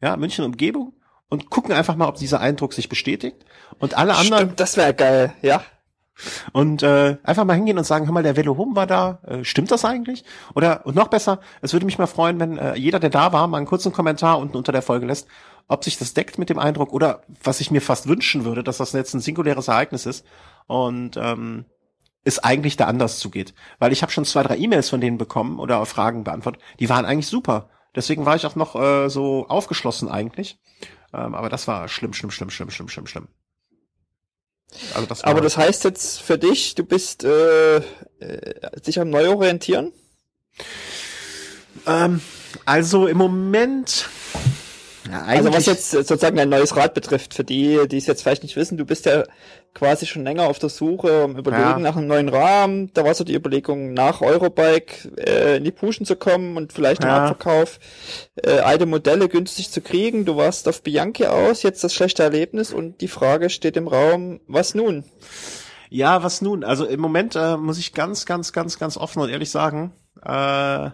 ja, 0.02 0.18
München 0.18 0.44
Umgebung, 0.44 0.94
und 1.32 1.49
gucken 1.49 1.73
einfach 1.73 1.95
mal, 1.95 2.09
ob 2.09 2.15
dieser 2.15 2.41
Eindruck 2.41 2.73
sich 2.73 2.89
bestätigt. 2.89 3.38
Und 3.79 3.97
alle 3.97 4.15
anderen, 4.15 4.43
Stimmt, 4.43 4.59
das 4.59 4.75
wäre 4.75 4.93
geil, 4.93 5.34
ja. 5.41 5.63
und 6.51 6.84
äh, 6.84 7.17
einfach 7.23 7.45
mal 7.45 7.55
hingehen 7.55 7.77
und 7.77 7.86
sagen, 7.86 8.05
hör 8.05 8.13
mal, 8.13 8.21
der 8.21 8.36
Velo 8.36 8.57
Home 8.57 8.75
war 8.75 8.86
da, 8.86 9.19
äh, 9.25 9.43
stimmt 9.45 9.71
das 9.71 9.86
eigentlich? 9.86 10.25
Oder 10.55 10.86
und 10.86 10.95
noch 10.95 11.07
besser, 11.07 11.39
es 11.61 11.71
würde 11.71 11.86
mich 11.86 11.97
mal 11.97 12.05
freuen, 12.05 12.38
wenn 12.41 12.57
äh, 12.57 12.75
jeder, 12.75 12.99
der 12.99 13.09
da 13.09 13.32
war, 13.32 13.47
mal 13.47 13.57
einen 13.57 13.65
kurzen 13.65 13.93
Kommentar 13.93 14.39
unten 14.39 14.57
unter 14.57 14.73
der 14.73 14.82
Folge 14.82 15.05
lässt, 15.05 15.27
ob 15.69 15.86
sich 15.86 15.97
das 15.97 16.13
deckt 16.13 16.38
mit 16.38 16.49
dem 16.49 16.59
Eindruck 16.59 16.91
oder 16.91 17.21
was 17.41 17.61
ich 17.61 17.71
mir 17.71 17.82
fast 17.82 18.07
wünschen 18.09 18.43
würde, 18.43 18.61
dass 18.61 18.77
das 18.77 18.91
jetzt 18.91 19.13
ein 19.13 19.21
singuläres 19.21 19.69
Ereignis 19.69 20.05
ist 20.05 20.25
und 20.67 21.15
ähm, 21.15 21.63
es 22.25 22.39
eigentlich 22.39 22.75
da 22.75 22.88
anders 22.88 23.19
zugeht. 23.19 23.53
Weil 23.79 23.93
ich 23.93 24.01
habe 24.01 24.11
schon 24.11 24.25
zwei, 24.25 24.43
drei 24.43 24.57
E-Mails 24.57 24.89
von 24.89 24.99
denen 24.99 25.17
bekommen 25.17 25.59
oder 25.59 25.84
Fragen 25.86 26.25
beantwortet, 26.25 26.61
die 26.82 26.89
waren 26.89 27.05
eigentlich 27.05 27.27
super. 27.27 27.69
Deswegen 27.95 28.25
war 28.25 28.36
ich 28.36 28.45
auch 28.45 28.55
noch 28.55 28.75
äh, 28.75 29.09
so 29.09 29.47
aufgeschlossen 29.47 30.09
eigentlich. 30.09 30.59
Ähm, 31.14 31.36
aber 31.36 31.49
das 31.49 31.68
war 31.68 31.88
schlimm, 31.88 32.14
schlimm, 32.14 32.32
schlimm, 32.32 32.49
schlimm, 32.49 32.70
schlimm, 32.70 32.88
schlimm, 32.88 33.07
schlimm. 33.07 33.28
Also 34.93 35.05
das 35.05 35.24
Aber 35.24 35.41
das 35.41 35.57
heißt 35.57 35.84
jetzt 35.84 36.22
für 36.22 36.38
dich, 36.38 36.76
du 36.76 36.86
bist 36.86 37.24
äh, 37.24 37.78
äh, 37.78 38.82
dich 38.86 38.99
am 38.99 39.09
Neuorientieren? 39.09 39.91
Ähm, 41.86 42.22
also 42.66 43.07
im 43.07 43.18
Moment. 43.18 44.09
Ja, 45.09 45.24
Also 45.24 45.53
was 45.53 45.66
jetzt 45.66 45.91
sozusagen 45.91 46.39
ein 46.39 46.49
neues 46.49 46.76
Rad 46.76 46.93
betrifft, 46.93 47.34
für 47.34 47.43
die, 47.43 47.88
die 47.88 47.97
es 47.97 48.05
jetzt 48.05 48.22
vielleicht 48.22 48.43
nicht 48.43 48.55
wissen, 48.55 48.78
du 48.78 48.86
bist 48.86 49.05
ja 49.05 49.24
quasi 49.74 50.05
schon 50.05 50.24
länger 50.24 50.43
auf 50.47 50.59
der 50.59 50.69
Suche, 50.69 51.24
um 51.24 51.38
überlegen 51.38 51.63
Ja. 51.63 51.80
nach 51.80 51.95
einem 51.95 52.07
neuen 52.07 52.30
Rahmen. 52.30 52.91
Da 52.93 53.03
war 53.05 53.13
so 53.13 53.24
die 53.24 53.34
Überlegung, 53.36 53.93
nach 53.93 54.22
Eurobike 54.22 55.09
äh, 55.17 55.57
in 55.57 55.63
die 55.63 55.72
Puschen 55.72 56.05
zu 56.05 56.15
kommen 56.15 56.57
und 56.57 56.74
vielleicht 56.74 57.03
im 57.03 57.09
Ja. 57.09 57.26
Abverkauf 57.26 57.80
äh, 58.36 58.59
alte 58.59 58.86
Modelle 58.86 59.30
günstig 59.30 59.72
zu 59.72 59.82
kriegen. 59.82 60.26
Du 60.26 60.36
warst 60.38 60.67
auf 60.67 60.82
Bianchi 60.84 61.26
aus, 61.26 61.63
jetzt 61.63 61.84
das 61.84 61.93
schlechte 61.93 62.24
Erlebnis 62.24 62.74
und 62.74 63.01
die 63.01 63.07
Frage 63.07 63.49
steht 63.49 63.78
im 63.78 63.88
Raum, 63.88 64.41
was 64.47 64.76
nun? 64.76 65.03
Ja, 65.89 66.24
was 66.24 66.41
nun? 66.41 66.63
Also 66.63 66.86
im 66.86 66.99
Moment 66.99 67.36
äh, 67.36 67.57
muss 67.57 67.78
ich 67.78 67.93
ganz, 67.93 68.26
ganz, 68.26 68.53
ganz, 68.53 68.80
ganz 68.80 68.97
offen 68.97 69.22
und 69.22 69.30
ehrlich 69.30 69.51
sagen, 69.51 69.91
äh, 70.24 70.89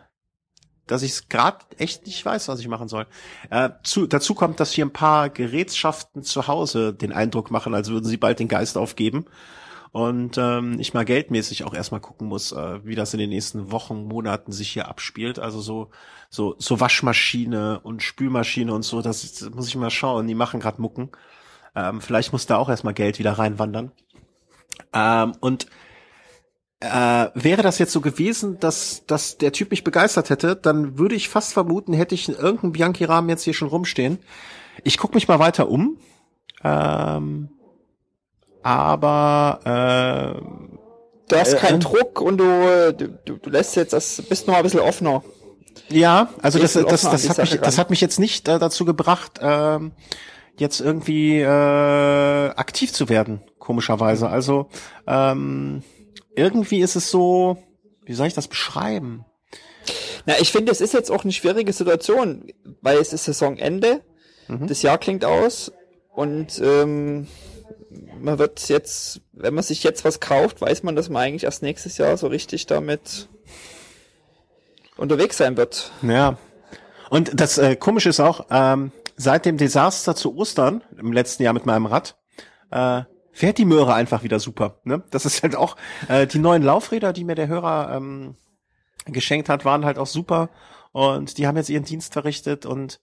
dass 0.87 1.03
ich 1.03 1.11
es 1.11 1.29
gerade 1.29 1.59
echt 1.77 2.05
nicht 2.05 2.25
weiß, 2.25 2.47
was 2.47 2.59
ich 2.59 2.67
machen 2.67 2.87
soll. 2.87 3.05
Äh, 3.49 3.69
zu, 3.83 4.07
dazu 4.07 4.33
kommt, 4.35 4.59
dass 4.59 4.71
hier 4.71 4.85
ein 4.85 4.93
paar 4.93 5.29
Gerätschaften 5.29 6.23
zu 6.23 6.47
Hause 6.47 6.93
den 6.93 7.11
Eindruck 7.11 7.51
machen, 7.51 7.73
als 7.73 7.89
würden 7.89 8.05
sie 8.05 8.17
bald 8.17 8.39
den 8.39 8.47
Geist 8.47 8.77
aufgeben. 8.77 9.25
Und 9.91 10.37
ähm, 10.37 10.79
ich 10.79 10.93
mal 10.93 11.05
geldmäßig 11.05 11.63
auch 11.63 11.73
erstmal 11.73 12.01
gucken 12.01 12.27
muss, 12.27 12.51
äh, 12.51 12.85
wie 12.85 12.95
das 12.95 13.13
in 13.13 13.19
den 13.19 13.29
nächsten 13.29 13.71
Wochen, 13.71 14.03
Monaten 14.03 14.51
sich 14.51 14.69
hier 14.69 14.87
abspielt. 14.87 15.39
Also 15.39 15.61
so, 15.61 15.89
so, 16.29 16.55
so 16.59 16.79
Waschmaschine 16.79 17.79
und 17.79 18.03
Spülmaschine 18.03 18.73
und 18.73 18.83
so, 18.83 19.01
das, 19.01 19.33
das 19.33 19.49
muss 19.49 19.67
ich 19.67 19.75
mal 19.75 19.89
schauen. 19.89 20.27
Die 20.27 20.35
machen 20.35 20.59
gerade 20.59 20.81
Mucken. 20.81 21.09
Ähm, 21.75 22.01
vielleicht 22.01 22.31
muss 22.31 22.45
da 22.45 22.57
auch 22.57 22.69
erstmal 22.69 22.93
Geld 22.93 23.17
wieder 23.19 23.33
reinwandern. 23.33 23.91
Ähm, 24.93 25.33
und 25.39 25.67
äh, 26.79 27.27
wäre 27.33 27.63
das 27.63 27.79
jetzt 27.79 27.91
so 27.91 28.01
gewesen, 28.01 28.59
dass, 28.59 29.03
dass 29.07 29.37
der 29.37 29.51
Typ 29.51 29.71
mich 29.71 29.83
begeistert 29.83 30.29
hätte, 30.29 30.55
dann 30.55 30.97
würde 30.97 31.15
ich 31.15 31.29
fast 31.29 31.53
vermuten, 31.53 31.93
hätte 31.93 32.15
ich 32.15 32.29
irgendeinen 32.29 32.73
Bianchi-Rahmen 32.73 33.29
jetzt 33.29 33.43
hier 33.43 33.53
schon 33.53 33.69
rumstehen. 33.69 34.19
Ich 34.83 34.97
gucke 34.97 35.15
mich 35.15 35.27
mal 35.27 35.39
weiter 35.39 35.69
um. 35.69 35.97
Ähm, 36.63 37.49
aber 38.63 40.39
äh, 40.39 40.67
Du 41.27 41.35
hast 41.35 41.53
Äh, 41.53 41.57
keinen 41.57 41.81
äh. 41.81 41.83
Druck 41.83 42.21
und 42.21 42.37
du, 42.37 42.93
du, 42.93 43.37
du, 43.37 43.49
lässt 43.49 43.75
jetzt 43.75 43.93
das, 43.93 44.21
bist 44.29 44.47
noch 44.47 44.55
ein 44.55 44.63
bisschen 44.63 44.79
offener. 44.79 45.23
ja, 45.89 46.29
also 46.41 46.59
das, 46.59 46.73
das, 46.73 47.01
das, 47.01 47.29
hat 47.29 47.37
mich, 47.37 47.59
das 47.59 47.77
hat 47.77 47.89
mich 47.89 48.01
jetzt 48.01 48.19
nicht 48.19 48.47
äh, 48.47 48.59
dazu 48.59 48.85
gebracht, 48.85 49.39
ähm, 49.41 49.91
jetzt 50.57 50.79
irgendwie 50.79 51.39
äh, 51.39 51.45
aktiv 51.45 52.93
zu 52.93 53.09
werden, 53.09 53.41
komischerweise. 53.59 54.29
Also 54.29 54.69
ähm, 55.05 55.83
irgendwie 56.37 56.79
ist 56.79 56.95
es 56.95 57.11
so, 57.11 57.57
wie 58.05 58.13
soll 58.13 58.27
ich 58.27 58.33
das 58.33 58.47
beschreiben? 58.47 59.25
Na, 60.25 60.35
ich 60.39 60.51
finde, 60.51 60.71
es 60.71 60.81
ist 60.81 60.93
jetzt 60.93 61.11
auch 61.11 61.23
eine 61.23 61.33
schwierige 61.33 61.73
Situation, 61.73 62.51
weil 62.81 62.97
es 62.97 63.13
ist 63.13 63.25
Saisonende, 63.25 64.01
Mhm. 64.49 64.67
das 64.67 64.81
Jahr 64.81 64.97
klingt 64.97 65.25
aus 65.25 65.73
und 66.15 66.57
ähm, 66.63 67.27
man 68.21 68.39
wird 68.39 68.69
jetzt, 68.69 69.19
wenn 69.33 69.53
man 69.53 69.63
sich 69.63 69.83
jetzt 69.83 70.05
was 70.05 70.21
kauft, 70.21 70.61
weiß 70.61 70.83
man, 70.83 70.95
dass 70.95 71.09
man 71.09 71.21
eigentlich 71.21 71.43
erst 71.43 71.63
nächstes 71.63 71.97
Jahr 71.97 72.15
so 72.15 72.27
richtig 72.27 72.65
damit 72.65 73.27
unterwegs 74.95 75.37
sein 75.37 75.57
wird. 75.57 75.91
Ja. 76.01 76.37
Und 77.09 77.39
das 77.39 77.57
äh, 77.57 77.75
Komische 77.75 78.09
ist 78.09 78.19
auch, 78.21 78.45
ähm, 78.49 78.91
seit 79.17 79.45
dem 79.45 79.57
Desaster 79.57 80.15
zu 80.15 80.35
Ostern 80.37 80.83
im 80.97 81.11
letzten 81.11 81.43
Jahr 81.43 81.53
mit 81.53 81.65
meinem 81.65 81.85
Rad, 81.85 82.15
äh, 82.71 83.01
fährt 83.37 83.59
die 83.59 83.65
Möhre 83.65 83.93
einfach 83.93 84.23
wieder 84.23 84.39
super. 84.39 84.79
Ne? 84.83 85.03
Das 85.11 85.25
ist 85.27 85.43
halt 85.43 85.55
auch, 85.55 85.77
äh, 86.07 86.25
die 86.25 86.39
neuen 86.39 86.63
Laufräder, 86.63 87.13
die 87.13 87.23
mir 87.23 87.35
der 87.35 87.47
Hörer 87.47 87.95
ähm, 87.95 88.35
geschenkt 89.05 89.47
hat, 89.47 89.63
waren 89.63 89.85
halt 89.85 89.99
auch 89.99 90.07
super. 90.07 90.49
Und 90.91 91.37
die 91.37 91.45
haben 91.45 91.55
jetzt 91.55 91.69
ihren 91.69 91.83
Dienst 91.83 92.13
verrichtet 92.13 92.65
und 92.65 92.99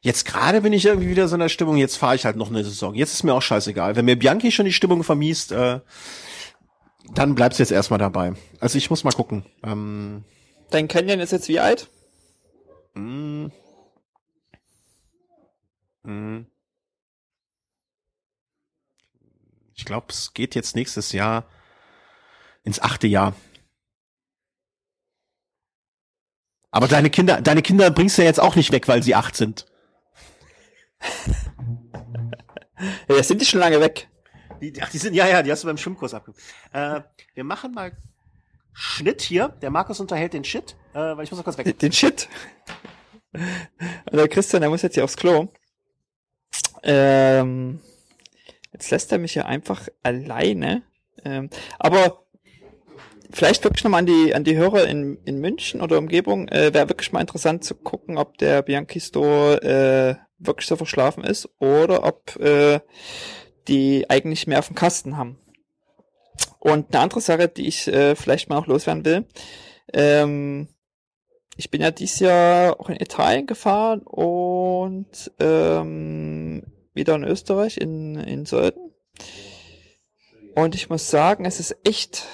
Jetzt 0.00 0.26
gerade 0.26 0.60
bin 0.60 0.74
ich 0.74 0.84
irgendwie 0.84 1.08
wieder 1.08 1.28
so 1.28 1.34
in 1.34 1.40
der 1.40 1.48
Stimmung, 1.48 1.78
jetzt 1.78 1.96
fahre 1.96 2.14
ich 2.14 2.26
halt 2.26 2.36
noch 2.36 2.50
eine 2.50 2.62
Saison. 2.62 2.94
Jetzt 2.94 3.14
ist 3.14 3.22
mir 3.22 3.32
auch 3.32 3.40
scheißegal. 3.40 3.96
Wenn 3.96 4.04
mir 4.04 4.18
Bianchi 4.18 4.52
schon 4.52 4.66
die 4.66 4.72
Stimmung 4.74 5.02
vermiest, 5.02 5.50
äh, 5.50 5.80
dann 7.14 7.34
bleibst 7.34 7.58
du 7.58 7.62
jetzt 7.62 7.70
erstmal 7.70 7.98
dabei. 7.98 8.34
Also 8.60 8.76
ich 8.76 8.90
muss 8.90 9.02
mal 9.02 9.12
gucken. 9.12 9.46
Ähm, 9.62 10.24
Dein 10.68 10.88
Canyon 10.88 11.20
ist 11.20 11.32
jetzt 11.32 11.48
wie 11.48 11.58
alt? 11.58 11.88
Mm. 12.92 13.46
Mm. 16.02 16.40
Ich 19.74 19.84
glaube, 19.84 20.06
es 20.10 20.34
geht 20.34 20.54
jetzt 20.54 20.76
nächstes 20.76 21.12
Jahr 21.12 21.44
ins 22.62 22.80
achte 22.80 23.06
Jahr. 23.06 23.34
Aber 26.70 26.88
deine 26.88 27.10
Kinder, 27.10 27.40
deine 27.40 27.62
Kinder 27.62 27.90
bringst 27.90 28.18
du 28.18 28.22
ja 28.22 28.28
jetzt 28.28 28.40
auch 28.40 28.56
nicht 28.56 28.72
weg, 28.72 28.88
weil 28.88 29.02
sie 29.02 29.14
acht 29.14 29.36
sind. 29.36 29.66
Ja, 33.08 33.22
sind 33.22 33.40
die 33.40 33.46
schon 33.46 33.60
lange 33.60 33.80
weg. 33.80 34.08
Die, 34.60 34.72
ach, 34.82 34.90
die 34.90 34.98
sind, 34.98 35.14
ja, 35.14 35.26
ja, 35.26 35.42
die 35.42 35.50
hast 35.50 35.62
du 35.62 35.68
beim 35.68 35.76
Schwimmkurs 35.76 36.12
abgegeben. 36.12 36.42
Äh, 36.72 37.02
wir 37.34 37.44
machen 37.44 37.72
mal 37.72 37.96
Schnitt 38.72 39.22
hier. 39.22 39.48
Der 39.62 39.70
Markus 39.70 40.00
unterhält 40.00 40.32
den 40.32 40.44
Shit, 40.44 40.76
äh, 40.92 40.98
weil 40.98 41.24
ich 41.24 41.30
muss 41.30 41.38
noch 41.38 41.44
kurz 41.44 41.56
weg. 41.56 41.78
Den 41.78 41.92
Shit? 41.92 42.28
Und 43.32 44.16
der 44.16 44.28
Christian, 44.28 44.60
der 44.60 44.70
muss 44.70 44.82
jetzt 44.82 44.94
hier 44.94 45.04
aufs 45.04 45.16
Klo. 45.16 45.48
Ähm, 46.82 47.80
jetzt 48.84 48.90
lässt 48.90 49.12
er 49.12 49.18
mich 49.18 49.32
hier 49.32 49.46
einfach 49.46 49.88
alleine. 50.02 50.82
Ähm, 51.24 51.48
aber 51.78 52.24
vielleicht 53.30 53.64
wirklich 53.64 53.82
nochmal 53.82 54.00
an 54.00 54.06
die, 54.06 54.34
an 54.34 54.44
die 54.44 54.56
Hörer 54.56 54.86
in, 54.86 55.18
in 55.24 55.40
München 55.40 55.80
oder 55.80 55.98
Umgebung, 55.98 56.48
äh, 56.48 56.74
wäre 56.74 56.88
wirklich 56.88 57.12
mal 57.12 57.20
interessant 57.20 57.64
zu 57.64 57.74
gucken, 57.74 58.18
ob 58.18 58.36
der 58.38 58.62
Bianchisto 58.62 59.54
äh, 59.54 60.16
wirklich 60.38 60.66
so 60.66 60.76
verschlafen 60.76 61.24
ist 61.24 61.48
oder 61.58 62.04
ob 62.04 62.36
äh, 62.36 62.80
die 63.68 64.08
eigentlich 64.10 64.46
mehr 64.46 64.58
auf 64.58 64.66
dem 64.66 64.76
Kasten 64.76 65.16
haben. 65.16 65.38
Und 66.58 66.94
eine 66.94 67.02
andere 67.02 67.20
Sache, 67.20 67.48
die 67.48 67.66
ich 67.66 67.88
äh, 67.88 68.14
vielleicht 68.14 68.48
mal 68.48 68.56
noch 68.56 68.66
loswerden 68.66 69.04
will, 69.04 69.26
ähm, 69.92 70.68
ich 71.56 71.70
bin 71.70 71.80
ja 71.80 71.90
dieses 71.90 72.20
Jahr 72.20 72.78
auch 72.80 72.90
in 72.90 72.96
Italien 72.96 73.46
gefahren 73.46 74.00
und 74.00 75.32
ähm, 75.38 76.73
wieder 76.94 77.14
in 77.14 77.24
Österreich, 77.24 77.76
in, 77.76 78.16
in 78.16 78.46
Sölden. 78.46 78.92
Und 80.54 80.74
ich 80.74 80.88
muss 80.88 81.10
sagen, 81.10 81.44
es 81.44 81.60
ist 81.60 81.76
echt 81.84 82.26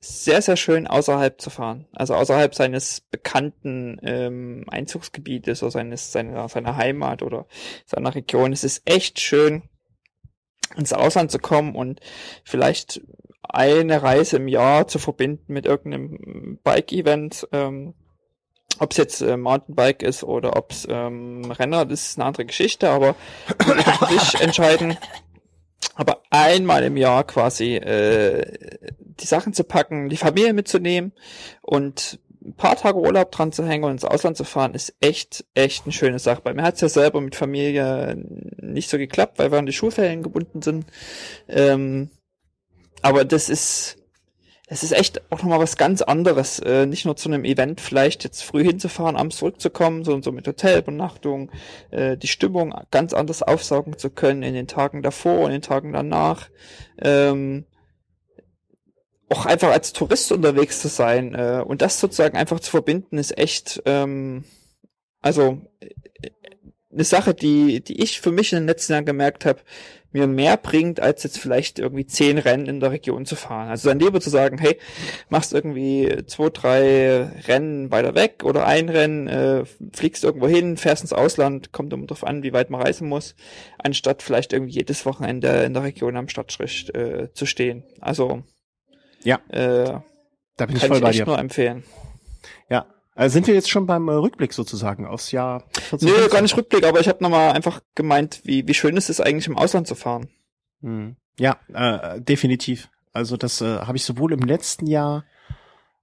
sehr, 0.00 0.42
sehr 0.42 0.56
schön 0.56 0.88
außerhalb 0.88 1.40
zu 1.40 1.48
fahren. 1.48 1.86
Also 1.92 2.14
außerhalb 2.14 2.54
seines 2.54 3.00
bekannten 3.00 4.00
ähm, 4.02 4.64
Einzugsgebietes 4.68 5.62
oder 5.62 5.70
seines, 5.70 6.10
seiner, 6.10 6.48
seiner 6.48 6.76
Heimat 6.76 7.22
oder 7.22 7.46
seiner 7.86 8.12
Region. 8.14 8.52
Es 8.52 8.64
ist 8.64 8.82
echt 8.84 9.20
schön, 9.20 9.62
ins 10.76 10.92
Ausland 10.92 11.30
zu 11.30 11.38
kommen 11.38 11.76
und 11.76 12.00
vielleicht 12.44 13.00
eine 13.42 14.02
Reise 14.02 14.36
im 14.36 14.48
Jahr 14.48 14.88
zu 14.88 14.98
verbinden 14.98 15.52
mit 15.52 15.66
irgendeinem 15.66 16.58
Bike-Event. 16.64 17.46
Ähm, 17.52 17.94
ob 18.78 18.92
es 18.92 18.96
jetzt 18.96 19.20
äh, 19.20 19.36
Mountainbike 19.36 20.02
ist 20.02 20.24
oder 20.24 20.56
ob 20.56 20.72
es 20.72 20.86
ähm, 20.88 21.50
Renner, 21.50 21.84
das 21.84 22.08
ist 22.08 22.18
eine 22.18 22.26
andere 22.26 22.44
Geschichte, 22.44 22.90
aber 22.90 23.14
sich 24.10 24.40
entscheiden. 24.40 24.96
Aber 25.94 26.22
einmal 26.30 26.84
im 26.84 26.96
Jahr 26.96 27.24
quasi 27.24 27.76
äh, 27.76 28.80
die 28.98 29.26
Sachen 29.26 29.52
zu 29.52 29.64
packen, 29.64 30.08
die 30.08 30.16
Familie 30.16 30.54
mitzunehmen 30.54 31.12
und 31.60 32.18
ein 32.44 32.54
paar 32.54 32.76
Tage 32.76 32.98
Urlaub 32.98 33.30
dran 33.30 33.52
zu 33.52 33.66
hängen 33.66 33.84
und 33.84 33.92
ins 33.92 34.04
Ausland 34.04 34.36
zu 34.36 34.44
fahren, 34.44 34.74
ist 34.74 34.94
echt, 35.00 35.44
echt 35.54 35.84
eine 35.84 35.92
schöne 35.92 36.18
Sache. 36.18 36.40
Bei 36.42 36.54
mir 36.54 36.62
hat 36.62 36.74
es 36.74 36.80
ja 36.80 36.88
selber 36.88 37.20
mit 37.20 37.36
Familie 37.36 38.16
nicht 38.60 38.90
so 38.90 38.98
geklappt, 38.98 39.38
weil 39.38 39.52
wir 39.52 39.58
an 39.58 39.66
die 39.66 39.72
Schulferien 39.72 40.22
gebunden 40.22 40.62
sind. 40.62 40.86
Ähm, 41.48 42.10
aber 43.00 43.24
das 43.24 43.48
ist, 43.48 43.96
es 44.72 44.82
ist 44.82 44.92
echt 44.92 45.20
auch 45.30 45.42
nochmal 45.42 45.60
was 45.60 45.76
ganz 45.76 46.00
anderes. 46.00 46.58
Äh, 46.58 46.86
nicht 46.86 47.04
nur 47.04 47.14
zu 47.14 47.28
einem 47.28 47.44
Event 47.44 47.78
vielleicht 47.78 48.24
jetzt 48.24 48.42
früh 48.42 48.64
hinzufahren, 48.64 49.16
abends 49.16 49.36
zurückzukommen, 49.36 50.02
sondern 50.02 50.22
so 50.22 50.32
mit 50.32 50.48
Hotelbenachtung, 50.48 51.50
äh, 51.90 52.16
die 52.16 52.26
Stimmung 52.26 52.74
ganz 52.90 53.12
anders 53.12 53.42
aufsaugen 53.42 53.98
zu 53.98 54.08
können 54.08 54.42
in 54.42 54.54
den 54.54 54.68
Tagen 54.68 55.02
davor 55.02 55.40
und 55.40 55.46
in 55.46 55.56
den 55.56 55.62
Tagen 55.62 55.92
danach. 55.92 56.48
Ähm, 57.02 57.66
auch 59.28 59.44
einfach 59.44 59.70
als 59.70 59.92
Tourist 59.92 60.32
unterwegs 60.32 60.80
zu 60.80 60.88
sein 60.88 61.34
äh, 61.34 61.62
und 61.66 61.82
das 61.82 62.00
sozusagen 62.00 62.38
einfach 62.38 62.60
zu 62.60 62.70
verbinden, 62.70 63.18
ist 63.18 63.36
echt, 63.36 63.82
ähm, 63.84 64.44
also 65.20 65.60
äh, 65.80 66.30
eine 66.90 67.04
Sache, 67.04 67.34
die, 67.34 67.84
die 67.84 68.02
ich 68.02 68.22
für 68.22 68.32
mich 68.32 68.52
in 68.52 68.60
den 68.60 68.66
letzten 68.68 68.92
Jahren 68.92 69.06
gemerkt 69.06 69.44
habe, 69.44 69.60
mir 70.12 70.26
mehr 70.26 70.56
bringt, 70.56 71.00
als 71.00 71.22
jetzt 71.22 71.38
vielleicht 71.38 71.78
irgendwie 71.78 72.06
zehn 72.06 72.38
Rennen 72.38 72.66
in 72.66 72.80
der 72.80 72.90
Region 72.90 73.26
zu 73.26 73.36
fahren. 73.36 73.68
Also 73.68 73.88
dann 73.88 73.98
lieber 73.98 74.20
zu 74.20 74.30
sagen, 74.30 74.58
hey, 74.58 74.78
machst 75.28 75.52
irgendwie 75.52 76.24
zwei, 76.26 76.50
drei 76.50 77.30
Rennen 77.46 77.90
weiter 77.90 78.14
weg 78.14 78.42
oder 78.44 78.66
ein 78.66 78.88
Rennen, 78.88 79.28
äh, 79.28 79.64
fliegst 79.92 80.24
irgendwo 80.24 80.48
hin, 80.48 80.76
fährst 80.76 81.02
ins 81.02 81.12
Ausland, 81.12 81.72
kommt 81.72 81.92
immer 81.92 82.06
drauf 82.06 82.24
an, 82.24 82.42
wie 82.42 82.52
weit 82.52 82.70
man 82.70 82.82
reisen 82.82 83.08
muss, 83.08 83.34
anstatt 83.78 84.22
vielleicht 84.22 84.52
irgendwie 84.52 84.74
jedes 84.74 85.06
Wochenende 85.06 85.48
in 85.62 85.74
der 85.74 85.82
Region 85.82 86.16
am 86.16 86.28
Stadtstrich 86.28 86.94
äh, 86.94 87.32
zu 87.32 87.46
stehen. 87.46 87.84
Also 88.00 88.42
ja, 89.24 89.40
äh, 89.48 90.00
da 90.56 90.66
bin 90.66 90.76
ich 90.76 90.82
kann 90.82 90.88
voll 90.88 90.98
ich 90.98 91.02
bei 91.02 91.12
dir. 91.12 91.26
nur 91.26 91.38
empfehlen. 91.38 91.84
Also 93.14 93.34
sind 93.34 93.46
wir 93.46 93.54
jetzt 93.54 93.70
schon 93.70 93.86
beim 93.86 94.08
äh, 94.08 94.12
Rückblick 94.12 94.52
sozusagen 94.52 95.06
aufs 95.06 95.32
Jahr 95.32 95.64
14? 95.88 96.08
Nö, 96.08 96.28
gar 96.28 96.40
nicht 96.40 96.56
Rückblick, 96.56 96.84
aber 96.84 97.00
ich 97.00 97.08
habe 97.08 97.22
nochmal 97.22 97.52
einfach 97.52 97.80
gemeint, 97.94 98.40
wie, 98.44 98.66
wie 98.66 98.74
schön 98.74 98.96
es 98.96 99.10
ist 99.10 99.20
eigentlich 99.20 99.46
im 99.46 99.58
Ausland 99.58 99.86
zu 99.86 99.94
fahren. 99.94 100.28
Hm. 100.80 101.16
Ja, 101.38 101.56
äh, 101.72 102.20
definitiv. 102.20 102.88
Also 103.12 103.36
das 103.36 103.60
äh, 103.60 103.80
habe 103.80 103.96
ich 103.96 104.04
sowohl 104.04 104.32
im 104.32 104.40
letzten 104.40 104.86
Jahr. 104.86 105.24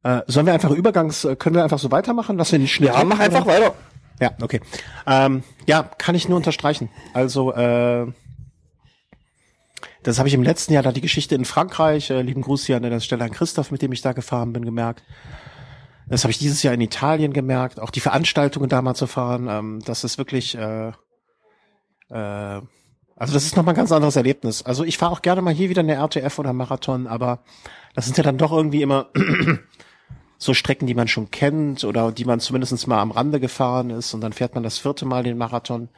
Äh, 0.04 0.22
sollen 0.28 0.46
wir 0.46 0.54
einfach 0.54 0.72
Übergangs, 0.72 1.26
äh, 1.26 1.36
können 1.36 1.56
wir 1.56 1.64
einfach 1.64 1.80
so 1.80 1.92
weitermachen? 1.92 2.38
Lass 2.38 2.52
wir 2.52 2.60
den 2.60 2.68
Schnitt. 2.68 2.90
Ja, 2.90 3.04
mach 3.04 3.20
einfach 3.20 3.46
weiter. 3.46 3.74
Ja, 4.20 4.32
okay. 4.42 4.62
Ähm, 5.08 5.44
ja, 5.66 5.84
kann 5.84 6.14
ich 6.14 6.28
nur 6.28 6.38
unterstreichen. 6.38 6.90
Also 7.14 7.54
äh, 7.54 8.08
das 10.04 10.20
habe 10.20 10.28
ich 10.28 10.34
im 10.34 10.44
letzten 10.44 10.74
Jahr 10.74 10.84
da 10.84 10.92
die 10.92 11.02
Geschichte 11.02 11.36
in 11.36 11.46
Frankreich. 11.46 12.10
Äh, 12.10 12.22
lieben 12.22 12.42
Gruß 12.42 12.66
hier 12.66 12.78
an 12.78 12.84
der 12.84 13.00
Stelle 13.00 13.24
an 13.24 13.32
Christoph, 13.32 13.72
mit 13.72 13.82
dem 13.82 13.92
ich 13.92 14.02
da 14.02 14.14
gefahren 14.14 14.54
bin, 14.54 14.64
gemerkt. 14.64 15.04
Das 16.10 16.24
habe 16.24 16.32
ich 16.32 16.40
dieses 16.40 16.64
Jahr 16.64 16.74
in 16.74 16.82
Italien 16.82 17.34
gemerkt. 17.34 17.80
Auch 17.80 17.92
die 17.92 18.00
Veranstaltungen 18.00 18.68
da 18.68 18.82
mal 18.82 18.96
zu 18.96 19.08
fahren. 19.08 19.48
Ähm, 19.50 19.80
das 19.86 20.04
ist 20.04 20.18
wirklich. 20.18 20.56
Äh, 20.56 20.92
äh, 22.10 22.62
also 23.20 23.34
das 23.34 23.46
ist 23.46 23.58
nochmal 23.58 23.74
ein 23.74 23.78
ganz 23.78 23.92
anderes 23.92 24.16
Erlebnis. 24.16 24.64
Also 24.64 24.86
ich 24.86 24.98
fahre 24.98 25.12
auch 25.12 25.22
gerne 25.22 25.42
mal 25.42 25.54
hier 25.54 25.70
wieder 25.70 25.82
eine 25.82 25.96
RTF 25.96 26.40
oder 26.40 26.54
Marathon, 26.54 27.06
aber 27.06 27.40
das 27.94 28.06
sind 28.06 28.18
ja 28.18 28.24
dann 28.24 28.38
doch 28.38 28.54
irgendwie 28.54 28.82
immer 28.82 29.10
so 30.38 30.54
Strecken, 30.54 30.88
die 30.88 30.94
man 30.94 31.10
schon 31.10 31.30
kennt 31.30 31.84
oder 31.84 32.14
die 32.14 32.24
man 32.24 32.40
zumindest 32.40 32.88
mal 32.88 33.02
am 33.02 33.12
Rande 33.12 33.42
gefahren 33.42 33.90
ist 33.90 34.14
und 34.14 34.22
dann 34.22 34.32
fährt 34.32 34.56
man 34.56 34.64
das 34.64 34.78
vierte 34.78 35.06
Mal 35.06 35.24
den 35.24 35.38
Marathon. 35.38 35.90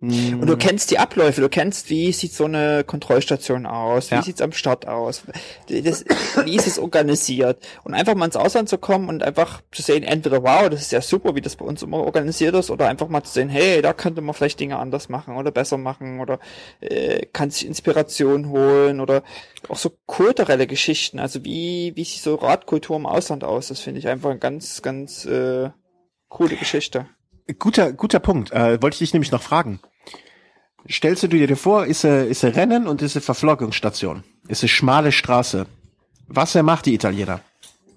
Und 0.00 0.46
du 0.46 0.56
kennst 0.56 0.92
die 0.92 1.00
Abläufe, 1.00 1.40
du 1.40 1.48
kennst, 1.48 1.90
wie 1.90 2.12
sieht 2.12 2.32
so 2.32 2.44
eine 2.44 2.84
Kontrollstation 2.84 3.66
aus, 3.66 4.12
wie 4.12 4.14
Ja. 4.14 4.22
sieht's 4.22 4.40
am 4.40 4.52
Start 4.52 4.86
aus, 4.86 5.22
das, 5.68 6.04
wie 6.44 6.54
ist 6.54 6.68
es 6.68 6.78
organisiert. 6.78 7.66
Und 7.82 7.94
einfach 7.94 8.14
mal 8.14 8.26
ins 8.26 8.36
Ausland 8.36 8.68
zu 8.68 8.78
kommen 8.78 9.08
und 9.08 9.24
einfach 9.24 9.60
zu 9.72 9.82
sehen, 9.82 10.04
entweder 10.04 10.44
wow, 10.44 10.68
das 10.68 10.82
ist 10.82 10.92
ja 10.92 11.00
super, 11.00 11.34
wie 11.34 11.40
das 11.40 11.56
bei 11.56 11.64
uns 11.64 11.82
immer 11.82 11.98
organisiert 11.98 12.54
ist, 12.54 12.70
oder 12.70 12.86
einfach 12.86 13.08
mal 13.08 13.24
zu 13.24 13.32
sehen, 13.32 13.48
hey, 13.48 13.82
da 13.82 13.92
könnte 13.92 14.20
man 14.20 14.36
vielleicht 14.36 14.60
Dinge 14.60 14.78
anders 14.78 15.08
machen 15.08 15.34
oder 15.36 15.50
besser 15.50 15.78
machen 15.78 16.20
oder 16.20 16.38
äh, 16.80 17.26
kann 17.26 17.50
sich 17.50 17.66
Inspiration 17.66 18.50
holen 18.50 19.00
oder 19.00 19.24
auch 19.68 19.76
so 19.76 19.90
kulturelle 20.06 20.68
Geschichten, 20.68 21.18
also 21.18 21.44
wie, 21.44 21.92
wie 21.96 22.04
sieht 22.04 22.22
so 22.22 22.36
Radkultur 22.36 22.94
im 22.94 23.06
Ausland 23.06 23.42
aus, 23.42 23.66
das 23.66 23.80
finde 23.80 23.98
ich 23.98 24.06
einfach 24.06 24.30
eine 24.30 24.38
ganz, 24.38 24.80
ganz 24.80 25.24
äh, 25.24 25.70
coole 26.28 26.54
Geschichte. 26.54 27.08
Guter, 27.58 27.92
guter 27.92 28.20
Punkt. 28.20 28.52
Äh, 28.52 28.82
wollte 28.82 28.94
ich 28.94 28.98
dich 28.98 29.12
nämlich 29.14 29.32
noch 29.32 29.42
fragen. 29.42 29.80
Stellst 30.90 31.22
du 31.22 31.28
dir 31.28 31.56
vor, 31.56 31.86
ist 31.86 32.04
eine, 32.04 32.24
ist 32.24 32.44
eine 32.44 32.56
Rennen 32.56 32.86
und 32.86 33.02
ist 33.02 33.16
eine 33.16 33.22
Verflockungsstation? 33.22 34.24
Ist 34.48 34.62
eine 34.62 34.68
schmale 34.68 35.12
Straße? 35.12 35.66
Was 36.26 36.54
macht 36.54 36.86
die 36.86 36.94
Italiener? 36.94 37.40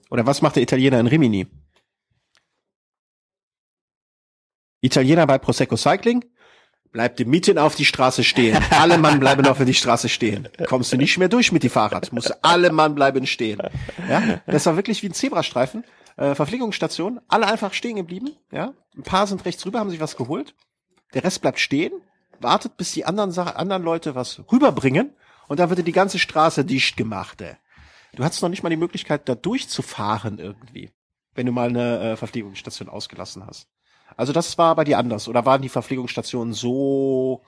Oder 0.09 0.25
was 0.25 0.41
macht 0.41 0.55
der 0.55 0.63
Italiener 0.63 0.99
in 0.99 1.07
Rimini? 1.07 1.47
Italiener 4.81 5.27
bei 5.27 5.37
Prosecco 5.37 5.75
Cycling? 5.75 6.25
Bleibt 6.91 7.25
mitten 7.25 7.57
auf 7.57 7.75
die 7.75 7.85
Straße 7.85 8.23
stehen. 8.23 8.57
Alle 8.71 8.97
Mann 8.97 9.19
bleiben 9.19 9.45
auf 9.47 9.63
die 9.63 9.73
Straße 9.73 10.09
stehen. 10.09 10.49
Kommst 10.67 10.91
du 10.91 10.97
nicht 10.97 11.17
mehr 11.17 11.29
durch 11.29 11.53
mit 11.53 11.63
die 11.63 11.69
Fahrrad. 11.69 12.11
Muss 12.11 12.31
alle 12.41 12.71
Mann 12.71 12.95
bleiben 12.95 13.25
stehen. 13.25 13.61
Ja, 14.09 14.41
das 14.47 14.65
war 14.65 14.75
wirklich 14.75 15.01
wie 15.01 15.07
ein 15.07 15.13
Zebrastreifen. 15.13 15.85
Äh, 16.17 16.35
Verpflegungsstation. 16.35 17.21
Alle 17.27 17.47
einfach 17.47 17.73
stehen 17.73 17.95
geblieben. 17.95 18.35
Ja, 18.51 18.73
ein 18.95 19.03
paar 19.03 19.27
sind 19.27 19.45
rechts 19.45 19.65
rüber, 19.65 19.79
haben 19.79 19.89
sich 19.89 19.99
was 19.99 20.17
geholt. 20.17 20.55
Der 21.13 21.23
Rest 21.23 21.41
bleibt 21.41 21.59
stehen, 21.59 21.93
wartet, 22.39 22.77
bis 22.77 22.93
die 22.93 23.05
anderen 23.05 23.31
Sachen, 23.31 23.55
anderen 23.55 23.83
Leute 23.83 24.15
was 24.15 24.41
rüberbringen. 24.51 25.13
Und 25.47 25.59
dann 25.59 25.69
wird 25.69 25.85
die 25.85 25.91
ganze 25.91 26.19
Straße 26.19 26.63
dicht 26.63 26.95
gemacht. 26.95 27.41
Ey. 27.41 27.55
Du 28.15 28.23
hattest 28.23 28.41
noch 28.41 28.49
nicht 28.49 28.63
mal 28.63 28.69
die 28.69 28.77
Möglichkeit, 28.77 29.27
da 29.27 29.35
durchzufahren 29.35 30.39
irgendwie, 30.39 30.91
wenn 31.33 31.45
du 31.45 31.51
mal 31.51 31.69
eine 31.69 32.11
äh, 32.11 32.15
Verpflegungsstation 32.15 32.89
ausgelassen 32.89 33.45
hast. 33.45 33.67
Also 34.17 34.33
das 34.33 34.57
war 34.57 34.75
bei 34.75 34.83
dir 34.83 34.97
anders. 34.97 35.27
Oder 35.27 35.45
waren 35.45 35.61
die 35.61 35.69
Verpflegungsstationen 35.69 36.53
so 36.53 37.43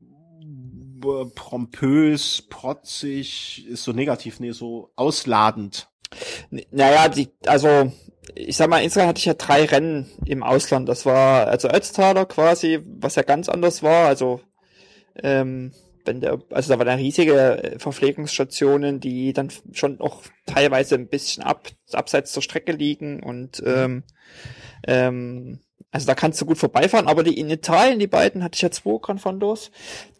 äh, 0.00 1.24
pompös, 1.34 2.42
protzig, 2.48 3.66
ist 3.66 3.84
so 3.84 3.92
negativ, 3.92 4.40
nee, 4.40 4.52
so 4.52 4.92
ausladend. 4.96 5.88
Naja, 6.70 7.08
die, 7.08 7.28
also 7.46 7.92
ich 8.34 8.56
sag 8.56 8.68
mal, 8.68 8.82
insgesamt 8.82 9.08
hatte 9.10 9.18
ich 9.18 9.26
ja 9.26 9.34
drei 9.34 9.64
Rennen 9.64 10.06
im 10.24 10.42
Ausland. 10.42 10.88
Das 10.88 11.06
war 11.06 11.46
also 11.46 11.68
Ötztaler 11.68 12.26
quasi, 12.26 12.80
was 12.84 13.16
ja 13.16 13.22
ganz 13.22 13.48
anders 13.48 13.82
war. 13.82 14.08
Also 14.08 14.40
ähm, 15.22 15.72
wenn 16.04 16.20
der, 16.20 16.40
also 16.50 16.72
da 16.72 16.78
waren 16.78 16.88
ja 16.88 16.94
riesige 16.94 17.62
äh, 17.62 17.78
Verpflegungsstationen, 17.78 19.00
die 19.00 19.32
dann 19.32 19.50
schon 19.72 20.00
auch 20.00 20.22
teilweise 20.46 20.96
ein 20.96 21.08
bisschen 21.08 21.42
ab, 21.42 21.68
abseits 21.92 22.32
der 22.32 22.40
Strecke 22.42 22.72
liegen 22.72 23.22
und 23.22 23.62
ähm, 23.64 24.02
ähm, 24.86 25.60
Also 25.92 26.06
da 26.06 26.14
kannst 26.14 26.40
du 26.40 26.46
gut 26.46 26.58
vorbeifahren, 26.58 27.06
aber 27.06 27.22
die 27.22 27.38
in 27.38 27.48
Italien, 27.50 28.00
die 28.00 28.08
beiden, 28.08 28.42
hatte 28.42 28.56
ich 28.56 28.62
ja 28.62 28.70
zwei 28.70 28.98
Gran 29.00 29.18
Fondos, 29.18 29.70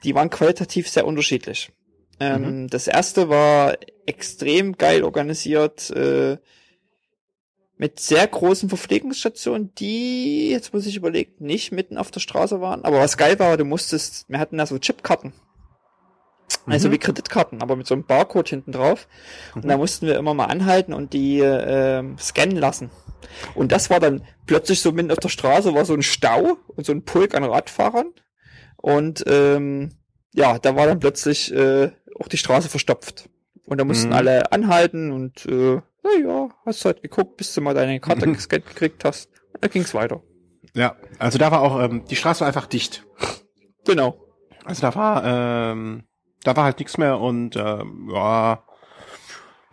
die 0.05 0.14
waren 0.14 0.30
qualitativ 0.30 0.88
sehr 0.88 1.05
unterschiedlich. 1.07 1.72
Ähm, 2.20 2.62
mhm. 2.62 2.68
Das 2.68 2.86
erste 2.86 3.28
war 3.28 3.76
extrem 4.06 4.76
geil 4.76 5.02
organisiert, 5.02 5.90
äh, 5.90 6.38
mit 7.76 7.98
sehr 7.98 8.26
großen 8.26 8.68
Verpflegungsstationen, 8.68 9.74
die, 9.74 10.50
jetzt 10.50 10.72
muss 10.72 10.86
ich 10.86 10.96
überlegen, 10.96 11.32
nicht 11.38 11.72
mitten 11.72 11.98
auf 11.98 12.10
der 12.10 12.20
Straße 12.20 12.60
waren. 12.60 12.84
Aber 12.84 13.00
was 13.00 13.16
geil 13.16 13.38
war, 13.38 13.56
du 13.56 13.64
musstest, 13.64 14.26
wir 14.28 14.38
hatten 14.38 14.58
da 14.58 14.66
so 14.66 14.78
Chipkarten. 14.78 15.32
Also 16.66 16.88
mhm. 16.88 16.92
wie 16.92 16.98
Kreditkarten, 16.98 17.62
aber 17.62 17.74
mit 17.74 17.86
so 17.86 17.94
einem 17.94 18.04
Barcode 18.04 18.48
hinten 18.48 18.72
drauf. 18.72 19.08
Mhm. 19.54 19.62
Und 19.62 19.68
da 19.68 19.76
mussten 19.76 20.06
wir 20.06 20.16
immer 20.16 20.34
mal 20.34 20.46
anhalten 20.46 20.92
und 20.92 21.12
die 21.12 21.40
äh, 21.40 22.04
scannen 22.18 22.56
lassen. 22.56 22.90
Und 23.54 23.72
das 23.72 23.90
war 23.90 23.98
dann 24.00 24.22
plötzlich 24.46 24.80
so 24.80 24.92
mitten 24.92 25.10
auf 25.10 25.18
der 25.18 25.28
Straße, 25.28 25.74
war 25.74 25.84
so 25.84 25.94
ein 25.94 26.02
Stau 26.02 26.58
und 26.68 26.86
so 26.86 26.92
ein 26.92 27.04
Pulk 27.04 27.34
an 27.34 27.44
Radfahrern. 27.44 28.12
Und 28.76 29.24
ähm, 29.26 29.92
ja, 30.32 30.58
da 30.58 30.76
war 30.76 30.86
dann 30.86 31.00
plötzlich 31.00 31.52
äh, 31.52 31.90
auch 32.18 32.28
die 32.28 32.36
Straße 32.36 32.68
verstopft. 32.68 33.28
Und 33.66 33.78
da 33.78 33.84
mussten 33.84 34.08
mhm. 34.08 34.14
alle 34.14 34.52
anhalten 34.52 35.10
und 35.10 35.46
äh, 35.46 35.80
naja, 36.02 36.50
hast 36.66 36.84
halt 36.84 37.02
geguckt, 37.02 37.36
bis 37.36 37.54
du 37.54 37.60
mal 37.60 37.74
deine 37.74 37.98
Karte 38.00 38.26
gescannt 38.32 38.66
gekriegt 38.66 39.04
hast. 39.04 39.30
Und 39.52 39.64
dann 39.64 39.70
ging's 39.70 39.94
weiter. 39.94 40.22
Ja, 40.74 40.96
also 41.18 41.38
da 41.38 41.50
war 41.50 41.62
auch, 41.62 41.80
ähm, 41.80 42.04
die 42.04 42.16
Straße 42.16 42.40
war 42.40 42.48
einfach 42.48 42.66
dicht. 42.66 43.04
Genau. 43.86 44.18
Also 44.64 44.82
da 44.82 44.94
war, 44.94 45.24
ähm, 45.24 46.04
da 46.42 46.56
war 46.56 46.64
halt 46.64 46.78
nichts 46.78 46.98
mehr 46.98 47.18
und 47.20 47.56
ähm, 47.56 48.10
ja, 48.12 48.64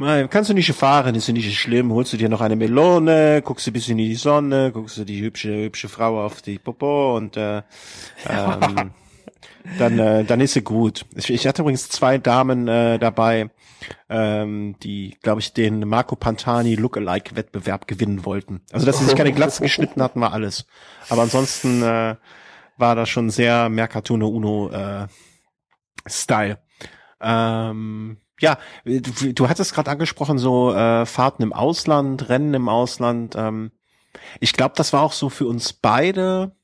Nein, 0.01 0.31
kannst 0.31 0.49
du 0.49 0.55
nicht 0.55 0.73
fahren, 0.73 1.13
ist 1.13 1.27
ja 1.27 1.33
nicht 1.33 1.55
schlimm. 1.59 1.93
Holst 1.93 2.11
du 2.11 2.17
dir 2.17 2.27
noch 2.27 2.41
eine 2.41 2.55
Melone, 2.55 3.43
guckst 3.43 3.67
du 3.67 3.69
ein 3.69 3.73
bisschen 3.73 3.99
in 3.99 4.09
die 4.09 4.15
Sonne, 4.15 4.71
guckst 4.71 4.97
du 4.97 5.03
die 5.03 5.21
hübsche, 5.21 5.65
hübsche 5.65 5.89
Frau 5.89 6.25
auf 6.25 6.41
die 6.41 6.57
Popo 6.57 7.15
und 7.15 7.37
äh, 7.37 7.57
ähm, 8.27 8.93
dann, 9.77 9.99
äh, 9.99 10.23
dann 10.23 10.41
ist 10.41 10.53
sie 10.53 10.61
gut. 10.61 11.05
Ich, 11.15 11.29
ich 11.29 11.47
hatte 11.47 11.61
übrigens 11.61 11.89
zwei 11.89 12.17
Damen 12.17 12.67
äh, 12.67 12.99
dabei, 12.99 13.49
ähm, 14.09 14.75
die, 14.83 15.17
glaube 15.21 15.41
ich, 15.41 15.53
den 15.53 15.87
Marco 15.87 16.15
Pantani 16.15 16.75
Lookalike-Wettbewerb 16.75 17.87
gewinnen 17.87 18.25
wollten. 18.25 18.61
Also, 18.71 18.85
dass 18.85 18.99
sie 18.99 19.05
sich 19.05 19.15
keine 19.15 19.33
Glatze 19.33 19.63
geschnitten 19.63 20.01
hatten, 20.01 20.21
war 20.21 20.33
alles. 20.33 20.65
Aber 21.09 21.23
ansonsten 21.23 21.81
äh, 21.83 22.15
war 22.77 22.95
das 22.95 23.09
schon 23.09 23.29
sehr 23.29 23.69
Mercatuno 23.69 24.27
Uno 24.27 24.69
äh, 24.69 25.07
Style. 26.07 26.59
Ähm, 27.21 28.17
ja, 28.39 28.57
du, 28.83 29.33
du 29.33 29.49
hattest 29.49 29.73
gerade 29.73 29.91
angesprochen, 29.91 30.39
so 30.39 30.73
äh, 30.73 31.05
Fahrten 31.05 31.43
im 31.43 31.53
Ausland, 31.53 32.27
Rennen 32.29 32.55
im 32.55 32.69
Ausland. 32.69 33.35
Ähm, 33.37 33.71
ich 34.39 34.53
glaube, 34.53 34.73
das 34.75 34.93
war 34.93 35.01
auch 35.03 35.13
so 35.13 35.29
für 35.29 35.45
uns 35.45 35.73
beide. 35.73 36.55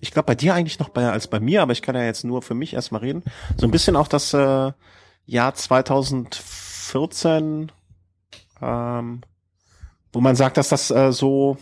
Ich 0.00 0.12
glaube, 0.12 0.26
bei 0.26 0.34
dir 0.34 0.54
eigentlich 0.54 0.78
noch 0.78 0.90
bei, 0.90 1.10
als 1.10 1.26
bei 1.26 1.40
mir, 1.40 1.62
aber 1.62 1.72
ich 1.72 1.82
kann 1.82 1.94
ja 1.94 2.04
jetzt 2.04 2.24
nur 2.24 2.42
für 2.42 2.54
mich 2.54 2.74
erstmal 2.74 3.00
reden. 3.00 3.22
So 3.56 3.66
ein 3.66 3.70
bisschen 3.70 3.96
auch 3.96 4.08
das 4.08 4.34
äh, 4.34 4.72
Jahr 5.26 5.54
2014, 5.54 7.72
ähm, 8.62 9.20
wo 10.12 10.20
man 10.20 10.36
sagt, 10.36 10.56
dass 10.56 10.68
das 10.68 10.90
äh, 10.90 11.12
so 11.12 11.58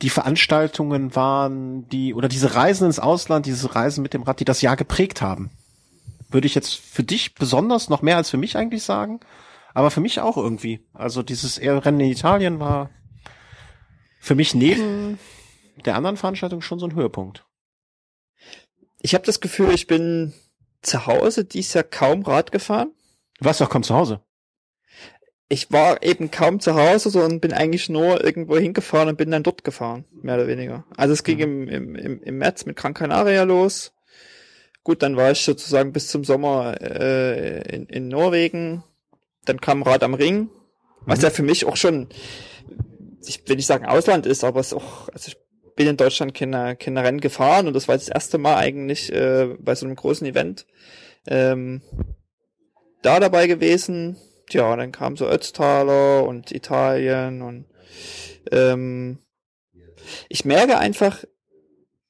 die 0.00 0.10
Veranstaltungen 0.10 1.14
waren, 1.14 1.88
die 1.88 2.14
oder 2.14 2.28
diese 2.28 2.54
Reisen 2.54 2.86
ins 2.86 2.98
Ausland, 2.98 3.46
diese 3.46 3.74
Reisen 3.74 4.02
mit 4.02 4.14
dem 4.14 4.22
Rad, 4.22 4.40
die 4.40 4.44
das 4.44 4.62
Jahr 4.62 4.76
geprägt 4.76 5.22
haben 5.22 5.50
würde 6.32 6.46
ich 6.46 6.54
jetzt 6.54 6.74
für 6.74 7.02
dich 7.02 7.34
besonders 7.34 7.88
noch 7.88 8.02
mehr 8.02 8.16
als 8.16 8.30
für 8.30 8.36
mich 8.36 8.56
eigentlich 8.56 8.82
sagen. 8.82 9.20
Aber 9.74 9.90
für 9.90 10.00
mich 10.00 10.20
auch 10.20 10.36
irgendwie. 10.36 10.80
Also 10.92 11.22
dieses 11.22 11.60
Rennen 11.60 12.00
in 12.00 12.10
Italien 12.10 12.60
war 12.60 12.90
für 14.20 14.34
mich 14.34 14.54
neben 14.54 15.18
der 15.84 15.96
anderen 15.96 16.16
Veranstaltung 16.16 16.60
schon 16.60 16.78
so 16.78 16.86
ein 16.86 16.94
Höhepunkt. 16.94 17.44
Ich 19.00 19.14
habe 19.14 19.24
das 19.24 19.40
Gefühl, 19.40 19.70
ich 19.72 19.86
bin 19.86 20.32
zu 20.82 21.06
Hause 21.06 21.44
dies 21.44 21.74
Jahr 21.74 21.84
kaum 21.84 22.22
Rad 22.22 22.52
gefahren. 22.52 22.92
Du 23.38 23.44
warst 23.44 23.60
doch 23.60 23.70
kaum 23.70 23.82
zu 23.82 23.94
Hause. 23.94 24.20
Ich 25.48 25.70
war 25.70 26.02
eben 26.02 26.30
kaum 26.30 26.60
zu 26.60 26.74
Hause, 26.74 27.10
sondern 27.10 27.40
bin 27.40 27.52
eigentlich 27.52 27.88
nur 27.88 28.24
irgendwo 28.24 28.56
hingefahren 28.56 29.10
und 29.10 29.18
bin 29.18 29.30
dann 29.30 29.42
dort 29.42 29.64
gefahren, 29.64 30.06
mehr 30.10 30.36
oder 30.36 30.46
weniger. 30.46 30.86
Also 30.96 31.12
es 31.12 31.24
ging 31.24 31.38
mhm. 31.38 31.68
im, 31.68 31.94
im, 31.94 32.22
im 32.22 32.38
März 32.38 32.64
mit 32.64 32.76
Gran 32.76 32.94
Canaria 32.94 33.42
los. 33.42 33.92
Gut, 34.82 35.02
dann 35.02 35.16
war 35.16 35.30
ich 35.30 35.42
sozusagen 35.42 35.92
bis 35.92 36.08
zum 36.08 36.24
Sommer 36.24 36.80
äh, 36.80 37.74
in, 37.74 37.86
in 37.86 38.08
Norwegen. 38.08 38.82
Dann 39.44 39.60
kam 39.60 39.82
Rad 39.82 40.02
am 40.04 40.14
Ring, 40.14 40.48
was 41.02 41.18
mhm. 41.18 41.24
ja 41.24 41.30
für 41.30 41.42
mich 41.42 41.66
auch 41.66 41.76
schon, 41.76 42.08
ich 43.26 43.46
will 43.46 43.56
nicht 43.56 43.66
sagen 43.66 43.84
Ausland 43.84 44.26
ist, 44.26 44.44
aber 44.44 44.60
es 44.60 44.72
auch, 44.72 45.08
also 45.10 45.28
ich 45.28 45.36
bin 45.76 45.86
in 45.86 45.96
Deutschland 45.96 46.34
keine, 46.34 46.76
keine 46.76 47.02
Rennen 47.02 47.20
gefahren 47.20 47.66
und 47.66 47.74
das 47.74 47.88
war 47.88 47.96
das 47.96 48.08
erste 48.08 48.38
Mal 48.38 48.56
eigentlich 48.56 49.12
äh, 49.12 49.56
bei 49.58 49.74
so 49.74 49.86
einem 49.86 49.96
großen 49.96 50.26
Event 50.26 50.66
ähm, 51.26 51.82
da 53.02 53.20
dabei 53.20 53.46
gewesen. 53.46 54.16
Tja, 54.48 54.76
dann 54.76 54.92
kam 54.92 55.16
so 55.16 55.28
Ötztaler 55.28 56.24
und 56.24 56.52
Italien 56.52 57.42
und 57.42 57.66
ähm, 58.50 59.18
ich 60.28 60.44
merke 60.44 60.78
einfach, 60.78 61.24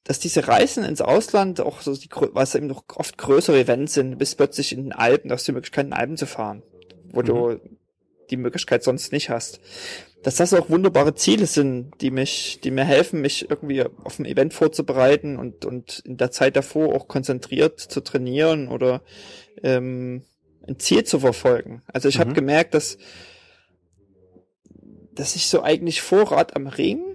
dass 0.04 0.18
diese 0.18 0.48
Reisen 0.48 0.84
ins 0.84 1.00
Ausland 1.00 1.60
auch 1.60 1.80
so 1.80 1.94
die, 1.94 2.08
was 2.32 2.54
eben 2.54 2.66
noch 2.66 2.84
oft 2.96 3.18
größere 3.18 3.60
Events 3.60 3.94
sind, 3.94 4.18
bis 4.18 4.34
plötzlich 4.34 4.72
in 4.72 4.82
den 4.82 4.92
Alpen, 4.92 5.28
da 5.28 5.34
hast 5.34 5.46
du 5.46 5.52
die 5.52 5.56
Möglichkeit, 5.56 5.84
in 5.84 5.90
den 5.90 5.98
Alpen 5.98 6.16
zu 6.16 6.26
fahren, 6.26 6.62
wo 7.12 7.20
mhm. 7.20 7.26
du 7.26 7.60
die 8.32 8.36
Möglichkeit 8.36 8.82
sonst 8.82 9.12
nicht 9.12 9.30
hast. 9.30 9.60
Dass 10.22 10.36
das 10.36 10.54
auch 10.54 10.70
wunderbare 10.70 11.14
Ziele 11.14 11.46
sind, 11.46 11.92
die 12.00 12.10
mich, 12.10 12.60
die 12.62 12.70
mir 12.70 12.84
helfen, 12.84 13.20
mich 13.20 13.50
irgendwie 13.50 13.84
auf 14.04 14.18
ein 14.18 14.24
Event 14.24 14.54
vorzubereiten 14.54 15.36
und, 15.36 15.64
und 15.64 16.00
in 16.00 16.16
der 16.16 16.30
Zeit 16.30 16.56
davor 16.56 16.94
auch 16.94 17.08
konzentriert 17.08 17.80
zu 17.80 18.00
trainieren 18.00 18.68
oder 18.68 19.02
ähm, 19.62 20.22
ein 20.66 20.78
Ziel 20.78 21.04
zu 21.04 21.20
verfolgen. 21.20 21.82
Also 21.86 22.08
ich 22.08 22.16
mhm. 22.16 22.20
habe 22.20 22.32
gemerkt, 22.32 22.74
dass 22.74 22.98
dass 25.14 25.36
ich 25.36 25.46
so 25.48 25.62
eigentlich 25.62 26.00
Vorrat 26.00 26.56
am 26.56 26.66
Ring 26.66 27.12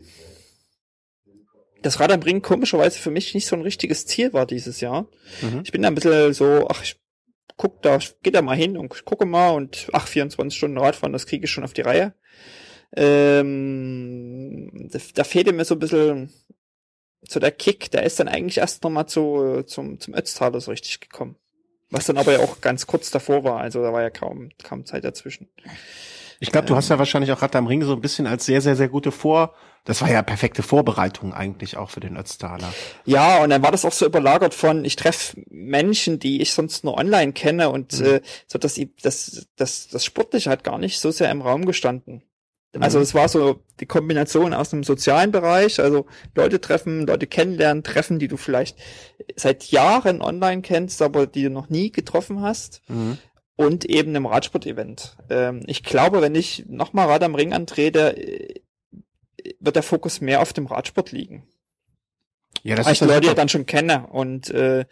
das 1.82 2.00
Rad 2.00 2.12
am 2.12 2.22
Ring 2.22 2.42
komischerweise 2.42 3.00
für 3.00 3.12
mich 3.12 3.34
nicht 3.34 3.48
so 3.48 3.56
ein 3.56 3.62
richtiges 3.62 4.06
Ziel 4.06 4.34
war 4.34 4.46
dieses 4.46 4.82
Jahr. 4.82 5.08
Mhm. 5.42 5.62
Ich 5.64 5.72
bin 5.72 5.82
da 5.82 5.88
ein 5.88 5.96
bisschen 5.96 6.34
so, 6.34 6.68
ach, 6.70 6.84
ich 6.84 6.98
guck 7.58 7.82
da, 7.82 7.98
ich 7.98 8.16
geh 8.24 8.32
da 8.32 8.42
mal 8.42 8.56
hin 8.56 8.78
und 8.78 9.06
gucke 9.06 9.26
mal 9.26 9.50
und 9.50 9.90
ach, 9.94 10.08
24 10.08 10.58
Stunden 10.58 10.78
Radfahren, 10.78 11.14
das 11.14 11.26
kriege 11.26 11.46
ich 11.46 11.52
schon 11.52 11.64
auf 11.64 11.74
die 11.74 11.82
Reihe. 11.82 12.14
Ähm, 12.96 14.90
da, 14.92 15.00
da 15.16 15.24
fehlte 15.24 15.52
mir 15.52 15.66
so 15.66 15.76
ein 15.76 15.80
bisschen 15.80 16.32
so 17.28 17.40
der 17.40 17.52
Kick, 17.52 17.92
der 17.92 18.04
ist 18.04 18.20
dann 18.20 18.28
eigentlich 18.28 18.60
erst 18.60 18.84
nochmal 18.84 19.08
zu, 19.08 19.64
zum, 19.66 20.00
zum 20.00 20.14
Ötztaler 20.14 20.62
so 20.62 20.72
richtig 20.72 21.02
gekommen. 21.02 21.36
Was 21.90 22.06
dann 22.06 22.18
aber 22.18 22.34
ja 22.34 22.40
auch 22.40 22.62
ganz 22.62 22.86
kurz 22.86 23.12
davor 23.12 23.44
war, 23.44 23.60
also 23.60 23.82
da 23.82 23.94
war 23.94 24.02
ja 24.02 24.10
kaum, 24.10 24.50
kaum 24.64 24.86
Zeit 24.86 25.04
dazwischen. 25.04 25.48
Ich 26.40 26.52
glaube, 26.52 26.68
du 26.68 26.76
hast 26.76 26.90
ja 26.90 27.00
wahrscheinlich 27.00 27.32
auch 27.32 27.42
Rad 27.42 27.56
am 27.56 27.68
Ring 27.68 27.82
so 27.84 27.94
ein 27.94 28.02
bisschen 28.02 28.28
als 28.28 28.46
sehr, 28.46 28.62
sehr, 28.62 28.76
sehr 28.76 28.90
gute 28.90 29.12
Vor, 29.12 29.56
das 29.88 30.02
war 30.02 30.12
ja 30.12 30.22
perfekte 30.22 30.64
Vorbereitung 30.64 31.34
eigentlich 31.34 31.78
auch 31.78 31.90
für 31.90 32.02
den 32.02 32.18
Ötztaler. 32.18 32.74
Ja, 33.06 33.42
und 33.42 33.50
dann 33.50 33.64
war 33.64 33.72
das 33.72 33.86
auch 33.86 33.94
so 33.94 34.06
überlagert 34.06 34.54
von, 34.54 34.84
ich 34.84 34.98
treffe 34.98 35.42
Menschen, 35.50 36.20
die 36.20 36.42
ich 36.42 36.52
sonst 36.52 36.84
nur 36.84 36.98
online 36.98 37.32
kenne 37.32 37.70
und 37.70 37.98
mhm. 37.98 38.06
äh, 38.06 38.22
so, 38.48 38.60
dass 38.60 38.78
das, 39.02 39.48
das, 39.56 39.88
das 39.88 40.04
Sportliche 40.04 40.50
hat 40.50 40.66
gar 40.66 40.78
nicht 40.78 41.00
so 41.00 41.10
sehr 41.10 41.32
im 41.32 41.42
Raum 41.42 41.66
gestanden. 41.66 42.22
Also 42.80 43.00
es 43.00 43.16
war 43.16 43.28
so 43.30 43.64
die 43.80 43.86
Kombination 43.86 44.54
aus 44.54 44.70
dem 44.70 44.84
sozialen 44.84 45.32
Bereich, 45.32 45.80
also 45.80 46.06
Leute 46.36 46.62
treffen, 46.62 47.08
Leute 47.08 47.26
kennenlernen, 47.26 47.82
treffen, 47.82 48.20
die 48.20 48.28
du 48.28 48.38
vielleicht 48.38 48.78
seit 49.36 49.72
Jahren 49.72 50.22
online 50.22 50.62
kennst, 50.62 51.02
aber 51.02 51.26
die 51.26 51.44
du 51.44 51.50
noch 51.50 51.70
nie 51.70 51.92
getroffen 51.92 52.42
hast. 52.42 52.82
Mhm 52.90 53.18
und 53.60 53.86
eben 53.86 54.10
einem 54.10 54.28
Radsport-Event. 54.28 55.18
Ähm, 55.32 55.64
ich 55.66 55.82
glaube, 55.82 56.22
wenn 56.22 56.36
ich 56.36 56.66
nochmal 56.68 57.08
Rad 57.08 57.24
am 57.24 57.34
Ring 57.34 57.54
antrete, 57.54 58.16
äh, 58.16 58.62
wird 59.60 59.76
der 59.76 59.84
Fokus 59.84 60.22
mehr 60.22 60.42
auf 60.42 60.54
dem 60.54 60.66
Radsport 60.66 61.12
liegen. 61.12 61.44
Ja, 62.64 62.76
das 62.76 62.86
Weil 62.86 62.94
ist 62.94 63.02
ich 63.02 63.08
die 63.08 63.14
Leute 63.14 63.28
ja 63.28 63.34
dann 63.34 63.50
schon 63.50 63.66
kenne 63.66 64.08
und 64.08 64.50
äh, 64.50 64.86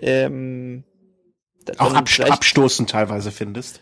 ähm, 0.00 0.84
auch 1.78 1.94
abst 1.94 2.20
abstoßend 2.20 2.90
teilweise 2.90 3.30
findest. 3.30 3.80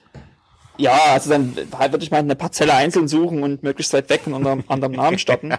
Ja, 0.78 0.98
also 1.12 1.30
dann 1.30 1.56
halt 1.78 1.92
würde 1.92 2.04
ich 2.04 2.10
mal 2.10 2.18
eine 2.18 2.36
Parzelle 2.36 2.74
einzeln 2.74 3.08
suchen 3.08 3.42
und 3.42 3.62
möglichst 3.62 3.92
weit 3.92 4.08
weg 4.10 4.22
und 4.26 4.34
unter 4.34 4.58
anderem 4.68 4.92
Namen 4.92 5.18
starten. 5.18 5.54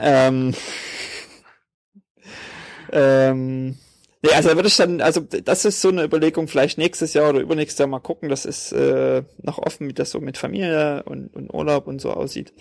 ähm, 0.00 0.54
ähm, 2.92 3.76
Nee, 4.24 4.32
also 4.32 4.48
da 4.48 4.54
würde 4.54 4.68
ich 4.68 4.76
dann, 4.78 5.02
also 5.02 5.20
das 5.20 5.66
ist 5.66 5.82
so 5.82 5.90
eine 5.90 6.02
Überlegung, 6.02 6.48
vielleicht 6.48 6.78
nächstes 6.78 7.12
Jahr 7.12 7.28
oder 7.28 7.40
übernächstes 7.40 7.78
Jahr 7.78 7.88
mal 7.88 8.00
gucken. 8.00 8.30
Das 8.30 8.46
ist 8.46 8.72
äh, 8.72 9.22
noch 9.42 9.58
offen, 9.58 9.86
wie 9.86 9.92
das 9.92 10.12
so 10.12 10.18
mit 10.18 10.38
Familie 10.38 11.02
und, 11.02 11.26
und 11.34 11.52
Urlaub 11.52 11.86
und 11.86 12.00
so 12.00 12.10
aussieht. 12.10 12.54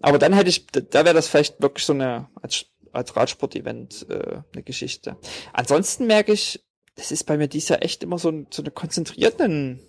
Aber 0.00 0.18
dann 0.18 0.32
hätte 0.32 0.48
ich, 0.48 0.66
da 0.66 1.04
wäre 1.04 1.14
das 1.14 1.28
vielleicht 1.28 1.60
wirklich 1.60 1.84
so 1.84 1.92
eine, 1.92 2.28
als, 2.40 2.66
als 2.92 3.16
Radsport-Event 3.16 4.06
äh, 4.08 4.42
eine 4.52 4.62
Geschichte. 4.62 5.16
Ansonsten 5.52 6.06
merke 6.06 6.32
ich, 6.32 6.64
das 6.96 7.12
ist 7.12 7.24
bei 7.24 7.36
mir 7.36 7.48
dies 7.48 7.68
Jahr 7.68 7.82
echt 7.82 8.02
immer 8.02 8.18
so, 8.18 8.46
so 8.50 8.62
eine 8.62 8.70
konzentrierten 8.70 9.80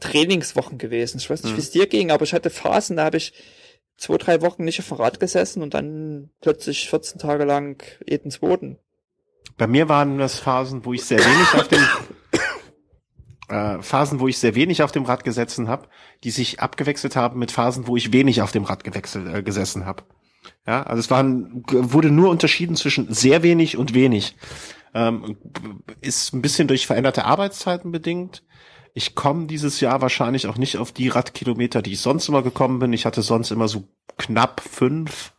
Trainingswochen 0.00 0.78
gewesen. 0.78 1.18
Ich 1.18 1.28
weiß 1.28 1.42
nicht, 1.42 1.52
mhm. 1.52 1.56
wie 1.56 1.62
es 1.62 1.70
dir 1.70 1.86
ging, 1.86 2.10
aber 2.10 2.24
ich 2.24 2.32
hatte 2.32 2.50
Phasen, 2.50 2.96
da 2.96 3.04
habe 3.04 3.16
ich 3.16 3.32
zwei, 3.96 4.16
drei 4.16 4.40
Wochen 4.42 4.64
nicht 4.64 4.78
auf 4.78 4.88
dem 4.88 4.98
Rad 4.98 5.20
gesessen 5.20 5.62
und 5.62 5.74
dann 5.74 6.30
plötzlich 6.40 6.88
14 6.88 7.18
Tage 7.18 7.44
lang 7.44 7.82
jeden 8.06 8.30
zweiten. 8.30 8.78
Bei 9.56 9.66
mir 9.66 9.88
waren 9.88 10.18
das 10.18 10.38
Phasen, 10.38 10.84
wo 10.84 10.92
ich 10.92 11.04
sehr 11.04 11.18
wenig 11.18 11.54
auf 11.54 11.68
dem 11.68 11.84
äh, 13.48 13.82
Phasen, 13.82 14.20
wo 14.20 14.28
ich 14.28 14.38
sehr 14.38 14.54
wenig 14.54 14.82
auf 14.82 14.92
dem 14.92 15.04
Rad 15.04 15.24
gesessen 15.24 15.68
habe, 15.68 15.88
die 16.24 16.30
sich 16.30 16.60
abgewechselt 16.60 17.16
haben 17.16 17.38
mit 17.38 17.52
Phasen, 17.52 17.86
wo 17.86 17.96
ich 17.96 18.12
wenig 18.12 18.42
auf 18.42 18.52
dem 18.52 18.64
Rad 18.64 18.84
gewechselt 18.84 19.32
äh, 19.32 19.42
gesessen 19.42 19.86
habe. 19.86 20.04
Ja, 20.66 20.82
also 20.82 21.00
es 21.00 21.10
waren 21.10 21.64
wurde 21.68 22.10
nur 22.10 22.30
unterschieden 22.30 22.76
zwischen 22.76 23.12
sehr 23.12 23.42
wenig 23.42 23.76
und 23.76 23.94
wenig. 23.94 24.36
Ähm, 24.94 25.36
ist 26.00 26.32
ein 26.32 26.42
bisschen 26.42 26.68
durch 26.68 26.86
veränderte 26.86 27.24
Arbeitszeiten 27.24 27.92
bedingt. 27.92 28.42
Ich 28.94 29.14
komme 29.14 29.46
dieses 29.46 29.80
Jahr 29.80 30.00
wahrscheinlich 30.00 30.46
auch 30.46 30.56
nicht 30.56 30.78
auf 30.78 30.92
die 30.92 31.08
Radkilometer, 31.08 31.82
die 31.82 31.92
ich 31.92 32.00
sonst 32.00 32.28
immer 32.28 32.42
gekommen 32.42 32.78
bin. 32.78 32.92
Ich 32.92 33.06
hatte 33.06 33.22
sonst 33.22 33.50
immer 33.50 33.68
so 33.68 33.88
knapp 34.16 34.60
fünf. 34.60 35.34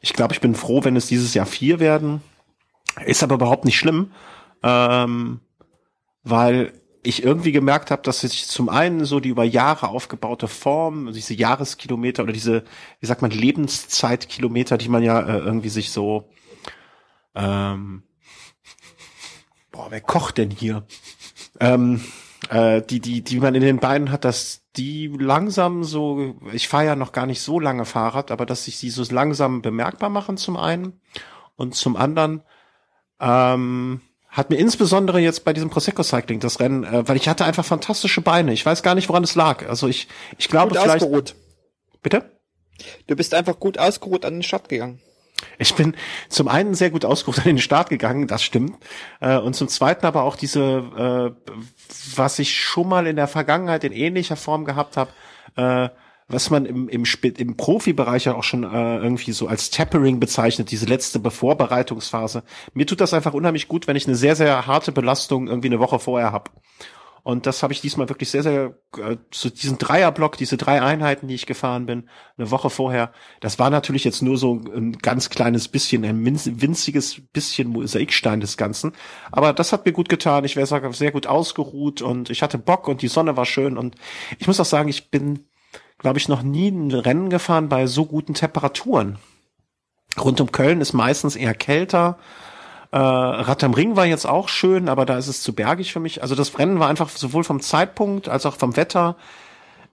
Ich 0.00 0.12
glaube, 0.12 0.34
ich 0.34 0.40
bin 0.40 0.54
froh, 0.54 0.84
wenn 0.84 0.96
es 0.96 1.06
dieses 1.06 1.34
Jahr 1.34 1.46
vier 1.46 1.80
werden. 1.80 2.22
Ist 3.04 3.22
aber 3.22 3.34
überhaupt 3.34 3.64
nicht 3.64 3.78
schlimm, 3.78 4.12
ähm, 4.62 5.40
weil 6.22 6.72
ich 7.04 7.22
irgendwie 7.22 7.52
gemerkt 7.52 7.90
habe, 7.90 8.02
dass 8.02 8.20
sich 8.20 8.46
zum 8.46 8.68
einen 8.68 9.04
so 9.04 9.20
die 9.20 9.28
über 9.28 9.44
Jahre 9.44 9.88
aufgebaute 9.88 10.48
Form, 10.48 11.12
diese 11.12 11.34
Jahreskilometer 11.34 12.22
oder 12.22 12.32
diese, 12.32 12.64
wie 13.00 13.06
sagt 13.06 13.22
man, 13.22 13.30
Lebenszeitkilometer, 13.30 14.78
die 14.78 14.88
man 14.88 15.02
ja 15.02 15.20
äh, 15.20 15.38
irgendwie 15.38 15.68
sich 15.68 15.90
so, 15.90 16.28
ähm, 17.34 18.02
boah, 19.70 19.86
wer 19.90 20.00
kocht 20.00 20.38
denn 20.38 20.50
hier? 20.50 20.86
Ähm, 21.60 22.00
äh, 22.48 22.82
die, 22.82 23.00
die, 23.00 23.22
die 23.22 23.40
man 23.40 23.54
in 23.54 23.62
den 23.62 23.78
Beinen 23.78 24.10
hat, 24.10 24.24
dass 24.24 24.62
die 24.76 25.08
langsam 25.08 25.84
so, 25.84 26.36
ich 26.52 26.68
fahre 26.68 26.86
ja 26.86 26.96
noch 26.96 27.12
gar 27.12 27.26
nicht 27.26 27.42
so 27.42 27.60
lange 27.60 27.84
Fahrrad, 27.84 28.30
aber 28.30 28.46
dass 28.46 28.64
sich 28.64 28.80
die 28.80 28.90
so 28.90 29.04
langsam 29.12 29.62
bemerkbar 29.62 30.10
machen 30.10 30.36
zum 30.36 30.56
einen 30.56 31.00
und 31.56 31.74
zum 31.74 31.96
anderen 31.96 32.42
ähm, 33.20 34.00
hat 34.34 34.50
mir 34.50 34.56
insbesondere 34.56 35.20
jetzt 35.20 35.44
bei 35.44 35.52
diesem 35.52 35.70
Prosecco 35.70 36.02
Cycling 36.02 36.40
das 36.40 36.58
Rennen, 36.60 36.84
äh, 36.84 37.08
weil 37.08 37.16
ich 37.16 37.28
hatte 37.28 37.44
einfach 37.44 37.64
fantastische 37.64 38.20
Beine. 38.20 38.52
Ich 38.52 38.66
weiß 38.66 38.82
gar 38.82 38.96
nicht, 38.96 39.08
woran 39.08 39.22
es 39.22 39.36
lag. 39.36 39.66
Also 39.68 39.88
ich, 39.88 40.08
ich 40.38 40.48
glaube 40.48 40.74
gut 40.74 40.82
vielleicht. 40.82 41.04
Ausgeruht. 41.04 41.36
Bitte? 42.02 42.38
Du 43.06 43.14
bist 43.14 43.32
einfach 43.32 43.60
gut 43.60 43.78
ausgeruht 43.78 44.24
an 44.24 44.34
den 44.34 44.42
Start 44.42 44.68
gegangen. 44.68 45.00
Ich 45.58 45.74
bin 45.74 45.94
zum 46.28 46.48
einen 46.48 46.74
sehr 46.74 46.90
gut 46.90 47.04
ausgeruht 47.04 47.38
an 47.38 47.44
den 47.44 47.58
Start 47.58 47.88
gegangen, 47.88 48.26
das 48.26 48.42
stimmt. 48.42 48.76
Äh, 49.20 49.38
und 49.38 49.54
zum 49.54 49.68
zweiten 49.68 50.04
aber 50.04 50.24
auch 50.24 50.34
diese, 50.34 51.36
äh, 51.38 51.52
was 52.16 52.38
ich 52.40 52.60
schon 52.60 52.88
mal 52.88 53.06
in 53.06 53.16
der 53.16 53.28
Vergangenheit 53.28 53.84
in 53.84 53.92
ähnlicher 53.92 54.36
Form 54.36 54.64
gehabt 54.64 54.96
habe, 54.96 55.12
äh, 55.56 55.90
was 56.28 56.50
man 56.50 56.66
im, 56.66 56.88
im, 56.88 57.04
im 57.22 57.56
Profibereich 57.56 58.24
ja 58.24 58.34
auch 58.34 58.42
schon 58.42 58.64
äh, 58.64 58.96
irgendwie 58.96 59.32
so 59.32 59.46
als 59.46 59.70
Tappering 59.70 60.20
bezeichnet, 60.20 60.70
diese 60.70 60.86
letzte 60.86 61.18
Bevorbereitungsphase. 61.18 62.44
Mir 62.72 62.86
tut 62.86 63.00
das 63.00 63.14
einfach 63.14 63.34
unheimlich 63.34 63.68
gut, 63.68 63.86
wenn 63.86 63.96
ich 63.96 64.06
eine 64.06 64.16
sehr, 64.16 64.36
sehr 64.36 64.66
harte 64.66 64.92
Belastung 64.92 65.48
irgendwie 65.48 65.68
eine 65.68 65.80
Woche 65.80 65.98
vorher 65.98 66.32
habe. 66.32 66.50
Und 67.24 67.46
das 67.46 67.62
habe 67.62 67.72
ich 67.72 67.80
diesmal 67.80 68.10
wirklich 68.10 68.30
sehr, 68.30 68.42
sehr, 68.42 68.78
äh, 68.98 69.16
zu 69.30 69.48
diesen 69.48 69.78
Dreierblock, 69.78 70.36
diese 70.36 70.58
drei 70.58 70.82
Einheiten, 70.82 71.26
die 71.26 71.34
ich 71.34 71.46
gefahren 71.46 71.86
bin, 71.86 72.10
eine 72.36 72.50
Woche 72.50 72.68
vorher, 72.68 73.12
das 73.40 73.58
war 73.58 73.70
natürlich 73.70 74.04
jetzt 74.04 74.20
nur 74.20 74.36
so 74.36 74.60
ein 74.76 74.98
ganz 74.98 75.30
kleines 75.30 75.68
bisschen, 75.68 76.04
ein 76.04 76.22
winziges 76.22 77.22
bisschen 77.32 77.68
Mosaikstein 77.68 78.40
des 78.40 78.58
Ganzen. 78.58 78.92
Aber 79.32 79.54
das 79.54 79.72
hat 79.72 79.86
mir 79.86 79.92
gut 79.92 80.10
getan. 80.10 80.44
Ich 80.44 80.54
wäre 80.54 80.92
sehr 80.92 81.12
gut 81.12 81.26
ausgeruht 81.26 82.02
und 82.02 82.28
ich 82.28 82.42
hatte 82.42 82.58
Bock 82.58 82.88
und 82.88 83.00
die 83.00 83.08
Sonne 83.08 83.38
war 83.38 83.46
schön. 83.46 83.78
Und 83.78 83.96
ich 84.38 84.46
muss 84.46 84.60
auch 84.60 84.66
sagen, 84.66 84.90
ich 84.90 85.10
bin, 85.10 85.46
glaube 86.04 86.18
ich, 86.18 86.28
noch 86.28 86.42
nie 86.42 86.68
ein 86.68 86.92
Rennen 86.92 87.30
gefahren 87.30 87.70
bei 87.70 87.86
so 87.86 88.04
guten 88.04 88.34
Temperaturen. 88.34 89.16
Rund 90.20 90.38
um 90.38 90.52
Köln 90.52 90.82
ist 90.82 90.92
meistens 90.92 91.34
eher 91.34 91.54
kälter. 91.54 92.18
Äh, 92.92 92.98
Rad 92.98 93.64
am 93.64 93.72
Ring 93.72 93.96
war 93.96 94.04
jetzt 94.04 94.26
auch 94.26 94.50
schön, 94.50 94.90
aber 94.90 95.06
da 95.06 95.16
ist 95.16 95.28
es 95.28 95.42
zu 95.42 95.54
bergig 95.54 95.94
für 95.94 96.00
mich. 96.00 96.20
Also 96.20 96.34
das 96.34 96.58
Rennen 96.58 96.78
war 96.78 96.90
einfach 96.90 97.08
sowohl 97.08 97.42
vom 97.42 97.58
Zeitpunkt 97.62 98.28
als 98.28 98.44
auch 98.44 98.56
vom 98.56 98.76
Wetter. 98.76 99.16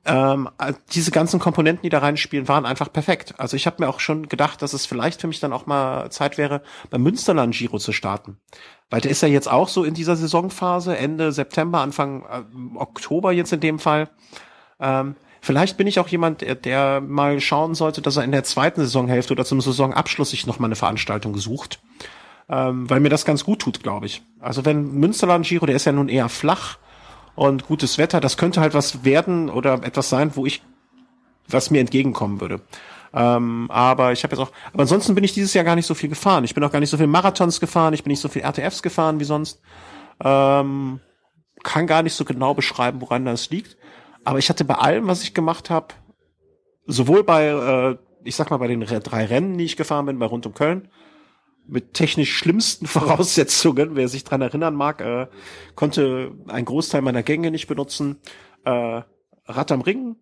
Ähm, 0.03 0.49
diese 0.93 1.12
ganzen 1.12 1.39
Komponenten, 1.39 1.84
die 1.84 1.89
da 1.89 1.99
reinspielen, 1.99 2.49
waren 2.49 2.66
einfach 2.66 2.91
perfekt. 2.91 3.36
Also 3.38 3.55
ich 3.55 3.66
habe 3.66 3.78
mir 3.80 3.88
auch 3.88 4.01
schon 4.01 4.28
gedacht, 4.28 4.62
dass 4.62 4.74
es 4.74 4.86
vielleicht 4.86 5.22
für 5.22 5.28
mich 5.28 5.39
dann 5.39 5.53
auch 5.53 5.66
mal 5.66 6.09
Zeit 6.12 6.38
wäre, 6.38 6.62
beim 6.89 7.03
Münsterland 7.03 7.55
Giro 7.55 7.78
zu 7.80 7.93
starten. 7.93 8.38
Weil 8.89 8.99
der 8.99 9.12
ist 9.12 9.22
ja 9.22 9.30
jetzt 9.30 9.49
auch 9.49 9.70
so 9.70 9.86
in 9.86 9.93
dieser 9.93 10.18
Saisonphase, 10.18 10.97
Ende 10.97 11.32
September, 11.32 11.80
Anfang 11.80 12.24
äh, 12.24 12.78
Oktober 12.78 13.32
jetzt 13.32 13.53
in 13.53 13.62
dem 13.62 13.80
Fall. 13.80 14.09
Ähm, 14.82 15.16
vielleicht 15.42 15.76
bin 15.76 15.88
ich 15.88 16.00
auch 16.00 16.08
jemand, 16.08 16.42
der, 16.42 16.56
der 16.56 17.02
mal 17.02 17.42
schauen 17.42 17.76
sollte, 17.76 18.02
dass 18.02 18.16
er 18.16 18.24
in 18.24 18.32
der 18.32 18.46
zweiten 18.46 18.82
Saisonhälfte 18.82 19.34
oder 19.34 19.44
zum 19.44 19.60
Saisonabschluss 19.60 20.30
sich 20.30 20.48
noch 20.48 20.60
mal 20.60 20.68
eine 20.68 20.76
Veranstaltung 20.76 21.38
sucht 21.38 21.80
ähm, 22.52 22.89
weil 22.89 23.00
mir 23.00 23.10
das 23.10 23.26
ganz 23.26 23.46
gut 23.46 23.60
tut, 23.60 23.82
glaube 23.82 24.06
ich. 24.06 24.22
Also 24.39 24.66
wenn 24.66 24.92
Münsterland 24.92 25.46
Giro, 25.46 25.66
der 25.66 25.78
ist 25.78 25.86
ja 25.86 25.94
nun 25.94 26.10
eher 26.10 26.28
flach 26.28 26.78
und 27.34 27.66
gutes 27.66 27.98
Wetter, 27.98 28.20
das 28.20 28.38
könnte 28.38 28.60
halt 28.60 28.74
was 28.74 29.06
werden 29.06 29.50
oder 29.50 29.84
etwas 29.84 30.10
sein, 30.10 30.36
wo 30.36 30.46
ich, 30.46 30.62
was 31.48 31.72
mir 31.72 31.80
entgegenkommen 31.80 32.42
würde. 32.42 32.62
Ähm, 33.14 33.68
aber 33.72 34.12
ich 34.12 34.24
habe 34.24 34.36
jetzt 34.36 34.46
auch, 34.46 34.52
aber 34.74 34.82
ansonsten 34.82 35.16
bin 35.16 35.24
ich 35.24 35.34
dieses 35.34 35.54
Jahr 35.54 35.64
gar 35.64 35.76
nicht 35.76 35.86
so 35.86 35.94
viel 35.94 36.10
gefahren. 36.10 36.44
Ich 36.44 36.54
bin 36.54 36.64
auch 36.64 36.72
gar 36.72 36.80
nicht 36.80 36.89
so 36.89 36.98
viel 36.98 37.08
Marathons 37.08 37.62
gefahren, 37.62 37.94
ich 37.94 38.04
bin 38.04 38.12
nicht 38.12 38.22
so 38.22 38.30
viel 38.30 38.42
RTFs 38.42 38.84
gefahren 38.84 39.20
wie 39.20 39.26
sonst. 39.26 39.62
Ähm, 40.24 41.00
kann 41.64 41.88
gar 41.88 42.04
nicht 42.04 42.16
so 42.16 42.26
genau 42.26 42.54
beschreiben, 42.54 43.00
woran 43.02 43.26
das 43.26 43.50
liegt. 43.50 43.78
Aber 44.24 44.40
ich 44.40 44.50
hatte 44.50 44.66
bei 44.66 44.76
allem, 44.76 45.08
was 45.08 45.24
ich 45.24 45.34
gemacht 45.34 45.70
habe, 45.70 45.94
sowohl 46.86 47.24
bei, 47.24 47.48
äh, 47.48 47.98
ich 48.24 48.36
sag 48.36 48.50
mal, 48.50 48.58
bei 48.58 48.68
den 48.68 48.82
drei 48.82 49.26
Rennen, 49.26 49.58
die 49.58 49.66
ich 49.66 49.78
gefahren 49.78 50.06
bin, 50.06 50.20
bei 50.20 50.26
rund 50.26 50.46
um 50.46 50.54
Köln, 50.54 50.90
mit 51.68 51.94
technisch 51.94 52.36
schlimmsten 52.36 52.86
Voraussetzungen. 52.88 53.96
Wer 53.96 54.08
sich 54.08 54.24
dran 54.24 54.42
erinnern 54.42 54.76
mag, 54.76 55.02
äh, 55.02 55.28
konnte 55.76 56.34
ein 56.48 56.66
Großteil 56.66 57.02
meiner 57.02 57.24
Gänge 57.24 57.52
nicht 57.52 57.68
benutzen. 57.68 58.20
Äh, 58.66 59.02
Rad 59.46 59.72
am 59.72 59.82
Ring, 59.82 60.18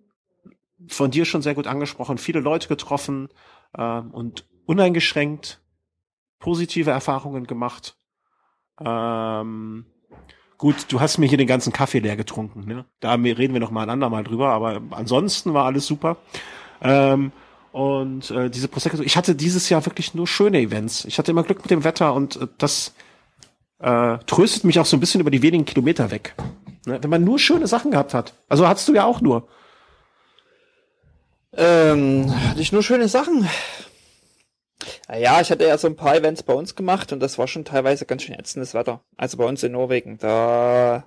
von 0.88 1.12
dir 1.12 1.26
schon 1.26 1.42
sehr 1.42 1.56
gut 1.56 1.68
angesprochen, 1.68 2.18
viele 2.18 2.40
Leute 2.40 2.68
getroffen 2.68 3.30
äh, 3.74 4.00
und 4.00 4.48
uneingeschränkt 4.66 5.62
positive 6.40 6.90
Erfahrungen 6.90 7.48
gemacht. 7.48 7.98
Ähm, 8.80 9.86
gut, 10.60 10.86
du 10.90 11.00
hast 11.00 11.18
mir 11.18 11.26
hier 11.26 11.40
den 11.40 11.48
ganzen 11.48 11.74
Kaffee 11.74 12.00
leer 12.00 12.16
getrunken. 12.16 12.66
Ne? 12.68 12.86
Da 13.00 13.14
reden 13.16 13.54
wir 13.54 13.60
noch 13.60 13.72
mal 13.72 13.82
ein 13.82 13.90
andermal 13.90 14.24
drüber, 14.24 14.50
aber 14.50 14.80
ansonsten 14.92 15.56
war 15.56 15.66
alles 15.66 15.88
super. 15.88 16.18
Ähm, 16.82 17.32
und 17.72 18.30
äh, 18.30 18.50
diese 18.50 18.68
Prosecco, 18.68 19.02
ich 19.02 19.18
hatte 19.18 19.36
dieses 19.36 19.70
Jahr 19.70 19.86
wirklich 19.86 20.14
nur 20.14 20.28
schöne 20.28 20.60
Events. 20.60 21.06
Ich 21.06 21.18
hatte 21.18 21.32
immer 21.32 21.44
Glück 21.44 21.62
mit 21.62 21.72
dem 21.72 21.84
Wetter 21.84 22.14
und 22.14 22.36
äh, 22.36 22.48
das 22.58 22.94
äh, 23.80 24.18
tröstet 24.28 24.66
mich 24.66 24.80
auch 24.80 24.86
so 24.86 24.98
ein 24.98 25.00
bisschen 25.00 25.22
über 25.22 25.32
die 25.32 25.42
wenigen 25.42 25.66
Kilometer 25.66 26.12
weg. 26.12 26.36
Ne? 26.86 27.00
Wenn 27.02 27.10
man 27.10 27.24
nur 27.24 27.40
schöne 27.40 27.68
Sachen 27.68 27.92
gehabt 27.92 28.14
hat. 28.14 28.34
Also 28.50 28.68
hattest 28.68 28.88
du 28.88 28.94
ja 28.94 29.06
auch 29.06 29.22
nur. 29.22 29.48
Ähm, 31.54 32.34
hatte 32.50 32.62
ich 32.62 32.72
nur 32.72 32.84
schöne 32.84 33.08
Sachen. 33.08 33.48
Naja, 35.08 35.42
ich 35.42 35.52
hatte 35.52 35.66
ja 35.66 35.78
so 35.78 35.88
ein 35.88 35.96
paar 35.96 36.16
Events 36.16 36.44
bei 36.44 36.54
uns 36.54 36.76
gemacht 36.76 37.12
und 37.12 37.20
das 37.20 37.38
war 37.38 37.48
schon 37.48 37.66
teilweise 37.66 38.06
ganz 38.06 38.24
schön 38.24 38.36
ätzendes 38.36 38.74
Wetter. 38.74 39.02
Also 39.18 39.38
bei 39.38 39.46
uns 39.46 39.64
in 39.64 39.74
Norwegen. 39.74 40.18
Da, 40.18 41.04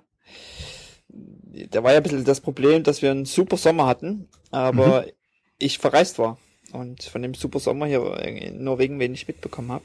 da 1.08 1.82
war 1.82 1.92
ja 1.92 1.98
ein 1.98 2.02
bisschen 2.02 2.24
das 2.24 2.40
Problem, 2.40 2.82
dass 2.82 3.02
wir 3.02 3.10
einen 3.10 3.24
super 3.24 3.56
Sommer 3.56 3.86
hatten, 3.86 4.28
aber 4.50 5.02
mhm. 5.02 5.12
ich 5.58 5.78
verreist 5.78 6.18
war 6.18 6.38
und 6.72 7.02
von 7.04 7.22
dem 7.22 7.34
super 7.34 7.60
Sommer 7.60 7.86
hier 7.86 8.18
in 8.18 8.64
Norwegen 8.64 8.98
wenig 8.98 9.28
mitbekommen 9.28 9.70
habe. 9.70 9.84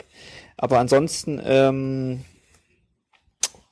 Aber 0.57 0.80
ansonsten, 0.80 1.41
ähm, 1.44 2.26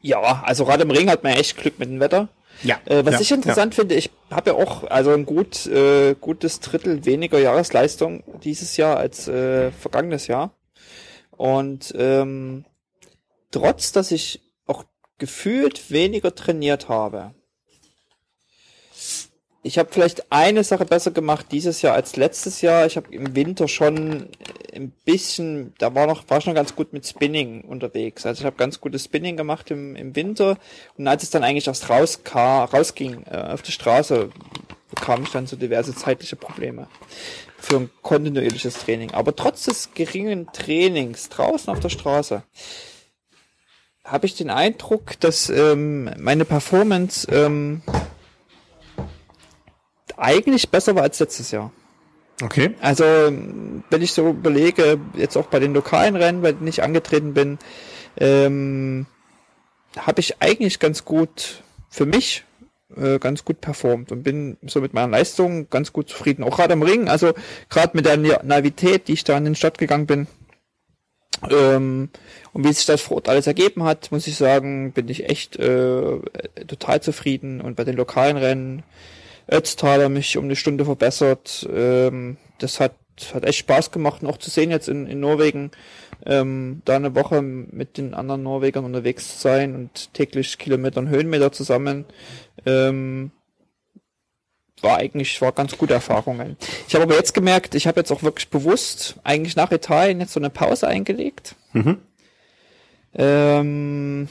ja, 0.02 0.44
also 0.46 0.66
gerade 0.66 0.84
im 0.84 0.92
Ring 0.92 1.10
hat 1.10 1.24
man 1.24 1.34
echt 1.34 1.58
Glück 1.58 1.80
mit 1.80 1.90
dem 1.90 2.00
Wetter. 2.00 2.30
Ja. 2.64 2.80
Äh, 2.86 3.06
was 3.06 3.16
ja, 3.16 3.22
ich 3.22 3.32
interessant 3.32 3.74
ja. 3.74 3.82
finde, 3.82 3.96
ich 3.96 4.12
habe 4.32 4.52
ja 4.52 4.56
auch 4.56 4.84
also 4.86 5.12
ein 5.12 5.26
gut 5.26 5.66
äh, 5.68 6.16
gutes 6.20 6.60
Drittel 6.60 7.06
weniger 7.06 7.40
Jahresleistung 7.40 8.24
dieses 8.44 8.78
Jahr 8.78 8.98
als 8.98 9.28
äh, 9.28 9.72
vergangenes 9.72 10.28
Jahr. 10.28 10.56
Und 11.32 11.94
ähm, 11.98 12.66
trotz, 13.52 13.92
dass 13.92 14.12
ich 14.12 14.42
auch 14.66 14.86
gefühlt 15.18 15.92
weniger 15.92 16.34
trainiert 16.34 16.90
habe, 16.90 17.34
ich 19.66 19.80
habe 19.80 19.90
vielleicht 19.92 20.32
eine 20.32 20.64
Sache 20.64 20.86
besser 20.86 21.10
gemacht 21.10 21.48
dieses 21.50 21.82
Jahr 21.82 21.96
als 21.96 22.18
letztes 22.18 22.62
Jahr. 22.62 22.86
Ich 22.86 22.98
habe 22.98 23.12
im 23.12 23.36
Winter 23.36 23.68
schon 23.68 24.30
ein 24.72 24.92
bisschen, 25.06 25.74
da 25.80 25.96
war 25.96 26.06
noch, 26.06 26.30
war 26.30 26.40
schon 26.40 26.54
ganz 26.54 26.76
gut 26.76 26.94
mit 26.94 27.08
Spinning 27.08 27.62
unterwegs. 27.62 28.28
Also 28.28 28.42
ich 28.42 28.46
habe 28.46 28.58
ganz 28.58 28.80
gutes 28.80 29.06
Spinning 29.06 29.38
gemacht 29.38 29.72
im, 29.72 29.96
im 29.96 30.16
Winter 30.16 30.60
und 31.00 31.08
als 31.08 31.24
es 31.24 31.32
dann 31.32 31.44
eigentlich 31.44 31.66
erst 31.66 31.90
rauskam, 31.90 32.66
rausging 32.72 33.24
äh, 33.24 33.38
auf 33.38 33.64
die 33.64 33.72
Straße, 33.72 34.30
bekam 34.92 35.24
ich 35.24 35.32
dann 35.32 35.48
so 35.48 35.56
diverse 35.56 35.96
zeitliche 35.96 36.36
Probleme 36.36 36.88
für 37.58 37.78
ein 37.78 37.90
kontinuierliches 38.04 38.76
Training. 38.76 39.16
Aber 39.16 39.36
trotz 39.36 39.64
des 39.64 39.96
geringen 39.96 40.46
Trainings 40.54 41.30
draußen 41.30 41.74
auf 41.74 41.80
der 41.80 41.90
Straße 41.90 42.44
habe 44.04 44.28
ich 44.28 44.36
den 44.36 44.52
Eindruck, 44.52 45.20
dass 45.22 45.50
ähm, 45.50 46.12
meine 46.20 46.46
Performance 46.46 47.28
ähm, 47.32 47.82
eigentlich 50.18 50.70
besser 50.70 50.96
war 50.96 51.04
als 51.04 51.20
letztes 51.20 51.52
Jahr. 51.52 51.72
Okay. 52.42 52.76
Also, 52.82 53.04
wenn 53.06 54.02
ich 54.02 54.12
so 54.12 54.30
überlege, 54.30 55.00
jetzt 55.16 55.38
auch 55.38 55.46
bei 55.48 55.60
den 55.60 55.74
lokalen 55.74 56.16
Rennen, 56.16 56.42
bei 56.42 56.52
denen 56.52 56.68
ich 56.68 56.84
angetreten 56.84 57.34
bin, 57.34 57.58
ähm, 58.18 59.06
habe 59.98 60.20
ich 60.20 60.42
eigentlich 60.42 60.80
ganz 60.80 61.06
gut 61.06 61.64
für 61.90 62.06
mich 62.06 62.44
äh, 62.96 63.20
ganz 63.20 63.46
gut 63.46 63.62
performt 63.62 64.12
und 64.12 64.24
bin 64.24 64.58
so 64.66 64.82
mit 64.82 64.94
meiner 64.94 65.12
Leistung 65.12 65.70
ganz 65.70 65.94
gut 65.94 66.10
zufrieden. 66.10 66.44
Auch 66.44 66.58
gerade 66.58 66.74
am 66.74 66.84
Ring, 66.84 67.08
also 67.08 67.34
gerade 67.70 67.92
mit 67.94 68.06
der 68.06 68.18
Navität, 68.44 69.08
die 69.08 69.14
ich 69.14 69.24
da 69.24 69.38
in 69.38 69.46
den 69.46 69.56
Stadt 69.56 69.78
gegangen 69.78 70.06
bin. 70.06 70.28
Ähm, 71.50 72.10
und 72.54 72.64
wie 72.64 72.74
sich 72.74 72.86
das 72.86 73.02
vor 73.02 73.18
Ort 73.18 73.30
alles 73.30 73.48
ergeben 73.48 73.84
hat, 73.84 74.12
muss 74.12 74.28
ich 74.28 74.36
sagen, 74.36 74.94
bin 74.94 75.10
ich 75.10 75.30
echt 75.30 75.58
äh, 75.58 76.20
total 76.68 77.02
zufrieden. 77.02 77.62
Und 77.62 77.76
bei 77.76 77.84
den 77.84 77.96
lokalen 77.96 78.38
Rennen, 78.38 78.84
Ötztaler 79.50 80.10
mich 80.10 80.38
um 80.38 80.46
eine 80.46 80.56
Stunde 80.56 80.86
verbessert. 80.86 81.68
Ähm, 81.72 82.38
das 82.60 82.80
hat, 82.80 82.96
hat 83.34 83.46
echt 83.46 83.60
Spaß 83.60 83.92
gemacht, 83.92 84.24
noch 84.24 84.38
zu 84.38 84.50
sehen 84.50 84.72
jetzt 84.72 84.90
in, 84.90 85.08
in 85.08 85.20
Norwegen, 85.20 85.72
ähm, 86.26 86.82
da 86.86 86.96
eine 86.96 87.16
Woche 87.16 87.42
mit 87.42 87.98
den 87.98 88.14
anderen 88.14 88.44
Norwegern 88.44 88.86
unterwegs 88.86 89.36
zu 89.36 89.42
sein 89.42 89.76
und 89.76 90.14
täglich 90.14 90.58
Kilometer 90.58 91.00
und 91.00 91.10
Höhenmeter 91.10 91.52
zusammen. 91.52 92.06
Ähm, 92.66 93.32
war 94.82 94.98
eigentlich, 94.98 95.42
war 95.42 95.52
ganz 95.52 95.78
gute 95.78 95.94
Erfahrungen. 95.94 96.58
Ich 96.88 96.96
habe 96.96 97.04
aber 97.04 97.16
jetzt 97.16 97.34
gemerkt, 97.34 97.76
ich 97.76 97.88
habe 97.88 98.00
jetzt 98.00 98.12
auch 98.12 98.24
wirklich 98.24 98.50
bewusst 98.50 99.16
eigentlich 99.24 99.56
nach 99.56 99.72
Italien 99.72 100.20
jetzt 100.20 100.34
so 100.34 100.40
eine 100.40 100.50
Pause 100.50 100.88
eingelegt. 100.88 101.56
Mhm. 101.74 101.98
Ähm, 103.18 104.28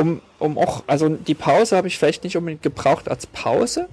um, 0.00 0.20
um 0.38 0.58
auch, 0.58 0.84
also 0.86 1.08
die 1.08 1.34
Pause 1.34 1.76
habe 1.76 1.88
ich 1.88 1.98
vielleicht 1.98 2.24
nicht 2.24 2.36
unbedingt 2.36 2.62
gebraucht 2.62 3.08
als 3.08 3.26
Pause, 3.26 3.88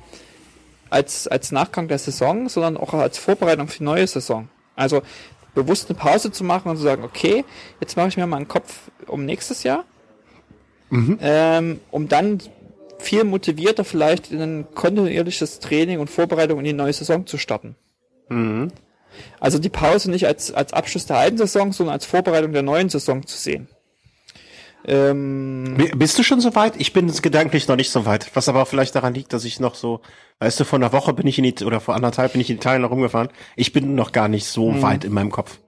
als, 0.89 1.27
als 1.27 1.51
Nachgang 1.51 1.87
der 1.87 1.97
Saison, 1.97 2.49
sondern 2.49 2.77
auch 2.77 2.93
als 2.93 3.17
Vorbereitung 3.17 3.67
für 3.67 3.79
die 3.79 3.83
neue 3.83 4.07
Saison. 4.07 4.47
Also 4.75 5.01
bewusst 5.53 5.89
eine 5.89 5.97
Pause 5.97 6.31
zu 6.31 6.43
machen 6.43 6.69
und 6.69 6.77
zu 6.77 6.83
sagen, 6.83 7.03
okay, 7.03 7.43
jetzt 7.81 7.97
mache 7.97 8.09
ich 8.09 8.17
mir 8.17 8.27
mal 8.27 8.37
einen 8.37 8.47
Kopf 8.47 8.91
um 9.07 9.25
nächstes 9.25 9.63
Jahr, 9.63 9.85
mhm. 10.89 11.17
ähm, 11.21 11.79
um 11.91 12.07
dann 12.07 12.39
viel 12.99 13.23
motivierter 13.23 13.83
vielleicht 13.83 14.31
in 14.31 14.41
ein 14.41 14.67
kontinuierliches 14.73 15.59
Training 15.59 15.99
und 15.99 16.09
Vorbereitung 16.09 16.59
in 16.59 16.65
die 16.65 16.73
neue 16.73 16.93
Saison 16.93 17.25
zu 17.25 17.37
starten. 17.37 17.75
Mhm. 18.29 18.71
Also 19.39 19.59
die 19.59 19.69
Pause 19.69 20.11
nicht 20.11 20.27
als, 20.27 20.51
als 20.51 20.73
Abschluss 20.73 21.05
der 21.05 21.17
alten 21.17 21.37
Saison, 21.37 21.73
sondern 21.73 21.93
als 21.93 22.05
Vorbereitung 22.05 22.53
der 22.53 22.63
neuen 22.63 22.89
Saison 22.89 23.25
zu 23.25 23.37
sehen. 23.37 23.67
Ähm, 24.85 25.77
Bist 25.95 26.17
du 26.17 26.23
schon 26.23 26.39
so 26.39 26.55
weit? 26.55 26.73
Ich 26.77 26.93
bin 26.93 27.11
gedanklich 27.11 27.67
noch 27.67 27.75
nicht 27.75 27.89
so 27.89 28.05
weit. 28.05 28.29
Was 28.35 28.47
aber 28.47 28.65
vielleicht 28.65 28.95
daran 28.95 29.13
liegt, 29.13 29.33
dass 29.33 29.43
ich 29.43 29.59
noch 29.59 29.75
so, 29.75 30.01
weißt 30.39 30.59
du, 30.59 30.63
vor 30.63 30.79
einer 30.79 30.93
Woche 30.93 31.13
bin 31.13 31.27
ich 31.27 31.37
in 31.37 31.43
die, 31.43 31.65
oder 31.65 31.79
vor 31.79 31.95
anderthalb 31.95 32.33
bin 32.33 32.41
ich 32.41 32.49
in 32.49 32.57
Italien 32.57 32.83
noch 32.83 32.91
rumgefahren. 32.91 33.29
Ich 33.55 33.73
bin 33.73 33.95
noch 33.95 34.11
gar 34.11 34.27
nicht 34.27 34.45
so 34.45 34.71
mhm. 34.71 34.81
weit 34.81 35.03
in 35.03 35.13
meinem 35.13 35.31
Kopf. 35.31 35.59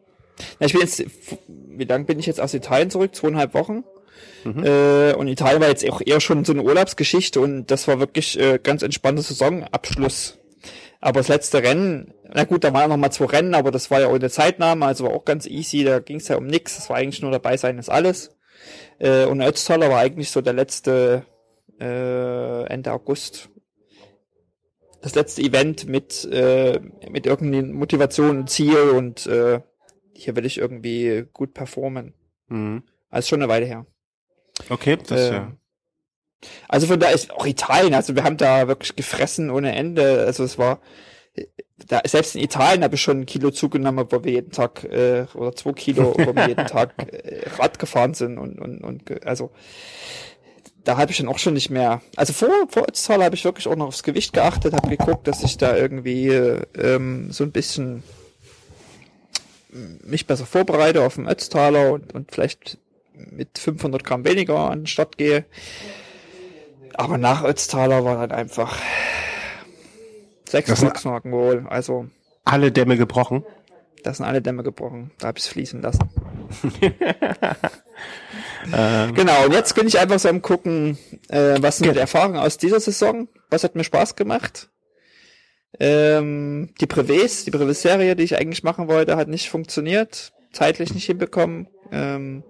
Na, 0.59 0.67
ich 0.67 0.73
bin 0.73 0.81
jetzt, 0.81 1.03
wie 1.47 1.83
lange 1.83 2.05
bin 2.05 2.19
ich 2.19 2.25
jetzt 2.25 2.39
aus 2.39 2.53
Italien 2.53 2.89
zurück? 2.89 3.13
Zweieinhalb 3.13 3.53
Wochen. 3.53 3.83
Mhm. 4.43 4.63
Äh, 4.63 5.13
und 5.13 5.27
Italien 5.27 5.61
war 5.61 5.69
jetzt 5.69 5.87
auch 5.89 6.01
eher 6.05 6.19
schon 6.19 6.45
so 6.45 6.53
eine 6.53 6.63
Urlaubsgeschichte 6.63 7.41
und 7.41 7.67
das 7.67 7.87
war 7.87 7.99
wirklich 7.99 8.39
äh, 8.39 8.59
ganz 8.61 8.83
entspannter 8.83 9.21
Saisonabschluss. 9.21 10.37
Aber 11.01 11.21
das 11.21 11.29
letzte 11.29 11.63
Rennen, 11.63 12.13
na 12.33 12.43
gut, 12.43 12.63
da 12.63 12.73
waren 12.73 12.89
noch 12.89 12.97
mal 12.97 13.11
zwei 13.11 13.25
Rennen, 13.25 13.53
aber 13.53 13.71
das 13.71 13.89
war 13.89 14.01
ja 14.01 14.09
ohne 14.09 14.29
Zeitnahme, 14.29 14.85
also 14.85 15.05
war 15.05 15.13
auch 15.13 15.25
ganz 15.25 15.45
easy, 15.45 15.83
da 15.83 15.99
ging 15.99 16.17
es 16.17 16.27
ja 16.27 16.35
um 16.35 16.47
nix, 16.47 16.75
das 16.75 16.89
war 16.89 16.97
eigentlich 16.97 17.21
nur 17.21 17.31
dabei 17.31 17.57
sein 17.57 17.77
ist 17.79 17.89
alles. 17.89 18.35
Äh, 18.99 19.25
und 19.25 19.41
Ötztaler 19.41 19.89
war 19.89 19.99
eigentlich 19.99 20.31
so 20.31 20.41
der 20.41 20.53
letzte 20.53 21.25
äh, 21.79 22.63
Ende 22.65 22.91
August. 22.91 23.49
Das 25.01 25.15
letzte 25.15 25.41
Event 25.41 25.87
mit, 25.87 26.25
äh, 26.25 26.79
mit 27.09 27.25
irgendeiner 27.25 27.73
Motivation 27.73 28.39
und 28.39 28.49
Ziel 28.49 28.89
und 28.89 29.25
äh, 29.27 29.61
hier 30.13 30.35
will 30.35 30.45
ich 30.45 30.57
irgendwie 30.57 31.25
gut 31.31 31.53
performen. 31.53 32.13
Mhm. 32.47 32.83
Also 33.09 33.29
schon 33.29 33.41
eine 33.41 33.49
Weile 33.49 33.65
her. 33.65 33.85
Okay, 34.69 34.97
das 34.97 35.19
äh, 35.19 35.33
ja. 35.33 35.55
Also 36.67 36.87
von 36.87 36.99
da 36.99 37.09
ist 37.09 37.31
auch 37.31 37.45
Italien, 37.45 37.93
also 37.93 38.15
wir 38.15 38.23
haben 38.23 38.37
da 38.37 38.67
wirklich 38.67 38.95
gefressen 38.95 39.49
ohne 39.49 39.75
Ende. 39.75 40.25
Also 40.25 40.43
es 40.43 40.57
war 40.57 40.81
da, 41.87 42.01
selbst 42.05 42.35
in 42.35 42.41
Italien 42.41 42.83
habe 42.83 42.95
ich 42.95 43.01
schon 43.01 43.21
ein 43.21 43.25
Kilo 43.25 43.51
zugenommen, 43.51 44.05
wo 44.09 44.23
wir 44.23 44.31
jeden 44.31 44.51
Tag 44.51 44.83
äh, 44.83 45.25
oder 45.33 45.55
zwei 45.55 45.73
Kilo, 45.73 46.13
wo 46.17 46.35
wir 46.35 46.47
jeden 46.47 46.67
Tag 46.67 46.93
äh, 47.11 47.47
Rad 47.57 47.79
gefahren 47.79 48.13
sind 48.13 48.37
und 48.37 48.59
und 48.59 48.81
und 48.83 49.25
also 49.25 49.51
da 50.83 50.97
habe 50.97 51.11
ich 51.11 51.17
dann 51.17 51.27
auch 51.27 51.39
schon 51.39 51.53
nicht 51.53 51.69
mehr. 51.69 52.01
Also 52.15 52.33
vor 52.33 52.49
vor 52.69 52.87
Ötztal 52.87 53.23
habe 53.23 53.35
ich 53.35 53.45
wirklich 53.45 53.67
auch 53.67 53.75
noch 53.75 53.87
aufs 53.87 54.03
Gewicht 54.03 54.33
geachtet, 54.33 54.73
habe 54.73 54.89
geguckt, 54.89 55.27
dass 55.27 55.43
ich 55.43 55.57
da 55.57 55.75
irgendwie 55.75 56.29
ähm, 56.29 57.31
so 57.31 57.43
ein 57.43 57.51
bisschen 57.51 58.03
mich 60.03 60.25
besser 60.25 60.45
vorbereite 60.45 61.03
auf 61.03 61.15
den 61.15 61.27
Ötztaler 61.27 61.91
und, 61.91 62.13
und 62.13 62.31
vielleicht 62.31 62.77
mit 63.13 63.57
500 63.59 64.03
Gramm 64.03 64.25
weniger 64.25 64.71
an 64.71 64.81
den 64.81 64.87
Start 64.87 65.17
gehe. 65.17 65.45
Aber 66.93 67.17
nach 67.17 67.43
Ötztaler 67.43 68.03
war 68.03 68.27
dann 68.27 68.31
einfach 68.31 68.77
Sechs 70.49 70.79
Volksmarken 70.79 71.31
wohl, 71.31 71.67
also. 71.69 72.07
Alle 72.43 72.71
Dämme 72.71 72.97
gebrochen? 72.97 73.45
Das 74.03 74.17
sind 74.17 74.25
alle 74.25 74.41
Dämme 74.41 74.63
gebrochen. 74.63 75.11
Da 75.19 75.27
habe 75.27 75.37
ich 75.37 75.43
es 75.45 75.49
fließen 75.51 75.79
lassen. 75.79 76.09
ähm. 78.73 79.13
Genau, 79.13 79.45
und 79.45 79.53
jetzt 79.53 79.75
bin 79.75 79.87
ich 79.87 79.99
einfach 79.99 80.17
so 80.17 80.27
am 80.27 80.41
gucken, 80.41 80.97
äh, 81.27 81.57
was 81.59 81.77
sind 81.77 81.93
die 81.93 81.99
Erfahrungen 81.99 82.37
aus 82.37 82.57
dieser 82.57 82.79
Saison? 82.79 83.27
Was 83.51 83.63
hat 83.63 83.75
mir 83.75 83.83
Spaß 83.83 84.15
gemacht? 84.15 84.69
Ähm, 85.79 86.73
die 86.81 86.87
Privés, 86.87 87.45
die 87.45 87.51
Privé-Serie, 87.51 88.15
die 88.15 88.23
ich 88.23 88.37
eigentlich 88.37 88.63
machen 88.63 88.87
wollte, 88.87 89.17
hat 89.17 89.27
nicht 89.27 89.51
funktioniert. 89.51 90.33
Zeitlich 90.51 90.95
nicht 90.95 91.05
hinbekommen. 91.05 91.67
Ähm, 91.91 92.43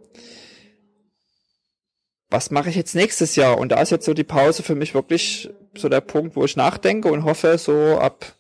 was 2.30 2.51
mache 2.51 2.69
ich 2.69 2.76
jetzt 2.76 2.95
nächstes 2.95 3.35
Jahr? 3.35 3.57
Und 3.57 3.69
da 3.72 3.81
ist 3.81 3.89
jetzt 3.89 4.06
so 4.06 4.14
die 4.14 4.23
Pause 4.23 4.64
für 4.64 4.76
mich 4.76 4.93
wirklich 4.93 5.49
so 5.76 5.89
der 5.89 6.01
Punkt, 6.01 6.35
wo 6.35 6.45
ich 6.45 6.56
nachdenke 6.56 7.11
und 7.11 7.23
hoffe, 7.23 7.57
so 7.57 7.97
ab 7.99 8.35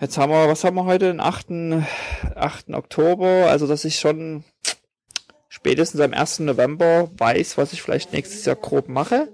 Jetzt 0.00 0.16
haben 0.16 0.32
wir, 0.32 0.48
was 0.48 0.64
haben 0.64 0.76
wir 0.76 0.86
heute, 0.86 1.08
den 1.08 1.20
8. 1.20 1.48
8. 2.34 2.70
Oktober, 2.70 3.48
also 3.50 3.66
dass 3.66 3.84
ich 3.84 3.98
schon 3.98 4.44
spätestens 5.50 6.00
am 6.00 6.14
1. 6.14 6.40
November 6.40 7.10
weiß, 7.18 7.58
was 7.58 7.74
ich 7.74 7.82
vielleicht 7.82 8.14
nächstes 8.14 8.46
Jahr 8.46 8.56
grob 8.56 8.88
mache. 8.88 9.28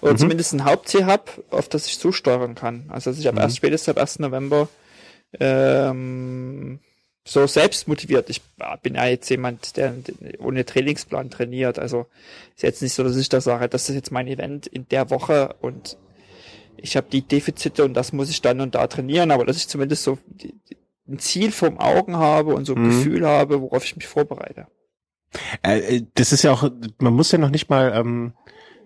Oder 0.00 0.12
mhm. 0.12 0.18
zumindest 0.18 0.52
ein 0.52 0.64
Hauptziel 0.64 1.06
habe, 1.06 1.24
auf 1.50 1.68
das 1.68 1.86
ich 1.86 1.98
zusteuern 1.98 2.54
kann. 2.54 2.84
Also 2.90 3.10
dass 3.10 3.18
ich 3.18 3.26
ab 3.26 3.34
mhm. 3.34 3.40
erst 3.40 3.56
spätestens 3.56 3.96
ab 3.96 4.00
1. 4.00 4.20
November 4.20 4.68
ähm, 5.40 6.78
so 7.26 7.46
selbst 7.46 7.88
motiviert. 7.88 8.28
Ich 8.28 8.42
bin 8.82 8.96
ja 8.96 9.06
jetzt 9.06 9.30
jemand, 9.30 9.76
der 9.76 9.94
ohne 10.38 10.64
Trainingsplan 10.64 11.30
trainiert. 11.30 11.78
Also 11.78 12.06
ist 12.54 12.62
jetzt 12.62 12.82
nicht 12.82 12.92
so, 12.92 13.02
dass 13.02 13.16
ich 13.16 13.30
da 13.30 13.40
sage, 13.40 13.68
das 13.68 13.88
ist 13.88 13.94
jetzt 13.94 14.12
mein 14.12 14.28
Event 14.28 14.66
in 14.66 14.86
der 14.88 15.10
Woche 15.10 15.56
und 15.60 15.96
ich 16.76 16.96
habe 16.96 17.06
die 17.10 17.22
Defizite 17.22 17.84
und 17.84 17.94
das 17.94 18.12
muss 18.12 18.28
ich 18.28 18.42
dann 18.42 18.60
und 18.60 18.74
da 18.74 18.86
trainieren, 18.86 19.30
aber 19.30 19.46
dass 19.46 19.56
ich 19.56 19.68
zumindest 19.68 20.04
so 20.04 20.18
ein 21.08 21.18
Ziel 21.18 21.50
vom 21.50 21.78
Augen 21.78 22.16
habe 22.16 22.54
und 22.54 22.66
so 22.66 22.74
ein 22.74 22.82
mhm. 22.82 22.90
Gefühl 22.90 23.26
habe, 23.26 23.62
worauf 23.62 23.84
ich 23.84 23.96
mich 23.96 24.06
vorbereite. 24.06 24.66
Äh, 25.62 25.96
äh, 25.96 26.06
das 26.14 26.32
ist 26.32 26.42
ja 26.42 26.52
auch, 26.52 26.70
man 26.98 27.14
muss 27.14 27.32
ja 27.32 27.38
noch 27.38 27.50
nicht 27.50 27.70
mal, 27.70 27.92
ähm, 27.94 28.34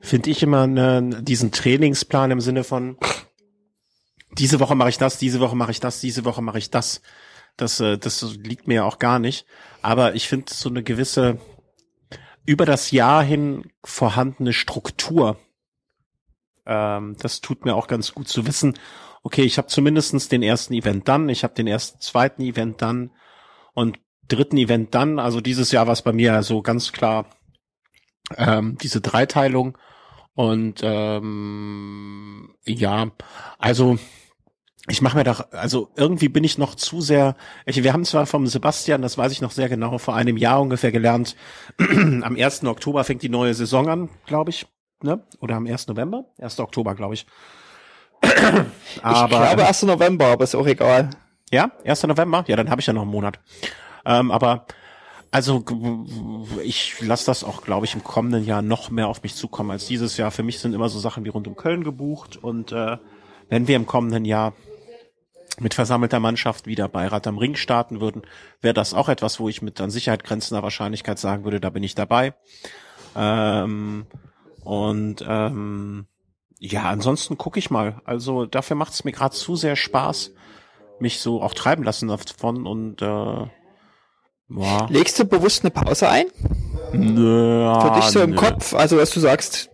finde 0.00 0.30
ich 0.30 0.42
immer, 0.44 0.68
ne, 0.68 1.22
diesen 1.22 1.50
Trainingsplan 1.50 2.30
im 2.30 2.40
Sinne 2.40 2.62
von, 2.62 2.98
diese 4.32 4.60
Woche 4.60 4.76
mache 4.76 4.90
ich 4.90 4.98
das, 4.98 5.18
diese 5.18 5.40
Woche 5.40 5.56
mache 5.56 5.72
ich 5.72 5.80
das, 5.80 6.00
diese 6.00 6.24
Woche 6.24 6.42
mache 6.42 6.58
ich 6.58 6.70
das. 6.70 7.02
Das, 7.58 7.80
äh, 7.80 7.98
das 7.98 8.22
liegt 8.36 8.66
mir 8.66 8.76
ja 8.76 8.84
auch 8.84 8.98
gar 8.98 9.18
nicht. 9.18 9.46
Aber 9.82 10.14
ich 10.14 10.28
finde 10.28 10.54
so 10.54 10.70
eine 10.70 10.82
gewisse 10.82 11.38
über 12.46 12.64
das 12.64 12.90
Jahr 12.90 13.22
hin 13.22 13.70
vorhandene 13.84 14.54
Struktur. 14.54 15.38
Ähm, 16.64 17.16
das 17.20 17.42
tut 17.42 17.66
mir 17.66 17.74
auch 17.74 17.88
ganz 17.88 18.14
gut 18.14 18.28
zu 18.28 18.46
wissen. 18.46 18.78
Okay, 19.22 19.42
ich 19.42 19.58
habe 19.58 19.68
zumindestens 19.68 20.28
den 20.28 20.42
ersten 20.42 20.72
Event 20.72 21.08
dann, 21.08 21.28
ich 21.28 21.44
habe 21.44 21.52
den 21.52 21.66
ersten, 21.66 22.00
zweiten 22.00 22.40
Event 22.40 22.80
dann 22.80 23.10
und 23.74 23.98
dritten 24.28 24.56
Event 24.56 24.94
dann. 24.94 25.18
Also 25.18 25.40
dieses 25.40 25.72
Jahr 25.72 25.86
war 25.86 25.92
es 25.92 26.02
bei 26.02 26.12
mir 26.12 26.42
so 26.42 26.62
ganz 26.62 26.92
klar 26.92 27.26
ähm, 28.36 28.78
diese 28.80 29.00
Dreiteilung. 29.00 29.76
Und 30.34 30.80
ähm, 30.82 32.54
ja, 32.64 33.10
also 33.58 33.98
ich 34.88 35.02
mache 35.02 35.16
mir 35.16 35.24
doch, 35.24 35.52
also 35.52 35.90
irgendwie 35.96 36.28
bin 36.28 36.44
ich 36.44 36.58
noch 36.58 36.74
zu 36.74 37.00
sehr, 37.00 37.36
ich, 37.66 37.82
wir 37.82 37.92
haben 37.92 38.04
zwar 38.04 38.26
vom 38.26 38.46
Sebastian, 38.46 39.02
das 39.02 39.18
weiß 39.18 39.32
ich 39.32 39.40
noch 39.40 39.50
sehr 39.50 39.68
genau, 39.68 39.98
vor 39.98 40.14
einem 40.14 40.36
Jahr 40.36 40.60
ungefähr 40.60 40.92
gelernt, 40.92 41.36
am 41.78 42.36
1. 42.36 42.64
Oktober 42.64 43.04
fängt 43.04 43.22
die 43.22 43.28
neue 43.28 43.54
Saison 43.54 43.88
an, 43.88 44.08
glaube 44.26 44.50
ich, 44.50 44.66
ne? 45.02 45.22
Oder 45.40 45.56
am 45.56 45.66
1. 45.66 45.88
November? 45.88 46.24
1. 46.38 46.58
Oktober, 46.60 46.94
glaube 46.94 47.14
ich. 47.14 47.26
aber, 49.02 49.22
ich 49.22 49.28
glaube 49.30 49.66
1. 49.66 49.82
November, 49.84 50.26
aber 50.26 50.44
ist 50.44 50.54
auch 50.54 50.66
egal. 50.66 51.10
Ja, 51.50 51.70
1. 51.84 52.04
November? 52.04 52.44
Ja, 52.46 52.56
dann 52.56 52.70
habe 52.70 52.80
ich 52.80 52.86
ja 52.86 52.92
noch 52.92 53.02
einen 53.02 53.10
Monat. 53.10 53.40
Ähm, 54.04 54.30
aber 54.30 54.66
also 55.30 55.64
ich 56.64 57.00
lasse 57.00 57.26
das 57.26 57.44
auch, 57.44 57.62
glaube 57.62 57.84
ich, 57.86 57.94
im 57.94 58.02
kommenden 58.02 58.44
Jahr 58.44 58.62
noch 58.62 58.90
mehr 58.90 59.08
auf 59.08 59.22
mich 59.22 59.34
zukommen 59.34 59.70
als 59.70 59.86
dieses 59.86 60.16
Jahr. 60.16 60.30
Für 60.30 60.42
mich 60.42 60.58
sind 60.58 60.74
immer 60.74 60.88
so 60.88 60.98
Sachen 60.98 61.24
wie 61.24 61.28
rund 61.28 61.46
um 61.46 61.56
Köln 61.56 61.84
gebucht 61.84 62.36
und 62.36 62.72
äh, 62.72 62.96
wenn 63.50 63.68
wir 63.68 63.76
im 63.76 63.86
kommenden 63.86 64.24
Jahr 64.24 64.54
mit 65.60 65.74
versammelter 65.74 66.20
Mannschaft 66.20 66.66
wieder 66.66 66.88
bei 66.88 67.06
Rad 67.06 67.26
am 67.26 67.38
Ring 67.38 67.56
starten 67.56 68.00
würden, 68.00 68.22
wäre 68.60 68.74
das 68.74 68.94
auch 68.94 69.08
etwas, 69.08 69.40
wo 69.40 69.48
ich 69.48 69.62
mit 69.62 69.80
an 69.80 69.90
Sicherheit 69.90 70.24
grenzender 70.24 70.62
Wahrscheinlichkeit 70.62 71.18
sagen 71.18 71.44
würde, 71.44 71.60
da 71.60 71.70
bin 71.70 71.82
ich 71.82 71.94
dabei. 71.94 72.34
Ähm, 73.16 74.06
und 74.62 75.24
ähm, 75.26 76.06
ja, 76.58 76.84
ansonsten 76.84 77.38
gucke 77.38 77.58
ich 77.58 77.70
mal. 77.70 78.00
Also 78.04 78.46
dafür 78.46 78.76
macht 78.76 78.92
es 78.92 79.04
mir 79.04 79.12
gerade 79.12 79.34
zu 79.34 79.56
sehr 79.56 79.76
Spaß, 79.76 80.32
mich 81.00 81.20
so 81.20 81.42
auch 81.42 81.54
treiben 81.54 81.84
lassen 81.84 82.08
davon 82.08 82.66
und 82.66 83.02
äh, 83.02 83.46
boah. 84.48 84.86
Legst 84.90 85.18
du 85.18 85.24
bewusst 85.24 85.64
eine 85.64 85.70
Pause 85.70 86.08
ein? 86.08 86.26
Nö, 86.92 87.80
Für 87.80 87.92
dich 87.96 88.04
so 88.04 88.20
im 88.20 88.30
nö. 88.30 88.36
Kopf, 88.36 88.74
also 88.74 88.96
dass 88.96 89.10
du 89.10 89.20
sagst, 89.20 89.70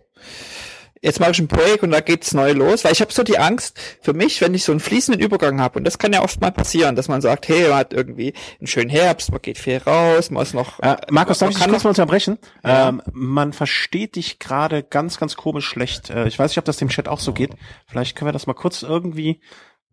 jetzt 1.01 1.19
mache 1.19 1.31
ich 1.31 1.39
ein 1.39 1.47
Projekt 1.47 1.83
und 1.83 1.91
da 1.91 1.99
geht's 1.99 2.33
neu 2.33 2.51
los, 2.51 2.83
weil 2.83 2.91
ich 2.91 3.01
habe 3.01 3.11
so 3.11 3.23
die 3.23 3.37
Angst 3.37 3.79
für 4.01 4.13
mich, 4.13 4.41
wenn 4.41 4.53
ich 4.53 4.63
so 4.63 4.71
einen 4.71 4.79
fließenden 4.79 5.21
Übergang 5.21 5.61
habe 5.61 5.79
und 5.79 5.85
das 5.85 5.97
kann 5.97 6.13
ja 6.13 6.23
oft 6.23 6.41
mal 6.41 6.51
passieren, 6.51 6.95
dass 6.95 7.07
man 7.07 7.21
sagt, 7.21 7.47
hey, 7.47 7.69
man 7.69 7.77
hat 7.77 7.93
irgendwie 7.93 8.33
einen 8.59 8.67
schönen 8.67 8.89
Herbst, 8.89 9.31
man 9.31 9.41
geht 9.41 9.57
viel 9.57 9.77
raus, 9.77 10.31
man 10.31 10.43
ist 10.43 10.53
noch. 10.53 10.79
Äh, 10.79 10.97
Markus, 11.09 11.39
darf 11.39 11.51
ich 11.51 11.57
dich 11.57 11.67
kurz 11.67 11.83
mal 11.83 11.89
unterbrechen? 11.91 12.37
Ja. 12.63 12.89
Ähm, 12.89 13.01
man 13.11 13.53
versteht 13.53 14.15
dich 14.15 14.39
gerade 14.39 14.83
ganz, 14.83 15.17
ganz 15.17 15.35
komisch 15.35 15.65
schlecht. 15.65 16.09
Äh, 16.09 16.27
ich 16.27 16.39
weiß 16.39 16.51
nicht, 16.51 16.57
ob 16.59 16.65
das 16.65 16.77
dem 16.77 16.89
Chat 16.89 17.07
auch 17.07 17.19
so 17.19 17.33
geht. 17.33 17.51
Vielleicht 17.87 18.15
können 18.15 18.27
wir 18.27 18.33
das 18.33 18.47
mal 18.47 18.53
kurz 18.53 18.81
irgendwie, 18.81 19.41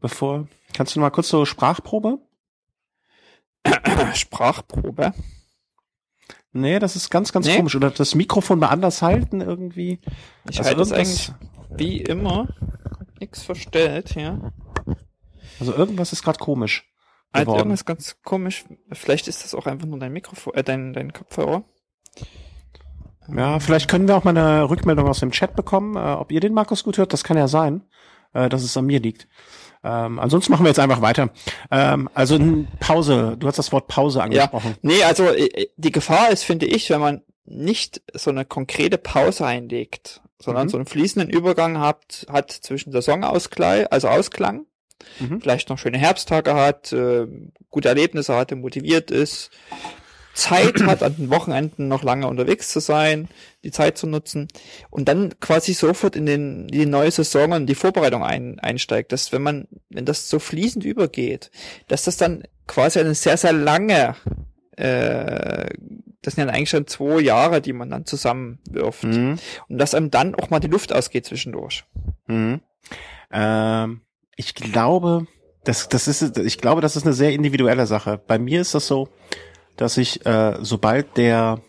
bevor. 0.00 0.46
Kannst 0.74 0.96
du 0.96 1.00
mal 1.00 1.10
kurz 1.10 1.28
so 1.28 1.44
Sprachprobe? 1.44 2.18
Sprachprobe. 4.14 5.12
Nee, 6.52 6.78
das 6.78 6.96
ist 6.96 7.10
ganz, 7.10 7.32
ganz 7.32 7.46
nee. 7.46 7.56
komisch. 7.56 7.74
Oder 7.74 7.90
das 7.90 8.14
Mikrofon 8.14 8.58
mal 8.58 8.68
anders 8.68 9.02
halten 9.02 9.40
irgendwie. 9.40 10.00
Ich 10.50 10.58
also 10.58 10.68
halte 10.68 10.82
es 10.82 10.92
eigentlich 10.92 11.32
wie 11.70 11.98
immer. 11.98 12.48
Nix 13.20 13.42
verstellt, 13.42 14.14
ja. 14.14 14.52
Also 15.60 15.74
irgendwas 15.74 16.12
ist 16.12 16.22
gerade 16.22 16.38
komisch. 16.38 16.92
Also 17.32 17.56
irgendwas 17.56 17.86
ganz 17.86 18.16
komisch. 18.22 18.64
Vielleicht 18.90 19.28
ist 19.28 19.44
das 19.44 19.54
auch 19.54 19.66
einfach 19.66 19.86
nur 19.86 19.98
dein 19.98 20.12
Mikrofon, 20.12 20.54
äh, 20.54 20.62
dein, 20.62 20.92
dein 20.92 21.12
Kopfhörer. 21.12 21.64
Ja, 23.34 23.60
vielleicht 23.60 23.88
können 23.88 24.08
wir 24.08 24.16
auch 24.16 24.24
mal 24.24 24.36
eine 24.36 24.68
Rückmeldung 24.68 25.08
aus 25.08 25.20
dem 25.20 25.30
Chat 25.30 25.56
bekommen, 25.56 25.96
äh, 25.96 26.00
ob 26.00 26.32
ihr 26.32 26.40
den 26.40 26.52
Markus 26.52 26.84
gut 26.84 26.98
hört. 26.98 27.12
Das 27.12 27.24
kann 27.24 27.38
ja 27.38 27.48
sein, 27.48 27.82
äh, 28.34 28.48
dass 28.48 28.62
es 28.62 28.76
an 28.76 28.84
mir 28.84 29.00
liegt. 29.00 29.28
Ähm, 29.84 30.18
ansonsten 30.18 30.52
machen 30.52 30.64
wir 30.64 30.70
jetzt 30.70 30.78
einfach 30.78 31.00
weiter. 31.02 31.30
Ähm, 31.70 32.08
also 32.14 32.38
Pause, 32.78 33.36
du 33.38 33.46
hast 33.46 33.58
das 33.58 33.72
Wort 33.72 33.88
Pause 33.88 34.22
angesprochen. 34.22 34.70
Ja, 34.70 34.78
nee, 34.82 35.02
also 35.02 35.24
äh, 35.24 35.68
die 35.76 35.92
Gefahr 35.92 36.30
ist, 36.30 36.44
finde 36.44 36.66
ich, 36.66 36.88
wenn 36.90 37.00
man 37.00 37.22
nicht 37.44 38.02
so 38.14 38.30
eine 38.30 38.44
konkrete 38.44 38.98
Pause 38.98 39.44
einlegt, 39.46 40.20
sondern 40.40 40.66
mhm. 40.66 40.70
so 40.70 40.76
einen 40.76 40.86
fließenden 40.86 41.30
Übergang 41.30 41.78
hat, 41.78 42.26
hat 42.30 42.52
zwischen 42.52 42.92
Saisonausgleich, 42.92 43.90
also 43.92 44.08
Ausklang, 44.08 44.66
mhm. 45.18 45.40
vielleicht 45.40 45.68
noch 45.68 45.78
schöne 45.78 45.98
Herbsttage 45.98 46.54
hat, 46.54 46.92
äh, 46.92 47.26
gute 47.70 47.88
Erlebnisse 47.88 48.36
hatte, 48.36 48.54
motiviert 48.54 49.10
ist, 49.10 49.50
Zeit 50.34 50.82
hat, 50.82 51.02
an 51.02 51.16
den 51.16 51.30
Wochenenden 51.30 51.88
noch 51.88 52.02
lange 52.02 52.26
unterwegs 52.26 52.68
zu 52.68 52.80
sein, 52.80 53.28
die 53.64 53.70
Zeit 53.70 53.98
zu 53.98 54.06
nutzen 54.06 54.48
und 54.90 55.08
dann 55.08 55.38
quasi 55.40 55.74
sofort 55.74 56.16
in, 56.16 56.26
den, 56.26 56.68
in 56.68 56.68
die 56.68 56.86
neue 56.86 57.10
Saison 57.10 57.52
und 57.52 57.66
die 57.66 57.74
Vorbereitung 57.74 58.22
ein, 58.22 58.58
einsteigt, 58.58 59.12
dass 59.12 59.32
wenn 59.32 59.42
man, 59.42 59.68
wenn 59.90 60.04
das 60.04 60.28
so 60.28 60.38
fließend 60.38 60.84
übergeht, 60.84 61.50
dass 61.88 62.04
das 62.04 62.16
dann 62.16 62.44
quasi 62.66 63.00
eine 63.00 63.14
sehr, 63.14 63.36
sehr 63.36 63.52
lange, 63.52 64.16
äh, 64.76 65.68
das 66.22 66.34
sind 66.34 66.48
ja 66.48 66.54
eigentlich 66.54 66.70
schon 66.70 66.86
zwei 66.86 67.20
Jahre, 67.20 67.60
die 67.60 67.72
man 67.72 67.90
dann 67.90 68.06
zusammenwirft 68.06 69.04
mhm. 69.04 69.38
und 69.68 69.78
dass 69.78 69.94
einem 69.94 70.10
dann 70.10 70.34
auch 70.34 70.50
mal 70.50 70.60
die 70.60 70.68
Luft 70.68 70.92
ausgeht 70.92 71.26
zwischendurch. 71.26 71.84
Mhm. 72.26 72.60
Ähm, 73.30 74.00
ich 74.36 74.54
glaube, 74.54 75.26
das, 75.64 75.88
das 75.88 76.08
ist, 76.08 76.38
ich 76.38 76.58
glaube, 76.58 76.80
das 76.80 76.96
ist 76.96 77.04
eine 77.04 77.12
sehr 77.12 77.32
individuelle 77.32 77.86
Sache. 77.86 78.20
Bei 78.26 78.38
mir 78.38 78.60
ist 78.60 78.74
das 78.74 78.86
so, 78.86 79.08
dass 79.76 79.96
ich, 79.96 80.24
äh, 80.26 80.58
sobald 80.60 81.16
der, 81.16 81.60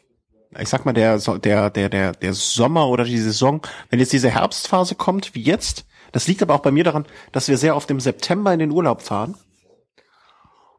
ich 0.57 0.69
sag 0.69 0.85
mal, 0.85 0.93
der, 0.93 1.17
der, 1.17 1.69
der, 1.69 1.89
der, 1.89 2.11
der 2.13 2.33
Sommer 2.33 2.87
oder 2.87 3.03
die 3.03 3.17
Saison, 3.17 3.61
wenn 3.89 3.99
jetzt 3.99 4.13
diese 4.13 4.29
Herbstphase 4.29 4.95
kommt, 4.95 5.35
wie 5.35 5.41
jetzt, 5.41 5.85
das 6.11 6.27
liegt 6.27 6.41
aber 6.41 6.53
auch 6.55 6.61
bei 6.61 6.71
mir 6.71 6.83
daran, 6.83 7.05
dass 7.31 7.47
wir 7.47 7.57
sehr 7.57 7.75
oft 7.75 7.89
im 7.89 7.99
September 7.99 8.53
in 8.53 8.59
den 8.59 8.71
Urlaub 8.71 9.01
fahren. 9.01 9.35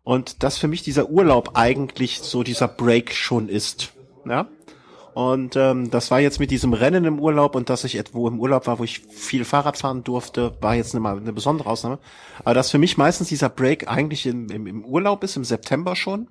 Und 0.04 0.42
dass 0.42 0.58
für 0.58 0.68
mich 0.68 0.82
dieser 0.82 1.08
Urlaub 1.08 1.52
eigentlich 1.54 2.20
so 2.20 2.42
dieser 2.42 2.68
Break 2.68 3.14
schon 3.14 3.48
ist. 3.48 3.94
Ja? 4.26 4.48
Und 5.14 5.54
ähm, 5.54 5.90
das 5.90 6.10
war 6.10 6.18
jetzt 6.18 6.40
mit 6.40 6.50
diesem 6.50 6.72
Rennen 6.72 7.04
im 7.04 7.20
Urlaub 7.20 7.54
und 7.54 7.70
dass 7.70 7.84
ich 7.84 7.96
etwo 7.96 8.26
im 8.26 8.40
Urlaub 8.40 8.66
war, 8.66 8.80
wo 8.80 8.84
ich 8.84 8.98
viel 8.98 9.44
Fahrrad 9.44 9.78
fahren 9.78 10.02
durfte, 10.02 10.56
war 10.60 10.74
jetzt 10.74 10.94
eine, 10.94 11.08
eine 11.08 11.32
besondere 11.32 11.70
Ausnahme. 11.70 12.00
Aber 12.40 12.54
dass 12.54 12.72
für 12.72 12.78
mich 12.78 12.98
meistens 12.98 13.28
dieser 13.28 13.48
Break 13.48 13.88
eigentlich 13.88 14.26
im, 14.26 14.50
im, 14.50 14.66
im 14.66 14.84
Urlaub 14.84 15.22
ist, 15.22 15.36
im 15.36 15.44
September 15.44 15.94
schon. 15.94 16.28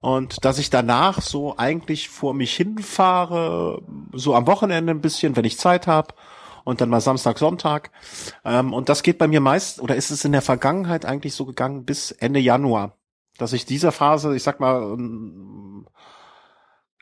Und 0.00 0.44
dass 0.44 0.58
ich 0.58 0.70
danach 0.70 1.20
so 1.20 1.56
eigentlich 1.56 2.08
vor 2.08 2.34
mich 2.34 2.54
hinfahre, 2.54 3.82
so 4.12 4.34
am 4.34 4.46
Wochenende 4.46 4.92
ein 4.92 5.00
bisschen, 5.00 5.36
wenn 5.36 5.44
ich 5.44 5.58
Zeit 5.58 5.86
habe 5.86 6.14
und 6.64 6.80
dann 6.80 6.90
mal 6.90 7.00
Samstag, 7.00 7.38
Sonntag. 7.38 7.90
Ähm, 8.44 8.72
und 8.72 8.88
das 8.88 9.02
geht 9.02 9.18
bei 9.18 9.28
mir 9.28 9.40
meist, 9.40 9.80
oder 9.80 9.96
ist 9.96 10.10
es 10.10 10.24
in 10.24 10.32
der 10.32 10.42
Vergangenheit 10.42 11.04
eigentlich 11.04 11.34
so 11.34 11.46
gegangen 11.46 11.84
bis 11.84 12.10
Ende 12.10 12.40
Januar, 12.40 12.96
dass 13.38 13.52
ich 13.52 13.66
dieser 13.66 13.92
Phase, 13.92 14.34
ich 14.34 14.42
sag 14.42 14.60
mal, 14.60 14.82
ähm, 14.82 15.86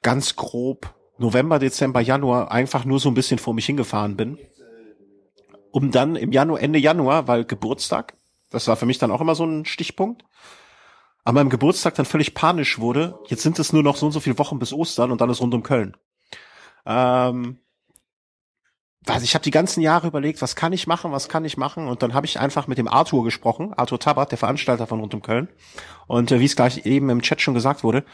ganz 0.03 0.37
grob 0.37 0.95
November, 1.19 1.59
Dezember, 1.59 2.01
Januar 2.01 2.51
einfach 2.51 2.85
nur 2.85 3.01
so 3.01 3.09
ein 3.09 3.15
bisschen 3.15 3.39
vor 3.39 3.55
mich 3.55 3.67
hingefahren 3.67 4.17
bin. 4.17 4.39
Um 5.71 5.91
dann 5.91 6.15
im 6.15 6.31
Januar, 6.31 6.61
Ende 6.61 6.79
Januar, 6.79 7.27
weil 7.27 7.45
Geburtstag, 7.45 8.15
das 8.51 8.69
war 8.69 8.77
für 8.77 8.87
mich 8.87 8.99
dann 8.99 9.11
auch 9.11 9.21
immer 9.21 9.35
so 9.35 9.45
ein 9.45 9.65
Stichpunkt, 9.65 10.25
an 11.25 11.35
meinem 11.35 11.49
Geburtstag 11.49 11.95
dann 11.95 12.07
völlig 12.07 12.35
panisch 12.35 12.79
wurde. 12.79 13.19
Jetzt 13.27 13.43
sind 13.43 13.59
es 13.59 13.73
nur 13.73 13.83
noch 13.83 13.97
so 13.97 14.07
und 14.07 14.13
so 14.13 14.21
viele 14.21 14.39
Wochen 14.39 14.59
bis 14.59 14.73
Ostern 14.73 15.11
und 15.11 15.21
dann 15.21 15.31
ist 15.31 15.41
rund 15.41 15.55
um 15.55 15.63
Köln. 15.63 15.97
Ähm, 16.85 17.59
also 19.07 19.25
ich 19.25 19.35
habe 19.35 19.43
die 19.43 19.51
ganzen 19.51 19.81
Jahre 19.81 20.07
überlegt, 20.07 20.41
was 20.41 20.57
kann 20.57 20.73
ich 20.73 20.87
machen, 20.87 21.13
was 21.13 21.29
kann 21.29 21.45
ich 21.45 21.57
machen 21.57 21.89
und 21.89 22.03
dann 22.03 22.15
habe 22.15 22.27
ich 22.27 22.41
einfach 22.41 22.67
mit 22.67 22.79
dem 22.79 22.89
Arthur 22.89 23.25
gesprochen, 23.25 23.75
Arthur 23.75 24.01
Tabat, 24.01 24.31
der 24.31 24.39
Veranstalter 24.39 24.87
von 24.87 25.01
Rund 25.01 25.15
um 25.15 25.23
Köln 25.23 25.49
und 26.07 26.31
äh, 26.31 26.41
wie 26.41 26.47
es 26.47 26.57
gleich 26.57 26.87
eben 26.87 27.11
im 27.11 27.23
Chat 27.23 27.41
schon 27.41 27.55
gesagt 27.55 27.85
wurde, 27.85 28.05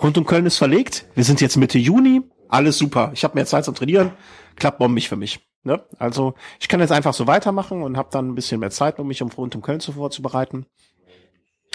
Rund 0.00 0.18
um 0.18 0.26
Köln 0.26 0.44
ist 0.44 0.58
verlegt, 0.58 1.06
wir 1.14 1.24
sind 1.24 1.40
jetzt 1.40 1.56
Mitte 1.56 1.78
Juni, 1.78 2.22
alles 2.48 2.76
super, 2.76 3.10
ich 3.14 3.24
habe 3.24 3.34
mehr 3.34 3.46
Zeit 3.46 3.64
zum 3.64 3.74
Trainieren, 3.74 4.12
klappt 4.56 4.78
bombig 4.78 5.08
für 5.08 5.16
mich. 5.16 5.40
Ne? 5.62 5.82
Also 5.98 6.34
ich 6.60 6.68
kann 6.68 6.80
jetzt 6.80 6.92
einfach 6.92 7.14
so 7.14 7.26
weitermachen 7.26 7.82
und 7.82 7.96
habe 7.96 8.10
dann 8.12 8.28
ein 8.28 8.34
bisschen 8.34 8.60
mehr 8.60 8.70
Zeit, 8.70 8.98
um 8.98 9.08
mich 9.08 9.22
um 9.22 9.30
Rund 9.30 9.56
um 9.56 9.62
Köln 9.62 9.80
zu 9.80 9.92
vorzubereiten 9.92 10.66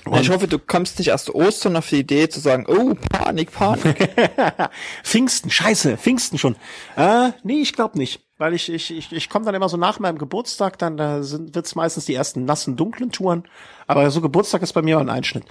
und 0.05 0.21
ich 0.21 0.29
hoffe, 0.29 0.47
du 0.47 0.57
kommst 0.57 0.97
nicht 0.97 1.09
erst 1.09 1.29
Ostern 1.29 1.75
auf 1.75 1.89
die 1.89 1.99
Idee 1.99 2.27
zu 2.27 2.39
sagen, 2.39 2.65
oh, 2.67 2.95
Panik, 3.09 3.51
Panik. 3.51 4.09
Pfingsten, 5.03 5.51
scheiße, 5.51 5.97
Pfingsten 5.97 6.37
schon. 6.37 6.55
Äh, 6.95 7.31
nee, 7.43 7.61
ich 7.61 7.73
glaube 7.73 7.97
nicht. 7.97 8.21
Weil 8.37 8.55
ich, 8.55 8.71
ich, 8.71 8.89
ich, 8.89 9.11
ich 9.11 9.29
komme 9.29 9.45
dann 9.45 9.53
immer 9.53 9.69
so 9.69 9.77
nach 9.77 9.99
meinem 9.99 10.17
Geburtstag, 10.17 10.79
dann 10.79 10.97
da 10.97 11.21
sind 11.21 11.53
wird's 11.53 11.75
meistens 11.75 12.05
die 12.05 12.15
ersten 12.15 12.45
nassen, 12.45 12.75
dunklen 12.75 13.11
Touren. 13.11 13.43
Aber 13.85 14.09
so 14.09 14.21
Geburtstag 14.21 14.63
ist 14.63 14.73
bei 14.73 14.81
mir 14.81 14.97
ein 14.97 15.09
Einschnitt. 15.09 15.43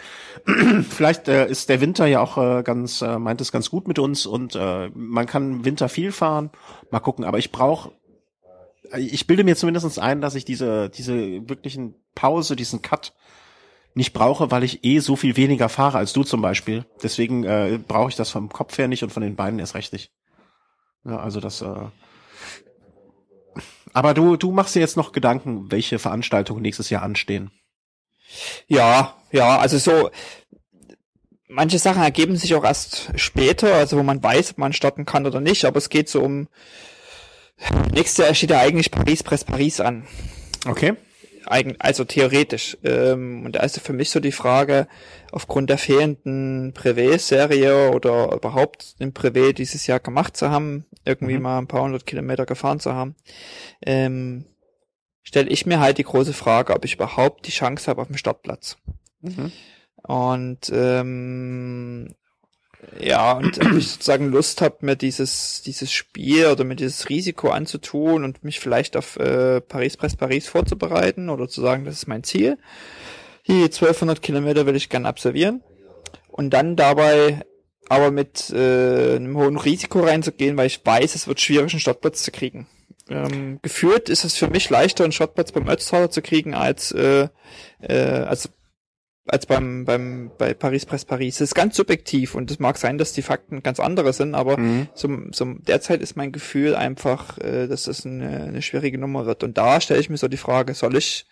Vielleicht 0.91 1.29
äh, 1.29 1.49
ist 1.49 1.69
der 1.69 1.81
Winter 1.81 2.07
ja 2.07 2.21
auch 2.21 2.37
äh, 2.37 2.65
ganz, 2.65 3.03
äh, 3.03 3.21
meint 3.21 3.41
es 3.41 3.53
ganz 3.53 3.71
gut 3.71 3.87
mit 3.87 4.01
uns 4.01 4.27
und 4.27 4.57
äh, 4.57 4.91
man 4.95 5.27
kann 5.27 5.65
Winter 5.65 5.89
viel 5.89 6.11
fahren. 6.11 6.51
Mal 6.91 6.99
gucken, 6.99 7.25
aber 7.25 7.39
ich 7.39 7.53
brauche 7.53 7.93
ich 8.97 9.29
bilde 9.29 9.45
mir 9.45 9.55
zumindestens 9.55 10.01
ein, 10.01 10.21
dass 10.21 10.35
ich 10.35 10.45
diese, 10.45 10.91
diese 10.91 11.15
wirklichen 11.49 11.95
Pause, 12.17 12.57
diesen 12.57 12.83
Cut 12.83 13.13
nicht 13.95 14.13
brauche, 14.13 14.51
weil 14.51 14.65
ich 14.65 14.85
eh 14.85 15.01
so 15.01 15.17
viel 15.17 15.37
weniger 15.37 15.69
fahre 15.69 15.99
als 15.99 16.13
du 16.13 16.23
zum 16.25 16.41
Beispiel. 16.43 16.85
Deswegen 17.03 17.45
äh, 17.45 17.79
brauche 17.87 18.11
ich 18.11 18.17
das 18.17 18.31
vom 18.31 18.49
Kopf 18.49 18.79
her 18.79 18.89
nicht 18.89 19.03
und 19.03 19.11
von 19.11 19.23
den 19.23 19.37
Beinen 19.37 19.59
erst 19.59 19.75
recht 19.75 19.93
nicht. 19.93 20.13
Ja, 21.05 21.19
also 21.19 21.41
das. 21.41 21.63
Äh 21.63 21.87
aber 23.93 24.15
du, 24.15 24.37
du 24.37 24.53
machst 24.53 24.75
dir 24.75 24.81
jetzt 24.81 24.97
noch 24.97 25.13
Gedanken, 25.13 25.73
welche 25.73 25.99
Veranstaltungen 25.99 26.63
nächstes 26.63 26.91
Jahr 26.91 27.03
anstehen. 27.03 27.51
Ja, 28.69 29.17
ja, 29.33 29.59
also 29.59 29.79
so 29.79 30.11
manche 31.49 31.81
Sachen 31.81 32.03
ergeben 32.03 32.37
sich 32.37 32.55
auch 32.55 32.63
erst 32.63 33.11
später, 33.17 33.75
also 33.75 33.99
wo 33.99 34.05
man 34.05 34.23
weiß, 34.23 34.53
ob 34.53 34.59
man 34.59 34.73
starten 34.73 35.05
kann 35.05 35.27
oder 35.27 35.41
nicht, 35.41 35.65
aber 35.65 35.79
es 35.79 35.89
geht 35.89 36.09
so 36.09 36.23
um 36.23 36.47
nächstes 37.93 38.25
Jahr 38.25 38.35
steht 38.35 38.51
ja 38.51 38.61
eigentlich 38.61 38.93
Paris 38.93 39.25
Press 39.25 39.45
Paris 39.45 39.81
an. 39.81 40.07
Okay 40.67 40.95
also 41.51 42.05
theoretisch. 42.05 42.79
Ähm, 42.85 43.45
und 43.45 43.57
da 43.57 43.61
ist 43.61 43.81
für 43.81 43.93
mich 43.93 44.11
so 44.11 44.21
die 44.21 44.33
Frage, 44.33 44.87
aufgrund 45.33 45.69
der 45.69 45.79
fehlenden 45.79 46.73
Privé-Serie 46.73 47.91
oder 47.91 48.33
überhaupt 48.33 49.01
den 49.01 49.13
Privé 49.13 49.53
dieses 49.53 49.87
Jahr 49.87 50.01
gemacht 50.01 50.37
zu 50.37 50.51
haben, 50.51 50.87
irgendwie 51.05 51.37
mhm. 51.37 51.43
mal 51.43 51.59
ein 51.59 51.67
paar 51.67 51.83
hundert 51.83 52.07
Kilometer 52.07 52.47
gefahren 52.47 52.81
zu 52.81 52.95
haben, 52.95 53.17
ähm, 53.85 54.45
stelle 55.23 55.51
ich 55.51 55.67
mir 55.67 55.81
halt 55.81 55.99
die 55.99 56.05
große 56.05 56.33
Frage, 56.33 56.75
ob 56.75 56.85
ich 56.85 56.95
überhaupt 56.95 57.47
die 57.47 57.53
Chance 57.53 57.91
habe 57.91 58.03
auf 58.03 58.09
dem 58.09 58.17
Startplatz. 58.17 58.77
Mhm. 59.21 59.53
Und 60.03 60.71
ähm, 60.73 62.15
Ja, 62.99 63.33
und 63.33 63.59
ob 63.65 63.73
ich 63.73 63.89
sozusagen 63.89 64.31
Lust 64.31 64.61
habe, 64.63 64.79
mir 64.81 64.97
dieses, 64.97 65.63
dieses 65.63 65.93
Spiel 65.93 66.47
oder 66.47 66.65
mir 66.65 66.77
dieses 66.77 67.09
Risiko 67.09 67.51
anzutun 67.51 68.25
und 68.25 68.43
mich 68.43 68.61
vielleicht 68.61 68.97
auf 68.97 69.17
äh, 69.17 69.61
Paris 69.61 69.97
Press 69.97 70.17
Paris 70.17 70.49
vorzubereiten 70.49 71.29
oder 71.29 71.49
zu 71.49 71.61
sagen, 71.61 71.85
das 71.85 71.95
ist 71.95 72.09
mein 72.09 72.25
Ziel. 72.25 72.59
Die 73.47 73.65
1200 73.65 74.23
Kilometer 74.23 74.67
will 74.67 74.77
ich 74.77 74.89
gern 74.89 75.07
absolvieren. 75.07 75.63
Und 76.29 76.51
dann 76.51 76.77
dabei 76.77 77.45
aber 77.89 78.11
mit 78.11 78.51
äh, 78.51 79.17
einem 79.17 79.37
hohen 79.37 79.57
Risiko 79.57 80.01
reinzugehen, 80.01 80.57
weil 80.57 80.69
ich 80.69 80.81
weiß, 80.85 81.15
es 81.15 81.27
wird 81.27 81.41
schwierig, 81.41 81.73
einen 81.73 81.81
Startplatz 81.81 82.23
zu 82.23 82.31
kriegen. 82.31 82.69
Ähm, 83.09 83.59
geführt 83.63 84.09
ist 84.09 84.25
es 84.25 84.37
für 84.37 84.49
mich 84.49 84.71
leichter, 84.71 85.03
einen 85.03 85.13
Startplatz 85.13 85.51
beim 85.51 85.69
Ötztaler 85.69 86.11
zu 86.11 86.23
kriegen, 86.23 86.55
als, 86.55 86.93
äh, 86.93 87.29
äh, 87.81 87.95
als 87.95 88.51
als 89.31 89.47
beim, 89.47 89.85
beim, 89.85 90.31
bei 90.39 90.55
Paris 90.55 90.87
Press 90.87 91.05
Paris. 91.05 91.39
Das 91.39 91.51
ist 91.51 91.55
ganz 91.55 91.77
subjektiv 91.77 92.35
und 92.35 92.51
es 92.51 92.59
mag 92.59 92.79
sein, 92.79 92.99
dass 92.99 93.13
die 93.13 93.23
Fakten 93.23 93.63
ganz 93.63 93.79
andere 93.79 94.13
sind, 94.13 94.35
aber 94.35 94.59
mhm. 94.59 94.89
so, 94.95 95.09
so 95.31 95.55
derzeit 95.59 96.01
ist 96.01 96.17
mein 96.17 96.33
Gefühl 96.33 96.75
einfach, 96.75 97.39
äh, 97.39 97.69
dass 97.69 97.85
das 97.85 98.05
eine, 98.05 98.45
eine 98.45 98.63
schwierige 98.63 98.99
Nummer 98.99 99.27
wird. 99.27 99.45
Und 99.45 99.57
da 99.57 99.81
stelle 99.81 100.01
ich 100.01 100.11
mir 100.11 100.17
so 100.17 100.29
die 100.29 100.37
Frage, 100.37 100.75
soll 100.75 100.97
ich 100.97 101.27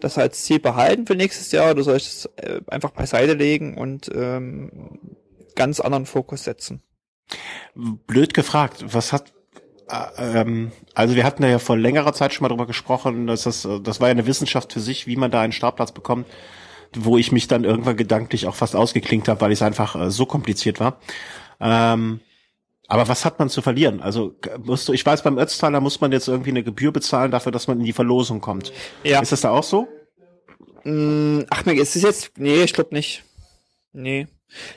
das 0.00 0.18
als 0.18 0.44
Ziel 0.44 0.58
behalten 0.58 1.06
für 1.06 1.14
nächstes 1.14 1.52
Jahr 1.52 1.70
oder 1.70 1.82
soll 1.82 1.96
ich 1.96 2.06
es 2.06 2.26
äh, 2.36 2.60
einfach 2.66 2.90
beiseite 2.90 3.34
legen 3.34 3.76
und 3.76 4.10
ähm, 4.14 4.98
ganz 5.54 5.80
anderen 5.80 6.06
Fokus 6.06 6.44
setzen? 6.44 6.82
Blöd 7.74 8.34
gefragt, 8.34 8.84
was 8.88 9.12
hat 9.12 9.32
äh, 9.88 10.40
ähm, 10.40 10.72
also 10.94 11.14
wir 11.14 11.24
hatten 11.24 11.44
ja 11.44 11.60
vor 11.60 11.76
längerer 11.76 12.12
Zeit 12.12 12.34
schon 12.34 12.42
mal 12.42 12.48
darüber 12.48 12.66
gesprochen, 12.66 13.28
dass 13.28 13.44
das, 13.44 13.68
das 13.82 14.00
war 14.00 14.08
ja 14.08 14.12
eine 14.12 14.26
Wissenschaft 14.26 14.72
für 14.72 14.80
sich, 14.80 15.06
wie 15.06 15.16
man 15.16 15.30
da 15.30 15.40
einen 15.40 15.52
Startplatz 15.52 15.92
bekommt 15.92 16.26
wo 16.96 17.18
ich 17.18 17.32
mich 17.32 17.48
dann 17.48 17.64
irgendwann 17.64 17.96
gedanklich 17.96 18.46
auch 18.46 18.54
fast 18.54 18.76
ausgeklinkt 18.76 19.28
habe, 19.28 19.40
weil 19.40 19.52
es 19.52 19.62
einfach 19.62 19.96
äh, 19.96 20.10
so 20.10 20.26
kompliziert 20.26 20.80
war. 20.80 21.00
Ähm, 21.60 22.20
aber 22.86 23.06
was 23.06 23.24
hat 23.24 23.38
man 23.38 23.50
zu 23.50 23.60
verlieren? 23.60 24.00
Also 24.00 24.34
musst 24.62 24.88
du, 24.88 24.94
ich 24.94 25.04
weiß, 25.04 25.22
beim 25.22 25.38
Ötztaler 25.38 25.80
muss 25.80 26.00
man 26.00 26.10
jetzt 26.10 26.26
irgendwie 26.26 26.50
eine 26.50 26.62
Gebühr 26.62 26.90
bezahlen 26.90 27.30
dafür, 27.30 27.52
dass 27.52 27.68
man 27.68 27.78
in 27.78 27.84
die 27.84 27.92
Verlosung 27.92 28.40
kommt. 28.40 28.72
Ja. 29.04 29.20
Ist 29.20 29.32
das 29.32 29.42
da 29.42 29.50
auch 29.50 29.62
so? 29.62 29.88
Mm, 30.84 31.40
ach, 31.50 31.66
es 31.66 31.96
ist 31.96 32.02
jetzt, 32.02 32.38
nee, 32.38 32.62
ich 32.62 32.72
glaube 32.72 32.94
nicht. 32.94 33.24
Nee. 33.92 34.26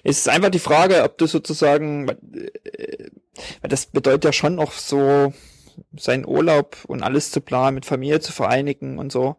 Es 0.04 0.18
ist 0.18 0.30
einfach 0.30 0.50
die 0.50 0.60
Frage, 0.60 1.04
ob 1.04 1.18
du 1.18 1.26
sozusagen, 1.26 2.10
äh, 2.10 3.10
das 3.62 3.86
bedeutet 3.86 4.26
ja 4.26 4.34
schon 4.34 4.60
auch 4.60 4.74
so, 4.74 5.34
seinen 5.98 6.26
Urlaub 6.26 6.78
und 6.88 7.04
alles 7.04 7.32
zu 7.32 7.42
planen, 7.42 7.76
mit 7.76 7.86
Familie 7.86 8.20
zu 8.20 8.32
vereinigen 8.32 9.00
und 9.00 9.12
so. 9.12 9.38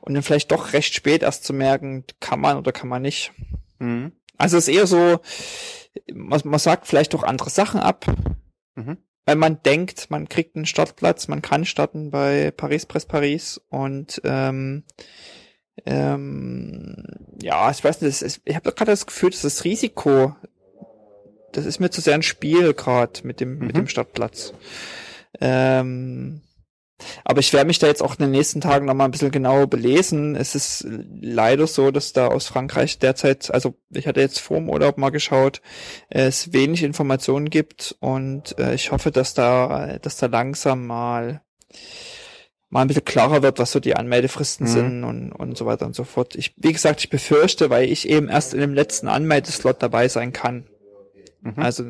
Und 0.00 0.14
dann 0.14 0.22
vielleicht 0.22 0.52
doch 0.52 0.72
recht 0.72 0.94
spät 0.94 1.22
erst 1.22 1.44
zu 1.44 1.52
merken, 1.52 2.04
kann 2.20 2.40
man 2.40 2.56
oder 2.56 2.72
kann 2.72 2.88
man 2.88 3.02
nicht. 3.02 3.32
Mhm. 3.78 4.12
Also 4.38 4.56
es 4.56 4.68
ist 4.68 4.74
eher 4.74 4.86
so, 4.86 5.20
man, 6.12 6.40
man 6.44 6.58
sagt 6.58 6.86
vielleicht 6.86 7.14
auch 7.14 7.22
andere 7.22 7.50
Sachen 7.50 7.80
ab. 7.80 8.06
Mhm. 8.74 8.98
Weil 9.24 9.36
man 9.36 9.60
denkt, 9.62 10.08
man 10.08 10.28
kriegt 10.28 10.54
einen 10.54 10.66
Startplatz, 10.66 11.26
man 11.26 11.42
kann 11.42 11.64
starten 11.64 12.10
bei 12.10 12.52
Paris 12.52 12.86
Press 12.86 13.06
Paris 13.06 13.60
und 13.70 14.20
ähm, 14.24 14.84
ähm, 15.84 17.04
ja, 17.42 17.70
ich 17.70 17.82
weiß 17.82 18.00
nicht, 18.02 18.22
ist, 18.22 18.40
ich 18.44 18.54
habe 18.54 18.72
gerade 18.72 18.92
das 18.92 19.04
Gefühl, 19.04 19.30
dass 19.30 19.42
das 19.42 19.64
Risiko, 19.64 20.36
das 21.52 21.66
ist 21.66 21.80
mir 21.80 21.90
zu 21.90 22.00
sehr 22.00 22.14
ein 22.14 22.22
Spiel 22.22 22.72
gerade 22.72 23.26
mit 23.26 23.40
dem 23.40 23.58
mhm. 23.58 23.66
mit 23.66 23.76
dem 23.76 23.88
Startplatz. 23.88 24.54
Ähm, 25.40 26.42
aber 27.24 27.40
ich 27.40 27.52
werde 27.52 27.66
mich 27.66 27.78
da 27.78 27.86
jetzt 27.86 28.02
auch 28.02 28.12
in 28.12 28.24
den 28.24 28.30
nächsten 28.30 28.60
Tagen 28.60 28.86
nochmal 28.86 29.06
ein 29.08 29.10
bisschen 29.10 29.30
genauer 29.30 29.66
belesen. 29.66 30.34
Es 30.34 30.54
ist 30.54 30.86
leider 31.20 31.66
so, 31.66 31.90
dass 31.90 32.12
da 32.12 32.28
aus 32.28 32.46
Frankreich 32.46 32.98
derzeit, 32.98 33.52
also 33.52 33.74
ich 33.90 34.06
hatte 34.06 34.20
jetzt 34.20 34.40
vor 34.40 34.56
dem 34.56 34.70
Urlaub 34.70 34.96
mal 34.96 35.10
geschaut, 35.10 35.60
es 36.08 36.52
wenig 36.52 36.82
Informationen 36.82 37.50
gibt 37.50 37.96
und 38.00 38.58
äh, 38.58 38.74
ich 38.74 38.92
hoffe, 38.92 39.10
dass 39.10 39.34
da, 39.34 39.98
dass 39.98 40.16
da 40.16 40.26
langsam 40.26 40.86
mal 40.86 41.42
mal 42.68 42.82
ein 42.82 42.88
bisschen 42.88 43.04
klarer 43.04 43.42
wird, 43.42 43.58
was 43.58 43.72
so 43.72 43.80
die 43.80 43.94
Anmeldefristen 43.94 44.66
mhm. 44.66 44.70
sind 44.70 45.04
und, 45.04 45.32
und 45.32 45.56
so 45.56 45.66
weiter 45.66 45.86
und 45.86 45.94
so 45.94 46.04
fort. 46.04 46.34
Ich, 46.34 46.54
wie 46.56 46.72
gesagt, 46.72 47.00
ich 47.00 47.10
befürchte, 47.10 47.70
weil 47.70 47.88
ich 47.90 48.08
eben 48.08 48.28
erst 48.28 48.54
in 48.54 48.60
dem 48.60 48.74
letzten 48.74 49.08
Anmeldeslot 49.08 49.82
dabei 49.82 50.08
sein 50.08 50.32
kann. 50.32 50.66
Mhm. 51.42 51.54
Also 51.56 51.84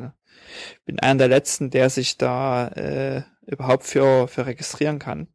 bin 0.85 0.99
einer 0.99 1.17
der 1.17 1.27
letzten, 1.29 1.71
der 1.71 1.89
sich 1.89 2.17
da 2.17 2.67
äh, 2.69 3.23
überhaupt 3.47 3.85
für, 3.85 4.27
für 4.27 4.45
registrieren 4.45 4.99
kann. 4.99 5.27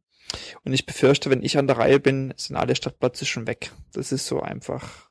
Und 0.63 0.73
ich 0.73 0.85
befürchte, 0.85 1.29
wenn 1.29 1.43
ich 1.43 1.57
an 1.57 1.67
der 1.67 1.77
Reihe 1.77 1.99
bin, 1.99 2.33
sind 2.37 2.55
alle 2.55 2.75
Stadtplätze 2.75 3.25
schon 3.25 3.47
weg. 3.47 3.71
Das 3.93 4.11
ist 4.11 4.25
so 4.25 4.41
einfach. 4.41 5.09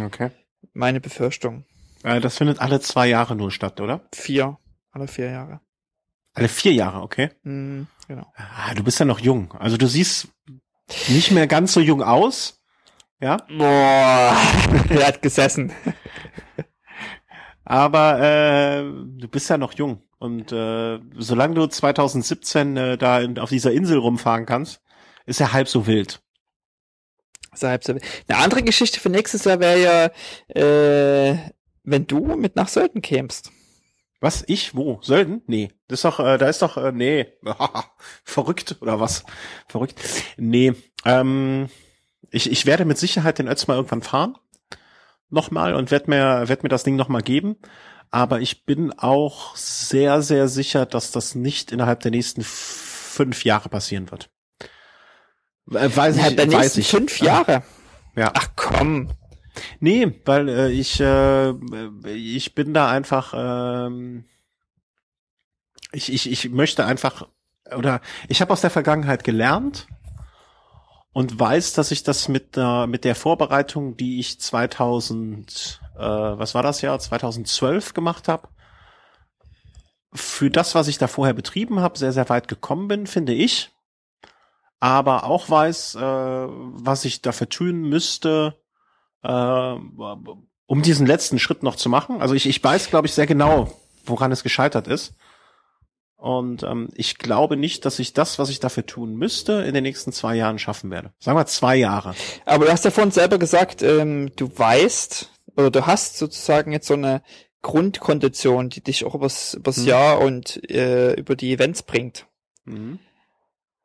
Okay. 0.00 0.30
Meine 0.72 1.00
Befürchtung. 1.00 1.64
Äh, 2.02 2.20
das 2.20 2.38
findet 2.38 2.60
alle 2.60 2.80
zwei 2.80 3.08
Jahre 3.08 3.36
nur 3.36 3.50
statt, 3.50 3.80
oder? 3.80 4.00
Vier. 4.14 4.58
Alle 4.92 5.08
vier 5.08 5.30
Jahre. 5.30 5.60
Alle 6.34 6.48
vier 6.48 6.72
Jahre, 6.72 7.02
okay. 7.02 7.30
Mm, 7.42 7.82
genau. 8.06 8.32
Ah, 8.36 8.74
du 8.74 8.82
bist 8.82 8.98
ja 8.98 9.04
noch 9.04 9.20
jung. 9.20 9.52
Also 9.52 9.76
du 9.76 9.86
siehst 9.86 10.28
nicht 11.08 11.30
mehr 11.32 11.46
ganz 11.46 11.72
so 11.72 11.80
jung 11.80 12.02
aus. 12.02 12.60
Ja? 13.20 13.36
Boah, 13.48 14.36
er 14.88 15.06
hat 15.06 15.22
gesessen. 15.22 15.72
Aber 17.64 18.20
äh, 18.20 18.82
du 18.82 19.28
bist 19.28 19.50
ja 19.50 19.58
noch 19.58 19.74
jung. 19.74 20.02
Und 20.20 20.52
äh, 20.52 21.00
solange 21.16 21.54
du 21.54 21.66
2017 21.66 22.76
äh, 22.76 22.98
da 22.98 23.20
in, 23.20 23.38
auf 23.38 23.48
dieser 23.48 23.72
Insel 23.72 23.96
rumfahren 23.96 24.44
kannst, 24.44 24.82
ist 25.24 25.40
er 25.40 25.54
halb 25.54 25.66
so 25.66 25.86
wild. 25.86 26.20
Ist 27.54 27.62
halb 27.62 27.82
so 27.82 27.94
wild. 27.94 28.04
Eine 28.28 28.38
andere 28.38 28.62
Geschichte 28.62 29.00
für 29.00 29.08
nächstes 29.08 29.44
Jahr 29.44 29.60
wäre 29.60 29.80
ja, 29.80 30.60
äh, 30.60 31.38
wenn 31.84 32.06
du 32.06 32.36
mit 32.36 32.54
nach 32.54 32.68
Sölden 32.68 33.00
kämst. 33.00 33.50
Was? 34.20 34.44
Ich? 34.46 34.74
Wo? 34.76 35.00
Sölden? 35.00 35.40
Nee. 35.46 35.72
Das 35.88 36.00
ist 36.00 36.04
doch, 36.04 36.20
äh, 36.20 36.36
da 36.36 36.50
ist 36.50 36.60
doch, 36.60 36.76
äh, 36.76 36.92
nee. 36.92 37.26
Verrückt 38.22 38.76
oder 38.82 39.00
was? 39.00 39.24
Verrückt. 39.68 39.98
Nee. 40.36 40.74
Ähm, 41.06 41.70
ich, 42.30 42.50
ich 42.50 42.66
werde 42.66 42.84
mit 42.84 42.98
Sicherheit 42.98 43.38
den 43.38 43.48
Ötz 43.48 43.66
mal 43.66 43.76
irgendwann 43.76 44.02
fahren 44.02 44.36
nochmal 45.30 45.74
und 45.74 45.90
werde 45.90 46.10
mir, 46.10 46.48
werd 46.48 46.62
mir 46.62 46.68
das 46.68 46.84
Ding 46.84 46.96
nochmal 46.96 47.22
geben. 47.22 47.56
Aber 48.10 48.40
ich 48.40 48.64
bin 48.64 48.92
auch 48.92 49.54
sehr, 49.56 50.22
sehr 50.22 50.48
sicher, 50.48 50.84
dass 50.84 51.12
das 51.12 51.34
nicht 51.34 51.70
innerhalb 51.70 52.00
der 52.00 52.10
nächsten 52.10 52.42
fünf 52.42 53.44
Jahre 53.44 53.68
passieren 53.68 54.10
wird. 54.10 54.30
Äh, 55.70 55.90
weiß 55.94 56.16
ich, 56.16 56.36
der 56.36 56.52
weiß 56.52 56.76
ich. 56.78 56.88
fünf 56.88 57.20
Jahre? 57.20 57.62
Ja. 58.16 58.32
Ach 58.34 58.48
komm. 58.56 59.10
Nee, 59.78 60.20
weil 60.24 60.48
äh, 60.48 60.70
ich, 60.70 61.00
äh, 61.00 61.50
ich 62.08 62.54
bin 62.54 62.74
da 62.74 62.90
einfach, 62.90 63.34
ähm, 63.36 64.24
ich, 65.92 66.12
ich, 66.12 66.30
ich 66.30 66.50
möchte 66.50 66.84
einfach, 66.84 67.28
oder 67.76 68.00
ich 68.28 68.40
habe 68.40 68.52
aus 68.52 68.60
der 68.60 68.70
Vergangenheit 68.70 69.24
gelernt 69.24 69.86
und 71.12 71.38
weiß, 71.38 71.72
dass 71.74 71.90
ich 71.90 72.02
das 72.02 72.28
mit 72.28 72.56
der, 72.56 72.86
mit 72.86 73.04
der 73.04 73.14
Vorbereitung, 73.14 73.96
die 73.96 74.20
ich 74.20 74.40
2000, 74.40 75.80
äh, 76.00 76.38
was 76.38 76.54
war 76.54 76.62
das 76.62 76.80
Jahr, 76.80 76.98
2012 76.98 77.94
gemacht 77.94 78.28
habe, 78.28 78.48
für 80.12 80.50
das, 80.50 80.74
was 80.74 80.88
ich 80.88 80.98
da 80.98 81.06
vorher 81.06 81.34
betrieben 81.34 81.80
habe, 81.80 81.98
sehr, 81.98 82.12
sehr 82.12 82.28
weit 82.28 82.48
gekommen 82.48 82.88
bin, 82.88 83.06
finde 83.06 83.32
ich. 83.32 83.70
Aber 84.80 85.24
auch 85.24 85.50
weiß, 85.50 85.96
äh, 85.96 86.00
was 86.00 87.04
ich 87.04 87.22
dafür 87.22 87.48
tun 87.48 87.82
müsste, 87.82 88.56
äh, 89.22 89.28
um 89.28 90.82
diesen 90.82 91.06
letzten 91.06 91.38
Schritt 91.38 91.62
noch 91.62 91.76
zu 91.76 91.88
machen. 91.88 92.22
Also 92.22 92.34
ich, 92.34 92.46
ich 92.46 92.62
weiß, 92.62 92.90
glaube 92.90 93.06
ich, 93.06 93.14
sehr 93.14 93.26
genau, 93.26 93.70
woran 94.04 94.32
es 94.32 94.42
gescheitert 94.42 94.88
ist. 94.88 95.14
Und 96.16 96.64
ähm, 96.64 96.88
ich 96.94 97.16
glaube 97.16 97.56
nicht, 97.56 97.86
dass 97.86 97.98
ich 97.98 98.12
das, 98.12 98.38
was 98.38 98.50
ich 98.50 98.60
dafür 98.60 98.84
tun 98.84 99.16
müsste, 99.16 99.62
in 99.62 99.72
den 99.72 99.82
nächsten 99.82 100.12
zwei 100.12 100.36
Jahren 100.36 100.58
schaffen 100.58 100.90
werde. 100.90 101.12
Sagen 101.18 101.38
wir 101.38 101.46
zwei 101.46 101.76
Jahre. 101.76 102.14
Aber 102.44 102.66
du 102.66 102.72
hast 102.72 102.84
ja 102.84 102.90
vorhin 102.90 103.10
selber 103.10 103.38
gesagt, 103.38 103.82
ähm, 103.82 104.30
du 104.36 104.50
weißt 104.54 105.30
oder 105.60 105.70
du 105.70 105.86
hast 105.86 106.18
sozusagen 106.18 106.72
jetzt 106.72 106.86
so 106.86 106.94
eine 106.94 107.22
Grundkondition, 107.62 108.70
die 108.70 108.82
dich 108.82 109.04
auch 109.04 109.14
übers, 109.14 109.54
übers 109.54 109.78
mhm. 109.78 109.86
Jahr 109.86 110.20
und 110.20 110.70
äh, 110.70 111.12
über 111.14 111.36
die 111.36 111.52
Events 111.52 111.82
bringt. 111.82 112.26
Mhm. 112.64 112.98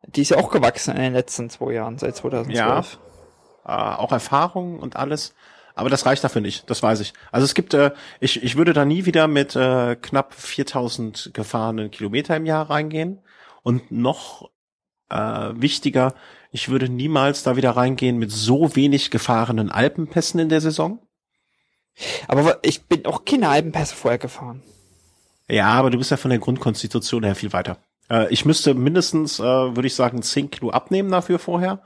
Die 0.08 0.22
ist 0.22 0.30
ja 0.30 0.38
auch 0.38 0.52
gewachsen 0.52 0.96
in 0.96 1.02
den 1.02 1.14
letzten 1.14 1.50
zwei 1.50 1.74
Jahren, 1.74 1.98
seit 1.98 2.16
2012. 2.16 2.56
Ja, 2.56 2.84
äh, 3.66 3.96
auch 3.98 4.12
Erfahrung 4.12 4.80
und 4.80 4.96
alles. 4.96 5.34
Aber 5.74 5.90
das 5.90 6.06
reicht 6.06 6.24
dafür 6.24 6.42
nicht, 6.42 6.70
das 6.70 6.82
weiß 6.82 7.02
ich. 7.02 7.14
Also 7.32 7.44
es 7.44 7.54
gibt, 7.54 7.74
äh, 7.74 7.92
ich, 8.22 8.42
ich 8.42 8.56
würde 8.56 8.72
da 8.72 8.86
nie 8.86 9.06
wieder 9.06 9.28
mit 9.28 9.56
äh, 9.58 9.98
knapp 9.98 10.34
4000 10.34 11.32
gefahrenen 11.34 11.92
Kilometer 11.92 12.36
im 12.38 12.46
Jahr 12.46 12.70
reingehen. 12.70 13.20
Und 13.62 13.92
noch 13.92 14.50
äh, 15.10 15.50
wichtiger, 15.54 16.14
ich 16.52 16.70
würde 16.70 16.88
niemals 16.88 17.44
da 17.44 17.58
wieder 17.58 17.72
reingehen 17.72 18.18
mit 18.18 18.32
so 18.32 18.76
wenig 18.76 19.12
gefahrenen 19.12 19.70
Alpenpässen 19.70 20.40
in 20.40 20.50
der 20.50 20.62
Saison. 20.62 21.00
Aber 22.28 22.60
ich 22.64 22.84
bin 22.86 23.06
auch 23.06 23.26
keine 23.26 23.50
Alpenpässe 23.50 23.96
vorher 23.96 24.18
gefahren. 24.18 24.62
Ja, 25.50 25.68
aber 25.68 25.90
du 25.90 25.98
bist 25.98 26.12
ja 26.12 26.18
von 26.18 26.30
der 26.30 26.40
Grundkonstitution 26.40 27.24
her 27.24 27.36
viel 27.36 27.54
weiter. 27.54 27.78
Äh, 28.10 28.32
ich 28.34 28.46
müsste 28.46 28.74
mindestens, 28.74 29.40
äh, 29.40 29.44
würde 29.44 29.88
ich 29.88 29.96
sagen, 29.96 30.22
10 30.22 30.52
Kilo 30.52 30.72
abnehmen 30.72 31.12
dafür 31.12 31.40
vorher. 31.40 31.82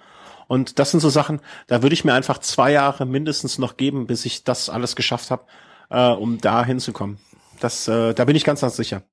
Und 0.48 0.80
das 0.80 0.92
sind 0.92 1.00
so 1.00 1.10
Sachen, 1.10 1.42
da 1.68 1.84
würde 1.84 1.94
ich 1.94 2.06
mir 2.06 2.14
einfach 2.14 2.40
zwei 2.40 2.72
Jahre 2.72 3.06
mindestens 3.06 3.60
noch 3.60 3.78
geben, 3.78 4.08
bis 4.08 4.26
ich 4.26 4.44
das 4.44 4.70
alles 4.70 4.96
geschafft 4.96 5.32
habe. 5.32 5.44
äh, 5.90 6.10
um 6.12 6.40
da 6.40 6.64
hinzukommen. 6.66 7.20
Das, 7.60 7.88
äh, 7.88 8.14
da 8.14 8.26
bin 8.26 8.36
ich 8.36 8.44
ganz, 8.44 8.62
ganz 8.62 8.76
sicher. 8.76 9.04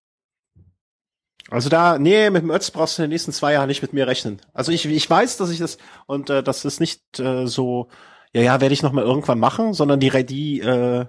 Also 1.51 1.69
da, 1.69 1.99
nee, 1.99 2.29
mit 2.31 2.43
dem 2.43 2.51
Ötz 2.51 2.71
brauchst 2.71 2.99
du 2.99 3.03
in 3.03 3.09
den 3.09 3.15
nächsten 3.15 3.33
zwei 3.33 3.53
Jahren 3.53 3.69
nicht 3.69 3.83
mit 3.83 3.93
mir 3.93 4.07
rechnen. 4.07 4.41
Also 4.53 4.73
ich, 4.73 4.85
ich 4.85 5.09
weiß, 5.09 5.37
dass 5.37 5.51
ich 5.51 5.59
das, 5.59 5.79
und 6.07 6.29
äh, 6.29 6.43
das 6.43 6.65
ist 6.65 6.81
nicht 6.81 7.21
äh, 7.21 7.47
so, 7.47 7.89
ja, 8.37 8.43
ja, 8.43 8.61
werde 8.61 8.75
ich 8.75 8.83
noch 8.83 8.93
mal 8.93 9.03
irgendwann 9.03 9.39
machen, 9.39 9.73
sondern 9.73 9.99
die, 9.99 10.11
die, 10.27 10.61
äh, 10.61 11.07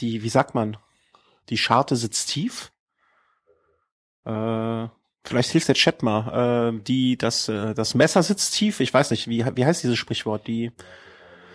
die, 0.00 0.22
wie 0.22 0.28
sagt 0.28 0.54
man, 0.54 0.76
die 1.48 1.56
Scharte 1.56 1.96
sitzt 1.96 2.28
tief. 2.28 2.70
Äh, 4.26 4.86
vielleicht 5.24 5.52
hilft 5.52 5.68
der 5.68 5.74
Chat 5.74 6.02
mal. 6.02 6.74
Äh, 6.74 6.82
die, 6.82 7.16
das, 7.16 7.48
äh, 7.48 7.72
das 7.72 7.94
Messer 7.94 8.22
sitzt 8.22 8.52
tief. 8.52 8.80
Ich 8.80 8.92
weiß 8.92 9.10
nicht, 9.10 9.26
wie, 9.26 9.42
wie 9.54 9.64
heißt 9.64 9.82
dieses 9.82 9.96
Sprichwort? 9.96 10.46
Die, 10.46 10.70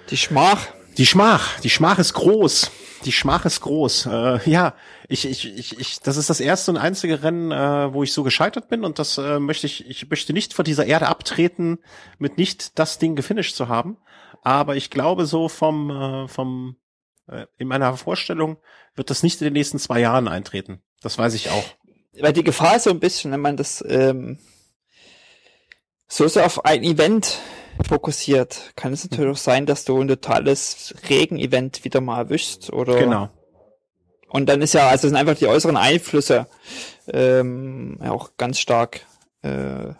die 0.09 0.17
Schmach. 0.17 0.69
Die 0.97 1.05
Schmach, 1.05 1.59
die 1.59 1.69
Schmach 1.69 1.99
ist 1.99 2.13
groß. 2.13 2.71
Die 3.05 3.11
Schmach 3.11 3.45
ist 3.45 3.61
groß. 3.61 4.07
Äh, 4.07 4.49
ja, 4.49 4.73
ich, 5.07 5.25
ich, 5.25 5.55
ich, 5.55 5.79
ich, 5.79 5.99
das 5.99 6.17
ist 6.17 6.31
das 6.31 6.39
erste 6.39 6.71
und 6.71 6.77
einzige 6.77 7.21
Rennen, 7.21 7.51
äh, 7.51 7.93
wo 7.93 8.01
ich 8.01 8.11
so 8.11 8.23
gescheitert 8.23 8.69
bin 8.69 8.83
und 8.83 8.97
das 8.97 9.19
äh, 9.19 9.39
möchte 9.39 9.67
ich, 9.67 9.87
ich 9.87 10.09
möchte 10.09 10.33
nicht 10.33 10.55
von 10.55 10.65
dieser 10.65 10.87
Erde 10.87 11.07
abtreten, 11.07 11.77
mit 12.17 12.37
nicht 12.37 12.79
das 12.79 12.97
Ding 12.97 13.15
gefinisht 13.15 13.55
zu 13.55 13.69
haben. 13.69 13.97
Aber 14.41 14.75
ich 14.75 14.89
glaube 14.89 15.25
so 15.25 15.47
vom, 15.47 15.89
äh, 15.89 16.27
vom, 16.27 16.77
äh, 17.27 17.45
in 17.57 17.67
meiner 17.67 17.95
Vorstellung 17.95 18.57
wird 18.95 19.09
das 19.09 19.23
nicht 19.23 19.41
in 19.41 19.45
den 19.45 19.53
nächsten 19.53 19.79
zwei 19.79 19.99
Jahren 19.99 20.27
eintreten. 20.27 20.81
Das 21.01 21.17
weiß 21.17 21.33
ich 21.35 21.49
auch. 21.49 21.63
Weil 22.19 22.33
die 22.33 22.43
Gefahr 22.43 22.75
ist 22.75 22.83
so 22.83 22.89
ein 22.89 22.99
bisschen, 22.99 23.31
wenn 23.31 23.39
man 23.39 23.57
das 23.57 23.83
ähm, 23.87 24.39
so 26.07 26.27
so 26.27 26.41
auf 26.41 26.65
ein 26.65 26.83
Event 26.83 27.39
fokussiert, 27.87 28.73
kann 28.75 28.91
es 28.91 29.09
natürlich 29.09 29.31
auch 29.31 29.37
sein, 29.37 29.65
dass 29.65 29.85
du 29.85 29.99
ein 30.01 30.07
totales 30.07 30.93
Regen-Event 31.09 31.85
wieder 31.85 32.01
mal 32.01 32.17
erwischst 32.17 32.73
oder. 32.73 32.97
Genau. 32.97 33.29
Und 34.27 34.47
dann 34.47 34.61
ist 34.61 34.73
ja, 34.73 34.87
also 34.87 35.07
sind 35.07 35.17
einfach 35.17 35.37
die 35.37 35.47
äußeren 35.47 35.77
Einflüsse 35.77 36.47
ähm, 37.07 37.99
ja 38.01 38.11
auch 38.11 38.31
ganz 38.37 38.59
stark 38.59 39.05
äh, 39.41 39.93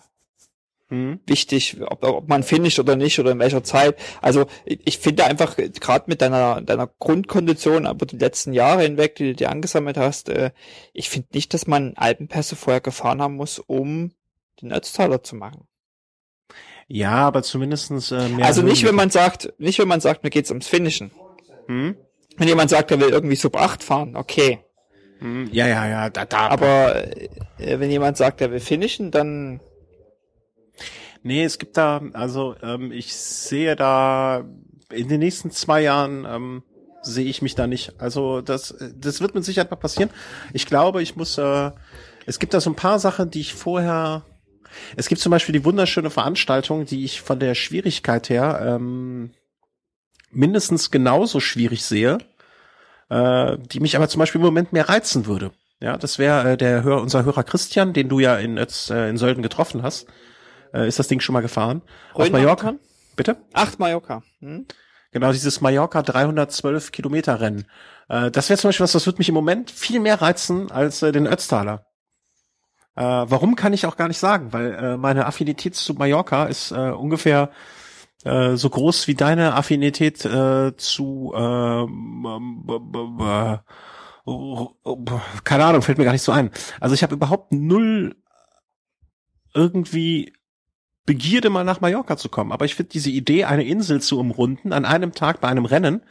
mhm. 0.92 1.20
wichtig, 1.26 1.78
ob, 1.82 2.04
ob 2.04 2.30
man 2.30 2.44
finisht 2.44 2.80
oder 2.80 2.96
nicht 2.96 3.20
oder 3.20 3.32
in 3.32 3.40
welcher 3.40 3.64
Zeit. 3.64 3.98
Also 4.22 4.46
ich, 4.66 4.80
ich 4.86 4.98
finde 5.00 5.26
einfach 5.26 5.56
gerade 5.58 6.06
mit 6.08 6.22
deiner 6.22 6.62
deiner 6.62 6.88
Grundkondition, 7.00 7.88
aber 7.88 8.06
die 8.06 8.18
letzten 8.18 8.54
Jahre 8.54 8.84
hinweg, 8.84 9.16
die 9.16 9.30
du 9.30 9.36
dir 9.36 9.50
angesammelt 9.50 9.98
hast, 9.98 10.30
äh, 10.30 10.52
ich 10.94 11.10
finde 11.10 11.30
nicht, 11.34 11.54
dass 11.54 11.66
man 11.66 11.94
Alpenpässe 11.96 12.56
vorher 12.56 12.82
gefahren 12.82 13.22
haben 13.22 13.36
muss, 13.36 13.58
um 13.58 14.12
den 14.62 14.72
Ötztaler 14.72 15.24
zu 15.24 15.36
machen. 15.36 15.68
Ja, 16.88 17.14
aber 17.14 17.42
zumindestens 17.42 18.12
äh, 18.12 18.28
mehr. 18.30 18.46
Also 18.46 18.62
nicht, 18.62 18.86
wenn 18.86 18.96
man 18.96 19.10
sagt, 19.10 19.54
nicht 19.58 19.80
wenn 19.80 19.88
man 19.88 20.02
sagt, 20.02 20.24
mir 20.24 20.30
geht's 20.30 20.52
ums 20.52 20.68
Finishen. 20.68 21.12
Hm? 21.68 21.96
Wenn 22.38 22.48
jemand 22.48 22.70
sagt, 22.70 22.92
er 22.92 23.00
will 23.00 23.10
irgendwie 23.10 23.36
Sub 23.36 23.56
8 23.56 23.84
fahren, 23.84 24.16
okay. 24.16 24.60
Hm, 25.20 25.50
ja, 25.52 25.68
ja, 25.68 25.88
ja, 25.88 26.10
da, 26.10 26.26
da. 26.26 26.48
Aber 26.48 26.96
äh, 26.96 27.30
wenn 27.80 27.92
jemand 27.92 28.18
sagt, 28.18 28.42
er 28.42 28.52
will 28.52 28.60
finishen, 28.60 29.12
dann. 29.12 29.60
Nee, 31.24 31.44
es 31.44 31.60
gibt 31.60 31.78
da, 31.78 32.02
also 32.14 32.56
ähm, 32.64 32.92
ich 32.92 33.16
sehe 33.16 33.76
da 33.76 34.44
in 34.92 35.08
den 35.08 35.20
nächsten 35.20 35.52
zwei 35.52 35.82
Jahren 35.82 36.26
ähm, 36.26 36.64
sehe 37.04 37.26
ich 37.26 37.42
mich 37.42 37.56
da 37.56 37.68
nicht. 37.68 38.00
Also 38.00 38.42
das, 38.42 38.76
das 38.96 39.22
wird 39.22 39.36
mit 39.36 39.46
Sicherheit 39.46 39.72
mal 39.72 39.78
passieren. 39.78 40.10
Ich 40.54 40.66
glaube, 40.66 41.02
ich 41.02 41.16
muss, 41.16 41.38
äh, 41.38 41.72
es 42.26 42.40
gibt 42.40 42.54
da 42.54 42.62
so 42.62 42.70
ein 42.70 42.76
paar 42.76 43.00
Sachen, 43.00 43.32
die 43.32 43.42
ich 43.42 43.54
vorher 43.54 44.24
es 44.96 45.08
gibt 45.08 45.22
zum 45.22 45.32
Beispiel 45.32 45.54
die 45.54 45.66
wunderschöne 45.66 46.10
Veranstaltung, 46.10 46.86
die 46.86 47.04
ich 47.04 47.22
von 47.22 47.40
der 47.40 47.56
Schwierigkeit 47.56 48.30
her 48.30 48.62
ähm, 48.64 49.32
mindestens 50.32 50.92
genauso 50.92 51.40
schwierig 51.40 51.84
sehe, 51.84 52.20
äh, 53.10 53.58
die 53.58 53.80
mich 53.80 53.96
aber 53.96 54.08
zum 54.08 54.20
Beispiel 54.20 54.40
im 54.40 54.46
Moment 54.46 54.74
mehr 54.74 54.90
reizen 54.90 55.26
würde. 55.26 55.52
Ja, 55.80 55.98
das 55.98 56.20
wäre 56.20 56.52
äh, 56.52 56.58
der 56.58 56.84
Hör, 56.84 57.02
unser 57.02 57.26
Hörer 57.26 57.44
Christian, 57.44 57.94
den 57.94 58.10
du 58.10 58.20
ja 58.20 58.38
in, 58.38 58.58
äh, 58.58 59.10
in 59.10 59.18
Sölden 59.18 59.44
getroffen 59.44 59.84
hast. 59.84 60.08
Äh, 60.74 60.88
ist 60.88 61.00
das 61.00 61.08
Ding 61.08 61.20
schon 61.20 61.34
mal 61.34 61.42
gefahren? 61.42 61.82
Auf 62.14 62.30
Mallorca? 62.32 62.74
Bitte? 63.16 63.38
Acht 63.54 63.80
Mallorca. 63.80 64.24
Hm? 64.40 64.66
Genau, 65.12 65.32
dieses 65.32 65.60
Mallorca 65.60 66.02
312 66.02 66.92
Kilometer 66.92 67.40
Rennen. 67.42 67.66
Äh, 68.08 68.32
das 68.32 68.50
wäre 68.50 68.60
zum 68.60 68.70
Beispiel 68.70 68.84
was, 68.84 68.94
das 68.94 69.06
würde 69.06 69.18
mich 69.18 69.30
im 69.30 69.36
Moment 69.36 69.70
viel 69.70 70.00
mehr 70.00 70.22
reizen 70.22 70.72
als 70.72 71.02
äh, 71.02 71.12
den 71.12 71.28
Ötztaler. 71.28 71.86
Äh, 72.96 73.04
warum 73.04 73.56
kann 73.56 73.74
ich 73.74 73.86
auch 73.86 73.98
gar 73.98 74.08
nicht 74.08 74.20
sagen, 74.20 74.54
weil 74.54 74.74
äh, 74.74 74.98
meine 74.98 75.26
Affinität 75.26 75.76
zu 75.76 75.94
Mallorca 75.94 76.46
ist 76.46 76.72
äh, 76.72 76.92
ungefähr 76.92 77.52
äh, 78.24 78.56
so 78.56 78.70
groß 78.70 79.08
wie 79.08 79.16
deine 79.16 79.56
Affinität 79.56 80.24
äh, 80.26 80.76
zu 80.76 81.34
äh, 81.36 81.88
keine 85.44 85.66
Ahnung, 85.66 85.82
fällt 85.82 85.98
mir 85.98 86.06
gar 86.06 86.12
nicht 86.12 86.22
so 86.22 86.32
ein. 86.32 86.52
Also 86.80 86.94
ich 86.94 87.04
habe 87.04 87.16
überhaupt 87.16 87.52
null 87.52 88.16
irgendwie 89.54 90.34
Begierde 91.06 91.50
mal 91.50 91.64
nach 91.64 91.82
Mallorca 91.82 92.18
zu 92.18 92.30
kommen. 92.30 92.52
Aber 92.52 92.66
ich 92.66 92.76
finde 92.76 92.92
diese 92.92 93.10
Idee, 93.10 93.46
eine 93.46 93.64
Insel 93.64 94.02
zu 94.02 94.20
umrunden 94.20 94.74
an 94.74 94.86
einem 94.86 95.14
Tag 95.14 95.42
bei 95.42 95.48
einem 95.48 95.66
Rennen, 95.66 96.02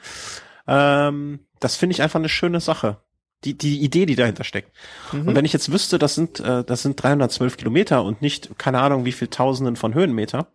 ähm, 0.66 1.40
das 1.60 1.76
finde 1.76 1.94
ich 1.94 2.02
einfach 2.02 2.18
eine 2.18 2.28
schöne 2.28 2.60
Sache 2.60 2.98
die, 3.44 3.56
die 3.56 3.80
Idee, 3.80 4.06
die 4.06 4.16
dahinter 4.16 4.44
steckt. 4.44 4.72
Mhm. 5.12 5.28
Und 5.28 5.34
wenn 5.34 5.44
ich 5.44 5.52
jetzt 5.52 5.72
wüsste, 5.72 5.98
das 5.98 6.14
sind, 6.14 6.40
äh, 6.40 6.64
das 6.64 6.82
sind 6.82 7.02
312 7.02 7.56
Kilometer 7.56 8.04
und 8.04 8.22
nicht, 8.22 8.58
keine 8.58 8.80
Ahnung, 8.80 9.04
wie 9.04 9.12
viel 9.12 9.28
Tausenden 9.28 9.76
von 9.76 9.94
Höhenmeter, 9.94 10.48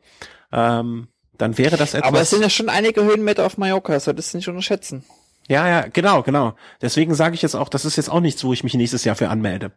ähm, 0.51 1.07
dann 1.37 1.57
wäre 1.57 1.77
das 1.77 1.93
etwas. 1.93 2.07
Aber 2.07 2.21
es 2.21 2.29
sind 2.29 2.41
ja 2.41 2.49
schon 2.49 2.69
einige 2.69 3.03
Höhenmeter 3.03 3.45
auf 3.45 3.57
Mallorca, 3.57 3.99
solltest 3.99 4.33
du 4.33 4.37
nicht 4.37 4.47
unterschätzen. 4.47 5.03
Ja, 5.47 5.67
ja, 5.67 5.87
genau, 5.91 6.23
genau. 6.23 6.55
Deswegen 6.81 7.13
sage 7.13 7.35
ich 7.35 7.41
jetzt 7.41 7.55
auch, 7.55 7.69
das 7.69 7.85
ist 7.85 7.97
jetzt 7.97 8.09
auch 8.09 8.19
nichts, 8.19 8.43
wo 8.43 8.53
ich 8.53 8.63
mich 8.63 8.73
nächstes 8.73 9.03
Jahr 9.03 9.15
für 9.15 9.29
anmelde. 9.29 9.71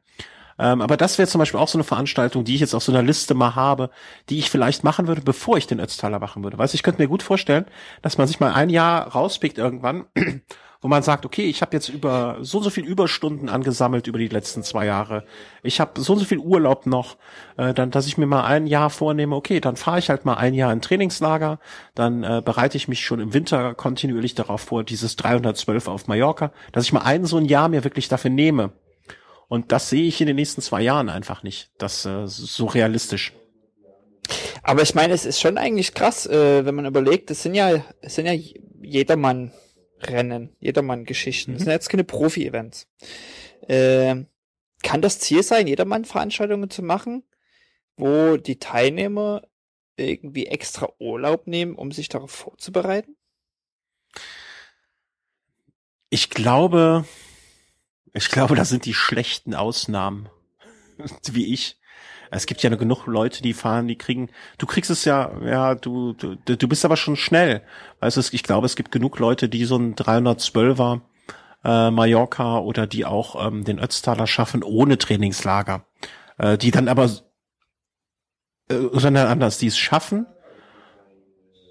Ähm, 0.59 0.81
aber 0.81 0.97
das 0.97 1.19
wäre 1.19 1.29
zum 1.29 1.39
Beispiel 1.39 1.61
auch 1.61 1.69
so 1.69 1.79
eine 1.79 1.85
Veranstaltung, 1.85 2.45
die 2.45 2.55
ich 2.55 2.61
jetzt 2.61 2.75
auf 2.75 2.83
so 2.83 2.93
einer 2.93 3.03
Liste 3.03 3.35
mal 3.35 3.55
habe, 3.55 3.91
die 4.29 4.39
ich 4.39 4.51
vielleicht 4.51 4.85
machen 4.85 5.07
würde, 5.07 5.23
bevor 5.23 5.57
ich 5.57 5.67
den 5.67 5.81
Ötztaler 5.81 6.19
machen 6.19 6.43
würde. 6.43 6.59
Weißt 6.59 6.75
du, 6.75 6.77
ich 6.77 6.83
könnte 6.83 7.01
mir 7.03 7.09
gut 7.09 7.23
vorstellen, 7.23 7.67
dass 8.03 8.19
man 8.19 8.27
sich 8.27 8.41
mal 8.41 8.53
ein 8.53 8.71
Jahr 8.71 9.09
rauspickt 9.09 9.59
irgendwann 9.59 10.07
wo 10.81 10.89
man 10.89 11.03
sagt, 11.03 11.27
okay, 11.27 11.47
ich 11.47 11.61
habe 11.61 11.75
jetzt 11.75 11.89
über 11.89 12.37
so 12.41 12.59
und 12.59 12.65
so 12.65 12.71
viel 12.71 12.85
Überstunden 12.85 13.49
angesammelt 13.49 14.07
über 14.07 14.19
die 14.19 14.29
letzten 14.29 14.63
zwei 14.63 14.87
Jahre. 14.87 15.25
Ich 15.63 15.81
habe 15.81 16.01
so 16.01 16.13
und 16.13 16.21
so 16.21 16.25
viel 16.25 16.39
Urlaub 16.39 16.87
noch, 16.87 17.17
äh, 17.57 17.75
dann, 17.75 17.91
dass 17.91 18.07
ich 18.07 18.17
mir 18.17 18.27
mal 18.27 18.45
ein 18.45 18.67
Jahr 18.67 18.91
vornehme, 18.91 19.35
okay, 19.35 19.61
dann 19.61 19.77
fahre 19.77 19.99
ich 19.99 20.09
halt 20.09 20.25
mal 20.25 20.35
ein 20.35 20.55
Jahr 20.55 20.73
in 20.73 20.81
Trainingslager, 20.81 21.59
dann 21.95 22.23
äh, 22.23 22.43
bereite 22.45 22.77
ich 22.77 22.87
mich 22.87 23.05
schon 23.05 23.19
im 23.19 23.35
Winter 23.35 23.75
kontinuierlich 23.75 24.37
darauf 24.37 24.61
vor, 24.61 24.85
dieses 24.85 25.17
312 25.17 25.89
auf 25.89 26.07
Mallorca, 26.07 26.53
dass 26.71 26.85
ich 26.85 26.93
mal 26.93 27.01
ein 27.01 27.25
so 27.25 27.39
ein 27.39 27.45
Jahr 27.45 27.69
mir 27.69 27.83
wirklich 27.83 28.09
dafür 28.09 28.31
nehme. 28.31 28.73
Und 29.49 29.73
das 29.73 29.89
sehe 29.91 30.05
ich 30.05 30.21
in 30.21 30.27
den 30.27 30.37
nächsten 30.37 30.61
zwei 30.61 30.83
Jahren 30.83 31.09
einfach 31.09 31.43
nicht. 31.43 31.71
Das 31.79 32.05
äh, 32.05 32.27
so 32.27 32.67
realistisch. 32.67 33.33
Aber 34.63 34.83
ich 34.83 34.95
meine, 34.95 35.15
es 35.15 35.25
ist 35.25 35.41
schon 35.41 35.57
eigentlich 35.57 35.95
krass, 35.95 36.27
äh, 36.27 36.65
wenn 36.65 36.75
man 36.75 36.85
überlegt, 36.85 37.31
es 37.31 37.43
sind 37.43 37.55
ja, 37.55 37.83
es 38.03 38.15
sind 38.15 38.27
ja 38.27 38.35
jedermann 38.83 39.53
Rennen, 40.01 40.55
Jedermann-Geschichten. 40.61 41.53
Das 41.53 41.61
mhm. 41.61 41.65
sind 41.65 41.73
jetzt 41.73 41.89
keine 41.89 42.05
Profi-Events. 42.05 42.87
Äh, 43.67 44.25
kann 44.83 45.03
das 45.03 45.19
Ziel 45.19 45.43
sein, 45.43 45.67
Jedermann-Veranstaltungen 45.67 46.71
zu 46.71 46.83
machen, 46.83 47.25
wo 47.97 48.37
die 48.37 48.59
Teilnehmer 48.59 49.43
irgendwie 49.97 50.47
extra 50.47 50.89
Urlaub 51.01 51.47
nehmen, 51.47 51.75
um 51.75 51.91
sich 51.91 52.09
darauf 52.09 52.31
vorzubereiten? 52.31 53.17
Ich 56.11 56.31
glaube, 56.31 57.05
ich 58.15 58.29
glaube, 58.29 58.55
das 58.55 58.69
sind 58.69 58.85
die 58.85 58.95
schlechten 58.95 59.55
Ausnahmen, 59.55 60.29
wie 61.33 61.53
ich. 61.53 61.79
Es 62.31 62.47
gibt 62.47 62.63
ja 62.63 62.69
genug 62.75 63.07
Leute, 63.07 63.43
die 63.43 63.55
fahren, 63.55 63.89
die 63.89 63.97
kriegen, 63.97 64.29
du 64.59 64.67
kriegst 64.67 64.91
es 64.91 65.07
ja, 65.07 65.33
ja, 65.43 65.75
du, 65.75 66.13
du, 66.13 66.37
du 66.37 66.69
bist 66.69 66.85
aber 66.85 66.99
schon 66.99 67.17
schnell. 67.17 67.63
Also 68.01 68.21
ich 68.33 68.43
glaube, 68.43 68.67
es 68.67 68.77
gibt 68.77 68.93
genug 68.93 69.19
Leute, 69.19 69.49
die 69.49 69.65
so 69.65 69.77
ein 69.77 69.95
312er 69.95 71.01
äh, 71.65 71.91
Mallorca 71.91 72.59
oder 72.59 72.87
die 72.87 73.07
auch 73.07 73.47
ähm, 73.47 73.65
den 73.65 73.79
Ötztaler 73.79 74.27
schaffen 74.27 74.63
ohne 74.63 74.99
Trainingslager. 74.99 75.87
Äh, 76.39 76.57
die 76.59 76.71
dann 76.71 76.89
aber, 76.89 77.11
äh, 78.69 78.77
sondern 78.93 79.27
anders, 79.27 79.59
die 79.59 79.67
es 79.67 79.79
schaffen, 79.79 80.27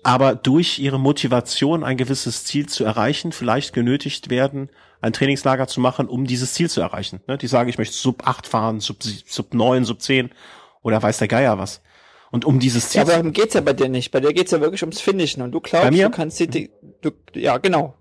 aber 0.03 0.35
durch 0.35 0.79
ihre 0.79 0.99
Motivation 0.99 1.83
ein 1.83 1.97
gewisses 1.97 2.43
Ziel 2.43 2.67
zu 2.67 2.83
erreichen, 2.83 3.31
vielleicht 3.31 3.73
genötigt 3.73 4.29
werden, 4.29 4.69
ein 5.01 5.13
Trainingslager 5.13 5.67
zu 5.67 5.79
machen, 5.79 6.07
um 6.07 6.25
dieses 6.25 6.53
Ziel 6.53 6.69
zu 6.69 6.81
erreichen. 6.81 7.21
Ne? 7.27 7.37
Die 7.37 7.47
sagen, 7.47 7.69
ich 7.69 7.77
möchte 7.77 7.95
Sub 7.95 8.27
8 8.27 8.47
fahren, 8.47 8.79
Sub, 8.79 9.03
Sub 9.03 9.53
9, 9.53 9.85
Sub 9.85 10.01
10 10.01 10.31
oder 10.81 11.01
weiß 11.01 11.19
der 11.19 11.27
Geier 11.27 11.57
was. 11.57 11.81
Und 12.31 12.45
um 12.45 12.59
dieses 12.59 12.89
Ziel. 12.89 12.99
Ja, 12.99 13.03
aber 13.03 13.13
darum 13.13 13.31
geht's 13.31 13.53
ja 13.53 13.61
bei 13.61 13.73
dir 13.73 13.89
nicht. 13.89 14.11
Bei 14.11 14.19
dir 14.19 14.33
geht's 14.33 14.51
ja 14.51 14.59
wirklich 14.59 14.83
ums 14.83 14.99
Finishen. 14.99 15.41
Und 15.41 15.51
du 15.51 15.61
glaubst, 15.61 15.97
du 15.97 16.09
kannst 16.09 16.39
die, 16.39 16.71
du, 17.01 17.11
ja, 17.33 17.57
genau. 17.57 17.95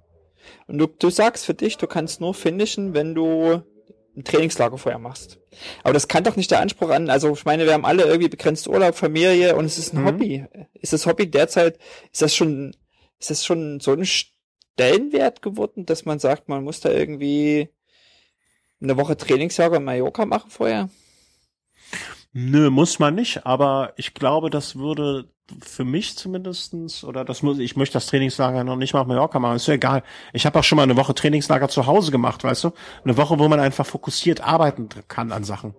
Und 0.66 0.78
du, 0.78 0.86
du 0.86 1.10
sagst 1.10 1.46
für 1.46 1.54
dich, 1.54 1.76
du 1.76 1.86
kannst 1.86 2.20
nur 2.20 2.34
finishen, 2.34 2.94
wenn 2.94 3.14
du 3.14 3.62
ein 4.16 4.24
Trainingslager 4.24 4.78
vorher 4.78 4.98
machst. 4.98 5.38
Aber 5.82 5.92
das 5.92 6.08
kann 6.08 6.24
doch 6.24 6.36
nicht 6.36 6.50
der 6.50 6.60
Anspruch 6.60 6.90
an, 6.90 7.10
also 7.10 7.32
ich 7.32 7.44
meine, 7.44 7.66
wir 7.66 7.74
haben 7.74 7.84
alle 7.84 8.04
irgendwie 8.04 8.28
begrenzt 8.28 8.66
Urlaub, 8.66 8.94
Familie 8.94 9.56
und 9.56 9.66
es 9.66 9.78
ist 9.78 9.92
ein 9.92 10.02
mhm. 10.02 10.06
Hobby. 10.06 10.44
Ist 10.74 10.92
das 10.92 11.06
Hobby 11.06 11.30
derzeit, 11.30 11.78
ist 12.12 12.22
das 12.22 12.34
schon, 12.34 12.74
ist 13.18 13.30
das 13.30 13.44
schon 13.44 13.80
so 13.80 13.92
ein 13.92 14.04
Stellenwert 14.76 15.40
geworden, 15.40 15.86
dass 15.86 16.04
man 16.04 16.18
sagt, 16.18 16.50
man 16.50 16.62
muss 16.62 16.80
da 16.80 16.90
irgendwie 16.90 17.70
eine 18.82 18.98
Woche 18.98 19.16
Trainingslager 19.16 19.78
in 19.78 19.84
Mallorca 19.84 20.26
machen 20.26 20.50
vorher? 20.50 20.90
Nö, 22.34 22.68
muss 22.68 22.98
man 22.98 23.14
nicht, 23.14 23.46
aber 23.46 23.94
ich 23.96 24.12
glaube, 24.12 24.50
das 24.50 24.76
würde 24.76 25.30
für 25.62 25.86
mich 25.86 26.18
zumindestens 26.18 27.04
oder 27.04 27.24
das 27.24 27.42
muss 27.42 27.58
ich 27.58 27.76
möchte 27.76 27.94
das 27.94 28.08
Trainingslager 28.08 28.64
noch 28.64 28.76
nicht 28.76 28.92
mal 28.92 29.00
auf 29.00 29.06
Mallorca 29.06 29.38
machen, 29.38 29.56
ist 29.56 29.66
ja 29.66 29.74
egal. 29.74 30.02
Ich 30.34 30.44
habe 30.44 30.58
auch 30.58 30.64
schon 30.64 30.76
mal 30.76 30.82
eine 30.82 30.98
Woche 30.98 31.14
Trainingslager 31.14 31.70
zu 31.70 31.86
Hause 31.86 32.10
gemacht, 32.10 32.44
weißt 32.44 32.64
du? 32.64 32.72
Eine 33.02 33.16
Woche, 33.16 33.38
wo 33.38 33.48
man 33.48 33.60
einfach 33.60 33.86
fokussiert 33.86 34.42
arbeiten 34.42 34.90
kann 35.08 35.32
an 35.32 35.44
Sachen. 35.44 35.74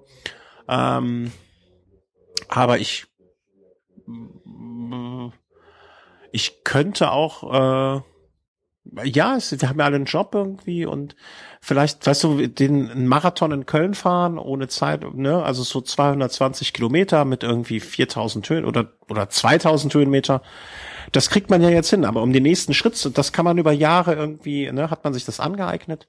Ähm, 0.68 1.32
aber 2.48 2.80
ich 2.80 3.06
ich 6.32 6.64
könnte 6.64 7.12
auch 7.12 8.00
äh, 8.00 8.02
ja, 9.04 9.36
es, 9.36 9.60
wir 9.60 9.70
haben 9.70 9.80
ja 9.80 9.86
alle 9.86 9.96
einen 9.96 10.06
Job 10.06 10.34
irgendwie 10.34 10.86
und 10.86 11.16
vielleicht, 11.62 12.06
weißt 12.06 12.24
du, 12.24 12.48
den 12.48 13.08
Marathon 13.08 13.52
in 13.52 13.66
Köln 13.66 13.94
fahren 13.94 14.38
ohne 14.38 14.68
Zeit, 14.68 15.04
ne, 15.16 15.44
also 15.44 15.64
so 15.64 15.82
220 15.82 16.74
Kilometer 16.74 17.26
mit 17.26 17.44
irgendwie 17.44 17.80
4000 17.80 18.50
Höhen 18.50 18.66
oder, 18.66 18.94
oder 19.10 19.30
2000 19.30 19.94
Höhenmeter. 19.94 20.42
Das 21.12 21.30
kriegt 21.30 21.50
man 21.50 21.62
ja 21.62 21.70
jetzt 21.70 21.90
hin, 21.90 22.06
aber 22.06 22.22
um 22.22 22.34
den 22.34 22.44
nächsten 22.44 22.74
Schritt, 22.74 23.18
das 23.18 23.32
kann 23.32 23.46
man 23.46 23.58
über 23.58 23.72
Jahre 23.72 24.16
irgendwie, 24.16 24.72
ne, 24.72 24.90
hat 24.90 25.04
man 25.04 25.14
sich 25.14 25.26
das 25.26 25.40
angeeignet. 25.40 26.08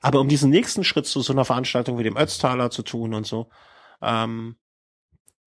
Aber 0.00 0.20
um 0.20 0.28
diesen 0.28 0.50
nächsten 0.50 0.84
Schritt 0.84 1.06
zu 1.06 1.20
so 1.20 1.32
einer 1.32 1.44
Veranstaltung 1.44 1.98
wie 1.98 2.02
dem 2.02 2.16
Ötztaler 2.16 2.70
zu 2.70 2.82
tun 2.82 3.14
und 3.14 3.26
so, 3.26 3.48
ähm, 4.02 4.56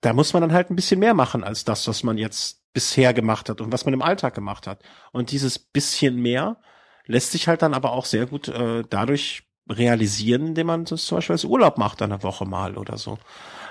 da 0.01 0.13
muss 0.13 0.33
man 0.33 0.41
dann 0.41 0.53
halt 0.53 0.69
ein 0.69 0.75
bisschen 0.75 0.99
mehr 0.99 1.13
machen 1.13 1.43
als 1.43 1.65
das, 1.65 1.87
was 1.87 2.03
man 2.03 2.17
jetzt 2.17 2.61
bisher 2.73 3.13
gemacht 3.13 3.49
hat 3.49 3.61
und 3.61 3.71
was 3.71 3.85
man 3.85 3.93
im 3.93 4.01
Alltag 4.01 4.35
gemacht 4.35 4.67
hat. 4.67 4.81
Und 5.11 5.31
dieses 5.31 5.59
bisschen 5.59 6.17
mehr 6.17 6.57
lässt 7.05 7.31
sich 7.31 7.47
halt 7.47 7.61
dann 7.61 7.73
aber 7.73 7.91
auch 7.91 8.05
sehr 8.05 8.27
gut 8.27 8.47
äh, 8.47 8.83
dadurch 8.89 9.43
realisieren, 9.69 10.47
indem 10.47 10.67
man 10.67 10.85
das 10.85 11.05
zum 11.05 11.17
Beispiel 11.17 11.33
als 11.33 11.45
Urlaub 11.45 11.77
macht, 11.77 12.01
eine 12.01 12.23
Woche 12.23 12.45
mal 12.45 12.77
oder 12.77 12.97
so. 12.97 13.17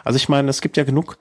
Also 0.05 0.16
ich 0.16 0.28
meine, 0.28 0.50
es 0.50 0.60
gibt 0.60 0.76
ja 0.76 0.84
genug. 0.84 1.18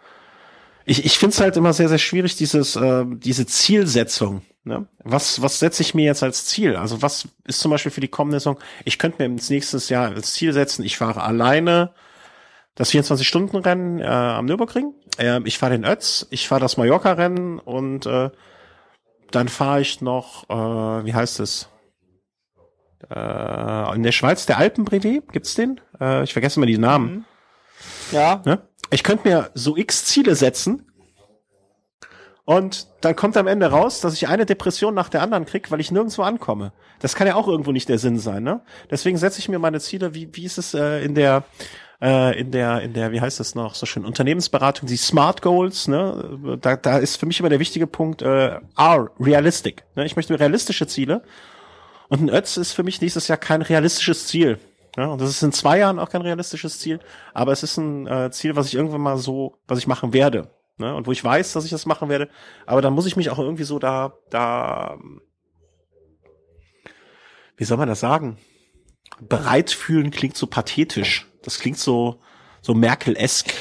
Ich, 0.85 1.03
ich 1.05 1.17
finde 1.17 1.33
es 1.33 1.41
halt 1.41 1.57
immer 1.57 1.73
sehr, 1.73 1.89
sehr 1.89 1.97
schwierig, 1.97 2.35
dieses, 2.35 2.75
äh, 2.75 3.05
diese 3.07 3.45
Zielsetzung. 3.45 4.41
Ne? 4.63 4.87
Was, 5.03 5.41
was 5.41 5.59
setze 5.59 5.81
ich 5.81 5.93
mir 5.93 6.05
jetzt 6.05 6.23
als 6.23 6.45
Ziel? 6.45 6.75
Also 6.75 7.01
was 7.01 7.27
ist 7.45 7.59
zum 7.59 7.71
Beispiel 7.71 7.91
für 7.91 8.01
die 8.01 8.07
kommende 8.07 8.39
Saison? 8.39 8.59
Ich 8.85 8.99
könnte 8.99 9.21
mir 9.21 9.25
ins 9.25 9.49
nächste 9.49 9.77
Jahr 9.93 10.09
als 10.09 10.33
Ziel 10.33 10.53
setzen, 10.53 10.83
ich 10.83 10.97
fahre 10.97 11.23
alleine 11.23 11.93
das 12.77 12.91
24-Stunden-Rennen 12.91 13.99
äh, 13.99 14.05
am 14.05 14.45
Nürburgring. 14.45 14.93
Äh, 15.17 15.41
ich 15.45 15.57
fahre 15.57 15.73
den 15.73 15.83
Ötz, 15.83 16.27
ich 16.29 16.47
fahre 16.47 16.61
das 16.61 16.77
Mallorca-Rennen 16.77 17.59
und 17.59 18.05
äh, 18.05 18.29
dann 19.31 19.49
fahre 19.49 19.81
ich 19.81 19.99
noch, 20.01 20.49
äh, 20.49 21.05
wie 21.05 21.13
heißt 21.13 21.39
es? 21.39 21.69
Äh, 23.09 23.95
in 23.95 24.03
der 24.03 24.11
Schweiz 24.11 24.45
der 24.45 24.57
Alpenbrevet, 24.59 25.31
gibt's 25.31 25.55
den? 25.55 25.81
Äh, 25.99 26.23
ich 26.23 26.33
vergesse 26.33 26.59
immer 26.59 26.67
die 26.67 26.77
Namen. 26.77 27.11
Mhm. 27.11 27.25
Ja. 28.11 28.41
Ne? 28.45 28.61
Ich 28.91 29.03
könnte 29.03 29.27
mir 29.27 29.49
so 29.53 29.75
x 29.75 30.05
Ziele 30.05 30.35
setzen 30.35 30.91
und 32.45 32.87
dann 33.01 33.15
kommt 33.15 33.37
am 33.37 33.47
Ende 33.47 33.67
raus, 33.67 34.01
dass 34.01 34.13
ich 34.13 34.27
eine 34.27 34.45
Depression 34.45 34.93
nach 34.93 35.09
der 35.09 35.21
anderen 35.21 35.45
krieg, 35.45 35.69
weil 35.71 35.81
ich 35.81 35.91
nirgendwo 35.91 36.21
ankomme. 36.21 36.73
Das 36.99 37.15
kann 37.15 37.27
ja 37.27 37.35
auch 37.35 37.47
irgendwo 37.47 37.71
nicht 37.71 37.89
der 37.89 37.99
Sinn 37.99 38.19
sein, 38.19 38.43
ne? 38.43 38.61
Deswegen 38.89 39.17
setze 39.17 39.39
ich 39.39 39.49
mir 39.49 39.59
meine 39.59 39.79
Ziele, 39.79 40.13
wie, 40.13 40.29
wie 40.33 40.45
ist 40.45 40.57
es 40.57 40.73
äh, 40.73 41.03
in 41.03 41.13
der 41.13 41.43
äh, 42.01 42.39
in 42.39 42.51
der, 42.51 42.81
in 42.81 42.93
der, 42.93 43.11
wie 43.11 43.21
heißt 43.21 43.39
das 43.39 43.55
noch, 43.55 43.75
so 43.75 43.85
schön, 43.85 44.05
Unternehmensberatung, 44.05 44.87
die 44.87 44.97
Smart 44.97 45.41
Goals, 45.41 45.87
ne, 45.87 46.57
da, 46.61 46.75
da 46.75 46.97
ist 46.97 47.17
für 47.17 47.25
mich 47.25 47.39
immer 47.39 47.49
der 47.49 47.59
wichtige 47.59 47.87
Punkt, 47.87 48.21
äh, 48.21 48.59
are 48.75 49.11
realistic. 49.19 49.83
Ne? 49.95 50.05
Ich 50.05 50.15
möchte 50.15 50.39
realistische 50.39 50.87
Ziele. 50.87 51.23
Und 52.09 52.21
ein 52.21 52.29
Ötz 52.29 52.57
ist 52.57 52.73
für 52.73 52.83
mich 52.83 53.01
nächstes 53.01 53.27
Jahr 53.27 53.37
kein 53.37 53.61
realistisches 53.61 54.27
Ziel. 54.27 54.59
Ja, 54.95 55.07
und 55.07 55.21
das 55.21 55.29
ist 55.29 55.43
in 55.43 55.51
zwei 55.51 55.77
Jahren 55.77 55.99
auch 55.99 56.09
kein 56.09 56.21
realistisches 56.23 56.79
Ziel, 56.79 56.99
aber 57.33 57.51
es 57.51 57.61
ist 57.61 57.77
ein 57.77 58.07
äh, 58.07 58.31
Ziel, 58.31 58.55
was 58.55 58.67
ich 58.67 58.73
irgendwann 58.73 59.01
mal 59.01 59.17
so, 59.17 59.59
was 59.67 59.77
ich 59.77 59.85
machen 59.85 60.11
werde. 60.11 60.49
Ne? 60.77 60.95
Und 60.95 61.05
wo 61.05 61.11
ich 61.11 61.23
weiß, 61.23 61.53
dass 61.53 61.65
ich 61.65 61.71
das 61.71 61.85
machen 61.85 62.09
werde, 62.09 62.29
aber 62.65 62.81
dann 62.81 62.93
muss 62.93 63.05
ich 63.05 63.15
mich 63.15 63.29
auch 63.29 63.37
irgendwie 63.37 63.63
so 63.63 63.77
da, 63.77 64.13
da, 64.29 64.97
wie 67.57 67.63
soll 67.63 67.77
man 67.77 67.87
das 67.87 67.99
sagen? 67.99 68.37
Bereit 69.21 69.71
fühlen 69.71 70.11
klingt 70.11 70.37
so 70.37 70.47
pathetisch. 70.47 71.27
Das 71.41 71.59
klingt 71.59 71.77
so, 71.77 72.19
so 72.61 72.73
Merkel-esk. 72.73 73.53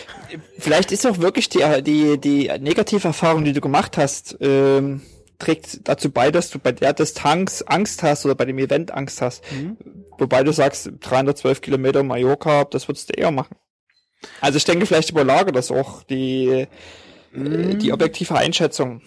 Vielleicht 0.59 0.93
ist 0.93 1.07
auch 1.07 1.19
wirklich 1.19 1.49
die, 1.49 1.62
die, 1.83 2.19
die 2.19 2.51
Negativerfahrung, 2.59 3.45
die 3.45 3.53
du 3.53 3.61
gemacht 3.61 3.97
hast, 3.97 4.37
ähm, 4.41 5.03
trägt 5.39 5.89
dazu 5.89 6.11
bei, 6.11 6.31
dass 6.31 6.51
du 6.51 6.59
bei 6.59 6.73
der 6.73 6.93
Distanz 6.93 7.62
Angst 7.66 8.03
hast 8.03 8.24
oder 8.24 8.35
bei 8.35 8.45
dem 8.45 8.59
Event 8.59 8.93
Angst 8.93 9.20
hast. 9.23 9.45
Mhm. 9.53 9.77
Wobei 10.19 10.43
du 10.43 10.53
sagst, 10.53 10.91
312 11.01 11.61
Kilometer 11.61 12.03
Mallorca, 12.03 12.65
das 12.65 12.89
würdest 12.89 13.11
du 13.11 13.15
eher 13.15 13.31
machen. 13.31 13.57
Also 14.41 14.57
ich 14.57 14.65
denke, 14.65 14.87
vielleicht 14.87 15.11
überlage 15.11 15.53
das 15.53 15.70
auch 15.70 16.03
die, 16.03 16.66
mhm. 17.33 17.78
die 17.78 17.93
objektive 17.93 18.35
Einschätzung. 18.35 19.03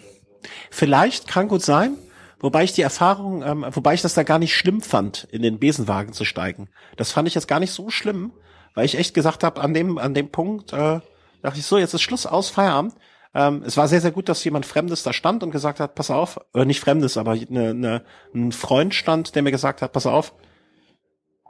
Vielleicht 0.70 1.28
kann 1.28 1.48
gut 1.48 1.64
sein. 1.64 1.98
Wobei 2.40 2.64
ich 2.64 2.74
die 2.74 2.82
Erfahrung, 2.82 3.44
ähm, 3.44 3.66
wobei 3.72 3.94
ich 3.94 4.02
das 4.02 4.14
da 4.14 4.24
gar 4.24 4.40
nicht 4.40 4.56
schlimm 4.56 4.82
fand, 4.82 5.26
in 5.32 5.42
den 5.42 5.60
Besenwagen 5.60 6.14
zu 6.14 6.24
steigen. 6.24 6.70
Das 6.96 7.12
fand 7.12 7.28
ich 7.28 7.36
jetzt 7.36 7.48
gar 7.48 7.60
nicht 7.60 7.72
so 7.72 7.90
schlimm, 7.90 8.32
weil 8.76 8.86
ich 8.86 8.98
echt 8.98 9.14
gesagt 9.14 9.44
habe, 9.44 9.62
an 9.62 9.74
dem, 9.74 9.98
an 9.98 10.14
dem 10.14 10.30
Punkt, 10.30 10.72
äh, 10.72 11.02
dachte 11.42 11.60
ich 11.60 11.66
so, 11.66 11.78
jetzt 11.78 11.94
ist 11.94 12.02
Schluss 12.02 12.26
aus, 12.26 12.50
Feierabend. 12.50 12.96
Ähm, 13.34 13.62
es 13.66 13.78
war 13.78 13.88
sehr, 13.88 14.02
sehr 14.02 14.12
gut, 14.12 14.30
dass 14.30 14.44
jemand 14.44 14.66
Fremdes 14.66 15.04
da 15.04 15.14
stand 15.14 15.44
und 15.44 15.52
gesagt 15.52 15.80
hat, 15.80 15.96
pass 15.96 16.10
auf, 16.10 16.40
äh, 16.54 16.66
nicht 16.66 16.80
Fremdes, 16.80 17.18
aber 17.18 17.32
eine, 17.32 17.70
eine, 17.70 18.06
ein 18.34 18.52
Freund 18.52 18.96
stand, 18.96 19.36
der 19.36 19.44
mir 19.44 19.52
gesagt 19.52 19.82
hat, 19.82 19.92
pass 19.92 20.08
auf, 20.08 20.34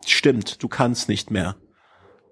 stimmt, 0.06 0.61
du 0.61 0.68
kannst 0.68 1.07
nicht 1.07 1.32
mehr. 1.32 1.56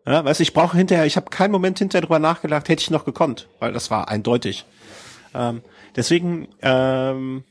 Ja, 0.05 0.23
weißt 0.23 0.41
ich 0.41 0.53
brauche 0.53 0.77
hinterher, 0.77 1.05
ich 1.05 1.17
habe 1.17 1.29
keinen 1.29 1.51
Moment 1.51 1.79
hinterher 1.79 2.01
drüber 2.01 2.19
nachgedacht, 2.19 2.69
hätte 2.69 2.81
ich 2.81 2.89
noch 2.89 3.05
gekonnt, 3.05 3.49
weil 3.59 3.73
das 3.73 3.91
war 3.91 4.07
eindeutig. 4.07 4.65
Ähm, 5.33 5.61
deswegen, 5.95 6.47
ähm, 6.61 7.43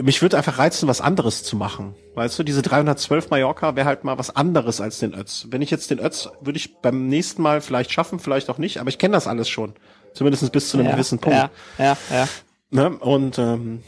mich 0.00 0.22
würde 0.22 0.36
einfach 0.36 0.58
reizen, 0.58 0.88
was 0.88 1.00
anderes 1.00 1.42
zu 1.42 1.56
machen. 1.56 1.94
Weißt 2.14 2.38
du, 2.38 2.42
diese 2.42 2.62
312 2.62 3.30
Mallorca 3.30 3.76
wäre 3.76 3.86
halt 3.86 4.04
mal 4.04 4.18
was 4.18 4.34
anderes 4.34 4.80
als 4.80 4.98
den 4.98 5.14
Ötz. 5.14 5.46
Wenn 5.50 5.62
ich 5.62 5.70
jetzt 5.70 5.90
den 5.90 5.98
Ötz, 5.98 6.28
würde 6.40 6.56
ich 6.56 6.76
beim 6.80 7.08
nächsten 7.08 7.42
Mal 7.42 7.60
vielleicht 7.60 7.92
schaffen, 7.92 8.18
vielleicht 8.18 8.50
auch 8.50 8.58
nicht, 8.58 8.78
aber 8.78 8.88
ich 8.88 8.98
kenne 8.98 9.12
das 9.12 9.26
alles 9.26 9.48
schon. 9.48 9.74
Zumindest 10.14 10.50
bis 10.52 10.68
zu 10.68 10.76
einem 10.76 10.86
ja, 10.86 10.92
gewissen 10.92 11.18
Punkt. 11.18 11.38
Ja, 11.38 11.50
ja, 11.78 11.96
ja. 12.10 12.28
Ne? 12.70 12.90
Und 12.90 13.38
ähm, 13.38 13.82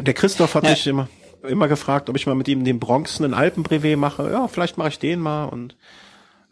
der 0.00 0.14
Christoph 0.14 0.54
hat 0.54 0.64
ja. 0.64 0.70
mich 0.70 0.86
immer, 0.86 1.08
immer 1.42 1.68
gefragt, 1.68 2.08
ob 2.08 2.16
ich 2.16 2.26
mal 2.26 2.34
mit 2.34 2.48
ihm 2.48 2.64
den 2.64 2.80
bronzenen 2.80 3.34
Alpenbrevet 3.34 3.98
mache. 3.98 4.30
Ja, 4.30 4.48
vielleicht 4.48 4.78
mache 4.78 4.88
ich 4.88 4.98
den 4.98 5.20
mal 5.20 5.44
und 5.44 5.76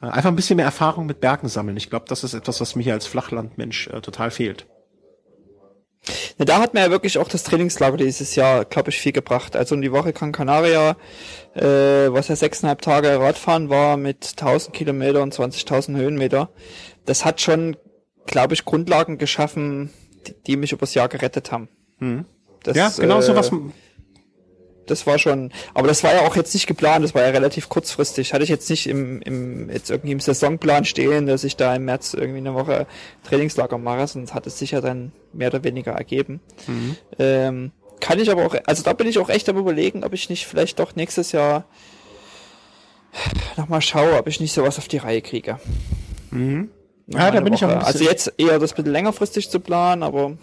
äh, 0.03 0.07
einfach 0.07 0.31
ein 0.31 0.37
bisschen 0.37 0.57
mehr 0.57 0.67
Erfahrung 0.67 1.07
mit 1.07 1.21
Bergen 1.21 1.49
sammeln. 1.49 1.77
Ich 1.77 1.91
glaube, 1.91 2.07
das 2.09 2.25
ist 2.25 2.35
etwas, 2.35 2.61
was 2.61 2.77
mir 2.77 2.83
hier 2.83 2.95
als 2.95 3.07
Flachlandmensch 3.07 3.89
äh, 3.89 4.01
total 4.01 4.31
fehlt. 4.31 4.67
Ja, 6.39 6.45
da 6.45 6.59
hat 6.61 6.75
mir 6.75 6.81
ja 6.81 6.91
wirklich 6.91 7.19
auch 7.19 7.29
das 7.29 7.45
Trainingslager 7.45 7.99
dieses 7.99 8.35
Jahr, 8.35 8.65
glaube 8.65 8.91
ich, 8.91 8.99
viel 8.99 9.13
gebracht. 9.13 9.55
Also 9.57 9.75
in 9.75 9.83
die 9.83 9.93
Woche 9.93 10.13
Gran 10.13 10.33
Canaria, 10.33 10.97
äh, 11.55 11.63
was 11.63 12.29
ja 12.29 12.37
sechseinhalb 12.37 12.81
Tage 12.81 13.21
Radfahren 13.21 13.69
war 13.69 13.97
mit 13.97 14.35
1000 14.37 14.75
Kilometer 14.75 15.23
und 15.23 15.35
20.000 15.35 15.97
Höhenmeter. 15.97 16.51
Das 17.05 17.25
hat 17.25 17.41
schon, 17.41 17.77
glaube 18.27 18.55
ich, 18.55 18.65
Grundlagen 18.65 19.19
geschaffen, 19.19 19.91
die, 20.27 20.35
die 20.47 20.57
mich 20.57 20.73
übers 20.73 20.95
Jahr 20.95 21.09
gerettet 21.09 21.53
haben. 21.53 21.69
Hm. 21.99 22.25
Das, 22.63 22.77
ja, 22.77 22.89
genau 22.97 23.19
äh, 23.19 23.23
so 23.23 23.35
was 23.35 23.51
das 24.91 25.07
war 25.07 25.19
schon, 25.19 25.53
aber 25.75 25.89
das 25.89 26.03
war 26.05 26.13
ja 26.13 26.21
auch 26.23 26.37
jetzt 26.37 26.53
nicht 26.55 26.67
geplant, 26.67 27.05
das 27.05 27.15
war 27.15 27.23
ja 27.23 27.31
relativ 27.31 27.69
kurzfristig. 27.69 28.35
Hatte 28.35 28.45
ich 28.45 28.51
jetzt 28.51 28.69
nicht 28.69 28.87
im, 28.87 29.23
im 29.23 29.71
jetzt 29.71 29.91
irgendwie 29.91 30.13
im 30.13 30.21
Saisonplan 30.21 30.85
stehen, 30.85 31.27
dass 31.27 31.45
ich 31.45 31.57
da 31.57 31.75
im 31.75 31.85
März 31.85 32.15
irgendwie 32.15 32.39
eine 32.39 32.55
Woche 32.55 32.87
Trainingslager 33.25 33.79
mache, 33.79 34.07
sonst 34.07 34.35
hat 34.35 34.47
es 34.47 34.59
sich 34.59 34.73
ja 34.73 34.81
dann 34.81 35.13
mehr 35.33 35.49
oder 35.49 35.65
weniger 35.65 35.93
ergeben. 35.93 36.41
Mhm. 36.67 36.97
Ähm, 37.19 37.73
kann 38.01 38.19
ich 38.19 38.31
aber 38.31 38.47
auch, 38.47 38.57
also 38.67 38.83
da 38.83 38.93
bin 38.93 39.07
ich 39.07 39.19
auch 39.19 39.29
echt 39.29 39.49
am 39.49 39.59
überlegen, 39.59 40.05
ob 40.05 40.13
ich 40.13 40.29
nicht 40.31 40.47
vielleicht 40.47 40.79
doch 40.79 40.97
nächstes 40.97 41.33
Jahr 41.33 41.65
nochmal 43.57 43.83
schaue, 43.83 44.19
ob 44.19 44.27
ich 44.27 44.41
nicht 44.41 44.53
sowas 44.53 44.79
auf 44.79 44.89
die 44.89 44.99
Reihe 44.99 45.23
kriege. 45.23 45.59
Mhm. 46.31 46.71
Ja, 47.09 47.31
da 47.31 47.41
bin 47.41 47.53
Woche. 47.53 47.65
ich 47.67 47.71
auch. 47.71 47.85
Also 47.85 48.05
jetzt 48.05 48.33
eher 48.39 48.59
das 48.59 48.73
bisschen 48.73 48.93
längerfristig 48.93 49.51
zu 49.51 49.61
planen, 49.61 50.03
aber 50.03 50.37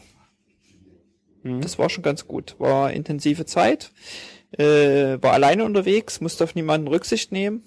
mhm. 1.44 1.62
das 1.62 1.80
war 1.80 1.90
schon 1.90 2.04
ganz 2.04 2.28
gut. 2.28 2.56
War 2.60 2.92
intensive 2.92 3.46
Zeit 3.46 3.92
äh, 4.52 5.22
war 5.22 5.34
alleine 5.34 5.66
unterwegs, 5.66 6.22
musste 6.22 6.44
auf 6.44 6.56
niemanden 6.56 6.88
Rücksicht 6.88 7.32
nehmen. 7.32 7.64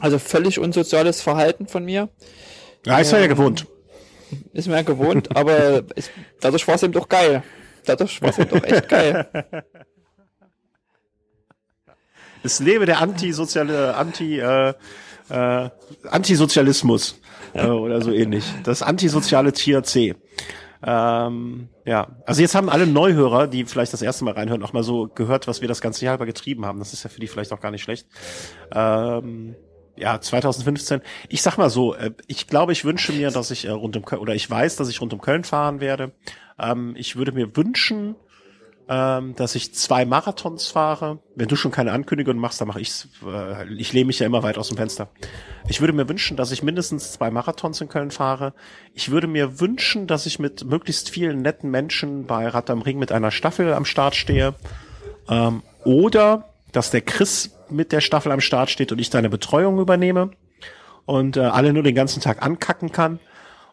Also 0.00 0.18
völlig 0.18 0.58
unsoziales 0.58 1.20
Verhalten 1.20 1.66
von 1.66 1.84
mir. 1.84 2.08
Ja, 2.86 2.98
ist 2.98 3.12
ähm, 3.12 3.20
ja 3.20 3.26
gewohnt. 3.26 3.66
Ist 4.52 4.68
mir 4.68 4.76
ja 4.76 4.82
gewohnt, 4.82 5.34
aber 5.36 5.84
ist, 5.96 6.10
dadurch 6.40 6.66
war 6.68 6.76
es 6.76 6.82
eben 6.82 6.92
doch 6.92 7.08
geil. 7.08 7.42
Dadurch 7.84 8.20
war 8.20 8.30
es 8.30 8.38
eben 8.38 8.50
doch 8.50 8.62
echt 8.62 8.88
geil. 8.88 9.28
Es 12.42 12.60
lebe 12.60 12.86
der 12.86 13.00
antisoziale, 13.00 13.96
anti, 13.96 14.38
äh, 14.38 14.72
äh, 15.28 15.70
Antisozialismus 16.08 17.20
äh, 17.52 17.66
oder 17.66 18.00
so 18.00 18.12
ähnlich. 18.12 18.44
Das 18.64 18.82
antisoziale 18.82 19.52
Tier 19.52 19.82
C. 19.82 20.14
Ähm, 20.82 21.68
ja, 21.84 22.08
also 22.24 22.40
jetzt 22.40 22.54
haben 22.54 22.68
alle 22.68 22.86
Neuhörer, 22.86 23.46
die 23.46 23.64
vielleicht 23.64 23.92
das 23.92 24.02
erste 24.02 24.24
Mal 24.24 24.34
reinhören, 24.34 24.62
auch 24.62 24.72
mal 24.72 24.82
so 24.82 25.08
gehört, 25.08 25.48
was 25.48 25.60
wir 25.60 25.68
das 25.68 25.80
ganze 25.80 26.04
Jahr 26.04 26.14
über 26.14 26.26
getrieben 26.26 26.64
haben. 26.66 26.78
Das 26.78 26.92
ist 26.92 27.02
ja 27.02 27.10
für 27.10 27.20
die 27.20 27.26
vielleicht 27.26 27.52
auch 27.52 27.60
gar 27.60 27.70
nicht 27.70 27.82
schlecht. 27.82 28.06
Ähm, 28.72 29.56
ja, 29.96 30.20
2015. 30.20 31.00
Ich 31.28 31.42
sag 31.42 31.56
mal 31.58 31.70
so, 31.70 31.94
äh, 31.94 32.12
ich 32.26 32.46
glaube, 32.46 32.72
ich 32.72 32.84
wünsche 32.84 33.12
mir, 33.12 33.30
dass 33.30 33.50
ich 33.50 33.64
äh, 33.64 33.70
rund 33.70 33.96
um 33.96 34.04
Köln, 34.04 34.22
oder 34.22 34.34
ich 34.34 34.48
weiß, 34.48 34.76
dass 34.76 34.88
ich 34.88 35.00
rund 35.00 35.12
um 35.12 35.20
Köln 35.20 35.44
fahren 35.44 35.80
werde. 35.80 36.12
Ähm, 36.58 36.94
ich 36.96 37.16
würde 37.16 37.32
mir 37.32 37.56
wünschen, 37.56 38.14
ähm, 38.88 39.34
dass 39.36 39.54
ich 39.54 39.74
zwei 39.74 40.06
Marathons 40.06 40.68
fahre. 40.68 41.18
Wenn 41.34 41.48
du 41.48 41.56
schon 41.56 41.70
keine 41.70 41.92
Ankündigung 41.92 42.38
machst, 42.38 42.60
dann 42.60 42.68
mache 42.68 42.80
ich's. 42.80 43.08
Äh, 43.26 43.72
ich 43.74 43.92
lehne 43.92 44.06
mich 44.06 44.18
ja 44.18 44.26
immer 44.26 44.42
weit 44.42 44.56
aus 44.56 44.68
dem 44.68 44.78
Fenster. 44.78 45.08
Ich 45.68 45.80
würde 45.80 45.92
mir 45.92 46.08
wünschen, 46.08 46.36
dass 46.38 46.52
ich 46.52 46.62
mindestens 46.62 47.12
zwei 47.12 47.30
Marathons 47.30 47.80
in 47.82 47.88
Köln 47.88 48.10
fahre. 48.10 48.54
Ich 48.94 49.10
würde 49.10 49.26
mir 49.26 49.60
wünschen, 49.60 50.06
dass 50.06 50.24
ich 50.24 50.38
mit 50.38 50.64
möglichst 50.64 51.10
vielen 51.10 51.42
netten 51.42 51.70
Menschen 51.70 52.26
bei 52.26 52.48
Rad 52.48 52.70
am 52.70 52.80
Ring 52.80 52.98
mit 52.98 53.12
einer 53.12 53.30
Staffel 53.30 53.74
am 53.74 53.84
Start 53.84 54.16
stehe. 54.16 54.54
Ähm, 55.28 55.62
oder 55.84 56.48
dass 56.72 56.90
der 56.90 57.02
Chris 57.02 57.50
mit 57.68 57.92
der 57.92 58.00
Staffel 58.00 58.32
am 58.32 58.40
Start 58.40 58.70
steht 58.70 58.90
und 58.90 58.98
ich 58.98 59.10
deine 59.10 59.28
Betreuung 59.28 59.78
übernehme 59.78 60.30
und 61.04 61.36
äh, 61.36 61.40
alle 61.40 61.74
nur 61.74 61.82
den 61.82 61.94
ganzen 61.94 62.22
Tag 62.22 62.42
ankacken 62.42 62.90
kann. 62.90 63.20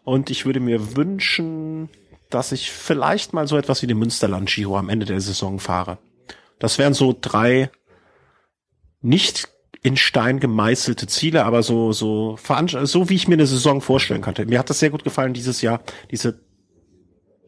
Und 0.04 0.30
ich 0.30 0.44
würde 0.44 0.60
mir 0.60 0.94
wünschen, 0.96 1.88
dass 2.30 2.52
ich 2.52 2.70
vielleicht 2.70 3.32
mal 3.32 3.46
so 3.46 3.56
etwas 3.56 3.82
wie 3.82 3.86
den 3.86 3.98
Münsterland 3.98 4.48
Giro 4.48 4.76
am 4.76 4.88
Ende 4.88 5.06
der 5.06 5.20
Saison 5.20 5.58
fahre. 5.58 5.98
Das 6.58 6.78
wären 6.78 6.94
so 6.94 7.16
drei 7.18 7.70
nicht 9.00 9.48
in 9.82 9.96
Stein 9.96 10.40
gemeißelte 10.40 11.06
Ziele, 11.06 11.44
aber 11.44 11.62
so 11.62 11.92
so 11.92 12.36
so 12.38 13.08
wie 13.08 13.14
ich 13.14 13.28
mir 13.28 13.34
eine 13.34 13.46
Saison 13.46 13.80
vorstellen 13.80 14.22
könnte. 14.22 14.46
Mir 14.46 14.58
hat 14.58 14.70
das 14.70 14.80
sehr 14.80 14.90
gut 14.90 15.04
gefallen 15.04 15.34
dieses 15.34 15.62
Jahr, 15.62 15.80
diese 16.10 16.40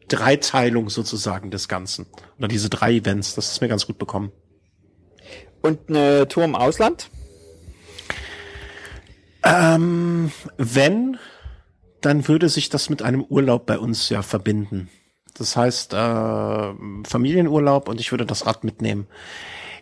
Dreiteilung 0.07 0.89
sozusagen 0.89 1.51
des 1.51 1.67
Ganzen 1.67 2.07
oder 2.37 2.47
diese 2.47 2.69
drei 2.69 2.93
Events. 2.93 3.35
Das 3.35 3.51
ist 3.51 3.61
mir 3.61 3.67
ganz 3.67 3.85
gut 3.85 3.97
bekommen. 3.97 4.31
Und 5.61 5.89
eine 5.89 6.27
Tour 6.27 6.45
im 6.45 6.55
Ausland? 6.55 7.09
Ähm, 9.43 10.31
wenn 10.57 11.17
dann 12.01 12.27
würde 12.27 12.49
sich 12.49 12.69
das 12.69 12.89
mit 12.89 13.01
einem 13.01 13.23
Urlaub 13.23 13.65
bei 13.65 13.77
uns 13.77 14.09
ja 14.09 14.21
verbinden. 14.21 14.89
Das 15.37 15.55
heißt, 15.55 15.93
äh, 15.93 16.73
Familienurlaub 17.07 17.87
und 17.87 17.99
ich 17.99 18.11
würde 18.11 18.25
das 18.25 18.45
Rad 18.45 18.63
mitnehmen. 18.63 19.07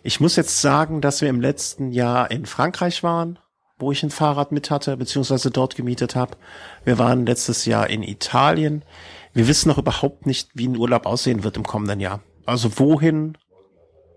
Ich 0.02 0.20
muss 0.20 0.36
jetzt 0.36 0.60
sagen, 0.60 1.00
dass 1.00 1.20
wir 1.20 1.28
im 1.28 1.40
letzten 1.40 1.90
Jahr 1.90 2.30
in 2.30 2.46
Frankreich 2.46 3.02
waren, 3.02 3.38
wo 3.78 3.92
ich 3.92 4.02
ein 4.02 4.10
Fahrrad 4.10 4.52
mit 4.52 4.70
hatte, 4.70 4.96
beziehungsweise 4.96 5.50
dort 5.50 5.76
gemietet 5.76 6.16
habe. 6.16 6.36
Wir 6.84 6.98
waren 6.98 7.26
letztes 7.26 7.64
Jahr 7.64 7.90
in 7.90 8.02
Italien. 8.02 8.84
Wir 9.32 9.48
wissen 9.48 9.68
noch 9.68 9.78
überhaupt 9.78 10.26
nicht, 10.26 10.50
wie 10.54 10.68
ein 10.68 10.76
Urlaub 10.76 11.06
aussehen 11.06 11.44
wird 11.44 11.56
im 11.56 11.64
kommenden 11.64 12.00
Jahr. 12.00 12.20
Also 12.46 12.78
wohin, 12.78 13.36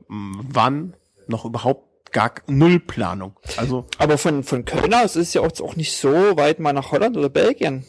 wann, 0.07 0.93
noch 1.27 1.45
überhaupt 1.45 1.90
gar 2.11 2.33
null 2.47 2.79
Planung. 2.79 3.39
Also 3.57 3.85
aber 3.97 4.17
von 4.17 4.43
von 4.43 4.65
Köln 4.65 4.93
aus 4.93 5.15
ist 5.15 5.29
es 5.29 5.33
ja 5.33 5.41
auch 5.41 5.75
nicht 5.75 5.95
so 5.95 6.09
weit 6.37 6.59
mal 6.59 6.73
nach 6.73 6.91
Holland 6.91 7.17
oder 7.17 7.29
Belgien. 7.29 7.85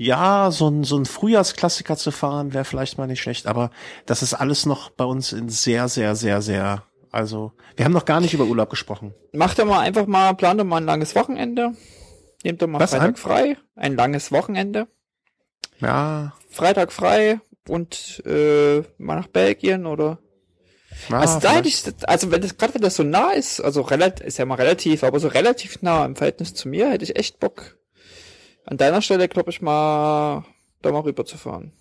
Ja, 0.00 0.52
so 0.52 0.68
ein, 0.68 0.84
so 0.84 0.96
ein 0.96 1.06
Frühjahrsklassiker 1.06 1.96
zu 1.96 2.12
fahren 2.12 2.54
wäre 2.54 2.64
vielleicht 2.64 2.98
mal 2.98 3.08
nicht 3.08 3.20
schlecht, 3.20 3.48
aber 3.48 3.72
das 4.06 4.22
ist 4.22 4.32
alles 4.32 4.64
noch 4.64 4.90
bei 4.90 5.04
uns 5.04 5.32
in 5.32 5.48
sehr, 5.48 5.88
sehr, 5.88 6.14
sehr, 6.14 6.40
sehr, 6.40 6.84
also 7.10 7.52
wir 7.74 7.84
haben 7.84 7.92
noch 7.92 8.04
gar 8.04 8.20
nicht 8.20 8.32
über 8.32 8.44
Urlaub 8.44 8.70
gesprochen. 8.70 9.12
Macht 9.32 9.58
doch 9.58 9.64
mal 9.64 9.80
einfach 9.80 10.06
mal, 10.06 10.34
plant 10.34 10.60
doch 10.60 10.64
mal 10.64 10.76
ein 10.76 10.84
langes 10.84 11.16
Wochenende. 11.16 11.72
Nehmt 12.44 12.62
doch 12.62 12.68
mal 12.68 12.78
Was, 12.78 12.92
Freitag 12.92 13.08
ein? 13.08 13.16
frei, 13.16 13.56
ein 13.74 13.96
langes 13.96 14.30
Wochenende. 14.30 14.86
Ja. 15.80 16.32
Freitag 16.48 16.92
frei 16.92 17.40
und 17.66 18.22
äh, 18.24 18.82
mal 18.98 19.16
nach 19.16 19.26
Belgien 19.26 19.84
oder 19.84 20.20
Ah, 21.10 21.20
also 21.20 21.38
da 21.40 21.52
hätte 21.52 21.68
ich, 21.68 21.82
also 22.06 22.30
wenn 22.30 22.42
das 22.42 22.56
gerade 22.56 22.74
wenn 22.74 22.82
das 22.82 22.96
so 22.96 23.02
nah 23.02 23.30
ist, 23.32 23.60
also 23.60 23.82
relativ, 23.82 24.26
ist 24.26 24.38
ja 24.38 24.44
mal 24.44 24.56
relativ, 24.56 25.04
aber 25.04 25.20
so 25.20 25.28
relativ 25.28 25.82
nah 25.82 26.04
im 26.04 26.16
Verhältnis 26.16 26.54
zu 26.54 26.68
mir, 26.68 26.90
hätte 26.90 27.04
ich 27.04 27.16
echt 27.16 27.40
Bock, 27.40 27.78
an 28.64 28.76
deiner 28.76 29.00
Stelle, 29.00 29.28
glaube 29.28 29.50
ich, 29.50 29.62
mal 29.62 30.44
da 30.82 30.92
mal 30.92 31.00
rüber 31.00 31.24
zu 31.24 31.38
fahren. 31.38 31.72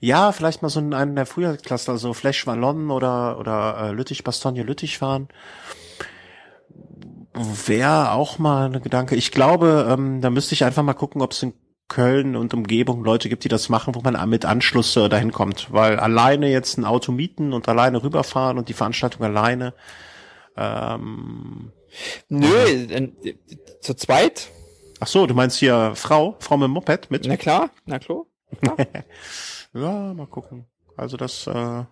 Ja, 0.00 0.32
vielleicht 0.32 0.62
mal 0.62 0.68
so 0.68 0.80
in 0.80 0.92
einem 0.94 1.14
der 1.14 1.26
Frühjahrscluster, 1.26 1.92
also 1.92 2.12
Flash 2.12 2.46
Wallon 2.46 2.90
oder 2.90 3.38
oder 3.38 3.76
äh, 3.78 3.92
Lüttich, 3.92 4.24
Bastogne, 4.24 4.62
Lüttich 4.62 4.98
fahren. 4.98 5.28
Wäre 7.32 8.12
auch 8.12 8.38
mal 8.38 8.66
eine 8.66 8.80
Gedanke. 8.80 9.16
Ich 9.16 9.32
glaube, 9.32 9.88
ähm, 9.90 10.20
da 10.20 10.30
müsste 10.30 10.54
ich 10.54 10.64
einfach 10.64 10.82
mal 10.82 10.94
gucken, 10.94 11.22
ob 11.22 11.32
es 11.32 11.42
in 11.42 11.54
Köln 11.88 12.34
und 12.34 12.54
Umgebung 12.54 13.04
Leute 13.04 13.28
gibt, 13.28 13.44
die 13.44 13.48
das 13.48 13.68
machen, 13.68 13.94
wo 13.94 14.00
man 14.00 14.28
mit 14.28 14.44
Anschluss 14.44 14.96
äh, 14.96 15.08
dahin 15.08 15.32
kommt. 15.32 15.72
Weil 15.72 15.98
alleine 15.98 16.50
jetzt 16.50 16.78
ein 16.78 16.84
Auto 16.84 17.12
mieten 17.12 17.52
und 17.52 17.68
alleine 17.68 18.02
rüberfahren 18.02 18.58
und 18.58 18.68
die 18.68 18.72
Veranstaltung 18.72 19.24
alleine. 19.24 19.74
Ähm, 20.56 21.72
Nö, 22.28 22.48
äh, 22.48 23.12
zu 23.80 23.94
zweit. 23.94 24.50
Ach 25.00 25.06
so, 25.06 25.26
du 25.26 25.34
meinst 25.34 25.58
hier 25.58 25.92
Frau, 25.94 26.36
Frau 26.40 26.56
mit 26.56 26.68
dem 26.68 26.72
Moped 26.72 27.10
mit? 27.10 27.26
Na 27.26 27.36
klar, 27.36 27.70
na 27.84 27.98
klar. 27.98 28.22
ja, 29.74 30.14
mal 30.14 30.26
gucken. 30.26 30.66
Also 30.96 31.16
das, 31.16 31.46
äh, 31.46 31.84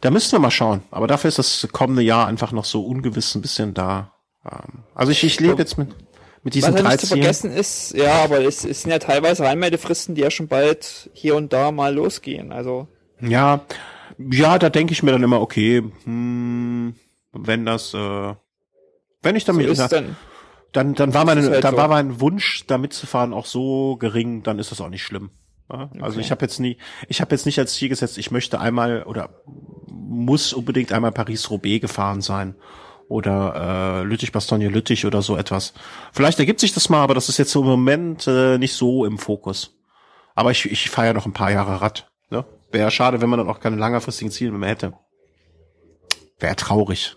da 0.00 0.10
müssen 0.10 0.32
wir 0.32 0.38
mal 0.38 0.50
schauen. 0.50 0.82
Aber 0.90 1.06
dafür 1.06 1.28
ist 1.28 1.38
das 1.38 1.68
kommende 1.72 2.02
Jahr 2.02 2.26
einfach 2.26 2.52
noch 2.52 2.64
so 2.64 2.84
ungewiss 2.84 3.34
ein 3.34 3.42
bisschen 3.42 3.74
da. 3.74 4.12
Ähm, 4.44 4.84
also 4.94 5.12
ich, 5.12 5.24
ich 5.24 5.40
lebe 5.40 5.58
jetzt 5.58 5.78
mit 5.78 5.94
mit 6.42 6.54
diesen 6.54 6.74
Was 6.74 6.82
halt 6.82 6.90
nicht 6.90 7.00
zu 7.00 7.06
vergessen 7.06 7.52
ist, 7.52 7.94
ja, 7.94 8.24
aber 8.24 8.40
es, 8.40 8.64
es 8.64 8.82
sind 8.82 8.90
ja 8.90 8.98
teilweise 8.98 9.46
Einmeldefristen, 9.48 10.14
die 10.14 10.22
ja 10.22 10.30
schon 10.30 10.48
bald 10.48 11.10
hier 11.12 11.36
und 11.36 11.52
da 11.52 11.70
mal 11.70 11.94
losgehen. 11.94 12.52
Also 12.52 12.88
ja, 13.20 13.60
ja, 14.18 14.58
da 14.58 14.68
denke 14.68 14.92
ich 14.92 15.02
mir 15.02 15.12
dann 15.12 15.22
immer, 15.22 15.40
okay, 15.40 15.82
hm, 16.04 16.94
wenn 17.32 17.64
das, 17.64 17.94
äh, 17.94 18.34
wenn 19.22 19.36
ich 19.36 19.44
damit, 19.44 19.76
so 19.76 19.86
dann, 19.86 20.16
dann, 20.72 20.94
dann 20.94 21.14
war 21.14 21.24
mein, 21.24 21.42
halt 21.42 21.62
dann 21.62 21.74
so. 21.74 21.76
war 21.76 21.88
mein 21.88 22.20
Wunsch, 22.20 22.64
da 22.66 22.76
mitzufahren 22.76 23.32
auch 23.32 23.46
so 23.46 23.96
gering, 23.96 24.42
dann 24.42 24.58
ist 24.58 24.72
das 24.72 24.80
auch 24.80 24.88
nicht 24.88 25.04
schlimm. 25.04 25.30
Ja? 25.70 25.90
Also 26.00 26.16
okay. 26.16 26.20
ich 26.20 26.30
habe 26.32 26.42
jetzt 26.44 26.58
nie, 26.58 26.76
ich 27.08 27.20
habe 27.20 27.32
jetzt 27.32 27.46
nicht 27.46 27.58
als 27.58 27.74
Ziel 27.74 27.88
gesetzt, 27.88 28.18
ich 28.18 28.32
möchte 28.32 28.58
einmal 28.58 29.04
oder 29.04 29.42
muss 29.86 30.52
unbedingt 30.52 30.92
einmal 30.92 31.12
Paris-Roubaix 31.12 31.80
gefahren 31.80 32.20
sein 32.20 32.56
oder 33.12 34.00
äh, 34.00 34.04
Lüttich-Bastogne-Lüttich 34.04 35.04
oder 35.04 35.20
so 35.20 35.36
etwas. 35.36 35.74
Vielleicht 36.12 36.38
ergibt 36.38 36.60
sich 36.60 36.72
das 36.72 36.88
mal, 36.88 37.02
aber 37.02 37.14
das 37.14 37.28
ist 37.28 37.38
jetzt 37.38 37.52
so 37.52 37.60
im 37.60 37.66
Moment 37.66 38.26
äh, 38.26 38.56
nicht 38.56 38.72
so 38.72 39.04
im 39.04 39.18
Fokus. 39.18 39.76
Aber 40.34 40.50
ich, 40.50 40.70
ich 40.70 40.88
fahre 40.88 41.08
ja 41.08 41.12
noch 41.12 41.26
ein 41.26 41.34
paar 41.34 41.52
Jahre 41.52 41.82
Rad. 41.82 42.10
Ne? 42.30 42.44
Wäre 42.70 42.90
schade, 42.90 43.20
wenn 43.20 43.28
man 43.28 43.38
dann 43.38 43.48
auch 43.48 43.60
keine 43.60 43.76
langfristigen 43.76 44.30
Ziele 44.30 44.52
mehr 44.52 44.70
hätte. 44.70 44.94
Wäre 46.40 46.56
traurig. 46.56 47.16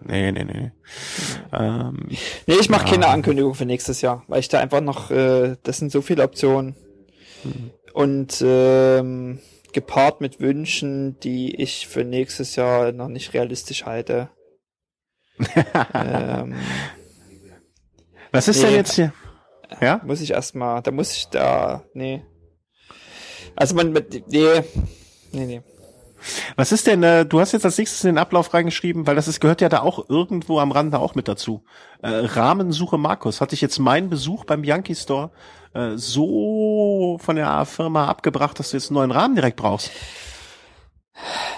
Nee, 0.00 0.32
nee, 0.32 0.44
nee. 0.44 0.72
Ähm, 1.52 2.08
nee, 2.46 2.54
ich 2.58 2.70
mache 2.70 2.86
ja. 2.86 2.92
keine 2.92 3.08
Ankündigung 3.08 3.54
für 3.54 3.66
nächstes 3.66 4.00
Jahr, 4.00 4.24
weil 4.28 4.40
ich 4.40 4.48
da 4.48 4.58
einfach 4.58 4.80
noch, 4.80 5.10
äh, 5.10 5.56
das 5.62 5.76
sind 5.76 5.92
so 5.92 6.00
viele 6.00 6.22
Optionen. 6.22 6.74
Mhm. 7.44 7.70
Und 7.92 8.42
ähm, 8.42 9.40
gepaart 9.74 10.22
mit 10.22 10.40
Wünschen, 10.40 11.20
die 11.20 11.54
ich 11.54 11.86
für 11.86 12.04
nächstes 12.04 12.56
Jahr 12.56 12.92
noch 12.92 13.08
nicht 13.08 13.34
realistisch 13.34 13.84
halte 13.84 14.30
ähm, 15.94 16.54
Was 18.32 18.48
ist 18.48 18.58
nee, 18.58 18.66
denn 18.66 18.74
jetzt 18.74 18.94
hier? 18.94 19.12
Ja? 19.80 20.00
Muss 20.04 20.20
ich 20.20 20.32
erstmal, 20.32 20.82
da 20.82 20.90
muss 20.90 21.12
ich 21.12 21.28
da, 21.28 21.84
nee. 21.94 22.24
Also 23.54 23.74
man, 23.74 23.92
nee, 23.92 24.62
nee, 25.32 25.46
nee. 25.46 25.62
Was 26.56 26.72
ist 26.72 26.86
denn, 26.86 27.02
äh, 27.02 27.24
du 27.24 27.40
hast 27.40 27.52
jetzt 27.52 27.64
als 27.64 27.78
nächstes 27.78 28.02
in 28.04 28.08
den 28.08 28.18
Ablauf 28.18 28.52
reingeschrieben, 28.52 29.06
weil 29.06 29.14
das 29.14 29.28
ist, 29.28 29.40
gehört 29.40 29.60
ja 29.60 29.68
da 29.68 29.80
auch 29.80 30.08
irgendwo 30.08 30.58
am 30.58 30.72
Rande 30.72 30.98
auch 30.98 31.14
mit 31.14 31.28
dazu. 31.28 31.62
Äh, 32.02 32.08
Rahmensuche 32.08 32.98
Markus. 32.98 33.40
Hatte 33.40 33.54
ich 33.54 33.60
jetzt 33.60 33.78
meinen 33.78 34.10
Besuch 34.10 34.44
beim 34.44 34.64
Yankee 34.64 34.94
Store 34.94 35.30
äh, 35.74 35.92
so 35.96 37.18
von 37.20 37.36
der 37.36 37.64
Firma 37.66 38.06
abgebracht, 38.06 38.58
dass 38.58 38.70
du 38.70 38.76
jetzt 38.76 38.90
einen 38.90 38.96
neuen 38.96 39.10
Rahmen 39.10 39.34
direkt 39.34 39.56
brauchst? 39.56 39.90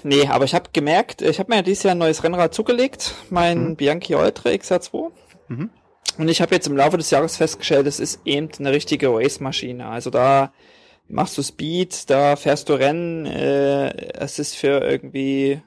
Nee, 0.03 0.27
aber 0.29 0.45
ich 0.45 0.55
habe 0.55 0.71
gemerkt, 0.73 1.23
ich 1.23 1.39
habe 1.39 1.51
mir 1.51 1.57
ja 1.57 1.63
dieses 1.63 1.83
Jahr 1.83 1.95
ein 1.95 1.99
neues 1.99 2.23
Rennrad 2.23 2.55
zugelegt, 2.55 3.15
mein 3.31 3.71
mhm. 3.71 3.77
Bianchi 3.77 4.15
Ultra 4.15 4.51
XR2. 4.51 5.11
Mhm. 5.49 5.71
Und 6.19 6.29
ich 6.29 6.41
habe 6.41 6.55
jetzt 6.55 6.67
im 6.67 6.77
Laufe 6.77 6.97
des 6.97 7.11
Jahres 7.11 7.37
festgestellt, 7.37 7.87
es 7.87 8.01
ist 8.01 8.21
eben 8.25 8.49
eine 8.59 8.73
richtige 8.73 9.09
Race-Maschine. 9.09 9.87
Also 9.87 10.11
da 10.11 10.53
machst 11.07 11.39
du 11.39 11.43
Speed, 11.43 12.11
da 12.11 12.37
fährst 12.37 12.69
du 12.69 12.75
Rennen, 12.75 13.27
äh, 13.27 13.91
es 14.15 14.39
ist 14.39 14.55
für 14.57 14.83
irgendwie 14.83 15.63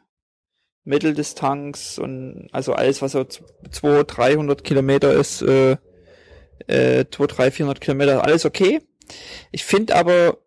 Mitteldistanz 0.84 1.98
und 1.98 2.50
also 2.52 2.74
alles, 2.74 3.02
was 3.02 3.14
so 3.14 3.24
200, 3.24 4.18
300 4.18 4.64
Kilometer 4.64 5.14
ist, 5.14 5.42
äh, 5.42 5.78
äh, 6.68 7.06
2, 7.10 7.28
3, 7.28 7.52
400 7.52 7.82
Kilometer, 7.82 8.24
alles 8.24 8.46
okay. 8.46 8.82
Ich 9.52 9.64
finde 9.64 9.96
aber, 9.96 10.38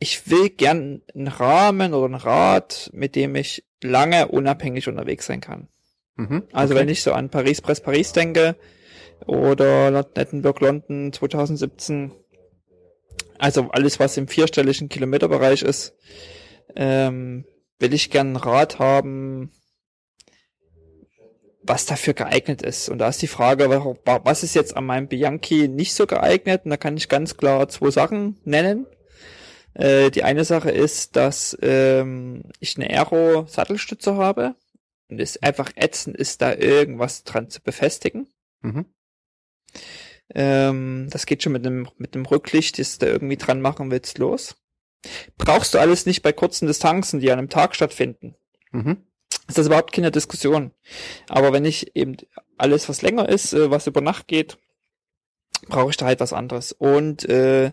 ich 0.00 0.28
will 0.30 0.48
gern 0.48 1.02
einen 1.14 1.28
Rahmen 1.28 1.94
oder 1.94 2.08
ein 2.08 2.14
Rad, 2.14 2.90
mit 2.92 3.14
dem 3.14 3.36
ich 3.36 3.64
lange 3.82 4.28
unabhängig 4.28 4.88
unterwegs 4.88 5.26
sein 5.26 5.40
kann. 5.40 5.68
Mhm, 6.16 6.42
also 6.52 6.74
wenn 6.74 6.88
ich 6.88 7.02
so 7.02 7.12
an 7.12 7.30
Paris 7.30 7.60
Press 7.60 7.80
Paris 7.80 8.12
denke 8.12 8.56
oder 9.26 9.90
Nettenburg 9.90 10.60
London 10.60 11.12
2017, 11.12 12.12
Also 13.38 13.68
alles, 13.70 13.98
was 13.98 14.16
im 14.16 14.28
vierstelligen 14.28 14.88
Kilometerbereich 14.88 15.62
ist, 15.62 15.94
ähm, 16.76 17.44
will 17.78 17.94
ich 17.94 18.10
gern 18.10 18.32
ein 18.32 18.36
Rad 18.36 18.78
haben, 18.78 19.50
was 21.62 21.86
dafür 21.86 22.14
geeignet 22.14 22.62
ist. 22.62 22.88
Und 22.88 22.98
da 22.98 23.08
ist 23.08 23.22
die 23.22 23.26
Frage, 23.26 23.68
was 24.04 24.42
ist 24.42 24.54
jetzt 24.54 24.76
an 24.76 24.84
meinem 24.84 25.08
Bianchi 25.08 25.68
nicht 25.68 25.94
so 25.94 26.06
geeignet? 26.06 26.62
Und 26.64 26.70
da 26.70 26.76
kann 26.76 26.96
ich 26.96 27.08
ganz 27.08 27.36
klar 27.36 27.68
zwei 27.68 27.90
Sachen 27.90 28.38
nennen. 28.44 28.86
Äh, 29.80 30.10
die 30.10 30.24
eine 30.24 30.44
Sache 30.44 30.70
ist, 30.70 31.16
dass 31.16 31.56
ähm, 31.62 32.42
ich 32.58 32.76
eine 32.76 32.90
Aero-Sattelstütze 32.90 34.16
habe 34.16 34.54
und 35.08 35.20
es 35.20 35.42
einfach 35.42 35.72
ätzend 35.74 36.16
ist, 36.16 36.42
da 36.42 36.54
irgendwas 36.54 37.24
dran 37.24 37.48
zu 37.48 37.62
befestigen. 37.62 38.28
Mhm. 38.60 38.84
Ähm, 40.34 41.08
das 41.10 41.24
geht 41.24 41.42
schon 41.42 41.52
mit 41.52 41.66
einem 41.66 41.88
mit 41.96 42.14
einem 42.14 42.26
Rücklicht, 42.26 42.78
das 42.78 42.98
da 42.98 43.06
irgendwie 43.06 43.38
dran 43.38 43.62
machen 43.62 43.90
willst, 43.90 44.18
los. 44.18 44.56
Brauchst 45.38 45.72
du 45.72 45.78
alles 45.78 46.04
nicht 46.04 46.20
bei 46.20 46.32
kurzen 46.32 46.66
Distanzen, 46.66 47.20
die 47.20 47.30
an 47.32 47.38
einem 47.38 47.48
Tag 47.48 47.74
stattfinden. 47.74 48.36
Mhm. 48.72 48.98
Ist 49.48 49.56
das 49.56 49.66
überhaupt 49.66 49.92
keine 49.92 50.10
Diskussion. 50.10 50.72
Aber 51.28 51.54
wenn 51.54 51.64
ich 51.64 51.96
eben 51.96 52.18
alles, 52.58 52.86
was 52.90 53.00
länger 53.00 53.30
ist, 53.30 53.54
äh, 53.54 53.70
was 53.70 53.86
über 53.86 54.02
Nacht 54.02 54.28
geht, 54.28 54.58
brauche 55.68 55.88
ich 55.88 55.96
da 55.96 56.04
halt 56.04 56.20
was 56.20 56.34
anderes. 56.34 56.72
Und 56.72 57.26
äh, 57.30 57.72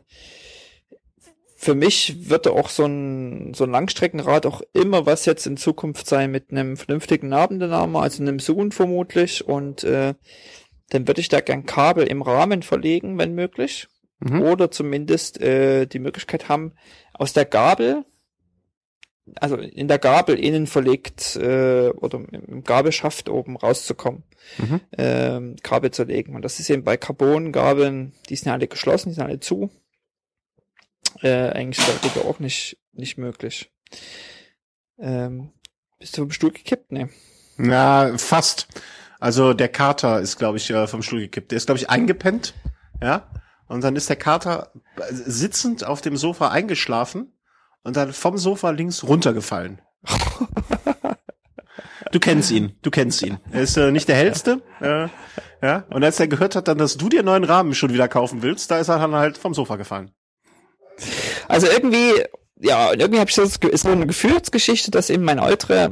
für 1.68 1.76
mich 1.76 2.30
wird 2.30 2.48
auch 2.48 2.69
so 2.69 2.85
ein, 2.85 3.53
so 3.53 3.65
ein 3.65 3.72
Langstreckenrad 3.72 4.45
auch 4.45 4.61
immer 4.72 5.06
was 5.06 5.26
jetzt 5.26 5.45
in 5.45 5.57
Zukunft 5.57 6.07
sein 6.07 6.31
mit 6.31 6.49
einem 6.49 6.77
vernünftigen 6.77 7.27
Nabendename, 7.27 7.99
also 7.99 8.23
einem 8.23 8.39
Zoom 8.39 8.72
vermutlich. 8.72 9.45
Und 9.45 9.84
äh, 9.84 10.14
dann 10.91 11.07
würde 11.10 11.19
ich 11.19 11.27
da 11.27 11.41
gern 11.41 11.65
Kabel 11.65 12.07
im 12.07 12.22
Rahmen 12.22 12.64
verlegen, 12.64 13.18
wenn 13.18 13.35
möglich. 13.35 13.89
Mhm. 14.22 14.44
Oder 14.44 14.72
zumindest 14.72 15.41
äh, 15.41 15.88
die 15.88 15.99
Möglichkeit 15.99 16.48
haben, 16.48 16.72
aus 17.11 17.34
der 17.34 17.44
Gabel, 17.44 18.06
also 19.35 19.57
in 19.57 19.89
der 19.89 19.99
Gabel 19.99 20.39
innen 20.39 20.68
verlegt 20.68 21.35
äh, 21.35 21.89
oder 21.89 22.23
im 22.31 22.64
Gabelschaft 22.64 23.27
oben 23.27 23.57
rauszukommen, 23.57 24.23
mhm. 24.57 24.80
ähm, 24.98 25.56
Kabel 25.64 25.91
zu 25.91 26.06
legen. 26.06 26.34
Und 26.34 26.44
das 26.44 26.61
ist 26.61 26.69
eben 26.69 26.85
bei 26.85 26.95
Carbon-Gabeln, 26.95 28.14
die 28.30 28.38
sind 28.38 28.45
ja 28.45 28.53
alle 28.53 28.69
geschlossen, 28.69 29.10
die 29.10 29.15
sind 29.15 29.26
alle 29.26 29.41
zu. 29.41 29.69
Äh, 31.22 31.49
eigentlich 31.49 31.85
sollte 31.85 32.27
auch 32.27 32.39
nicht, 32.39 32.77
nicht 32.94 33.18
möglich. 33.18 33.72
Ähm, 34.99 35.52
bist 35.99 36.18
du 36.18 36.22
vom 36.22 36.31
Stuhl 36.31 36.52
gekippt? 36.52 36.91
Nee. 36.91 37.07
Na, 37.57 38.18
fast. 38.18 38.68
Also 39.19 39.53
der 39.53 39.69
Kater 39.69 40.19
ist, 40.19 40.38
glaube 40.38 40.57
ich, 40.57 40.69
äh, 40.69 40.88
vom 40.88 41.02
Stuhl 41.02 41.19
gekippt. 41.19 41.52
Der 41.52 41.57
ist, 41.57 41.65
glaube 41.65 41.80
ich, 41.80 41.89
eingepennt. 41.89 42.53
Ja. 43.02 43.30
Und 43.68 43.84
dann 43.84 43.95
ist 43.95 44.10
der 44.10 44.15
Kater 44.15 44.72
sitzend 45.10 45.84
auf 45.84 46.02
dem 46.02 46.18
Sofa 46.18 46.49
eingeschlafen 46.49 47.34
und 47.84 47.98
dann 47.98 48.14
vom 48.14 48.38
Sofa 48.38 48.69
links 48.69 49.03
runtergefallen. 49.03 49.81
du 52.11 52.19
kennst 52.19 52.52
ihn, 52.52 52.77
du 52.81 52.91
kennst 52.91 53.22
ihn. 53.23 53.39
Er 53.52 53.61
ist 53.61 53.76
äh, 53.76 53.91
nicht 53.91 54.07
der 54.07 54.15
hellste. 54.15 54.61
Äh, 54.80 55.07
ja. 55.61 55.84
Und 55.89 56.03
als 56.03 56.19
er 56.19 56.27
gehört 56.27 56.56
hat 56.56 56.68
dann, 56.68 56.77
dass 56.77 56.98
du 56.98 57.10
dir 57.10 57.23
neuen 57.23 57.44
Rahmen 57.44 57.73
schon 57.73 57.91
wieder 57.91 58.07
kaufen 58.07 58.41
willst, 58.41 58.72
da 58.72 58.77
ist 58.77 58.88
er 58.88 58.99
dann 58.99 59.15
halt 59.15 59.38
vom 59.38 59.53
Sofa 59.53 59.76
gefallen. 59.76 60.11
Also 61.48 61.68
irgendwie, 61.68 62.14
ja, 62.60 62.91
irgendwie 62.91 63.19
habe 63.19 63.30
ich 63.30 63.36
das 63.36 63.60
so 63.74 63.90
eine 63.90 64.07
Gefühlsgeschichte, 64.07 64.91
dass 64.91 65.10
eben 65.10 65.24
mein 65.24 65.40
Ultra 65.40 65.91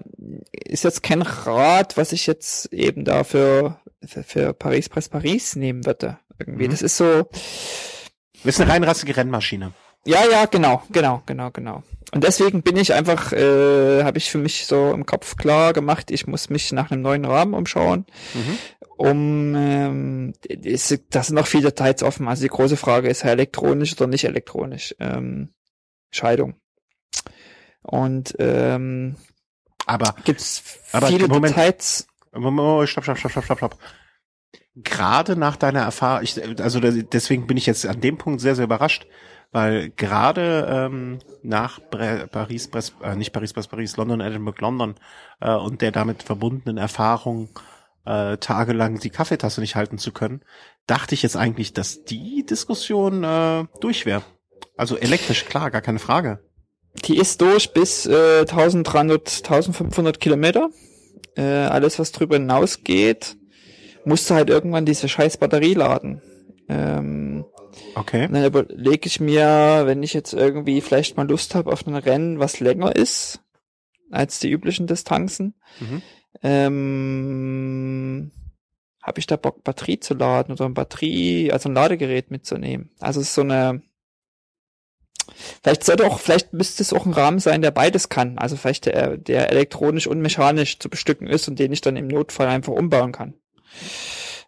ist 0.51 0.83
jetzt 0.83 1.03
kein 1.03 1.21
Rad, 1.21 1.97
was 1.97 2.11
ich 2.11 2.27
jetzt 2.27 2.73
eben 2.73 3.05
da 3.05 3.23
für, 3.23 3.79
für, 4.05 4.23
für 4.23 4.53
Paris 4.53 4.89
Press 4.89 5.09
Paris 5.09 5.55
nehmen 5.55 5.85
würde. 5.85 6.17
Irgendwie, 6.39 6.67
mhm. 6.67 6.71
das 6.71 6.81
ist 6.81 6.97
so. 6.97 7.29
Das 8.43 8.55
ist 8.55 8.61
eine 8.61 8.71
reinrassige 8.71 9.15
Rennmaschine. 9.17 9.73
Ja, 10.05 10.19
ja, 10.29 10.45
genau, 10.45 10.83
genau, 10.91 11.23
genau, 11.25 11.49
genau. 11.49 11.83
Und 12.13 12.23
deswegen 12.23 12.61
bin 12.61 12.77
ich 12.77 12.93
einfach, 12.93 13.33
äh, 13.33 14.03
habe 14.03 14.19
ich 14.19 14.29
für 14.29 14.37
mich 14.37 14.67
so 14.67 14.91
im 14.93 15.07
Kopf 15.07 15.35
klar 15.35 15.73
gemacht, 15.73 16.11
ich 16.11 16.27
muss 16.27 16.49
mich 16.49 16.71
nach 16.71 16.91
einem 16.91 17.01
neuen 17.01 17.25
Rahmen 17.25 17.55
umschauen, 17.55 18.05
mhm. 18.35 18.59
Um 18.97 19.55
ähm, 19.55 20.33
ist, 20.47 20.99
das 21.09 21.27
sind 21.27 21.35
noch 21.35 21.47
viele 21.47 21.69
Details 21.69 22.03
offen. 22.03 22.27
Also 22.27 22.43
die 22.43 22.49
große 22.49 22.77
Frage 22.77 23.09
ist, 23.09 23.23
elektronisch 23.23 23.93
oder 23.93 24.07
nicht 24.07 24.25
elektronisch? 24.25 24.95
Ähm, 24.99 25.53
Scheidung. 26.11 26.55
Und 27.81 28.35
ähm, 28.39 29.15
aber 29.85 30.15
gibt's 30.23 30.63
viele 31.05 31.27
Moment, 31.27 31.55
Details. 31.55 32.07
Moment, 32.33 32.89
stopp, 32.89 33.03
stopp, 33.03 33.17
stopp, 33.17 33.31
stopp, 33.31 33.45
stopp, 33.45 33.57
stopp 33.57 33.79
gerade 34.75 35.35
nach 35.35 35.55
deiner 35.55 35.81
Erfahrung, 35.81 36.23
ich, 36.23 36.61
also 36.61 36.79
deswegen 36.79 37.47
bin 37.47 37.57
ich 37.57 37.65
jetzt 37.65 37.85
an 37.85 38.01
dem 38.01 38.17
Punkt 38.17 38.41
sehr, 38.41 38.55
sehr 38.55 38.65
überrascht, 38.65 39.07
weil 39.51 39.89
gerade 39.91 40.67
ähm, 40.69 41.19
nach 41.43 41.79
Bre 41.79 42.27
Paris, 42.29 42.67
Bres, 42.67 42.93
äh, 43.01 43.15
nicht 43.15 43.31
Paris, 43.31 43.53
Paris, 43.53 43.67
Paris, 43.67 43.97
London, 43.97 44.19
Edinburgh, 44.19 44.59
London 44.61 44.95
äh, 45.39 45.53
und 45.53 45.81
der 45.81 45.91
damit 45.91 46.23
verbundenen 46.23 46.77
Erfahrung, 46.77 47.49
äh, 48.05 48.37
tagelang 48.37 48.99
die 48.99 49.09
Kaffeetasse 49.09 49.61
nicht 49.61 49.75
halten 49.75 49.97
zu 49.97 50.11
können, 50.11 50.41
dachte 50.87 51.15
ich 51.15 51.23
jetzt 51.23 51.37
eigentlich, 51.37 51.73
dass 51.73 52.03
die 52.03 52.45
Diskussion 52.45 53.23
äh, 53.23 53.65
durch 53.81 54.05
wäre. 54.05 54.23
Also 54.77 54.97
elektrisch, 54.97 55.45
klar, 55.45 55.71
gar 55.71 55.81
keine 55.81 55.99
Frage. 55.99 56.39
Die 57.05 57.17
ist 57.17 57.41
durch 57.41 57.73
bis 57.73 58.05
äh, 58.05 58.41
1300, 58.41 59.41
1500 59.43 60.19
Kilometer. 60.19 60.69
Äh, 61.35 61.43
alles, 61.43 61.99
was 61.99 62.11
drüber 62.11 62.37
hinausgeht, 62.37 63.37
musste 64.05 64.35
halt 64.35 64.49
irgendwann 64.49 64.85
diese 64.85 65.09
scheiß 65.09 65.37
Batterie 65.37 65.73
laden. 65.73 66.21
Ähm, 66.69 67.45
okay. 67.95 68.27
Dann 68.31 68.45
überlege 68.45 69.07
ich 69.07 69.19
mir, 69.19 69.83
wenn 69.85 70.03
ich 70.03 70.13
jetzt 70.13 70.33
irgendwie 70.33 70.81
vielleicht 70.81 71.17
mal 71.17 71.27
Lust 71.27 71.55
habe 71.55 71.71
auf 71.71 71.85
ein 71.85 71.95
Rennen, 71.95 72.39
was 72.39 72.59
länger 72.59 72.95
ist 72.95 73.41
als 74.11 74.39
die 74.39 74.49
üblichen 74.49 74.87
Distanzen, 74.87 75.55
mhm. 75.79 76.01
Ähm, 76.45 78.31
habe 79.01 79.19
ich 79.19 79.25
da 79.25 79.35
Bock, 79.35 79.63
Batterie 79.63 79.99
zu 79.99 80.13
laden 80.13 80.51
oder 80.51 80.65
ein 80.65 80.75
Batterie, 80.75 81.51
also 81.51 81.69
ein 81.69 81.73
Ladegerät 81.73 82.29
mitzunehmen. 82.29 82.91
Also 82.99 83.19
es 83.19 83.29
ist 83.29 83.35
so 83.35 83.41
eine 83.41 83.81
Vielleicht 85.63 85.83
sollte 85.83 86.05
auch, 86.05 86.19
vielleicht 86.19 86.53
müsste 86.53 86.83
es 86.83 86.93
auch 86.93 87.07
ein 87.07 87.13
Rahmen 87.13 87.39
sein, 87.39 87.63
der 87.63 87.71
beides 87.71 88.09
kann. 88.09 88.37
Also 88.37 88.57
vielleicht 88.57 88.85
der, 88.85 89.17
der 89.17 89.49
elektronisch 89.49 90.05
und 90.05 90.21
mechanisch 90.21 90.77
zu 90.77 90.87
bestücken 90.87 91.25
ist 91.27 91.47
und 91.47 91.57
den 91.57 91.73
ich 91.73 91.81
dann 91.81 91.97
im 91.97 92.07
Notfall 92.07 92.47
einfach 92.47 92.73
umbauen 92.73 93.11
kann. 93.11 93.33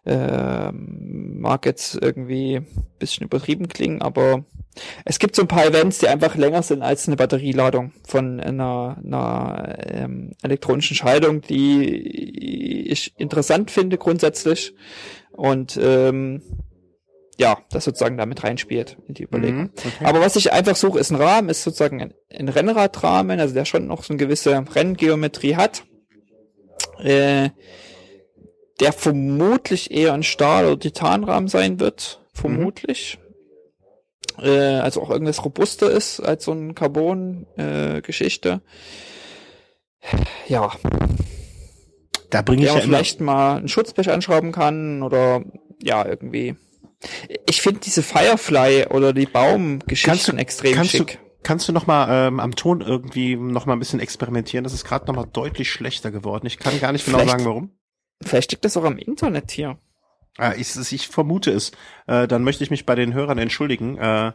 Ähm, 0.06 1.40
mag 1.40 1.66
jetzt 1.66 1.98
irgendwie 2.00 2.62
bisschen 2.98 3.26
übertrieben 3.26 3.68
klingen, 3.68 4.00
aber 4.00 4.44
es 5.04 5.18
gibt 5.18 5.36
so 5.36 5.42
ein 5.42 5.48
paar 5.48 5.66
Events, 5.66 5.98
die 5.98 6.08
einfach 6.08 6.36
länger 6.36 6.62
sind 6.62 6.82
als 6.82 7.06
eine 7.06 7.16
Batterieladung 7.16 7.92
von 8.06 8.40
einer, 8.40 8.96
einer 9.04 9.76
ähm, 9.86 10.32
elektronischen 10.42 10.96
Schaltung, 10.96 11.42
die 11.42 12.88
ich 12.90 13.18
interessant 13.18 13.70
finde 13.70 13.98
grundsätzlich 13.98 14.74
und 15.32 15.78
ähm, 15.82 16.42
ja, 17.38 17.58
das 17.70 17.84
sozusagen 17.84 18.16
damit 18.16 18.42
reinspielt 18.42 18.96
in 19.06 19.14
die 19.14 19.22
Überlegung. 19.22 19.62
Mhm, 19.62 19.70
okay. 19.76 20.04
Aber 20.04 20.20
was 20.20 20.34
ich 20.34 20.52
einfach 20.52 20.74
suche, 20.74 20.98
ist 20.98 21.10
ein 21.10 21.16
Rahmen, 21.16 21.48
ist 21.48 21.62
sozusagen 21.62 22.02
ein, 22.02 22.14
ein 22.36 22.48
Rennradrahmen, 22.48 23.38
also 23.38 23.54
der 23.54 23.64
schon 23.64 23.86
noch 23.86 24.02
so 24.02 24.12
eine 24.12 24.18
gewisse 24.18 24.64
Renngeometrie 24.74 25.54
hat. 25.54 25.84
Äh, 26.98 27.50
der 28.80 28.92
vermutlich 28.92 29.90
eher 29.90 30.12
ein 30.14 30.22
Stahl- 30.22 30.66
oder 30.66 30.78
Titanrahmen 30.78 31.48
sein 31.48 31.80
wird, 31.80 32.24
vermutlich. 32.32 33.18
Mhm. 33.22 33.28
Äh, 34.44 34.78
also 34.78 35.02
auch 35.02 35.10
irgendwas 35.10 35.44
robuster 35.44 35.90
ist 35.90 36.20
als 36.20 36.44
so 36.44 36.52
ein 36.52 36.74
Carbon-Geschichte. 36.74 38.60
Äh, 40.00 40.16
ja. 40.46 40.70
Da 42.30 42.42
bringe 42.42 42.62
ich 42.62 42.72
ja 42.72 42.80
vielleicht 42.80 43.20
mal 43.20 43.56
einen 43.56 43.68
Schutzblech 43.68 44.10
anschrauben 44.10 44.52
kann 44.52 45.02
oder 45.02 45.42
ja, 45.82 46.06
irgendwie. 46.06 46.56
Ich 47.46 47.62
finde 47.62 47.80
diese 47.80 48.02
Firefly 48.02 48.86
oder 48.90 49.12
die 49.12 49.26
Baumgeschichten 49.26 50.38
extrem 50.38 50.74
kannst 50.74 50.90
schick. 50.90 51.12
Du, 51.12 51.18
kannst 51.42 51.68
du 51.68 51.72
noch 51.72 51.86
mal 51.86 52.28
ähm, 52.28 52.40
am 52.40 52.54
Ton 52.54 52.80
irgendwie 52.80 53.36
noch 53.36 53.66
mal 53.66 53.74
ein 53.74 53.78
bisschen 53.78 54.00
experimentieren? 54.00 54.64
Das 54.64 54.72
ist 54.72 54.84
gerade 54.84 55.06
noch 55.06 55.14
mal 55.14 55.26
deutlich 55.32 55.70
schlechter 55.70 56.10
geworden. 56.10 56.46
Ich 56.46 56.58
kann 56.58 56.78
gar 56.80 56.92
nicht 56.92 57.04
genau 57.04 57.18
vielleicht, 57.18 57.30
sagen, 57.30 57.44
warum. 57.44 57.77
Vielleicht 58.22 58.50
liegt 58.50 58.64
das 58.64 58.76
auch 58.76 58.84
am 58.84 58.98
Internet 58.98 59.50
hier. 59.50 59.78
Ah, 60.36 60.54
ich, 60.56 60.76
ich 60.92 61.08
vermute 61.08 61.50
es. 61.50 61.72
Äh, 62.06 62.28
dann 62.28 62.44
möchte 62.44 62.62
ich 62.64 62.70
mich 62.70 62.86
bei 62.86 62.94
den 62.94 63.14
Hörern 63.14 63.38
entschuldigen. 63.38 63.96
Äh, 63.98 64.32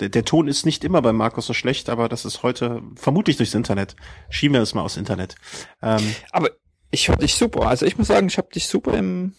der, 0.00 0.08
der 0.08 0.24
Ton 0.24 0.48
ist 0.48 0.66
nicht 0.66 0.84
immer 0.84 1.02
bei 1.02 1.12
Markus 1.12 1.46
so 1.46 1.52
schlecht, 1.52 1.88
aber 1.88 2.08
das 2.08 2.24
ist 2.24 2.42
heute 2.42 2.82
vermutlich 2.96 3.36
durchs 3.36 3.54
Internet. 3.54 3.96
Schieben 4.28 4.54
wir 4.54 4.62
es 4.62 4.74
mal 4.74 4.82
aus 4.82 4.96
Internet. 4.96 5.36
Ähm, 5.82 6.14
aber 6.32 6.50
ich 6.90 7.08
höre 7.08 7.16
dich 7.16 7.34
super. 7.34 7.68
Also 7.68 7.86
ich 7.86 7.98
muss 7.98 8.08
sagen, 8.08 8.28
ich 8.28 8.38
habe 8.38 8.48
dich 8.48 8.66
super 8.66 8.96
im, 8.96 9.34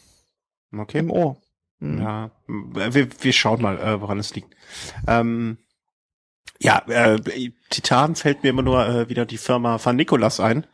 okay. 0.75 0.99
im 0.99 1.11
Ohr. 1.11 1.41
Mhm. 1.79 2.01
Ja, 2.01 2.31
wir, 2.47 3.07
wir 3.21 3.33
schauen 3.33 3.61
mal, 3.61 3.79
äh, 3.79 4.01
woran 4.01 4.19
es 4.19 4.33
liegt. 4.33 4.55
Ähm, 5.07 5.57
ja, 6.59 6.79
äh, 6.87 7.19
Titan 7.69 8.15
fällt 8.15 8.43
mir 8.43 8.49
immer 8.49 8.63
nur 8.63 8.87
äh, 8.87 9.09
wieder 9.09 9.25
die 9.25 9.37
Firma 9.37 9.83
Van 9.83 9.95
Nicolas 9.95 10.39
ein 10.39 10.65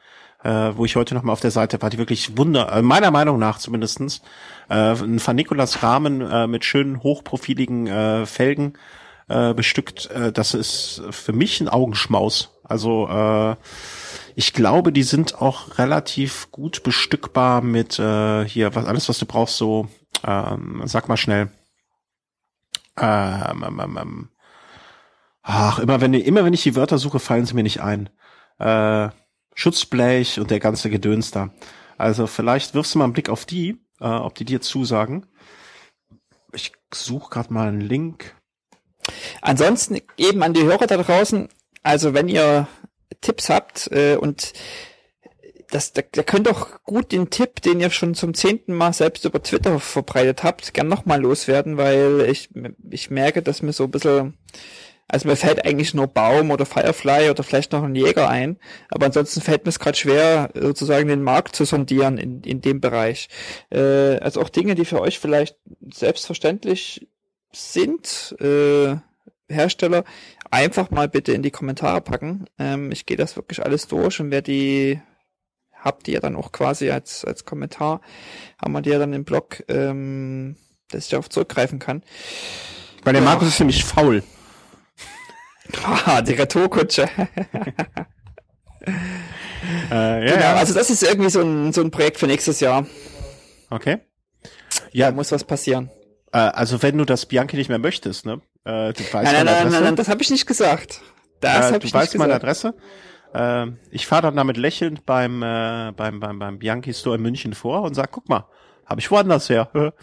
äh, 0.44 0.72
wo 0.76 0.86
ich 0.86 0.96
heute 0.96 1.16
noch 1.16 1.24
mal 1.24 1.34
auf 1.34 1.40
der 1.40 1.52
Seite 1.52 1.82
war, 1.82 1.90
die 1.90 1.98
wirklich 1.98 2.38
wunder, 2.38 2.72
äh, 2.72 2.82
meiner 2.82 3.12
Meinung 3.12 3.40
nach 3.40 3.58
zumindestens, 3.58 4.22
äh, 4.70 4.76
ein 4.76 5.26
Van 5.26 5.36
Nicolas 5.36 5.84
Rahmen 5.84 6.22
äh, 6.22 6.48
mit 6.48 6.66
schönen 6.66 7.02
hochprofiligen 7.02 7.88
äh, 7.88 8.26
Felgen, 8.26 8.74
äh, 9.28 9.54
bestückt. 9.54 10.10
Äh, 10.12 10.32
das 10.32 10.54
ist 10.54 11.02
für 11.12 11.34
mich 11.34 11.62
ein 11.62 11.70
Augenschmaus. 11.70 12.52
Also 12.64 13.08
äh, 13.08 13.56
ich 14.36 14.54
glaube, 14.54 14.92
die 14.92 15.04
sind 15.04 15.42
auch 15.42 15.78
relativ 15.78 16.52
gut 16.52 16.84
bestückbar 16.84 17.62
mit 17.62 18.00
äh, 18.00 18.46
hier 18.46 18.76
was 18.76 18.86
alles, 18.86 19.10
was 19.10 19.20
du 19.20 19.26
brauchst. 19.26 19.58
So, 19.58 19.88
ähm, 20.26 20.82
sag 20.86 21.08
mal 21.08 21.18
schnell. 21.18 21.50
Ähm, 23.00 23.66
ähm, 23.68 23.98
ähm, 24.00 24.30
ach, 25.42 25.80
immer 25.80 26.02
wenn 26.02 26.14
immer 26.14 26.46
wenn 26.46 26.54
ich 26.54 26.64
die 26.64 26.76
Wörter 26.76 26.98
suche, 26.98 27.20
fallen 27.20 27.46
sie 27.46 27.54
mir 27.54 27.64
nicht 27.64 27.82
ein. 27.82 28.10
Äh, 28.60 29.10
Schutzblech 29.56 30.40
und 30.40 30.52
der 30.52 30.60
ganze 30.60 30.90
Gedöns 30.90 31.32
da. 31.32 31.54
Also 31.98 32.28
vielleicht 32.28 32.74
wirfst 32.74 32.96
du 32.96 33.00
mal 33.00 33.06
einen 33.06 33.14
Blick 33.14 33.30
auf 33.30 33.46
die, 33.46 33.78
äh, 34.00 34.06
ob 34.06 34.36
die 34.36 34.46
dir 34.46 34.62
zusagen. 34.62 35.26
Ich 36.54 36.72
suche 36.94 37.30
gerade 37.30 37.54
mal 37.54 37.68
einen 37.68 37.82
Link. 37.82 38.36
Ansonsten 39.42 40.00
eben 40.18 40.44
an 40.44 40.54
die 40.54 40.64
Hörer 40.64 40.88
da 40.88 40.98
draußen, 40.98 41.50
also 41.82 42.14
wenn 42.14 42.28
ihr 42.28 42.68
Tipps 43.22 43.50
habt 43.50 43.92
äh, 43.92 44.16
und 44.16 44.54
das, 45.74 45.92
da, 45.92 46.04
da 46.12 46.24
könnt 46.24 46.48
doch 46.48 46.84
gut 46.84 47.12
den 47.12 47.30
Tipp, 47.30 47.62
den 47.62 47.80
ihr 47.80 47.90
schon 47.90 48.14
zum 48.14 48.34
zehnten 48.34 48.74
Mal 48.74 48.94
selbst 48.94 49.26
über 49.26 49.42
Twitter 49.42 49.80
verbreitet 49.80 50.44
habt, 50.44 50.74
gern 50.74 50.88
nochmal 50.88 51.22
loswerden, 51.22 51.78
weil 51.78 52.28
ich, 52.30 52.50
ich 52.92 53.10
merke, 53.10 53.42
dass 53.42 53.64
mir 53.64 53.74
so 53.74 53.86
ein 53.86 53.92
bisschen, 53.92 54.38
also 55.08 55.28
mir 55.28 55.36
fällt 55.36 55.66
eigentlich 55.66 55.94
nur 55.94 56.08
Baum 56.08 56.52
oder 56.52 56.66
Firefly 56.66 57.30
oder 57.30 57.44
vielleicht 57.44 57.72
noch 57.72 57.84
ein 57.84 57.96
Jäger 57.96 58.30
ein, 58.30 58.58
aber 58.90 59.06
ansonsten 59.06 59.42
fällt 59.42 59.66
mir 59.66 59.70
es 59.70 59.80
gerade 59.80 59.98
schwer, 59.98 60.50
sozusagen 60.54 61.08
den 61.08 61.22
Markt 61.22 61.56
zu 61.56 61.66
sondieren 61.66 62.18
in, 62.18 62.42
in 62.42 62.62
dem 62.62 62.82
Bereich. 62.82 63.30
Äh, 63.70 64.18
also 64.18 64.42
auch 64.42 64.50
Dinge, 64.50 64.76
die 64.76 64.86
für 64.86 65.02
euch 65.02 65.20
vielleicht 65.20 65.58
selbstverständlich 65.92 67.08
sind, 67.52 68.36
äh, 68.40 68.96
Hersteller, 69.50 70.04
einfach 70.50 70.90
mal 70.90 71.08
bitte 71.08 71.34
in 71.34 71.44
die 71.44 71.52
Kommentare 71.52 72.02
packen. 72.02 72.46
Ähm, 72.58 72.92
ich 72.92 73.06
gehe 73.06 73.18
das 73.18 73.36
wirklich 73.36 73.64
alles 73.64 73.88
durch 73.88 74.20
und 74.20 74.32
wer 74.32 74.42
die 74.42 75.00
habt 75.84 76.08
ihr 76.08 76.22
dann 76.22 76.36
auch 76.36 76.52
quasi 76.52 76.90
als, 76.92 77.26
als 77.26 77.46
Kommentar, 77.46 78.02
haben 78.62 78.72
wir 78.72 78.82
die 78.82 78.90
ja 78.90 79.00
dann 79.00 79.14
im 79.14 79.26
Blog, 79.26 79.64
ähm, 79.68 80.56
dass 80.90 81.06
ich 81.06 81.10
darauf 81.10 81.30
zurückgreifen 81.30 81.80
kann. 81.80 82.04
Weil 83.04 83.14
der 83.14 83.22
ja. 83.22 83.30
Markus 83.30 83.50
ist 83.50 83.60
nämlich 83.60 83.84
faul. 83.84 84.24
Ah, 86.06 86.22
die 86.22 86.34
Retourkutsche. 86.34 87.08
äh, 89.92 90.28
ja, 90.28 90.36
genau, 90.36 90.56
also 90.56 90.74
das 90.74 90.90
ist 90.90 91.04
irgendwie 91.04 91.30
so 91.30 91.42
ein, 91.42 91.72
so 91.74 91.82
ein 91.82 91.92
Projekt 91.92 92.18
für 92.18 92.28
nächstes 92.28 92.60
Jahr. 92.60 92.86
Okay. 93.70 94.00
Ja. 94.92 95.10
Da 95.10 95.16
muss 95.16 95.32
was 95.32 95.44
passieren. 95.44 95.90
Äh, 96.32 96.38
also 96.38 96.82
wenn 96.82 96.98
du 96.98 97.06
das 97.06 97.26
Bianchi 97.26 97.56
nicht 97.56 97.70
mehr 97.70 97.80
möchtest, 97.80 98.26
ne? 98.26 98.42
Äh, 98.66 98.94
du 98.94 99.04
weißt 99.04 99.14
nein, 99.14 99.24
nein, 99.24 99.46
nein, 99.46 99.72
nein, 99.72 99.84
nein, 99.84 99.96
das 99.96 100.08
habe 100.10 100.22
ich 100.22 100.30
nicht 100.30 100.46
gesagt. 100.46 101.02
Das 101.40 101.72
äh, 101.72 101.74
hab 101.74 101.84
ich 101.84 101.92
du 101.92 101.98
weißt 101.98 102.16
meine 102.18 102.36
Adresse. 102.36 102.74
Äh, 103.34 103.68
ich 103.92 104.08
fahre 104.08 104.24
dann 104.24 104.36
damit 104.36 104.58
lächelnd 104.58 105.06
beim, 105.06 105.42
äh, 105.42 105.92
beim, 105.96 106.20
beim, 106.20 106.40
beim 106.40 106.60
Bianchi 106.60 106.94
Store 106.94 107.16
in 107.16 107.22
München 107.22 107.54
vor 107.54 107.82
und 107.84 107.94
sag, 107.94 108.12
guck 108.12 108.30
mal, 108.30 108.48
habe 108.86 109.02
ich 109.02 109.10
woanders 109.12 109.50
her. 109.50 109.70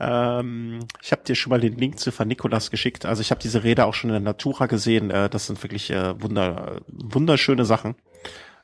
ähm, 0.00 0.80
ich 1.02 1.12
habe 1.12 1.22
dir 1.24 1.34
schon 1.34 1.50
mal 1.50 1.60
den 1.60 1.76
Link 1.76 1.98
zu 1.98 2.16
Van 2.16 2.28
Nikolas 2.28 2.70
geschickt. 2.70 3.04
Also 3.04 3.20
ich 3.20 3.30
habe 3.30 3.40
diese 3.40 3.64
Räder 3.64 3.86
auch 3.86 3.94
schon 3.94 4.10
in 4.10 4.14
der 4.14 4.20
Natura 4.20 4.66
gesehen. 4.66 5.10
Äh, 5.10 5.28
das 5.28 5.46
sind 5.46 5.62
wirklich 5.62 5.90
äh, 5.90 6.20
wunder, 6.20 6.80
wunderschöne 6.86 7.64
Sachen. 7.64 7.96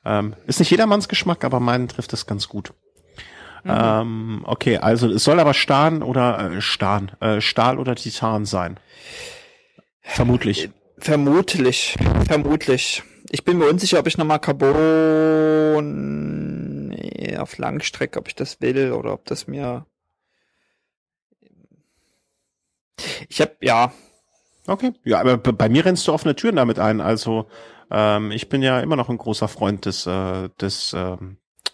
Ähm, 0.04 0.34
ist 0.46 0.58
nicht 0.58 0.70
jedermanns 0.70 1.08
Geschmack, 1.08 1.44
aber 1.44 1.60
meinen 1.60 1.88
trifft 1.88 2.12
es 2.12 2.26
ganz 2.26 2.48
gut. 2.48 2.72
Mhm. 3.64 3.70
Ähm, 3.70 4.42
okay, 4.44 4.76
also 4.78 5.10
es 5.10 5.24
soll 5.24 5.40
aber 5.40 5.54
Stahl 5.54 6.02
oder 6.02 6.52
äh, 6.52 6.60
Stahl, 6.60 7.06
äh, 7.20 7.40
Stahl 7.40 7.78
oder 7.78 7.94
Titan 7.96 8.44
sein. 8.44 8.78
Vermutlich. 10.02 10.68
Vermutlich, 10.98 11.96
vermutlich. 12.26 13.02
Ich 13.30 13.44
bin 13.44 13.58
mir 13.58 13.66
unsicher, 13.66 13.98
ob 13.98 14.06
ich 14.06 14.16
nochmal 14.16 14.38
Carbon 14.38 15.94
auf 17.38 17.58
Langstrecke, 17.58 18.18
ob 18.18 18.28
ich 18.28 18.36
das 18.36 18.60
will 18.60 18.92
oder 18.92 19.12
ob 19.12 19.24
das 19.24 19.48
mir. 19.48 19.86
Ich 23.28 23.40
hab, 23.40 23.62
ja. 23.62 23.92
Okay. 24.66 24.92
Ja, 25.04 25.20
aber 25.20 25.36
bei 25.36 25.68
mir 25.68 25.84
rennst 25.84 26.06
du 26.08 26.12
offene 26.12 26.36
Türen 26.36 26.56
damit 26.56 26.78
ein. 26.78 27.00
Also 27.00 27.46
ähm, 27.90 28.30
ich 28.30 28.48
bin 28.48 28.62
ja 28.62 28.80
immer 28.80 28.96
noch 28.96 29.08
ein 29.08 29.18
großer 29.18 29.48
Freund 29.48 29.84
des, 29.86 30.06
äh, 30.06 30.48
des 30.60 30.92
äh, 30.92 31.16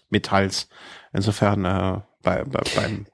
Metalls. 0.09 0.67
Insofern 1.13 1.65
äh, 1.65 2.01
bei, 2.21 2.43
bei, 2.43 2.61
beim 2.75 3.05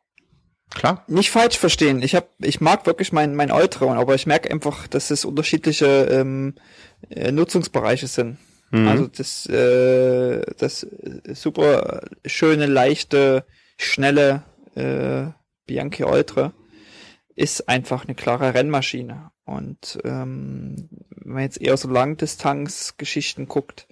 Klar. 0.73 1.05
Nicht 1.07 1.31
falsch 1.31 1.57
verstehen. 1.57 2.01
Ich 2.01 2.13
hab, 2.13 2.29
ich 2.39 2.59
mag 2.59 2.85
wirklich 2.85 3.13
mein 3.13 3.35
mein 3.35 3.51
Ultron, 3.51 3.97
aber 3.97 4.15
ich 4.15 4.27
merke 4.27 4.51
einfach, 4.51 4.87
dass 4.87 5.11
es 5.11 5.23
unterschiedliche 5.23 6.07
ähm, 6.11 6.55
äh, 7.09 7.31
Nutzungsbereiche 7.31 8.07
sind. 8.07 8.37
Mhm. 8.71 8.87
Also 8.87 9.07
das 9.07 9.45
äh, 9.45 10.41
das 10.57 10.85
super 11.33 12.01
schöne, 12.25 12.65
leichte, 12.65 13.45
schnelle 13.77 14.43
äh, 14.75 15.27
Bianchi 15.65 16.03
Ultra 16.03 16.53
ist 17.37 17.69
einfach 17.69 18.03
eine 18.03 18.15
klare 18.15 18.55
Rennmaschine. 18.55 19.31
Und 19.45 19.99
ähm, 20.03 20.89
wenn 21.11 21.33
man 21.33 21.43
jetzt 21.43 21.61
eher 21.61 21.77
so 21.77 21.87
Langdistanz-Geschichten 21.87 23.47
guckt, 23.47 23.87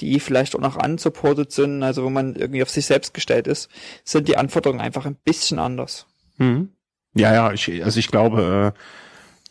die 0.00 0.18
vielleicht 0.20 0.56
auch 0.56 0.60
noch 0.60 0.82
unsupported 0.82 1.52
sind, 1.52 1.82
also 1.82 2.02
wo 2.02 2.10
man 2.10 2.34
irgendwie 2.34 2.62
auf 2.62 2.70
sich 2.70 2.86
selbst 2.86 3.12
gestellt 3.12 3.46
ist, 3.46 3.68
sind 4.04 4.26
die 4.26 4.38
Anforderungen 4.38 4.80
einfach 4.80 5.04
ein 5.04 5.16
bisschen 5.16 5.58
anders. 5.58 6.06
Mhm. 6.38 6.70
Ja, 7.14 7.34
ja, 7.34 7.52
ich, 7.52 7.84
also 7.84 7.98
ich 8.00 8.08
glaube, 8.08 8.72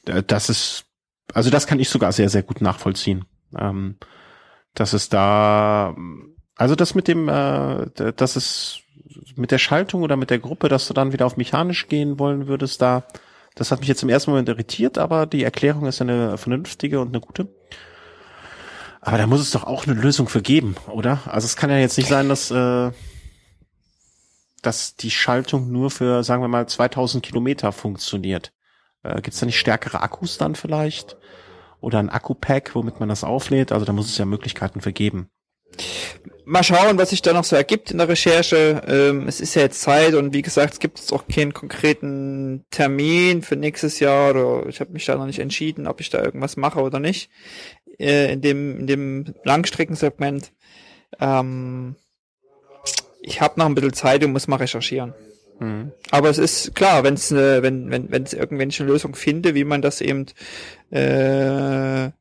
äh, 0.06 0.24
das 0.24 0.50
ist, 0.50 0.86
also 1.32 1.52
das 1.52 1.68
kann 1.68 1.80
ich 1.80 1.90
sogar 1.90 2.12
sehr, 2.14 2.30
sehr 2.30 2.44
gut 2.44 2.60
nachvollziehen. 2.60 3.26
Ähm, 3.56 3.98
dass 4.74 4.94
es 4.94 5.10
da, 5.10 5.96
also 6.56 6.76
das 6.76 6.96
mit 6.96 7.08
dem, 7.08 7.30
äh, 7.30 8.14
dass 8.16 8.36
es 8.36 8.80
mit 9.36 9.52
der 9.52 9.60
Schaltung 9.60 10.02
oder 10.02 10.18
mit 10.18 10.32
der 10.32 10.40
Gruppe, 10.40 10.70
dass 10.70 10.88
du 10.88 10.96
dann 10.96 11.14
wieder 11.14 11.28
auf 11.28 11.38
mechanisch 11.38 11.88
gehen 11.88 12.18
wollen 12.18 12.48
würdest, 12.48 12.82
da, 12.82 13.04
das 13.58 13.72
hat 13.72 13.80
mich 13.80 13.90
jetzt 13.90 14.04
im 14.04 14.10
ersten 14.10 14.32
Moment 14.32 14.50
irritiert, 14.50 14.98
aber 14.98 15.26
die 15.26 15.44
Erklärung 15.44 15.86
ist 15.88 16.02
eine 16.02 16.38
vernünftige 16.38 17.00
und 17.00 17.10
eine 17.10 17.20
gute. 17.20 17.48
Aber 19.02 19.18
da 19.18 19.28
muss 19.28 19.42
es 19.42 19.52
doch 19.52 19.64
auch 19.64 19.88
eine 19.88 20.00
Lösung 20.00 20.28
für 20.28 20.42
geben, 20.42 20.76
oder? 20.88 21.20
Also 21.26 21.46
es 21.46 21.56
kann 21.56 21.70
ja 21.70 21.78
jetzt 21.78 21.98
nicht 21.98 22.10
sein, 22.10 22.30
dass 22.30 22.52
äh, 22.52 22.92
dass 24.62 24.96
die 24.96 25.12
Schaltung 25.12 25.72
nur 25.72 25.90
für, 25.92 26.24
sagen 26.24 26.42
wir 26.42 26.48
mal, 26.48 26.68
2000 26.68 27.24
Kilometer 27.24 27.72
funktioniert. 27.72 28.52
Äh, 29.04 29.16
Gibt 29.16 29.34
es 29.34 29.40
da 29.40 29.46
nicht 29.46 29.60
stärkere 29.60 30.02
Akkus 30.02 30.38
dann 30.38 30.56
vielleicht? 30.56 31.18
Oder 31.80 32.00
ein 32.00 32.10
Akku-Pack, 32.10 32.76
womit 32.76 33.00
man 33.00 33.10
das 33.10 33.24
auflädt? 33.24 33.72
Also 33.72 33.86
da 33.86 33.94
muss 33.94 34.08
es 34.08 34.18
ja 34.18 34.26
Möglichkeiten 34.26 34.82
für 34.82 34.94
geben. 34.94 35.30
Mal 36.46 36.64
schauen, 36.64 36.98
was 36.98 37.10
sich 37.10 37.22
da 37.22 37.34
noch 37.34 37.44
so 37.44 37.58
ergibt 37.58 37.92
in 37.92 37.98
der 37.98 38.08
Recherche. 38.08 38.82
Ähm, 38.88 39.28
es 39.28 39.42
ist 39.42 39.56
ja 39.56 39.64
jetzt 39.64 39.82
Zeit 39.82 40.14
und 40.14 40.34
wie 40.34 40.42
gesagt, 40.42 40.74
es 40.74 40.80
gibt 40.80 40.98
jetzt 40.98 41.12
auch 41.12 41.28
keinen 41.28 41.54
konkreten 41.54 42.66
Termin 42.72 43.42
für 43.42 43.58
nächstes 43.58 44.00
Jahr 44.00 44.32
oder 44.32 44.68
ich 44.68 44.80
habe 44.80 44.94
mich 44.94 45.06
da 45.06 45.16
noch 45.16 45.26
nicht 45.26 45.40
entschieden, 45.40 45.88
ob 45.88 46.00
ich 46.00 46.10
da 46.10 46.24
irgendwas 46.24 46.56
mache 46.56 46.80
oder 46.80 47.00
nicht 47.00 47.30
äh, 48.00 48.34
in 48.34 48.42
dem 48.42 48.80
in 48.80 48.88
dem 48.88 49.36
Langstreckensegment. 49.44 50.52
Ähm, 51.20 51.96
ich 53.22 53.42
habe 53.42 53.60
noch 53.60 53.66
ein 53.66 53.76
bisschen 53.76 53.94
Zeit 53.94 54.24
und 54.24 54.32
muss 54.32 54.48
mal 54.48 54.58
recherchieren. 54.58 55.14
Mhm. 55.60 55.92
Aber 56.12 56.30
es 56.30 56.38
ist 56.38 56.76
klar, 56.76 57.04
wenn's, 57.04 57.32
äh, 57.32 57.62
wenn 57.64 57.90
wenn 57.90 58.12
wenn 58.12 58.24
es 58.24 58.34
irgendwelche 58.34 58.84
Lösung 58.84 59.16
finde, 59.16 59.56
wie 59.56 59.64
man 59.64 59.82
das 59.82 60.02
eben 60.02 60.28
äh, 60.92 62.12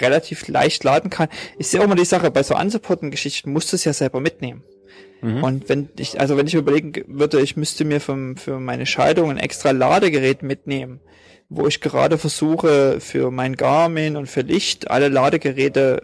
relativ 0.00 0.48
leicht 0.48 0.84
laden 0.84 1.10
kann, 1.10 1.28
ist 1.58 1.72
ja 1.72 1.80
auch 1.80 1.86
mal 1.86 1.94
die 1.94 2.04
Sache, 2.04 2.30
bei 2.30 2.42
so 2.42 2.56
unsupporten 2.56 3.10
Geschichten 3.10 3.52
musst 3.52 3.72
du 3.72 3.76
es 3.76 3.84
ja 3.84 3.92
selber 3.92 4.20
mitnehmen. 4.20 4.62
Mhm. 5.20 5.42
Und 5.42 5.68
wenn 5.68 5.88
ich, 5.98 6.20
also 6.20 6.36
wenn 6.36 6.46
ich 6.46 6.54
überlegen 6.54 6.92
würde, 7.06 7.40
ich 7.40 7.56
müsste 7.56 7.84
mir 7.84 8.00
für, 8.00 8.34
für 8.36 8.60
meine 8.60 8.86
Schaltung 8.86 9.30
ein 9.30 9.38
extra 9.38 9.72
Ladegerät 9.72 10.42
mitnehmen, 10.42 11.00
wo 11.48 11.66
ich 11.66 11.80
gerade 11.80 12.18
versuche, 12.18 13.00
für 13.00 13.30
mein 13.30 13.56
Garmin 13.56 14.16
und 14.16 14.26
für 14.26 14.42
Licht 14.42 14.90
alle 14.90 15.08
Ladegeräte 15.08 16.02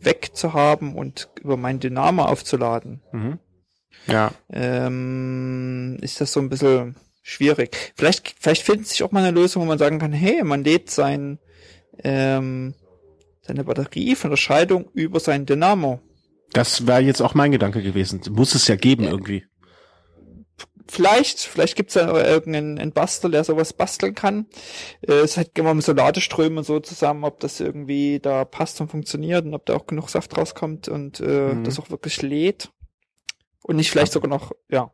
wegzuhaben 0.00 0.94
und 0.94 1.28
über 1.42 1.56
mein 1.56 1.80
Dynamo 1.80 2.24
aufzuladen. 2.24 3.00
Mhm. 3.12 3.38
Ja. 4.06 4.32
Ähm, 4.52 5.98
ist 6.00 6.20
das 6.20 6.32
so 6.32 6.40
ein 6.40 6.48
bisschen 6.48 6.96
schwierig. 7.22 7.92
Vielleicht, 7.96 8.34
vielleicht 8.38 8.62
findet 8.62 8.86
sich 8.86 9.02
auch 9.02 9.10
mal 9.10 9.24
eine 9.24 9.38
Lösung, 9.38 9.62
wo 9.62 9.66
man 9.66 9.78
sagen 9.78 9.98
kann, 9.98 10.12
hey, 10.12 10.44
man 10.44 10.62
lädt 10.62 10.90
sein, 10.90 11.38
ähm, 12.02 12.74
seine 13.46 13.64
Batterie 13.64 14.14
von 14.16 14.30
der 14.30 14.36
Schaltung 14.36 14.90
über 14.94 15.20
sein 15.20 15.46
Dynamo. 15.46 16.00
Das 16.52 16.86
wäre 16.86 17.00
jetzt 17.00 17.20
auch 17.20 17.34
mein 17.34 17.52
Gedanke 17.52 17.82
gewesen. 17.82 18.20
Muss 18.30 18.54
es 18.54 18.68
ja 18.68 18.76
geben 18.76 19.04
ja. 19.04 19.10
irgendwie. 19.10 19.44
Vielleicht, 20.86 21.40
vielleicht 21.40 21.76
gibt's 21.76 21.94
ja 21.94 22.12
irgendeinen 22.12 22.92
Bastel, 22.92 23.30
der 23.30 23.42
sowas 23.42 23.72
basteln 23.72 24.14
kann. 24.14 24.46
Äh, 25.00 25.14
es 25.14 25.36
hat 25.36 25.58
immer 25.58 25.74
mit 25.74 25.84
so 25.84 25.92
Ladeströmen 25.92 26.58
und 26.58 26.64
so 26.64 26.78
zusammen, 26.78 27.24
ob 27.24 27.40
das 27.40 27.58
irgendwie 27.58 28.20
da 28.20 28.44
passt 28.44 28.80
und 28.80 28.90
funktioniert 28.90 29.46
und 29.46 29.54
ob 29.54 29.64
da 29.66 29.74
auch 29.74 29.86
genug 29.86 30.10
Saft 30.10 30.36
rauskommt 30.36 30.88
und 30.88 31.20
äh, 31.20 31.54
mhm. 31.54 31.64
das 31.64 31.78
auch 31.78 31.90
wirklich 31.90 32.20
lädt. 32.22 32.70
Und 33.62 33.76
nicht 33.76 33.90
vielleicht 33.90 34.12
sogar 34.12 34.28
noch, 34.28 34.52
ja, 34.68 34.92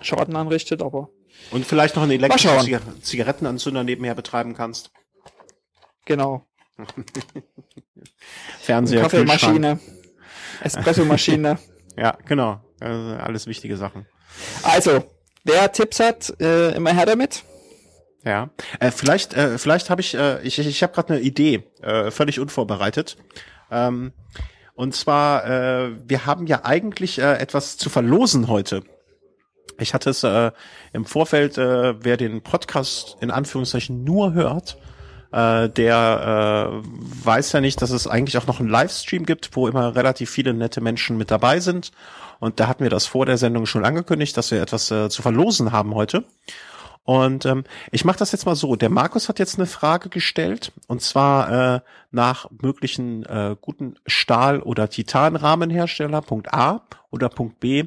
Schaden 0.00 0.34
anrichtet, 0.34 0.82
aber 0.82 1.10
Und 1.50 1.66
vielleicht 1.66 1.94
noch 1.96 2.02
einen 2.02 2.12
elektrischen 2.12 3.02
Zigarettenanzünder 3.02 3.84
nebenher 3.84 4.14
betreiben 4.14 4.54
kannst. 4.54 4.90
Genau. 6.06 6.46
Fernseher, 8.60 9.02
Kaffeemaschine, 9.02 9.80
Espressomaschine. 10.62 11.58
ja, 11.96 12.16
genau. 12.26 12.60
Also 12.80 13.16
alles 13.16 13.46
wichtige 13.46 13.76
Sachen. 13.76 14.06
Also, 14.62 15.04
wer 15.44 15.70
Tipps 15.72 16.00
hat, 16.00 16.34
äh, 16.40 16.74
immer 16.74 16.92
her 16.92 17.06
damit. 17.06 17.44
Ja, 18.24 18.50
äh, 18.80 18.90
vielleicht, 18.90 19.34
äh, 19.34 19.58
vielleicht 19.58 19.88
habe 19.90 20.00
ich, 20.00 20.14
äh, 20.14 20.42
ich, 20.42 20.58
ich 20.58 20.82
habe 20.82 20.92
gerade 20.92 21.14
eine 21.14 21.22
Idee, 21.22 21.64
äh, 21.82 22.10
völlig 22.10 22.38
unvorbereitet. 22.38 23.16
Ähm, 23.70 24.12
und 24.74 24.94
zwar, 24.94 25.46
äh, 25.46 25.90
wir 26.06 26.26
haben 26.26 26.46
ja 26.46 26.64
eigentlich 26.64 27.18
äh, 27.18 27.34
etwas 27.38 27.76
zu 27.76 27.88
verlosen 27.90 28.48
heute. 28.48 28.82
Ich 29.78 29.94
hatte 29.94 30.10
es 30.10 30.22
äh, 30.24 30.52
im 30.92 31.06
Vorfeld, 31.06 31.56
äh, 31.56 32.02
wer 32.04 32.16
den 32.16 32.42
Podcast 32.42 33.16
in 33.20 33.30
Anführungszeichen 33.30 34.04
nur 34.04 34.34
hört, 34.34 34.76
äh, 35.32 35.68
der 35.68 36.72
äh, 36.82 37.24
weiß 37.24 37.52
ja 37.52 37.60
nicht, 37.60 37.80
dass 37.82 37.90
es 37.90 38.06
eigentlich 38.06 38.38
auch 38.38 38.46
noch 38.46 38.60
einen 38.60 38.68
Livestream 38.68 39.26
gibt, 39.26 39.56
wo 39.56 39.68
immer 39.68 39.94
relativ 39.94 40.30
viele 40.30 40.54
nette 40.54 40.80
Menschen 40.80 41.16
mit 41.16 41.30
dabei 41.30 41.60
sind. 41.60 41.92
Und 42.40 42.58
da 42.58 42.68
hatten 42.68 42.82
wir 42.82 42.90
das 42.90 43.06
vor 43.06 43.26
der 43.26 43.38
Sendung 43.38 43.66
schon 43.66 43.84
angekündigt, 43.84 44.36
dass 44.36 44.50
wir 44.50 44.62
etwas 44.62 44.90
äh, 44.90 45.08
zu 45.08 45.22
verlosen 45.22 45.72
haben 45.72 45.94
heute. 45.94 46.24
Und 47.04 47.44
ähm, 47.46 47.64
ich 47.90 48.04
mache 48.04 48.18
das 48.18 48.32
jetzt 48.32 48.46
mal 48.46 48.54
so. 48.54 48.76
Der 48.76 48.90
Markus 48.90 49.28
hat 49.28 49.38
jetzt 49.38 49.58
eine 49.58 49.66
Frage 49.66 50.10
gestellt, 50.10 50.72
und 50.86 51.02
zwar 51.02 51.76
äh, 51.76 51.80
nach 52.10 52.48
möglichen 52.62 53.24
äh, 53.24 53.56
guten 53.60 53.96
Stahl- 54.06 54.60
oder 54.60 54.88
Titanrahmenhersteller, 54.88 56.20
Punkt 56.20 56.52
A 56.52 56.82
oder 57.10 57.28
Punkt 57.28 57.58
B, 57.58 57.86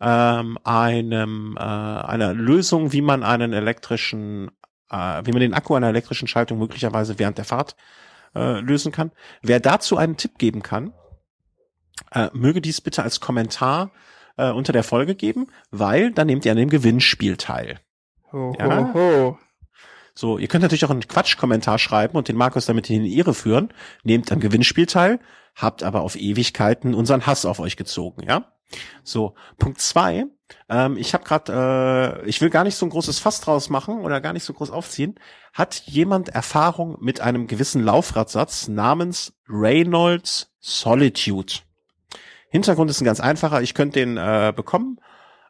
ähm, 0.00 0.58
einem 0.64 1.56
äh, 1.58 1.62
einer 1.62 2.34
Lösung, 2.34 2.92
wie 2.92 3.02
man 3.02 3.22
einen 3.22 3.52
elektrischen, 3.52 4.50
äh, 4.92 5.22
wie 5.24 5.32
man 5.32 5.40
den 5.40 5.54
Akku 5.54 5.74
einer 5.74 5.88
elektrischen 5.88 6.28
Schaltung 6.28 6.58
möglicherweise 6.58 7.18
während 7.18 7.38
der 7.38 7.44
Fahrt 7.44 7.76
äh, 8.34 8.60
lösen 8.60 8.92
kann. 8.92 9.10
Wer 9.42 9.60
dazu 9.60 9.96
einen 9.96 10.16
Tipp 10.16 10.38
geben 10.38 10.62
kann, 10.62 10.92
äh, 12.12 12.28
möge 12.32 12.60
dies 12.60 12.80
bitte 12.80 13.02
als 13.02 13.20
Kommentar 13.20 13.90
äh, 14.36 14.50
unter 14.50 14.72
der 14.72 14.84
Folge 14.84 15.14
geben, 15.14 15.48
weil 15.70 16.12
dann 16.12 16.26
nehmt 16.26 16.44
ihr 16.44 16.52
an 16.52 16.58
dem 16.58 16.70
Gewinnspiel 16.70 17.36
teil. 17.36 17.80
Ho, 18.32 18.54
ja? 18.58 18.92
ho, 18.92 18.94
ho. 18.94 19.38
So, 20.14 20.36
ihr 20.36 20.48
könnt 20.48 20.62
natürlich 20.62 20.84
auch 20.84 20.90
einen 20.90 21.08
Quatschkommentar 21.08 21.78
schreiben 21.78 22.18
und 22.18 22.28
den 22.28 22.36
Markus 22.36 22.66
damit 22.66 22.90
in 22.90 23.04
die 23.04 23.16
Irre 23.16 23.32
führen, 23.32 23.72
nehmt 24.02 24.30
am 24.30 24.40
Gewinnspiel 24.40 24.86
teil, 24.86 25.20
habt 25.54 25.82
aber 25.82 26.02
auf 26.02 26.16
Ewigkeiten 26.16 26.94
unseren 26.94 27.26
Hass 27.26 27.46
auf 27.46 27.60
euch 27.60 27.76
gezogen, 27.76 28.22
ja? 28.26 28.52
So, 29.02 29.34
Punkt 29.58 29.80
zwei. 29.80 30.26
Ähm, 30.68 30.96
ich 30.96 31.14
habe 31.14 31.24
gerade, 31.24 32.20
äh, 32.24 32.28
ich 32.28 32.40
will 32.40 32.50
gar 32.50 32.64
nicht 32.64 32.76
so 32.76 32.86
ein 32.86 32.90
großes 32.90 33.18
Fass 33.18 33.40
draus 33.40 33.70
machen 33.70 34.00
oder 34.00 34.20
gar 34.20 34.32
nicht 34.32 34.44
so 34.44 34.52
groß 34.52 34.70
aufziehen. 34.70 35.16
Hat 35.52 35.82
jemand 35.86 36.30
Erfahrung 36.30 36.96
mit 37.00 37.20
einem 37.20 37.46
gewissen 37.46 37.82
Laufradsatz 37.82 38.68
namens 38.68 39.34
Reynolds 39.48 40.52
Solitude? 40.60 41.54
Hintergrund 42.48 42.90
ist 42.90 43.00
ein 43.00 43.06
ganz 43.06 43.20
einfacher. 43.20 43.62
Ich 43.62 43.74
könnte 43.74 44.00
den 44.00 44.16
äh, 44.16 44.52
bekommen. 44.54 44.98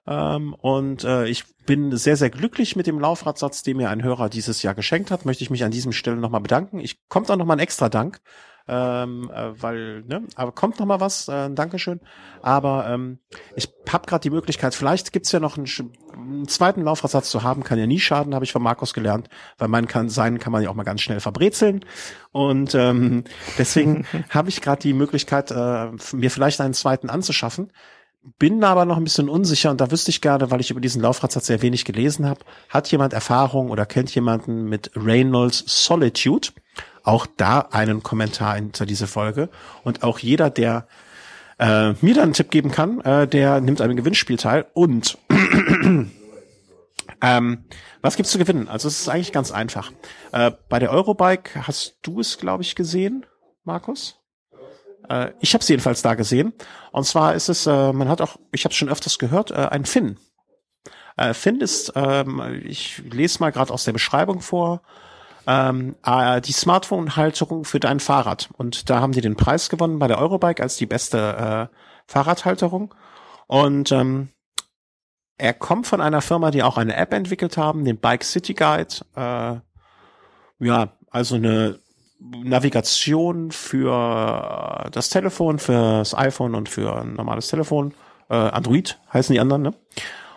Ähm, 0.07 0.55
und 0.55 1.05
äh, 1.05 1.27
ich 1.27 1.45
bin 1.65 1.97
sehr, 1.97 2.17
sehr 2.17 2.31
glücklich 2.31 2.75
mit 2.75 2.87
dem 2.87 2.99
Laufradsatz, 2.99 3.63
den 3.63 3.77
mir 3.77 3.91
ein 3.91 4.03
Hörer 4.03 4.29
dieses 4.29 4.63
Jahr 4.63 4.75
geschenkt 4.75 5.11
hat. 5.11 5.25
Möchte 5.25 5.45
ich 5.45 5.51
mich 5.51 5.65
an 5.65 5.71
diesem 5.71 5.93
Stelle 5.93 6.17
nochmal 6.17 6.41
bedanken. 6.41 6.81
Ich 6.81 7.09
kommt 7.09 7.31
auch 7.31 7.37
nochmal 7.37 7.57
ein 7.57 7.63
extra 7.63 7.89
Dank 7.89 8.21
ähm, 8.69 9.31
äh, 9.35 9.61
weil, 9.61 10.03
ne, 10.03 10.23
aber 10.37 10.53
kommt 10.53 10.79
noch 10.79 10.87
mal 10.87 11.01
was, 11.01 11.29
äh, 11.29 11.51
Dankeschön. 11.51 12.01
Aber 12.43 12.89
ähm, 12.89 13.19
ich 13.57 13.73
habe 13.89 14.07
gerade 14.07 14.23
die 14.23 14.31
Möglichkeit, 14.31 14.75
vielleicht 14.75 15.13
gibt's 15.13 15.33
ja 15.33 15.41
noch 15.41 15.57
einen, 15.57 15.67
einen 16.15 16.49
zweiten 16.49 16.83
Laufradsatz 16.83 17.31
zu 17.31 17.43
haben, 17.43 17.65
kann 17.65 17.79
ja 17.79 17.87
nie 17.87 18.01
schaden, 18.01 18.35
habe 18.35 18.45
ich 18.45 18.53
von 18.53 18.63
Markus 18.63 18.95
gelernt, 18.95 19.29
weil 19.59 19.69
man 19.69 19.87
kann 19.87 20.09
sein, 20.09 20.39
kann 20.39 20.53
man 20.53 20.63
ja 20.63 20.71
auch 20.71 20.75
mal 20.75 20.83
ganz 20.85 21.01
schnell 21.01 21.21
verbrezeln. 21.21 21.85
Und 22.31 22.75
ähm, 22.75 23.25
deswegen 23.59 24.07
habe 24.31 24.49
ich 24.49 24.61
gerade 24.61 24.83
die 24.83 24.95
Möglichkeit, 24.95 25.51
äh, 25.51 25.91
mir 26.13 26.31
vielleicht 26.31 26.61
einen 26.61 26.75
zweiten 26.75 27.11
anzuschaffen 27.11 27.71
bin 28.39 28.63
aber 28.63 28.85
noch 28.85 28.97
ein 28.97 29.05
bisschen 29.05 29.29
unsicher 29.29 29.71
und 29.71 29.81
da 29.81 29.91
wüsste 29.91 30.11
ich 30.11 30.21
gerne, 30.21 30.51
weil 30.51 30.61
ich 30.61 30.71
über 30.71 30.81
diesen 30.81 31.03
Laufradsatz 31.03 31.47
sehr 31.47 31.63
wenig 31.63 31.85
gelesen 31.85 32.27
habe, 32.27 32.41
hat 32.69 32.91
jemand 32.91 33.13
Erfahrung 33.13 33.71
oder 33.71 33.85
kennt 33.85 34.15
jemanden 34.15 34.65
mit 34.65 34.93
Reynolds 34.95 35.65
Solitude? 35.67 36.51
Auch 37.05 37.27
da 37.37 37.61
einen 37.71 38.03
Kommentar 38.03 38.57
hinter 38.57 38.87
diese 38.87 39.07
Folge. 39.07 39.49
Und 39.85 40.03
auch 40.03 40.19
jeder, 40.19 40.51
der 40.51 40.87
äh, 41.59 41.93
mir 42.01 42.15
dann 42.15 42.25
einen 42.25 42.33
Tipp 42.33 42.51
geben 42.51 42.71
kann, 42.71 43.01
äh, 43.01 43.27
der 43.27 43.61
nimmt 43.61 43.81
einem 43.81 43.97
Gewinnspiel 43.97 44.37
teil. 44.37 44.67
Und 44.75 45.19
ähm, 47.23 47.65
was 48.01 48.17
gibt's 48.17 48.33
zu 48.33 48.39
gewinnen? 48.39 48.69
Also 48.69 48.89
es 48.89 49.01
ist 49.01 49.09
eigentlich 49.09 49.33
ganz 49.33 49.53
einfach. 49.53 49.93
Äh, 50.33 50.53
bei 50.69 50.79
der 50.79 50.91
Eurobike 50.91 51.67
hast 51.67 51.99
du 52.03 52.21
es, 52.21 52.39
glaube 52.39 52.63
ich, 52.63 52.75
gesehen, 52.75 53.27
Markus? 53.65 54.19
Äh, 55.09 55.33
ich 55.41 55.55
habe 55.55 55.63
es 55.63 55.69
jedenfalls 55.69 56.03
da 56.03 56.15
gesehen. 56.15 56.53
Und 56.91 57.05
zwar 57.05 57.35
ist 57.35 57.49
es, 57.49 57.67
äh, 57.67 57.93
man 57.93 58.09
hat 58.09 58.21
auch, 58.21 58.37
ich 58.51 58.65
habe 58.65 58.75
schon 58.75 58.89
öfters 58.89 59.19
gehört, 59.19 59.51
äh, 59.51 59.69
ein 59.71 59.85
Finn. 59.85 60.19
Äh, 61.17 61.35
Finn 61.35 61.61
ist, 61.61 61.93
ähm, 61.95 62.63
ich 62.65 63.03
lese 63.11 63.41
mal 63.41 63.53
gerade 63.53 63.73
aus 63.73 63.85
der 63.85 63.93
Beschreibung 63.93 64.41
vor, 64.41 64.83
ähm, 65.47 65.97
äh, 66.05 66.41
die 66.41 66.53
Smartphone-Halterung 66.53 67.65
für 67.65 67.81
dein 67.81 68.01
Fahrrad. 68.01 68.51
Und 68.57 68.91
da 68.91 69.01
haben 69.01 69.13
die 69.13 69.21
den 69.21 69.37
Preis 69.37 69.69
gewonnen 69.69 69.99
bei 69.99 70.09
der 70.09 70.19
Eurobike 70.19 70.63
als 70.63 70.77
die 70.77 70.87
beste 70.87 71.69
äh, 71.71 71.77
Fahrradhalterung. 72.07 72.95
Und 73.47 73.93
ähm, 73.93 74.29
er 75.39 75.55
kommt 75.55 75.87
von 75.87 76.01
einer 76.01 76.21
Firma, 76.21 76.51
die 76.51 76.63
auch 76.63 76.79
eine 76.79 76.97
App 76.97 77.13
entwickelt 77.13 77.57
haben, 77.57 77.85
den 77.85 77.99
Bike 77.99 78.25
City 78.25 78.55
Guide. 78.55 78.95
Äh, 79.17 79.61
ja, 80.65 80.93
also 81.11 81.35
eine 81.35 81.81
Navigation 82.19 83.51
für 83.51 84.89
das 84.93 85.09
Telefon, 85.09 85.59
für 85.59 85.99
das 85.99 86.17
iPhone 86.17 86.55
und 86.55 86.69
für 86.69 86.97
ein 86.97 87.15
normales 87.15 87.49
Telefon. 87.49 87.95
Äh, 88.31 88.35
Android 88.35 88.99
heißen 89.13 89.33
die 89.33 89.41
anderen, 89.41 89.63
ne? 89.63 89.75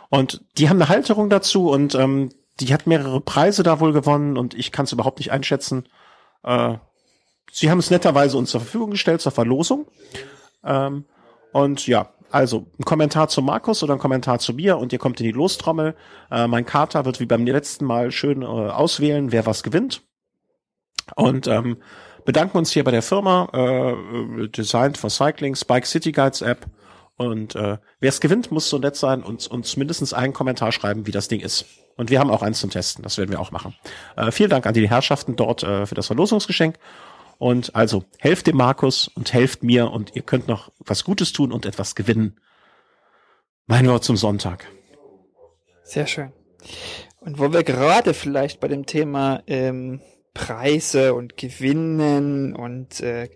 Und 0.10 0.44
die 0.58 0.70
haben 0.70 0.82
eine 0.82 0.90
Halterung 0.90 1.30
dazu 1.30 1.70
und 1.70 1.96
ähm, 1.96 2.30
die 2.60 2.74
hat 2.74 2.88
mehrere 2.88 3.22
Preise 3.22 3.64
da 3.64 3.80
wohl 3.80 3.94
gewonnen 3.94 4.38
und 4.38 4.54
ich 4.54 4.72
kann 4.72 4.86
es 4.86 4.92
überhaupt 4.92 5.20
nicht 5.20 5.32
einschätzen. 5.32 5.88
Äh, 6.44 6.76
sie 7.52 7.70
haben 7.70 7.80
es 7.80 7.92
netterweise 7.92 8.38
uns 8.38 8.52
zur 8.52 8.62
Verfügung 8.62 8.92
gestellt 8.92 9.22
zur 9.22 9.32
Verlosung. 9.32 9.88
Ähm, 10.64 11.06
und 11.52 11.88
ja, 11.88 12.10
also 12.32 12.66
ein 12.80 12.86
Kommentar 12.86 13.30
zu 13.30 13.42
Markus 13.42 13.84
oder 13.84 13.94
ein 13.94 14.00
Kommentar 14.00 14.40
zu 14.40 14.54
mir 14.54 14.78
und 14.78 14.92
ihr 14.94 15.00
kommt 15.00 15.20
in 15.20 15.26
die 15.26 15.32
Lostrommel. 15.32 15.96
Äh, 16.32 16.48
mein 16.48 16.66
Kater 16.66 17.06
wird 17.06 17.20
wie 17.20 17.26
beim 17.26 17.46
letzten 17.46 17.86
Mal 17.86 18.12
schön 18.12 18.42
äh, 18.42 18.46
auswählen, 18.46 19.32
wer 19.32 19.46
was 19.46 19.64
gewinnt. 19.64 20.02
Und 21.16 21.48
ähm, 21.48 21.78
bedanken 22.26 22.58
uns 22.58 22.72
hier 22.72 22.84
bei 22.84 22.92
der 22.92 23.04
Firma 23.04 23.50
äh, 23.54 24.48
Designed 24.48 24.98
for 24.98 25.10
Cycling, 25.10 25.56
Spike 25.56 25.86
City 25.86 26.12
Guides 26.12 26.42
App. 26.42 26.66
Und 27.18 27.56
äh, 27.56 27.78
wer 28.00 28.10
es 28.10 28.20
gewinnt, 28.20 28.52
muss 28.52 28.70
so 28.70 28.80
nett 28.80 28.96
sein 28.96 29.24
und 29.24 29.48
uns 29.48 29.78
mindestens 29.78 30.14
einen 30.14 30.34
Kommentar 30.34 30.72
schreiben, 30.72 31.08
wie 31.08 31.12
das 31.12 31.28
Ding 31.28 31.40
ist. 31.40 31.66
Und 31.98 32.10
wir 32.10 32.20
haben 32.20 32.30
auch 32.30 32.42
eins 32.42 32.60
zum 32.60 32.70
Testen, 32.70 33.04
das 33.04 33.18
werden 33.18 33.32
wir 33.32 33.40
auch 33.40 33.52
machen. 33.52 33.76
Äh, 34.18 34.32
vielen 34.32 34.50
Dank 34.50 34.66
an 34.66 34.74
die 34.74 34.90
Herrschaften 34.90 35.36
dort 35.36 35.64
äh, 35.64 35.86
für 35.86 35.96
das 35.96 36.08
Verlosungsgeschenk. 36.08 36.78
Und 37.38 37.76
also 37.76 38.06
helft 38.20 38.48
dem 38.48 38.58
Markus 38.58 39.10
und 39.10 39.34
helft 39.34 39.64
mir 39.64 39.92
und 39.92 40.16
ihr 40.16 40.22
könnt 40.22 40.48
noch 40.48 40.72
was 40.80 41.04
Gutes 41.04 41.34
tun 41.34 41.52
und 41.52 41.66
etwas 41.66 41.96
gewinnen. 41.96 42.40
Mein 43.68 43.88
Wort 43.88 44.04
zum 44.04 44.16
Sonntag. 44.16 44.68
Sehr 45.84 46.08
schön. 46.08 46.32
Und 47.20 47.40
wo 47.40 47.52
wir 47.52 47.64
gerade 47.64 48.14
vielleicht 48.14 48.60
bei 48.60 48.68
dem 48.68 48.86
Thema 48.86 49.42
ähm, 49.48 50.02
Preise 50.34 51.14
und 51.14 51.38
Gewinnen 51.38 52.56
und 52.56 53.00
äh, 53.02 53.30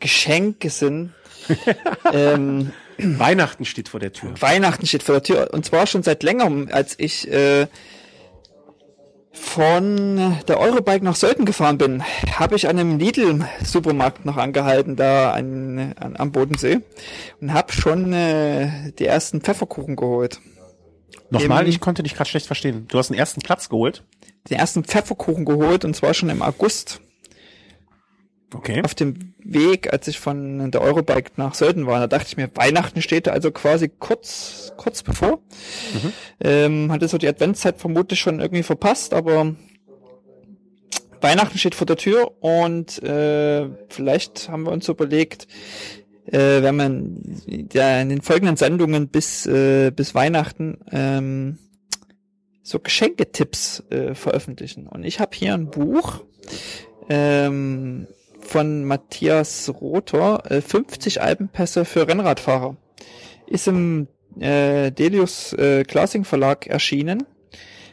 Geschenke 0.00 0.70
sind, 0.70 1.14
ähm, 2.12 2.72
Weihnachten 3.18 3.64
steht 3.64 3.88
vor 3.88 4.00
der 4.00 4.12
Tür. 4.12 4.34
Weihnachten 4.40 4.86
steht 4.86 5.02
vor 5.02 5.14
der 5.14 5.22
Tür. 5.22 5.50
Und 5.52 5.64
zwar 5.64 5.86
schon 5.86 6.02
seit 6.02 6.22
längerem, 6.22 6.68
als 6.70 6.94
ich 6.98 7.30
äh, 7.30 7.66
von 9.32 10.36
der 10.48 10.60
Eurobike 10.60 11.04
nach 11.04 11.16
Sölden 11.16 11.44
gefahren 11.44 11.78
bin, 11.78 12.02
habe 12.38 12.56
ich 12.56 12.68
an 12.68 12.78
einem 12.78 12.98
Lidl-Supermarkt 12.98 14.24
noch 14.24 14.36
angehalten, 14.36 14.96
da 14.96 15.32
an, 15.32 15.94
an, 15.98 16.16
am 16.16 16.32
Bodensee. 16.32 16.80
Und 17.40 17.52
habe 17.52 17.72
schon 17.72 18.12
äh, 18.12 18.92
die 18.98 19.06
ersten 19.06 19.40
Pfefferkuchen 19.40 19.96
geholt. 19.96 20.40
Nochmal, 21.30 21.64
Im, 21.64 21.70
ich 21.70 21.80
konnte 21.80 22.02
dich 22.02 22.14
gerade 22.14 22.28
schlecht 22.28 22.46
verstehen. 22.46 22.86
Du 22.88 22.98
hast 22.98 23.08
den 23.08 23.16
ersten 23.16 23.40
Platz 23.40 23.68
geholt? 23.68 24.04
Den 24.48 24.58
ersten 24.58 24.84
Pfefferkuchen 24.84 25.44
geholt 25.44 25.84
und 25.84 25.94
zwar 25.94 26.14
schon 26.14 26.28
im 26.28 26.42
August. 26.42 27.00
Okay. 28.52 28.82
Auf 28.82 28.94
dem 28.94 29.34
Weg, 29.38 29.92
als 29.92 30.08
ich 30.08 30.18
von 30.18 30.70
der 30.70 30.80
Eurobike 30.80 31.32
nach 31.36 31.54
Sölden 31.54 31.86
war, 31.86 32.00
da 32.00 32.06
dachte 32.08 32.26
ich 32.28 32.36
mir, 32.36 32.50
Weihnachten 32.54 33.00
steht 33.00 33.28
da 33.28 33.30
also 33.30 33.52
quasi 33.52 33.88
kurz, 33.88 34.72
kurz 34.76 35.02
bevor. 35.02 35.38
Mhm. 35.92 36.12
Ähm, 36.40 36.92
hatte 36.92 37.06
so 37.06 37.16
die 37.16 37.28
Adventszeit 37.28 37.78
vermutlich 37.78 38.18
schon 38.18 38.40
irgendwie 38.40 38.64
verpasst, 38.64 39.14
aber 39.14 39.54
Weihnachten 41.20 41.58
steht 41.58 41.74
vor 41.74 41.86
der 41.86 41.96
Tür 41.96 42.32
und 42.42 43.02
äh, 43.02 43.68
vielleicht 43.88 44.48
haben 44.48 44.64
wir 44.64 44.72
uns 44.72 44.88
überlegt, 44.88 45.46
äh, 46.26 46.62
wenn 46.62 46.76
man 46.76 47.40
ja, 47.72 48.00
in 48.00 48.08
den 48.08 48.22
folgenden 48.22 48.56
Sendungen 48.56 49.08
bis, 49.08 49.46
äh, 49.46 49.92
bis 49.94 50.14
Weihnachten 50.14 50.78
ähm, 50.90 51.58
so 52.62 52.78
Geschenketipps 52.78 53.84
äh, 53.90 54.14
veröffentlichen. 54.14 54.86
Und 54.86 55.04
ich 55.04 55.20
habe 55.20 55.36
hier 55.36 55.54
ein 55.54 55.70
Buch 55.70 56.24
ähm, 57.08 58.06
von 58.50 58.84
Matthias 58.84 59.72
Rother, 59.80 60.42
äh, 60.50 60.60
50 60.60 61.22
Alpenpässe 61.22 61.84
für 61.84 62.08
Rennradfahrer. 62.08 62.76
Ist 63.46 63.68
im 63.68 64.08
äh, 64.40 64.90
Delius 64.90 65.52
äh, 65.52 65.84
Classing 65.84 66.24
Verlag 66.24 66.66
erschienen. 66.66 67.24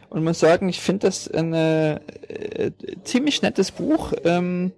Und 0.09 0.23
muss 0.23 0.39
sagen, 0.39 0.67
ich 0.67 0.79
finde 0.79 1.07
das 1.07 1.29
ein 1.29 1.53
äh, 1.53 1.99
ziemlich 3.03 3.41
nettes 3.43 3.71
Buch, 3.71 4.13
ähm, 4.23 4.71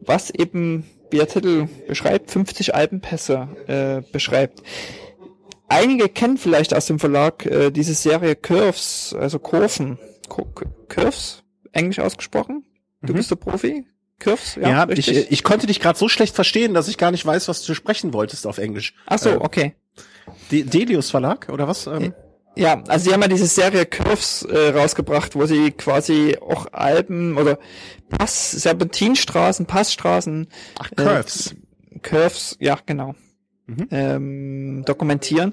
was 0.00 0.30
eben, 0.30 0.84
wie 1.10 1.16
der 1.16 1.28
Titel 1.28 1.68
beschreibt, 1.88 2.30
50 2.30 2.74
Alpenpässe 2.74 3.48
äh, 3.66 4.12
beschreibt. 4.12 4.62
Einige 5.68 6.10
kennen 6.10 6.36
vielleicht 6.36 6.74
aus 6.74 6.86
dem 6.86 6.98
Verlag 6.98 7.46
äh, 7.46 7.70
diese 7.70 7.94
Serie 7.94 8.36
Curves, 8.36 9.16
also 9.18 9.38
Kurven. 9.38 9.98
Curves, 10.88 11.42
englisch 11.72 12.00
ausgesprochen? 12.00 12.66
Du 13.00 13.12
mhm. 13.12 13.16
bist 13.16 13.30
der 13.30 13.36
Profi? 13.36 13.86
Curves? 14.24 14.56
Ja, 14.56 14.86
ja 14.86 14.88
ich, 14.88 15.08
ich 15.08 15.44
konnte 15.44 15.66
dich 15.66 15.80
gerade 15.80 15.98
so 15.98 16.08
schlecht 16.08 16.34
verstehen, 16.34 16.74
dass 16.74 16.88
ich 16.88 16.98
gar 16.98 17.10
nicht 17.10 17.24
weiß, 17.24 17.48
was 17.48 17.62
du 17.62 17.74
sprechen 17.74 18.12
wolltest 18.12 18.46
auf 18.46 18.58
Englisch. 18.58 18.94
Ach 19.06 19.18
so, 19.18 19.30
äh, 19.30 19.36
okay. 19.36 19.74
De 20.50 20.62
Delius 20.62 21.10
Verlag 21.10 21.48
oder 21.50 21.68
was? 21.68 21.86
Ähm? 21.86 22.14
Ja, 22.56 22.82
also 22.88 23.04
sie 23.04 23.12
haben 23.12 23.22
ja 23.22 23.28
diese 23.28 23.46
Serie 23.46 23.84
Curves 23.84 24.42
äh, 24.42 24.68
rausgebracht, 24.68 25.34
wo 25.34 25.44
sie 25.44 25.72
quasi 25.72 26.38
auch 26.40 26.66
Alpen 26.72 27.36
oder 27.36 27.58
Pass, 28.08 28.52
Serpentinstraßen, 28.52 29.66
Passstraßen. 29.66 30.48
Ach, 30.78 30.90
Curves. 30.96 31.52
Äh, 31.92 31.98
Curves, 32.00 32.56
ja, 32.60 32.78
genau. 32.86 33.14
Mhm. 33.66 33.88
Ähm, 33.90 34.84
dokumentieren. 34.86 35.52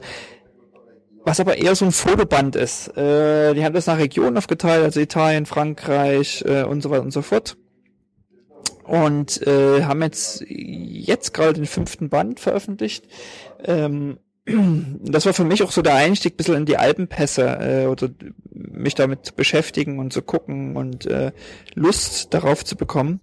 Was 1.23 1.39
aber 1.39 1.57
eher 1.57 1.76
so 1.76 1.85
ein 1.85 1.91
Fotoband 1.91 2.56
ist. 2.56 2.95
Äh, 2.98 3.53
die 3.53 3.64
haben 3.64 3.73
das 3.73 3.88
nach 3.88 3.98
Regionen 3.98 4.38
aufgeteilt, 4.38 4.84
also 4.84 4.99
Italien, 4.99 5.45
Frankreich 5.45 6.43
äh, 6.48 6.64
und 6.64 6.81
so 6.81 6.89
weiter 6.89 7.03
und 7.03 7.11
so 7.11 7.22
fort. 7.22 7.57
Und 8.92 9.48
äh, 9.48 9.86
haben 9.86 10.02
jetzt 10.02 10.44
jetzt 10.50 11.34
gerade 11.34 11.54
den 11.54 11.66
fünften 11.66 12.10
Band 12.10 12.42
veröffentlicht. 12.42 13.08
Ähm, 13.64 14.18
das 14.46 15.26
war 15.26 15.34
für 15.34 15.46
mich 15.46 15.64
auch 15.64 15.72
so 15.72 15.82
der 15.82 15.96
Einstieg 15.96 16.34
ein 16.34 16.36
bisschen 16.36 16.56
in 16.56 16.66
die 16.66 16.76
Alpenpässe 16.76 17.44
äh, 17.62 17.86
oder 17.86 18.10
mich 18.54 18.94
damit 18.96 19.28
zu 19.28 19.34
beschäftigen 19.34 19.98
und 19.98 20.12
zu 20.12 20.22
gucken 20.22 20.76
und 20.76 21.06
äh, 21.06 21.32
Lust 21.74 22.34
darauf 22.34 22.66
zu 22.66 22.76
bekommen. 22.76 23.22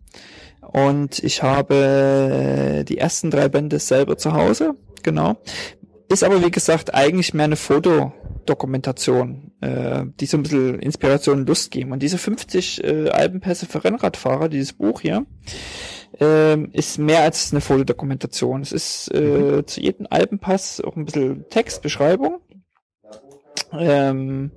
Und 0.63 1.23
ich 1.23 1.43
habe 1.43 2.85
die 2.89 2.97
ersten 2.97 3.31
drei 3.31 3.51
Bände 3.51 3.79
selber 3.79 4.17
zu 4.17 4.33
Hause, 4.33 4.75
genau. 5.03 5.37
Ist 6.09 6.25
aber 6.25 6.43
wie 6.43 6.51
gesagt 6.51 6.95
eigentlich 6.95 7.35
mehr 7.35 7.45
eine 7.45 7.57
Fotodokumentation, 8.49 9.53
äh, 9.61 10.05
die 10.21 10.27
so 10.27 10.39
ein 10.39 10.43
bisschen 10.43 10.79
Inspiration 10.81 11.41
und 11.41 11.49
Lust 11.49 11.71
geben. 11.71 11.93
Und 11.93 12.03
diese 12.03 12.17
50 12.19 12.83
äh, 12.83 13.11
Alpenpässe 13.11 13.67
für 13.67 13.85
Rennradfahrer, 13.85 14.49
dieses 14.49 14.73
Buch 14.73 15.03
hier, 15.03 15.27
ähm, 16.19 16.71
ist 16.73 16.99
mehr 16.99 17.23
als 17.23 17.53
eine 17.53 17.61
Fotodokumentation. 17.61 18.63
Es 18.63 18.73
ist 18.73 19.09
äh, 19.09 19.21
mhm. 19.21 19.67
zu 19.67 19.81
jedem 19.81 20.07
Alpenpass 20.09 20.81
auch 20.81 20.97
ein 20.97 21.05
bisschen 21.05 21.45
Textbeschreibung. 21.51 22.41
Ähm, 23.73 24.51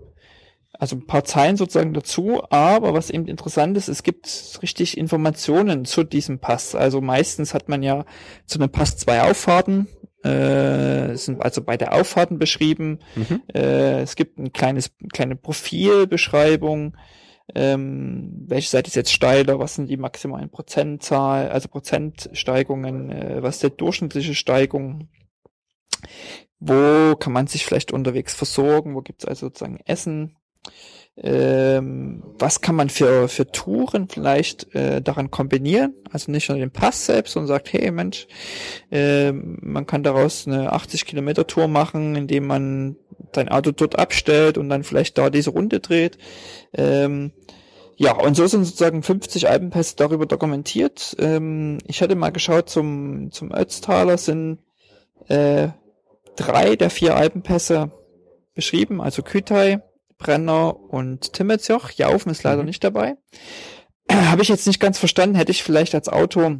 also 0.72 0.96
ein 0.96 1.06
paar 1.06 1.26
Zeilen 1.26 1.58
sozusagen 1.58 1.94
dazu, 1.94 2.42
aber 2.50 2.94
was 2.94 3.12
eben 3.12 3.28
interessant 3.28 3.78
ist, 3.78 3.88
es 3.88 4.02
gibt 4.02 4.60
richtig 4.64 4.98
Informationen 4.98 5.86
zu 5.86 6.04
diesem 6.04 6.40
Pass. 6.40 6.74
Also 6.74 7.02
meistens 7.02 7.54
hat 7.54 7.70
man 7.70 7.84
ja 7.84 8.06
zu 8.48 8.58
einem 8.58 8.72
Pass 8.72 8.98
zwei 8.98 9.22
Auffahrten, 9.22 9.88
äh, 10.24 11.16
sind 11.16 11.42
also 11.42 11.64
beide 11.64 11.92
Auffahrten 11.92 12.40
beschrieben. 12.40 13.00
Mhm. 13.16 13.42
Äh, 13.54 14.02
es 14.02 14.16
gibt 14.16 14.38
ein 14.38 14.54
kleines, 14.54 14.92
kleine 15.12 15.36
Profilbeschreibung, 15.36 16.96
ähm, 17.56 18.46
welche 18.48 18.70
Seite 18.70 18.88
ist 18.88 18.96
jetzt 18.96 19.12
steiler, 19.12 19.60
was 19.60 19.76
sind 19.76 19.90
die 19.90 19.98
maximalen 19.98 20.50
Prozentzahl, 20.50 21.50
also 21.50 21.68
Prozentsteigungen, 21.68 23.12
äh, 23.12 23.44
was 23.44 23.56
ist 23.56 23.64
die 23.64 23.78
durchschnittliche 23.78 24.36
Steigung, 24.36 25.10
wo 26.60 27.16
kann 27.16 27.34
man 27.34 27.48
sich 27.48 27.66
vielleicht 27.66 27.92
unterwegs 27.92 28.34
versorgen, 28.34 28.96
wo 28.96 29.02
gibt's 29.02 29.26
also 29.26 29.48
sozusagen 29.48 29.80
Essen, 29.86 30.38
ähm, 31.18 32.24
was 32.40 32.62
kann 32.62 32.76
man 32.76 32.90
für, 32.90 33.28
für 33.28 33.52
Touren 33.52 34.08
vielleicht 34.08 34.74
äh, 34.74 35.02
daran 35.02 35.30
kombinieren? 35.30 35.94
Also 36.10 36.32
nicht 36.32 36.50
nur 36.50 36.58
den 36.58 36.72
Pass 36.72 37.06
selbst 37.06 37.36
und 37.36 37.48
sagt, 37.48 37.74
hey 37.74 37.92
Mensch, 37.92 38.28
äh, 38.92 39.32
man 39.32 39.86
kann 39.86 40.04
daraus 40.04 40.48
eine 40.48 40.72
80 40.72 41.06
Kilometer 41.06 41.46
Tour 41.46 41.68
machen, 41.68 42.16
indem 42.16 42.48
man 42.48 42.96
sein 43.36 43.50
Auto 43.50 43.72
dort 43.72 44.00
abstellt 44.00 44.58
und 44.58 44.70
dann 44.70 44.84
vielleicht 44.84 45.18
da 45.18 45.30
diese 45.30 45.52
Runde 45.52 45.80
dreht. 45.80 46.18
Ähm, 46.74 47.34
ja, 47.98 48.16
und 48.16 48.36
so 48.36 48.48
sind 48.48 48.64
sozusagen 48.64 49.04
50 49.04 49.48
Alpenpässe 49.50 49.96
darüber 49.98 50.26
dokumentiert. 50.26 51.16
Ähm, 51.20 51.78
ich 51.86 52.02
hatte 52.02 52.16
mal 52.16 52.32
geschaut, 52.32 52.70
zum, 52.70 53.32
zum 53.32 53.54
Ötztaler 53.54 54.18
sind 54.18 54.60
äh, 55.28 55.68
drei 56.36 56.76
der 56.76 56.90
vier 56.90 57.16
Alpenpässe 57.16 57.92
beschrieben, 58.56 59.02
also 59.02 59.22
Kütai, 59.22 59.82
Brenner 60.22 60.80
und 60.80 61.34
Timmetzjoch. 61.34 61.90
Jaufen 61.92 62.32
ist 62.32 62.44
leider 62.44 62.62
mhm. 62.62 62.68
nicht 62.68 62.84
dabei. 62.84 63.16
Habe 64.12 64.44
ich 64.44 64.50
jetzt 64.50 64.68
nicht 64.68 64.80
ganz 64.80 65.00
verstanden, 65.00 65.36
hätte 65.36 65.52
ich 65.52 65.64
vielleicht 65.64 65.96
als 65.96 66.10
Auto 66.10 66.58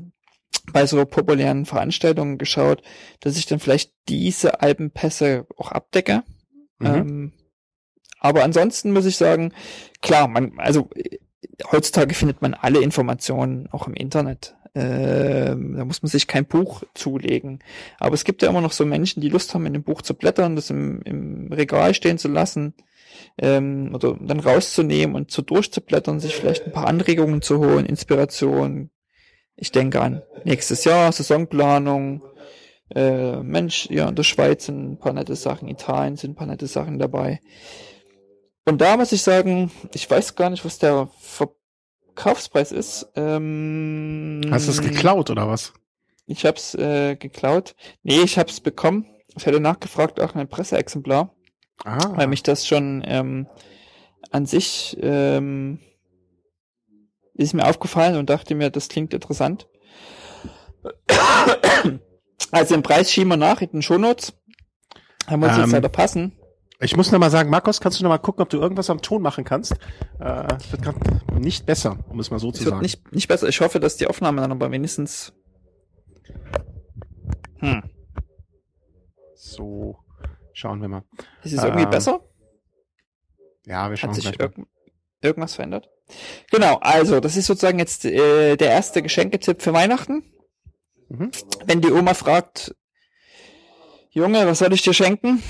bei 0.74 0.86
so 0.86 1.06
populären 1.06 1.66
Veranstaltungen 1.66 2.38
geschaut, 2.38 2.82
dass 3.20 3.38
ich 3.38 3.46
dann 3.46 3.60
vielleicht 3.60 3.94
diese 4.10 4.62
Alpenpässe 4.62 5.46
auch 5.58 5.72
abdecke. 5.72 6.24
Mhm. 6.80 6.88
Ähm, 6.88 7.34
aber 8.20 8.44
ansonsten 8.44 8.94
muss 8.94 9.06
ich 9.06 9.18
sagen, 9.18 9.54
klar, 10.02 10.28
man, 10.28 10.54
also 10.58 10.90
heutzutage 11.72 12.14
findet 12.14 12.42
man 12.42 12.54
alle 12.54 12.82
Informationen 12.82 13.68
auch 13.72 13.88
im 13.88 13.94
Internet. 13.94 14.56
Ähm, 14.74 15.76
da 15.76 15.86
muss 15.86 16.02
man 16.02 16.10
sich 16.10 16.28
kein 16.28 16.46
Buch 16.46 16.84
zulegen. 16.94 17.60
Aber 18.00 18.14
es 18.14 18.24
gibt 18.24 18.42
ja 18.42 18.50
immer 18.50 18.62
noch 18.62 18.72
so 18.72 18.86
Menschen, 18.86 19.22
die 19.22 19.30
Lust 19.30 19.54
haben, 19.54 19.66
in 19.66 19.74
dem 19.74 19.84
Buch 19.84 20.02
zu 20.02 20.14
blättern, 20.14 20.56
das 20.56 20.70
im, 20.70 21.02
im 21.02 21.52
Regal 21.52 21.94
stehen 21.94 22.18
zu 22.18 22.28
lassen 22.28 22.74
ähm, 23.38 23.92
oder 23.94 24.18
dann 24.20 24.40
rauszunehmen 24.40 25.16
und 25.16 25.32
zu 25.32 25.42
durchzublättern, 25.42 26.20
sich 26.20 26.36
vielleicht 26.36 26.66
ein 26.66 26.72
paar 26.72 26.88
Anregungen 26.88 27.42
zu 27.42 27.60
holen, 27.60 27.86
Inspiration. 27.86 28.90
Ich 29.56 29.72
denke 29.72 30.02
an 30.02 30.22
nächstes 30.44 30.84
Jahr, 30.84 31.12
Saisonplanung. 31.12 32.24
Äh, 32.94 33.38
Mensch, 33.38 33.88
ja, 33.90 34.10
in 34.10 34.16
der 34.16 34.24
Schweiz 34.24 34.66
sind 34.66 34.92
ein 34.92 35.00
paar 35.00 35.14
nette 35.14 35.36
Sachen, 35.36 35.70
Italien 35.70 36.18
sind 36.18 36.32
ein 36.32 36.36
paar 36.36 36.48
nette 36.48 36.68
Sachen 36.68 37.00
dabei. 37.00 37.40
Und 38.66 38.82
da 38.82 38.98
muss 38.98 39.12
ich 39.12 39.22
sagen, 39.22 39.72
ich 39.94 40.10
weiß 40.10 40.36
gar 40.36 40.50
nicht, 40.50 40.66
was 40.66 40.78
der 40.78 41.10
Verkaufspreis 41.20 42.72
ist. 42.72 43.08
Ähm, 43.16 44.42
Hast 44.52 44.68
du 44.68 44.72
es 44.72 44.82
geklaut 44.82 45.30
oder 45.30 45.48
was? 45.48 45.74
Ich 46.28 46.46
hab's 46.46 46.76
äh, 46.76 47.16
geklaut. 47.16 47.76
Nee, 48.04 48.22
ich 48.22 48.38
hab's 48.38 48.60
bekommen. 48.60 49.06
Ich 49.36 49.46
hätte 49.46 49.60
nachgefragt, 49.60 50.20
auch 50.20 50.36
ein 50.36 50.48
Presseexemplar. 50.48 51.34
Ah. 51.84 52.16
Weil 52.16 52.28
mich 52.28 52.44
das 52.44 52.68
schon 52.68 53.04
ähm, 53.06 53.48
an 54.32 54.46
sich 54.46 54.98
ähm, 55.02 55.80
ist 57.34 57.54
mir 57.54 57.66
aufgefallen 57.66 58.18
und 58.18 58.30
dachte 58.30 58.56
mir, 58.56 58.70
das 58.70 58.88
klingt 58.88 59.14
interessant. 59.14 59.68
Also 62.52 62.76
den 62.76 62.84
Preis 62.84 63.12
schieben 63.12 63.30
wir 63.30 63.38
nach 63.38 63.62
in 63.62 63.70
den 63.70 63.82
Shownotes. 63.82 64.34
Da 65.28 65.38
muss 65.38 65.52
ähm, 65.52 65.62
jetzt 65.62 65.72
leider 65.72 65.90
passen. 65.90 66.34
Ich 66.80 66.98
muss 66.98 67.12
noch 67.12 67.20
mal 67.20 67.30
sagen, 67.30 67.52
Markus, 67.52 67.80
kannst 67.80 68.00
du 68.00 68.04
noch 68.04 68.10
mal 68.10 68.18
gucken, 68.18 68.42
ob 68.42 68.50
du 68.50 68.58
irgendwas 68.58 68.90
am 68.90 69.02
Ton 69.02 69.22
machen 69.22 69.44
kannst? 69.44 69.74
Äh, 70.20 70.48
es 70.58 70.72
wird 70.72 70.82
gerade 70.82 71.00
nicht 71.40 71.68
besser, 71.68 71.98
um 72.10 72.20
es 72.20 72.32
mal 72.32 72.40
so 72.40 72.50
es 72.50 72.58
zu 72.58 72.64
sagen. 72.64 72.82
Nicht, 72.82 73.12
nicht 73.14 73.28
besser. 73.28 73.48
Ich 73.48 73.62
hoffe, 73.62 73.80
dass 73.80 73.98
die 73.98 74.08
Aufnahme 74.08 74.42
dann 74.42 74.52
aber 74.52 74.72
wenigstens. 74.72 75.32
Hm. 77.60 77.84
So. 79.36 80.00
Schauen 80.54 80.82
wir 80.82 80.88
mal. 80.88 81.04
Ist 81.44 81.54
es 81.54 81.64
irgendwie 81.64 81.84
ähm, 81.84 81.90
besser? 81.90 82.22
Ja, 83.66 83.90
wir 83.90 83.98
schauen 83.98 84.10
Hat 84.10 84.16
sich 84.16 84.40
irg 84.40 84.56
irgendwas 85.22 85.56
verändert? 85.56 85.90
Genau, 86.52 86.78
also 86.78 87.20
das 87.20 87.38
ist 87.38 87.46
sozusagen 87.46 87.80
jetzt 87.80 88.06
äh, 88.06 88.58
der 88.58 88.70
erste 88.72 89.02
Geschenketipp 89.02 89.62
für 89.62 89.74
Weihnachten. 89.74 90.24
Mhm. 91.10 91.32
Wenn 91.66 91.82
die 91.82 91.92
Oma 91.92 92.14
fragt, 92.14 92.76
Junge, 94.10 94.46
was 94.46 94.60
soll 94.60 94.74
ich 94.74 94.82
dir 94.82 94.94
schenken? 94.94 95.44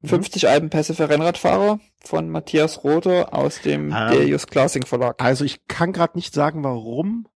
Mhm. 0.00 0.08
50 0.08 0.48
Alpenpässe 0.48 0.94
für 0.94 1.08
Rennradfahrer 1.08 1.80
von 2.04 2.30
Matthias 2.30 2.84
Rother 2.84 3.34
aus 3.34 3.60
dem 3.60 3.92
ähm, 3.92 4.10
Delius 4.10 4.46
Classing 4.46 4.86
Verlag. 4.86 5.22
Also 5.22 5.44
ich 5.44 5.66
kann 5.66 5.92
gerade 5.92 6.16
nicht 6.16 6.34
sagen, 6.34 6.64
warum, 6.64 7.28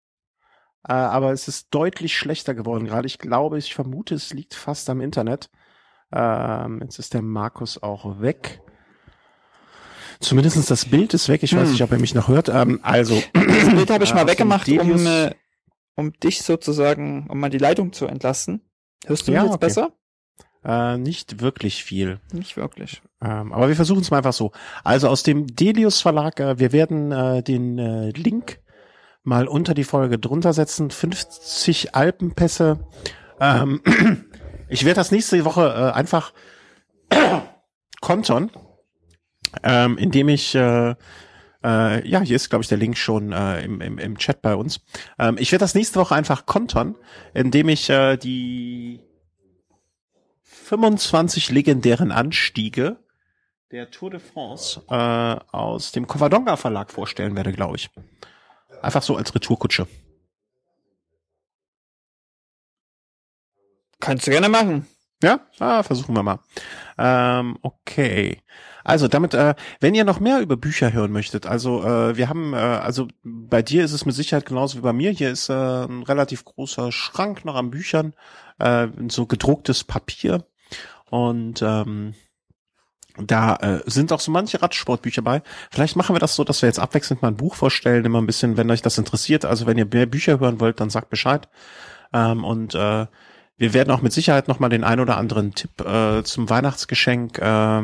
äh, 0.86 0.92
aber 0.92 1.32
es 1.32 1.48
ist 1.48 1.68
deutlich 1.70 2.16
schlechter 2.16 2.54
geworden 2.54 2.86
gerade. 2.86 3.06
Ich 3.06 3.18
glaube, 3.18 3.58
ich 3.58 3.74
vermute, 3.74 4.14
es 4.14 4.32
liegt 4.32 4.54
fast 4.54 4.88
am 4.90 5.00
Internet. 5.00 5.50
Ähm, 6.12 6.80
jetzt 6.82 6.98
ist 6.98 7.14
der 7.14 7.22
Markus 7.22 7.82
auch 7.82 8.20
weg. 8.20 8.60
Zumindestens 10.20 10.66
das 10.66 10.84
Bild 10.84 11.14
ist 11.14 11.28
weg. 11.28 11.42
Ich 11.42 11.54
weiß 11.54 11.64
hm. 11.64 11.72
nicht, 11.72 11.82
ob 11.82 11.92
er 11.92 11.98
mich 11.98 12.14
noch 12.14 12.28
hört. 12.28 12.48
Ähm, 12.48 12.80
also 12.82 13.22
das 13.32 13.70
Bild 13.74 13.90
habe 13.90 14.04
ich 14.04 14.14
mal 14.14 14.26
weggemacht, 14.26 14.68
um, 14.68 15.06
äh, 15.06 15.34
um 15.94 16.12
dich 16.12 16.42
sozusagen, 16.42 17.26
um 17.28 17.40
mal 17.40 17.50
die 17.50 17.58
Leitung 17.58 17.92
zu 17.92 18.06
entlasten. 18.06 18.60
Hörst 19.06 19.26
du 19.26 19.32
ja, 19.32 19.42
mich 19.42 19.50
jetzt 19.50 19.56
okay. 19.56 19.66
besser? 19.66 19.92
Äh, 20.62 20.98
nicht 20.98 21.40
wirklich 21.40 21.84
viel. 21.84 22.20
Nicht 22.32 22.56
wirklich. 22.56 23.00
Ähm, 23.22 23.52
aber 23.52 23.68
wir 23.68 23.76
versuchen 23.76 24.02
es 24.02 24.10
mal 24.10 24.18
einfach 24.18 24.34
so. 24.34 24.52
Also 24.84 25.08
aus 25.08 25.22
dem 25.22 25.46
Delius 25.46 26.02
Verlag, 26.02 26.38
äh, 26.38 26.58
wir 26.58 26.72
werden 26.72 27.12
äh, 27.12 27.42
den 27.42 27.78
äh, 27.78 28.10
Link 28.10 28.60
mal 29.22 29.48
unter 29.48 29.72
die 29.72 29.84
Folge 29.84 30.18
drunter 30.18 30.52
setzen. 30.52 30.90
50 30.90 31.94
Alpenpässe. 31.94 32.86
Ähm, 33.40 33.80
ich 34.70 34.84
werde 34.84 35.00
das 35.00 35.10
nächste 35.10 35.44
Woche 35.44 35.62
äh, 35.62 35.96
einfach 35.96 36.32
kontern, 38.00 38.50
ähm, 39.62 39.98
indem 39.98 40.28
ich 40.28 40.54
äh, 40.54 40.94
äh, 41.62 42.08
ja, 42.08 42.20
hier 42.20 42.36
ist, 42.36 42.48
glaube 42.48 42.62
ich, 42.62 42.68
der 42.68 42.78
Link 42.78 42.96
schon 42.96 43.32
äh, 43.32 43.62
im, 43.62 43.80
im, 43.80 43.98
im 43.98 44.18
Chat 44.18 44.40
bei 44.40 44.54
uns. 44.54 44.80
Ähm, 45.18 45.36
ich 45.38 45.52
werde 45.52 45.64
das 45.64 45.74
nächste 45.74 46.00
Woche 46.00 46.14
einfach 46.14 46.46
kontern, 46.46 46.96
indem 47.34 47.68
ich 47.68 47.90
äh, 47.90 48.16
die 48.16 49.00
25 50.42 51.50
legendären 51.50 52.12
Anstiege 52.12 52.98
der 53.72 53.90
Tour 53.90 54.10
de 54.10 54.20
France 54.20 54.82
äh, 54.88 55.36
aus 55.52 55.92
dem 55.92 56.06
Covadonga 56.06 56.56
Verlag 56.56 56.90
vorstellen 56.90 57.36
werde, 57.36 57.52
glaube 57.52 57.76
ich. 57.76 57.90
Einfach 58.82 59.02
so 59.02 59.16
als 59.16 59.34
Retourkutsche. 59.34 59.86
Kannst 64.00 64.26
du 64.26 64.30
gerne 64.30 64.48
machen. 64.48 64.86
Ja, 65.22 65.40
ah, 65.58 65.82
versuchen 65.82 66.16
wir 66.16 66.22
mal. 66.22 66.40
Ähm, 66.96 67.58
okay. 67.62 68.38
Also 68.82 69.08
damit, 69.08 69.34
äh, 69.34 69.54
wenn 69.78 69.94
ihr 69.94 70.04
noch 70.04 70.20
mehr 70.20 70.40
über 70.40 70.56
Bücher 70.56 70.92
hören 70.92 71.12
möchtet, 71.12 71.46
also 71.46 71.84
äh, 71.84 72.16
wir 72.16 72.30
haben, 72.30 72.54
äh, 72.54 72.56
also 72.56 73.08
bei 73.22 73.60
dir 73.60 73.84
ist 73.84 73.92
es 73.92 74.06
mit 74.06 74.14
Sicherheit 74.14 74.46
genauso 74.46 74.78
wie 74.78 74.82
bei 74.82 74.94
mir. 74.94 75.10
Hier 75.10 75.30
ist 75.30 75.50
äh, 75.50 75.84
ein 75.84 76.02
relativ 76.02 76.46
großer 76.46 76.90
Schrank 76.90 77.44
noch 77.44 77.56
an 77.56 77.70
Büchern, 77.70 78.14
äh, 78.58 78.88
so 79.08 79.26
gedrucktes 79.26 79.84
Papier 79.84 80.46
und 81.10 81.60
ähm, 81.60 82.14
da 83.18 83.56
äh, 83.56 83.82
sind 83.86 84.12
auch 84.12 84.20
so 84.20 84.30
manche 84.30 84.62
Radsportbücher 84.62 85.20
bei. 85.20 85.42
Vielleicht 85.70 85.96
machen 85.96 86.14
wir 86.14 86.20
das 86.20 86.34
so, 86.34 86.44
dass 86.44 86.62
wir 86.62 86.68
jetzt 86.68 86.78
abwechselnd 86.78 87.20
mal 87.20 87.28
ein 87.28 87.36
Buch 87.36 87.56
vorstellen, 87.56 88.04
immer 88.04 88.20
ein 88.20 88.26
bisschen, 88.26 88.56
wenn 88.56 88.70
euch 88.70 88.82
das 88.82 88.96
interessiert. 88.98 89.44
Also 89.44 89.66
wenn 89.66 89.76
ihr 89.76 89.86
mehr 89.86 90.06
Bücher 90.06 90.40
hören 90.40 90.60
wollt, 90.60 90.80
dann 90.80 90.90
sagt 90.90 91.10
Bescheid. 91.10 91.48
Ähm, 92.12 92.44
und 92.44 92.74
äh, 92.74 93.06
wir 93.60 93.74
werden 93.74 93.90
auch 93.90 94.00
mit 94.00 94.14
Sicherheit 94.14 94.48
noch 94.48 94.58
mal 94.58 94.70
den 94.70 94.84
ein 94.84 95.00
oder 95.00 95.18
anderen 95.18 95.54
Tipp 95.54 95.82
äh, 95.82 96.22
zum 96.24 96.48
Weihnachtsgeschenk 96.48 97.38
äh, 97.38 97.80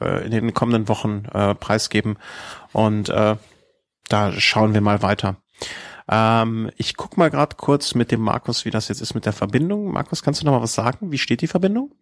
äh, 0.00 0.24
in 0.24 0.30
den 0.30 0.54
kommenden 0.54 0.88
Wochen 0.88 1.26
äh, 1.32 1.54
preisgeben. 1.54 2.16
Und 2.72 3.10
äh, 3.10 3.36
da 4.08 4.32
schauen 4.32 4.72
wir 4.72 4.80
mal 4.80 5.02
weiter. 5.02 5.36
Ähm, 6.08 6.70
ich 6.78 6.96
guck 6.96 7.18
mal 7.18 7.28
gerade 7.28 7.56
kurz 7.56 7.94
mit 7.94 8.10
dem 8.10 8.22
Markus, 8.22 8.64
wie 8.64 8.70
das 8.70 8.88
jetzt 8.88 9.02
ist 9.02 9.14
mit 9.14 9.26
der 9.26 9.34
Verbindung. 9.34 9.92
Markus, 9.92 10.22
kannst 10.22 10.40
du 10.40 10.46
noch 10.46 10.52
mal 10.52 10.62
was 10.62 10.72
sagen? 10.72 11.12
Wie 11.12 11.18
steht 11.18 11.42
die 11.42 11.48
Verbindung? 11.48 11.92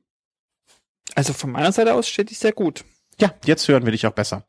Also 1.16 1.32
von 1.32 1.50
meiner 1.50 1.72
Seite 1.72 1.94
aus 1.94 2.08
steht 2.08 2.30
die 2.30 2.34
sehr 2.34 2.52
gut. 2.52 2.84
Ja, 3.20 3.32
jetzt 3.44 3.66
hören 3.66 3.84
wir 3.84 3.90
dich 3.90 4.06
auch 4.06 4.12
besser. 4.12 4.44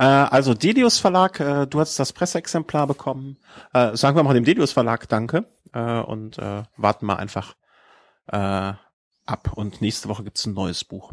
Äh, 0.00 0.06
also 0.06 0.54
Delius 0.54 0.98
Verlag, 0.98 1.38
äh, 1.38 1.66
du 1.68 1.78
hast 1.78 2.00
das 2.00 2.12
Presseexemplar 2.12 2.88
bekommen. 2.88 3.36
Äh, 3.72 3.96
sagen 3.96 4.16
wir 4.16 4.24
mal 4.24 4.34
dem 4.34 4.44
Delius 4.44 4.72
Verlag 4.72 5.08
Danke 5.08 5.44
äh, 5.72 6.00
und 6.00 6.36
äh, 6.38 6.64
warten 6.76 7.06
mal 7.06 7.14
einfach 7.14 7.54
äh, 8.28 8.72
ab. 9.26 9.52
Und 9.54 9.80
nächste 9.80 10.08
Woche 10.08 10.24
gibt's 10.24 10.46
ein 10.46 10.54
neues 10.54 10.84
Buch. 10.84 11.12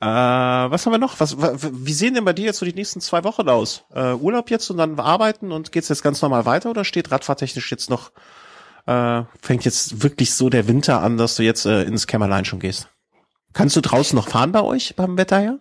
Äh, 0.00 0.06
was 0.06 0.86
haben 0.86 0.92
wir 0.92 0.98
noch? 0.98 1.20
Was, 1.20 1.36
wie 1.38 1.92
sehen 1.92 2.14
denn 2.14 2.24
bei 2.24 2.32
dir 2.32 2.46
jetzt 2.46 2.58
so 2.58 2.66
die 2.66 2.72
nächsten 2.72 3.00
zwei 3.00 3.22
Wochen 3.24 3.48
aus? 3.48 3.84
Äh, 3.94 4.14
Urlaub 4.14 4.50
jetzt 4.50 4.70
und 4.70 4.78
dann 4.78 4.98
arbeiten 4.98 5.52
und 5.52 5.72
geht's 5.72 5.90
jetzt 5.90 6.02
ganz 6.02 6.22
normal 6.22 6.46
weiter 6.46 6.70
oder 6.70 6.84
steht 6.84 7.10
radfahrtechnisch 7.10 7.70
jetzt 7.70 7.90
noch, 7.90 8.10
äh, 8.86 9.22
fängt 9.42 9.66
jetzt 9.66 10.02
wirklich 10.02 10.34
so 10.34 10.48
der 10.48 10.68
Winter 10.68 11.02
an, 11.02 11.18
dass 11.18 11.36
du 11.36 11.42
jetzt 11.42 11.66
äh, 11.66 11.82
ins 11.82 12.06
Kämmerlein 12.06 12.46
schon 12.46 12.60
gehst? 12.60 12.88
Kannst 13.52 13.76
du 13.76 13.82
draußen 13.82 14.16
noch 14.16 14.28
fahren 14.28 14.52
bei 14.52 14.62
euch 14.62 14.96
beim 14.96 15.18
Wetter 15.18 15.38
her? 15.38 15.58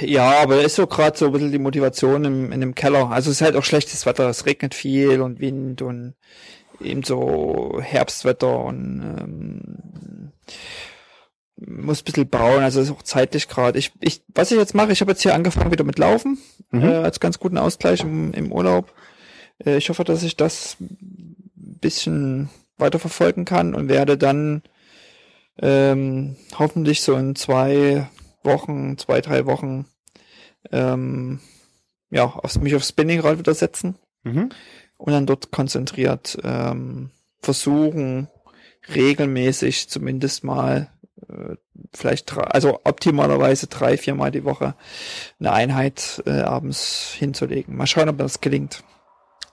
Ja, 0.00 0.42
aber 0.42 0.62
ist 0.62 0.76
so 0.76 0.86
gerade 0.86 1.16
so 1.16 1.26
ein 1.26 1.32
bisschen 1.32 1.52
die 1.52 1.58
Motivation 1.58 2.24
im, 2.24 2.52
in 2.52 2.60
dem 2.60 2.74
Keller. 2.74 3.10
Also 3.10 3.30
es 3.30 3.38
ist 3.38 3.42
halt 3.42 3.56
auch 3.56 3.64
schlechtes 3.64 4.06
Wetter, 4.06 4.28
es 4.28 4.46
regnet 4.46 4.74
viel 4.74 5.20
und 5.22 5.40
Wind 5.40 5.82
und 5.82 6.14
eben 6.80 7.02
so 7.02 7.80
Herbstwetter 7.82 8.60
und 8.64 9.02
ähm, 9.18 10.32
muss 11.58 12.02
ein 12.02 12.04
bisschen 12.04 12.28
bauen, 12.28 12.62
also 12.62 12.80
ist 12.80 12.90
auch 12.90 13.02
zeitlich 13.02 13.48
gerade. 13.48 13.78
Ich, 13.78 13.92
ich, 14.00 14.22
was 14.28 14.50
ich 14.50 14.58
jetzt 14.58 14.74
mache, 14.74 14.92
ich 14.92 15.00
habe 15.00 15.12
jetzt 15.12 15.22
hier 15.22 15.34
angefangen 15.34 15.72
wieder 15.72 15.84
mit 15.84 15.98
Laufen, 15.98 16.38
mhm. 16.70 16.82
äh, 16.82 16.94
als 16.96 17.20
ganz 17.20 17.38
guten 17.38 17.58
Ausgleich 17.58 18.00
im, 18.00 18.32
im 18.32 18.52
Urlaub. 18.52 18.92
Äh, 19.64 19.78
ich 19.78 19.88
hoffe, 19.88 20.04
dass 20.04 20.22
ich 20.22 20.36
das 20.36 20.76
ein 20.80 21.78
bisschen 21.80 22.50
weiter 22.76 22.98
verfolgen 22.98 23.44
kann 23.44 23.74
und 23.74 23.88
werde 23.88 24.18
dann 24.18 24.62
ähm, 25.60 26.36
hoffentlich 26.58 27.00
so 27.00 27.14
in 27.14 27.34
zwei 27.34 28.06
Wochen, 28.42 28.98
zwei, 28.98 29.22
drei 29.22 29.46
Wochen 29.46 29.86
ähm, 30.70 31.40
ja, 32.10 32.24
auf, 32.24 32.60
mich 32.60 32.74
aufs 32.74 32.90
Spinningrad 32.90 33.38
wieder 33.38 33.54
setzen 33.54 33.96
mhm. 34.24 34.50
Und 34.96 35.12
dann 35.12 35.26
dort 35.26 35.50
konzentriert 35.50 36.38
ähm, 36.42 37.10
versuchen, 37.40 38.28
regelmäßig 38.94 39.88
zumindest 39.88 40.44
mal 40.44 40.90
äh, 41.28 41.56
vielleicht 41.92 42.34
drei, 42.34 42.42
also 42.42 42.80
optimalerweise 42.84 43.66
drei, 43.66 43.96
viermal 43.96 44.30
die 44.30 44.44
Woche 44.44 44.74
eine 45.40 45.52
Einheit 45.52 46.22
äh, 46.26 46.40
abends 46.40 47.14
hinzulegen. 47.16 47.76
Mal 47.76 47.86
schauen, 47.86 48.08
ob 48.08 48.18
das 48.18 48.40
gelingt. 48.40 48.82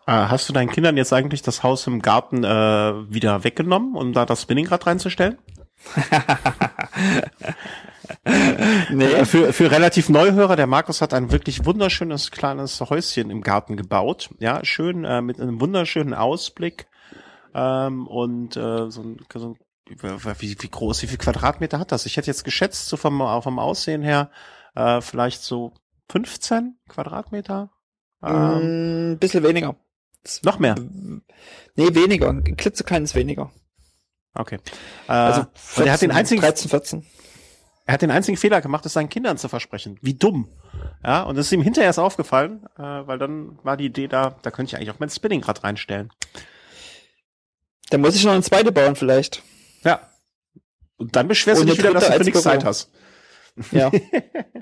Ah, 0.06 0.30
hast 0.30 0.50
du 0.50 0.54
deinen 0.54 0.70
Kindern 0.70 0.98
jetzt 0.98 1.14
eigentlich 1.14 1.42
das 1.42 1.64
Haus 1.64 1.88
im 1.88 2.02
Garten 2.02 2.44
äh, 2.44 2.48
wieder 2.48 3.44
weggenommen, 3.46 3.96
um 3.96 4.12
da 4.12 4.26
das 4.26 4.42
Spinningrad 4.42 4.86
reinzustellen? 4.86 5.38
nee. 8.92 9.06
Äh, 9.06 9.26
für, 9.26 9.54
für 9.54 9.72
relativ 9.72 10.10
Neuhörer, 10.10 10.56
der 10.56 10.68
Markus 10.68 11.02
hat 11.02 11.14
ein 11.14 11.32
wirklich 11.32 11.66
wunderschönes 11.66 12.32
kleines 12.32 12.80
Häuschen 12.82 13.30
im 13.30 13.42
Garten 13.42 13.78
gebaut. 13.78 14.30
Ja, 14.40 14.64
schön 14.64 15.06
äh, 15.06 15.22
mit 15.22 15.40
einem 15.40 15.62
wunderschönen 15.62 16.14
Ausblick 16.14 16.88
ähm, 17.54 18.08
und 18.08 18.58
äh, 18.58 18.90
so, 18.90 19.02
ein, 19.02 19.18
so 19.34 19.50
ein 19.50 19.58
wie, 19.86 20.56
wie 20.62 20.70
groß, 20.70 21.04
wie 21.04 21.08
viel 21.08 21.18
Quadratmeter 21.18 21.80
hat 21.80 21.92
das? 21.92 22.06
Ich 22.06 22.18
hätte 22.18 22.28
jetzt 22.28 22.46
geschätzt, 22.46 22.88
so 22.88 22.98
vom, 22.98 23.20
vom 23.42 23.60
Aussehen 23.60 24.02
her, 24.02 24.32
äh, 24.76 25.02
vielleicht 25.02 25.42
so 25.42 25.74
15 26.10 26.78
Quadratmeter. 26.88 27.70
Ähm, 28.24 29.14
ein 29.14 29.20
bisschen 29.20 29.44
weniger. 29.44 29.76
Noch 30.44 30.60
mehr? 30.60 30.76
Nee, 31.76 31.96
weniger. 31.96 32.30
Ein 32.30 32.56
klitzekleines 32.56 33.14
weniger. 33.14 33.52
Okay. 34.34 34.60
Äh, 35.08 35.12
also 35.12 35.46
14, 35.54 35.86
er 35.86 35.94
hat 35.94 36.02
den 36.02 36.12
einzigen 36.12 36.42
13, 36.42 36.70
14. 36.70 37.06
Er 37.86 37.94
hat 37.96 38.02
den 38.02 38.12
einzigen 38.12 38.38
Fehler 38.38 38.62
gemacht, 38.62 38.86
es 38.86 38.94
seinen 38.94 39.10
Kindern 39.10 39.38
zu 39.38 39.50
versprechen. 39.50 40.00
Wie 40.02 40.14
dumm. 40.14 40.48
Ja, 41.04 41.24
und 41.24 41.38
es 41.38 41.48
ist 41.48 41.52
ihm 41.52 41.62
hinterher 41.62 41.88
erst 41.88 42.00
aufgefallen, 42.00 42.66
äh, 42.78 42.82
weil 42.82 43.20
dann 43.20 43.60
war 43.64 43.76
die 43.76 43.86
Idee 43.86 44.08
da, 44.08 44.38
da 44.42 44.52
könnte 44.52 44.70
ich 44.70 44.78
eigentlich 44.78 44.92
auch 44.92 45.00
mein 45.00 45.10
Spinningrad 45.10 45.64
reinstellen. 45.64 46.10
Da 47.90 47.98
muss 47.98 48.16
ich 48.16 48.24
noch 48.24 48.32
ein 48.32 48.44
zweite 48.44 48.72
bauen 48.72 48.96
vielleicht. 48.96 49.44
Ja. 49.84 50.10
Und 50.96 51.16
dann 51.16 51.28
beschwerst 51.28 51.62
und 51.62 51.68
du 51.68 51.74
dich 51.74 51.84
wieder, 51.84 51.94
dass 51.94 52.08
du 52.08 52.14
für 52.14 52.24
nichts 52.24 52.42
Zeit 52.42 52.64
hast. 52.64 52.90
Ja. 53.72 53.92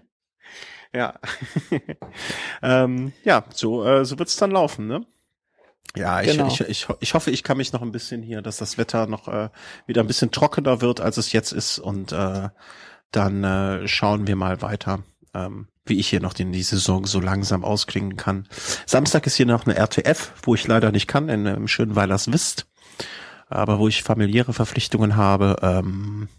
ja. 0.93 1.19
ähm, 2.63 3.13
ja, 3.23 3.45
so, 3.53 3.85
äh, 3.85 4.03
so 4.03 4.17
wird's 4.17 4.35
dann 4.35 4.51
laufen, 4.51 4.87
ne? 4.87 5.05
Ja, 5.95 6.21
ich, 6.21 6.31
genau. 6.31 6.47
ich, 6.47 6.61
ich, 6.61 6.87
ich 6.99 7.13
hoffe, 7.13 7.31
ich 7.31 7.43
kann 7.43 7.57
mich 7.57 7.73
noch 7.73 7.81
ein 7.81 7.91
bisschen 7.91 8.21
hier, 8.21 8.41
dass 8.41 8.57
das 8.57 8.77
Wetter 8.77 9.07
noch 9.07 9.27
äh, 9.27 9.49
wieder 9.87 10.01
ein 10.01 10.07
bisschen 10.07 10.31
trockener 10.31 10.81
wird, 10.81 11.01
als 11.01 11.17
es 11.17 11.33
jetzt 11.33 11.51
ist. 11.51 11.79
Und 11.79 12.11
äh, 12.13 12.49
dann 13.11 13.43
äh, 13.43 13.87
schauen 13.87 14.25
wir 14.25 14.37
mal 14.37 14.61
weiter, 14.61 15.03
ähm, 15.33 15.67
wie 15.85 15.99
ich 15.99 16.07
hier 16.07 16.21
noch 16.21 16.33
den, 16.33 16.53
die 16.53 16.63
Saison 16.63 17.05
so 17.05 17.19
langsam 17.19 17.65
ausklingen 17.65 18.15
kann. 18.15 18.47
Samstag 18.85 19.27
ist 19.27 19.35
hier 19.35 19.45
noch 19.45 19.65
eine 19.65 19.75
RTF, 19.75 20.33
wo 20.43 20.55
ich 20.55 20.65
leider 20.65 20.91
nicht 20.91 21.07
kann, 21.07 21.27
in, 21.27 21.45
im 21.45 21.67
schönen 21.67 21.95
Weilers 21.95 22.31
Wist, 22.31 22.67
aber 23.49 23.79
wo 23.79 23.89
ich 23.89 24.03
familiäre 24.03 24.53
Verpflichtungen 24.53 25.17
habe. 25.17 25.57
Ähm, 25.61 26.29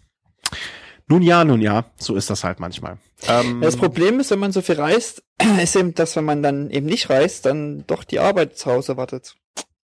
nun 1.07 1.21
ja, 1.21 1.43
nun 1.43 1.61
ja, 1.61 1.85
so 1.97 2.15
ist 2.15 2.29
das 2.29 2.43
halt 2.43 2.59
manchmal. 2.59 2.97
Ähm, 3.27 3.61
das 3.61 3.77
Problem 3.77 4.19
ist, 4.19 4.31
wenn 4.31 4.39
man 4.39 4.51
so 4.51 4.61
viel 4.61 4.75
reist, 4.75 5.23
ist 5.61 5.75
eben, 5.75 5.93
dass 5.93 6.15
wenn 6.15 6.25
man 6.25 6.43
dann 6.43 6.69
eben 6.69 6.85
nicht 6.85 7.09
reist, 7.09 7.45
dann 7.45 7.85
doch 7.87 8.03
die 8.03 8.19
Arbeit 8.19 8.57
zu 8.57 8.71
Hause 8.71 8.97
wartet. 8.97 9.35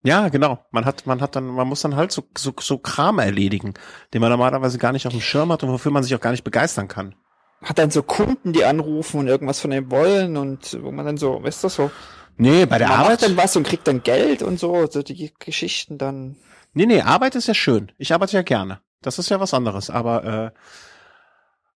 Ja, 0.06 0.28
genau. 0.28 0.66
Man 0.72 0.86
hat, 0.86 1.06
man 1.06 1.22
hat 1.22 1.36
dann, 1.36 1.46
man 1.46 1.68
muss 1.68 1.82
dann 1.82 1.96
halt 1.96 2.12
so, 2.12 2.24
so, 2.38 2.54
so 2.60 2.78
Kram 2.78 3.20
erledigen, 3.20 3.74
den 4.14 4.22
man 4.22 4.32
normalerweise 4.32 4.78
gar 4.78 4.92
nicht 4.92 5.08
auf 5.08 5.14
dem 5.14 5.22
Schirm 5.22 5.52
hat 5.52 5.64
und 5.64 5.70
wofür 5.70 5.92
man 5.92 6.04
sich 6.04 6.14
auch 6.14 6.20
gar 6.20 6.32
nicht 6.32 6.44
begeistern 6.44 6.90
kann. 6.90 7.16
Hat 7.64 7.80
dann 7.80 7.92
so 7.92 8.04
Kunden, 8.04 8.52
die 8.52 8.66
anrufen 8.66 9.22
und 9.22 9.28
irgendwas 9.28 9.62
von 9.62 9.72
dem 9.72 9.90
wollen 9.90 10.36
und 10.36 10.78
wo 10.84 10.92
man 10.92 11.06
dann 11.06 11.18
so, 11.18 11.42
weißt 11.42 11.64
du 11.64 11.70
so. 11.70 11.92
Nee, 12.36 12.66
bei 12.66 12.78
der 12.78 12.90
man 12.90 13.00
Arbeit. 13.00 13.22
Macht 13.22 13.24
dann 13.24 13.38
was 13.38 13.56
und 13.56 13.66
kriegt 13.66 13.88
dann 13.88 14.04
Geld 14.04 14.42
und 14.44 14.60
so, 14.60 14.88
so 14.88 15.04
die 15.04 15.34
Geschichten 15.40 15.98
dann. 15.98 16.36
Nee, 16.74 16.86
nee, 16.86 17.02
Arbeit 17.02 17.36
ist 17.36 17.48
ja 17.48 17.54
schön. 17.54 17.92
Ich 17.98 18.14
arbeite 18.14 18.34
ja 18.34 18.42
gerne. 18.42 18.82
Das 19.02 19.20
ist 19.20 19.30
ja 19.30 19.40
was 19.40 19.54
anderes. 19.54 19.90
Aber 19.90 20.24
äh, 20.26 20.60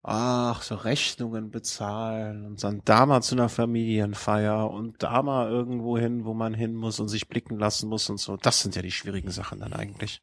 ach, 0.08 0.62
so 0.62 0.76
Rechnungen 0.76 1.52
bezahlen 1.52 2.46
und 2.46 2.64
dann 2.64 2.82
da 2.86 3.06
mal 3.06 3.22
zu 3.22 3.36
einer 3.36 3.50
Familienfeier 3.50 4.72
und 4.72 5.04
da 5.04 5.22
mal 5.22 5.50
irgendwo 5.50 5.98
hin, 5.98 6.24
wo 6.24 6.34
man 6.34 6.54
hin 6.54 6.76
muss 6.76 7.00
und 7.02 7.10
sich 7.10 7.28
blicken 7.28 7.60
lassen 7.60 7.90
muss 7.90 8.10
und 8.10 8.18
so. 8.18 8.38
Das 8.38 8.62
sind 8.62 8.76
ja 8.76 8.82
die 8.82 8.92
schwierigen 8.92 9.32
Sachen 9.32 9.60
dann 9.60 9.74
eigentlich. 9.74 10.22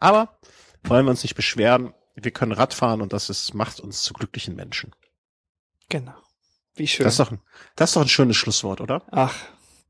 Aber 0.00 0.38
wollen 0.84 1.04
wir 1.04 1.10
uns 1.10 1.22
nicht 1.22 1.34
beschweren. 1.34 1.92
wir 2.14 2.30
können 2.30 2.52
Radfahren 2.52 3.02
und 3.02 3.12
das 3.12 3.28
ist, 3.28 3.52
macht 3.52 3.78
uns 3.78 4.02
zu 4.02 4.14
glücklichen 4.14 4.56
Menschen. 4.56 4.92
Genau. 5.90 6.14
Wie 6.74 6.86
schön. 6.86 7.04
Das 7.04 7.14
ist 7.14 7.20
doch 7.20 7.30
ein, 7.30 7.40
das 7.74 7.90
ist 7.90 7.96
doch 7.96 8.02
ein 8.02 8.08
schönes 8.08 8.36
Schlusswort, 8.36 8.80
oder? 8.80 9.02
Ach, 9.10 9.34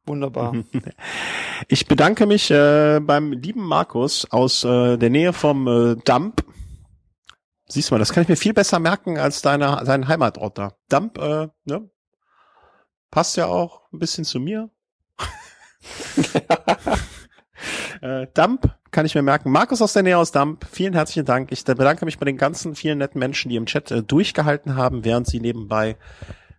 wunderbar. 0.04 0.54
Ich 1.68 1.86
bedanke 1.86 2.26
mich 2.26 2.50
äh, 2.50 3.00
beim 3.00 3.32
lieben 3.32 3.62
Markus 3.62 4.30
aus 4.30 4.62
äh, 4.62 4.98
der 4.98 5.08
Nähe 5.08 5.32
vom 5.32 5.66
äh, 5.66 5.96
Dump. 6.04 6.44
Siehst 7.68 7.90
du 7.90 7.94
mal, 7.94 7.98
das 7.98 8.12
kann 8.12 8.22
ich 8.22 8.28
mir 8.28 8.36
viel 8.36 8.54
besser 8.54 8.78
merken 8.78 9.18
als 9.18 9.42
deine, 9.42 9.82
dein 9.84 10.06
Heimatort 10.06 10.58
da. 10.58 10.72
Dump, 10.88 11.18
äh, 11.18 11.48
ne? 11.64 11.90
Passt 13.10 13.36
ja 13.36 13.46
auch 13.46 13.82
ein 13.92 13.98
bisschen 13.98 14.24
zu 14.24 14.38
mir. 14.38 14.70
äh, 18.02 18.26
Dump 18.34 18.76
kann 18.90 19.06
ich 19.06 19.14
mir 19.14 19.22
merken. 19.22 19.50
Markus 19.50 19.82
aus 19.82 19.94
der 19.94 20.04
Nähe 20.04 20.16
aus 20.16 20.32
Dump, 20.32 20.66
vielen 20.70 20.94
herzlichen 20.94 21.26
Dank. 21.26 21.50
Ich 21.50 21.64
bedanke 21.64 22.04
mich 22.04 22.18
bei 22.18 22.24
den 22.24 22.36
ganzen 22.36 22.74
vielen 22.74 22.98
netten 22.98 23.18
Menschen, 23.18 23.48
die 23.48 23.56
im 23.56 23.66
Chat 23.66 23.90
äh, 23.90 24.02
durchgehalten 24.02 24.76
haben, 24.76 25.04
während 25.04 25.26
sie 25.26 25.40
nebenbei 25.40 25.96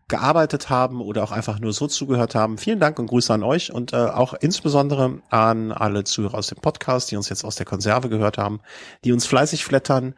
gearbeitet 0.08 0.70
haben 0.70 1.02
oder 1.02 1.24
auch 1.24 1.32
einfach 1.32 1.60
nur 1.60 1.74
so 1.74 1.88
zugehört 1.88 2.34
haben. 2.34 2.58
Vielen 2.58 2.80
Dank 2.80 2.98
und 2.98 3.08
Grüße 3.08 3.34
an 3.34 3.44
euch 3.44 3.74
und 3.74 3.92
äh, 3.92 3.98
auch 3.98 4.34
insbesondere 4.34 5.22
an 5.30 5.72
alle 5.72 6.06
Zuhörer 6.06 6.36
aus 6.36 6.48
dem 6.48 6.60
Podcast, 6.60 7.12
die 7.12 7.18
uns 7.18 7.28
jetzt 7.30 7.44
aus 7.44 7.56
der 7.56 7.66
Konserve 7.66 8.08
gehört 8.08 8.38
haben, 8.38 8.62
die 9.04 9.12
uns 9.12 9.26
fleißig 9.26 9.66
flattern. 9.66 10.16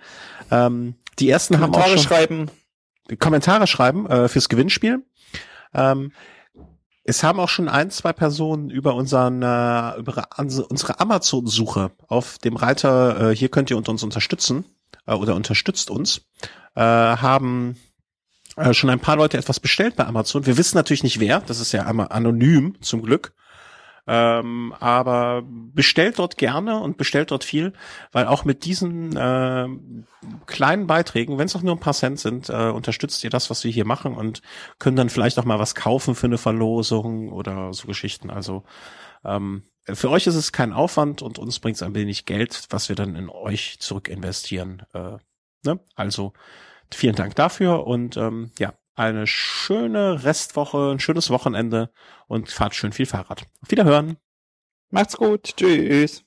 Ähm, 0.52 0.96
die 1.18 1.30
ersten 1.30 1.56
Kommentare 1.56 1.84
haben 1.84 1.92
auch 1.92 1.96
schon 1.96 2.08
schreiben. 2.08 2.52
Kommentare 3.18 3.66
schreiben 3.66 4.06
äh, 4.08 4.28
fürs 4.28 4.50
Gewinnspiel. 4.50 5.04
Ähm, 5.74 6.12
es 7.04 7.24
haben 7.24 7.40
auch 7.40 7.50
schon 7.50 7.68
ein, 7.68 7.90
zwei 7.90 8.14
Personen 8.14 8.70
über 8.70 8.94
unseren 8.94 9.42
äh, 9.42 9.98
über 9.98 10.28
unsere 10.38 11.00
Amazon-Suche 11.00 11.92
auf 12.08 12.38
dem 12.38 12.56
Reiter 12.56 13.32
äh, 13.32 13.36
hier 13.36 13.50
könnt 13.50 13.72
ihr 13.72 13.78
uns 13.78 14.04
unterstützen 14.04 14.66
äh, 15.08 15.14
oder 15.14 15.36
unterstützt 15.36 15.90
uns 15.90 16.22
äh, 16.76 16.82
haben 16.82 17.78
äh, 18.60 18.74
schon 18.74 18.90
ein 18.90 19.00
paar 19.00 19.16
Leute 19.16 19.38
etwas 19.38 19.60
bestellt 19.60 19.96
bei 19.96 20.06
Amazon. 20.06 20.46
Wir 20.46 20.58
wissen 20.58 20.76
natürlich 20.76 21.04
nicht 21.04 21.20
wer, 21.20 21.40
das 21.42 21.60
ist 21.60 21.72
ja 21.72 21.86
einmal 21.86 22.10
anonym 22.10 22.76
zum 22.82 23.02
Glück. 23.02 23.34
Ähm, 24.12 24.74
aber 24.80 25.44
bestellt 25.46 26.18
dort 26.18 26.38
gerne 26.38 26.80
und 26.80 26.98
bestellt 26.98 27.30
dort 27.30 27.44
viel, 27.44 27.74
weil 28.12 28.26
auch 28.26 28.44
mit 28.44 28.66
diesen 28.66 29.16
äh, 29.16 29.68
kleinen 30.48 30.88
Beiträgen, 30.88 31.38
wenn 31.38 31.46
es 31.46 31.56
auch 31.56 31.62
nur 31.62 31.76
ein 31.76 31.80
paar 31.80 31.94
Cent 31.94 32.20
sind, 32.20 32.50
äh, 32.50 32.70
unterstützt 32.70 33.24
ihr 33.24 33.30
das, 33.30 33.52
was 33.52 33.64
wir 33.64 33.70
hier 33.70 33.86
machen 33.86 34.16
und 34.16 34.42
können 34.80 34.96
dann 34.96 35.12
vielleicht 35.12 35.38
auch 35.38 35.46
mal 35.46 35.60
was 35.60 35.76
kaufen 35.76 36.16
für 36.16 36.26
eine 36.26 36.40
Verlosung 36.40 37.32
oder 37.32 37.72
so 37.74 37.86
Geschichten. 37.86 38.32
Also 38.32 38.64
ähm, 39.24 39.62
für 39.86 40.10
euch 40.10 40.26
ist 40.26 40.36
es 40.36 40.52
kein 40.52 40.74
Aufwand 40.74 41.22
und 41.22 41.38
uns 41.38 41.60
bringt 41.60 41.76
es 41.76 41.84
ein 41.84 41.94
wenig 41.94 42.26
Geld, 42.26 42.66
was 42.72 42.90
wir 42.90 42.96
dann 42.96 43.16
in 43.16 43.30
euch 43.30 43.78
zurück 43.80 44.08
investieren. 44.08 44.84
Äh, 44.94 45.18
ne? 45.64 45.80
Also 45.96 46.34
vielen 46.94 47.16
Dank 47.16 47.36
dafür 47.36 47.86
und 47.88 48.18
ähm, 48.18 48.52
ja, 48.60 48.74
eine 48.96 49.28
schöne 49.28 50.24
Restwoche, 50.24 50.92
ein 50.92 51.00
schönes 51.00 51.30
Wochenende 51.30 51.92
und 52.28 52.50
fahrt 52.50 52.76
schön 52.76 52.92
viel 52.92 53.06
Fahrrad. 53.06 53.44
Auf 53.62 53.72
Wiederhören. 53.72 54.18
Macht's 54.92 55.18
gut. 55.18 55.56
Tschüss. 55.56 56.24